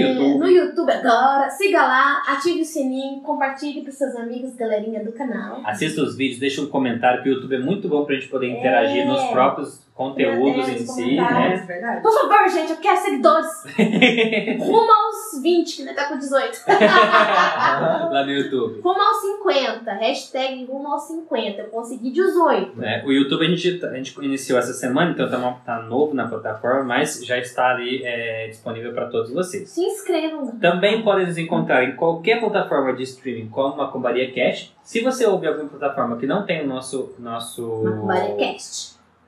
No 0.00 0.06
YouTube. 0.08 0.38
no 0.38 0.46
YouTube 0.48 0.90
agora. 0.92 1.50
Siga 1.50 1.82
lá, 1.82 2.22
ative 2.28 2.60
o 2.62 2.64
sininho, 2.64 3.20
compartilhe 3.22 3.84
com 3.84 3.90
seus 3.90 4.14
amigos, 4.16 4.54
galerinha 4.56 5.04
do 5.04 5.12
canal. 5.12 5.60
Assista 5.64 6.02
os 6.02 6.16
vídeos, 6.16 6.40
deixa 6.40 6.60
um 6.62 6.66
comentário, 6.66 7.22
que 7.22 7.28
o 7.28 7.32
YouTube 7.34 7.54
é 7.54 7.58
muito 7.58 7.88
bom 7.88 8.04
pra 8.04 8.14
gente 8.14 8.28
poder 8.28 8.48
interagir 8.48 9.02
É. 9.02 9.04
nos 9.04 9.22
próprios 9.30 9.80
conteúdos 9.94 10.68
em 10.68 10.78
si, 10.78 10.86
comentários. 10.86 11.60
né? 11.60 11.66
verdade. 11.66 12.02
Por 12.02 12.12
favor, 12.12 12.48
gente, 12.48 12.70
eu 12.70 12.76
quero 12.78 13.00
seguidores. 13.00 13.48
Rumo 14.58 14.90
aos 14.90 15.42
20, 15.42 15.76
que 15.76 15.82
ainda 15.82 15.94
tá 15.94 16.08
com 16.08 16.18
18. 16.18 16.60
Lá 16.66 18.24
no 18.24 18.32
YouTube. 18.32 18.80
Rumo 18.80 19.00
aos 19.00 19.20
50. 19.20 19.92
Hashtag 19.92 20.64
rumo 20.64 20.88
aos 20.88 21.02
50. 21.04 21.62
Eu 21.62 21.68
consegui 21.68 22.10
18. 22.10 22.78
né? 22.78 23.02
O 23.04 23.12
YouTube 23.12 23.44
a 23.44 23.48
gente, 23.48 23.84
a 23.84 23.94
gente 23.94 24.18
iniciou 24.24 24.58
essa 24.58 24.72
semana, 24.72 25.10
então 25.10 25.30
tá, 25.30 25.60
tá 25.64 25.82
novo 25.82 26.14
na 26.14 26.26
plataforma, 26.26 26.84
mas 26.84 27.24
já 27.24 27.38
está 27.38 27.70
ali 27.70 28.02
é, 28.04 28.48
disponível 28.48 28.92
para 28.92 29.06
todos 29.06 29.30
vocês. 29.30 29.68
Se 29.68 29.82
inscrevam. 29.82 30.58
Também 30.58 31.02
podem 31.02 31.26
nos 31.26 31.38
encontrar 31.38 31.84
em 31.84 31.96
qualquer 31.96 32.40
plataforma 32.40 32.92
de 32.94 33.02
streaming 33.02 33.48
como 33.48 33.76
Macumbaria 33.76 34.32
Cash. 34.32 34.72
Se 34.82 35.00
você 35.00 35.26
ouvir 35.26 35.48
alguma 35.48 35.68
plataforma 35.68 36.16
que 36.16 36.26
não 36.26 36.44
tem 36.44 36.62
o 36.62 36.66
nosso, 36.66 37.14
nosso. 37.18 37.84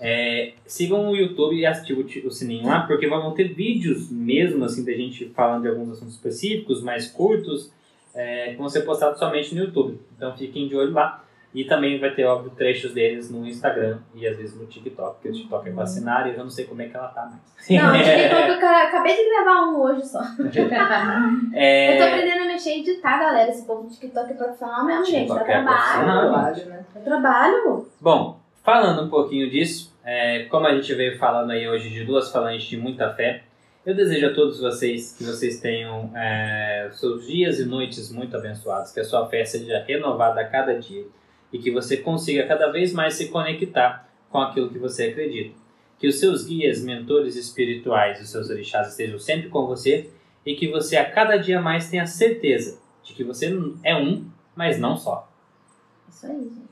é, 0.03 0.53
sigam 0.65 1.07
o 1.11 1.15
YouTube 1.15 1.55
e 1.55 1.63
ativem 1.63 2.01
o 2.03 2.07
ti- 2.07 2.23
o 2.25 2.31
sininho 2.31 2.65
lá, 2.65 2.81
porque 2.87 3.05
vão 3.07 3.31
ter 3.33 3.49
vídeos 3.53 4.09
mesmo 4.09 4.65
assim 4.65 4.83
da 4.83 4.91
gente 4.93 5.25
falando 5.35 5.61
de 5.61 5.67
alguns 5.67 5.91
assuntos 5.91 6.15
específicos, 6.15 6.81
mais 6.81 7.05
curtos, 7.07 7.71
é, 8.15 8.49
que 8.51 8.57
vão 8.57 8.67
ser 8.67 8.81
postados 8.81 9.19
somente 9.19 9.53
no 9.53 9.61
YouTube. 9.65 9.99
Então 10.17 10.35
fiquem 10.35 10.67
de 10.67 10.75
olho 10.75 10.91
lá. 10.91 11.23
E 11.53 11.65
também 11.65 11.99
vai 11.99 12.11
ter, 12.15 12.23
óbvio, 12.23 12.51
trechos 12.51 12.93
deles 12.93 13.29
no 13.29 13.45
Instagram 13.45 13.99
e 14.15 14.25
às 14.25 14.37
vezes 14.37 14.57
no 14.57 14.65
TikTok, 14.65 15.15
porque 15.15 15.29
o 15.29 15.33
TikTok 15.33 15.67
é 15.67 15.71
vacinar 15.73 16.25
e 16.25 16.29
eu 16.29 16.35
já 16.37 16.43
não 16.43 16.49
sei 16.49 16.63
como 16.65 16.81
é 16.81 16.85
que 16.87 16.95
ela 16.95 17.09
tá 17.09 17.25
mais. 17.25 17.41
Não, 17.83 17.91
de 17.91 18.03
TikTok 18.23 18.49
eu 18.51 18.59
ca- 18.59 18.83
acabei 18.87 19.15
de 19.17 19.29
gravar 19.29 19.63
um 19.67 19.81
hoje 19.81 20.05
só. 20.07 20.21
É, 21.53 21.93
Eu 21.93 21.97
tô 21.97 22.03
aprendendo 22.13 22.43
a 22.43 22.47
mexer 22.47 22.77
e 22.77 22.79
editar, 22.81 23.19
galera. 23.19 23.49
Esse 23.49 23.65
povo 23.65 23.83
do 23.83 23.89
TikTok 23.93 24.31
é 24.31 24.33
profissional 24.35 24.85
mesmo, 24.85 25.05
gente. 25.05 25.27
Dá 25.27 25.35
TikTok 25.39 25.51
é 25.51 25.63
trabalho. 25.63 26.65
né? 26.67 26.85
Dá 26.95 27.01
trabalho. 27.01 27.87
Bom, 27.99 28.39
falando 28.63 29.03
um 29.03 29.09
pouquinho 29.09 29.49
disso, 29.49 29.93
é, 30.05 30.45
como 30.45 30.67
a 30.67 30.73
gente 30.75 30.93
veio 30.93 31.17
falando 31.17 31.51
aí 31.51 31.67
hoje 31.67 31.89
de 31.89 32.03
duas 32.05 32.31
falantes 32.31 32.63
de 32.67 32.77
muita 32.77 33.11
fé, 33.13 33.43
eu 33.85 33.95
desejo 33.95 34.27
a 34.27 34.33
todos 34.33 34.59
vocês 34.59 35.15
que 35.17 35.23
vocês 35.23 35.59
tenham 35.59 36.11
é, 36.15 36.87
seus 36.93 37.25
dias 37.27 37.59
e 37.59 37.65
noites 37.65 38.11
muito 38.11 38.37
abençoados, 38.37 38.91
que 38.91 38.99
a 38.99 39.03
sua 39.03 39.25
fé 39.27 39.43
seja 39.43 39.83
renovada 39.87 40.39
a 40.39 40.45
cada 40.45 40.77
dia 40.79 41.03
e 41.51 41.59
que 41.59 41.71
você 41.71 41.97
consiga 41.97 42.47
cada 42.47 42.71
vez 42.71 42.93
mais 42.93 43.15
se 43.15 43.27
conectar 43.27 44.07
com 44.29 44.39
aquilo 44.39 44.69
que 44.69 44.79
você 44.79 45.05
acredita. 45.05 45.55
Que 45.99 46.07
os 46.07 46.19
seus 46.19 46.45
guias, 46.45 46.83
mentores 46.83 47.35
espirituais, 47.35 48.21
os 48.21 48.29
seus 48.29 48.49
orixás 48.49 48.89
estejam 48.89 49.19
sempre 49.19 49.49
com 49.49 49.67
você 49.67 50.09
e 50.45 50.55
que 50.55 50.67
você 50.67 50.97
a 50.97 51.09
cada 51.09 51.37
dia 51.37 51.61
mais 51.61 51.89
tenha 51.89 52.05
certeza 52.05 52.79
de 53.03 53.13
que 53.13 53.23
você 53.23 53.53
é 53.83 53.95
um, 53.95 54.25
mas 54.55 54.79
não 54.79 54.97
só. 54.97 55.29
Isso 56.09 56.25
aí, 56.25 56.33
gente. 56.33 56.71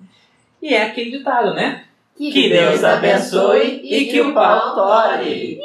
E 0.61 0.73
é 0.73 0.83
aquele 0.83 1.11
ditado, 1.11 1.53
né? 1.53 1.85
Que, 2.15 2.31
Que 2.31 2.49
Deus 2.49 2.83
abençoe 2.83 3.81
e 3.83 4.05
que 4.05 4.19
o 4.19 4.33
pau 4.33 4.75
tore. 4.75 5.59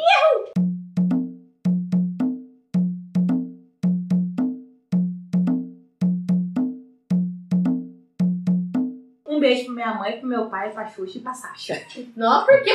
Beijo 9.55 9.65
pra 9.67 9.75
minha 9.75 9.95
mãe, 9.95 10.19
pro 10.19 10.29
meu 10.29 10.47
pai, 10.47 10.71
pra 10.71 10.87
Xuxa 10.87 11.19
e 11.19 11.21
pra 11.21 11.35
Sasha. 11.35 11.81
Não, 12.17 12.45
por 12.45 12.63
que 12.63 12.71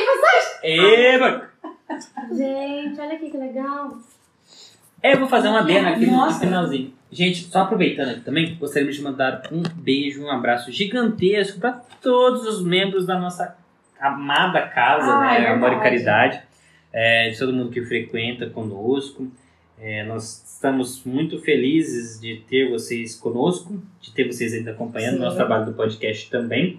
Eba! 0.62 1.50
Gente, 2.32 3.00
olha 3.00 3.14
aqui 3.14 3.30
que 3.30 3.36
legal. 3.36 3.98
É, 5.02 5.14
eu 5.14 5.18
vou 5.18 5.28
fazer 5.28 5.48
uma 5.48 5.60
adena 5.60 5.90
aqui 5.90 6.06
no 6.06 6.30
finalzinho. 6.32 6.92
Gente, 7.10 7.44
só 7.44 7.62
aproveitando 7.62 8.10
aqui 8.10 8.20
também, 8.20 8.54
gostaria 8.56 8.90
de 8.92 9.02
mandar 9.02 9.42
um 9.50 9.62
beijo, 9.62 10.22
um 10.22 10.30
abraço 10.30 10.70
gigantesco 10.70 11.58
para 11.58 11.72
todos 12.00 12.46
os 12.46 12.64
membros 12.64 13.04
da 13.06 13.18
nossa 13.18 13.56
amada 14.00 14.62
casa, 14.68 15.10
Ah, 15.12 15.20
né? 15.38 15.44
é 15.44 15.48
Amor 15.52 15.72
e. 15.72 15.80
Caridade. 15.80 16.40
É, 16.92 17.30
de 17.30 17.38
todo 17.38 17.52
mundo 17.52 17.70
que 17.70 17.82
frequenta 17.84 18.48
conosco. 18.50 19.30
É, 19.82 20.04
nós 20.04 20.44
estamos 20.46 21.02
muito 21.06 21.40
felizes 21.40 22.20
de 22.20 22.42
ter 22.48 22.68
vocês 22.68 23.16
conosco, 23.16 23.80
de 24.00 24.12
ter 24.12 24.26
vocês 24.26 24.52
ainda 24.52 24.72
acompanhando 24.72 25.16
o 25.16 25.20
nosso 25.20 25.36
trabalho 25.36 25.64
do 25.64 25.72
podcast 25.72 26.28
também. 26.30 26.78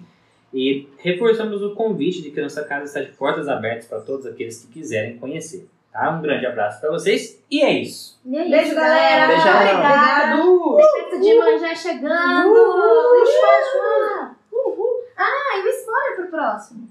E 0.53 0.87
reforçamos 0.99 1.63
o 1.63 1.73
convite 1.73 2.21
de 2.21 2.29
que 2.29 2.39
nossa 2.39 2.63
casa 2.63 2.85
está 2.85 3.01
de 3.01 3.17
portas 3.17 3.47
abertas 3.47 3.87
para 3.87 4.01
todos 4.01 4.25
aqueles 4.25 4.61
que 4.61 4.67
quiserem 4.67 5.17
conhecer. 5.17 5.67
Tá? 5.91 6.11
Um 6.11 6.21
grande 6.21 6.45
abraço 6.45 6.79
para 6.79 6.91
vocês 6.91 7.41
e 7.49 7.61
é 7.61 7.81
isso. 7.81 8.19
E 8.25 8.37
é 8.37 8.47
Beijo, 8.47 8.65
isso, 8.67 8.75
galera. 8.75 9.27
Beijão. 9.27 9.55
Obrigada. 9.55 10.43
Obrigado. 10.45 10.91
Festa 10.91 11.19
de 11.19 11.33
manjá 11.39 11.75
chegando. 11.75 12.49
Uhul. 12.49 13.25
Chua. 13.25 14.35
Uhul. 14.51 15.03
Ah, 15.17 15.57
e 15.57 15.67
o 15.67 15.69
spoiler 15.69 16.15
pro 16.17 16.27
próximo. 16.27 16.89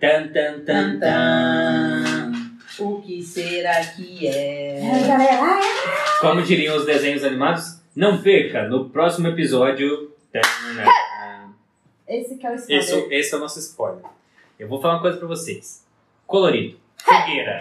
Tan, 0.00 0.28
tan, 0.32 0.64
tan, 0.64 0.98
tan. 0.98 2.41
O 2.82 3.00
que 3.00 3.22
galera, 3.22 3.78
aqui 3.78 4.26
é. 4.26 4.80
Como 6.20 6.42
diriam 6.42 6.76
os 6.76 6.84
desenhos 6.84 7.22
animados, 7.22 7.80
não 7.94 8.20
perca 8.20 8.68
no 8.68 8.90
próximo 8.90 9.28
episódio. 9.28 10.12
esse 12.08 12.36
que 12.36 12.46
é 12.46 12.50
o 12.50 12.54
spoiler. 12.56 12.82
Esse, 12.82 13.14
esse 13.14 13.34
é 13.34 13.36
o 13.36 13.40
nosso 13.40 13.60
spoiler. 13.60 14.04
Eu 14.58 14.66
vou 14.66 14.80
falar 14.80 14.94
uma 14.94 15.00
coisa 15.00 15.16
pra 15.16 15.28
vocês. 15.28 15.86
Colorido. 16.26 16.76
Fogueira. 16.96 17.60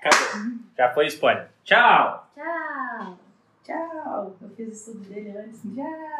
Acabou. 0.00 0.52
Já 0.76 0.94
foi 0.94 1.06
spoiler. 1.08 1.48
Tchau! 1.62 2.26
Tchau. 2.34 3.18
Tchau. 3.64 4.36
Eu 4.40 4.48
fiz 4.56 4.68
o 4.68 4.72
estudo 4.72 5.08
dele 5.10 5.36
antes. 5.36 5.60
Tchau. 5.74 6.10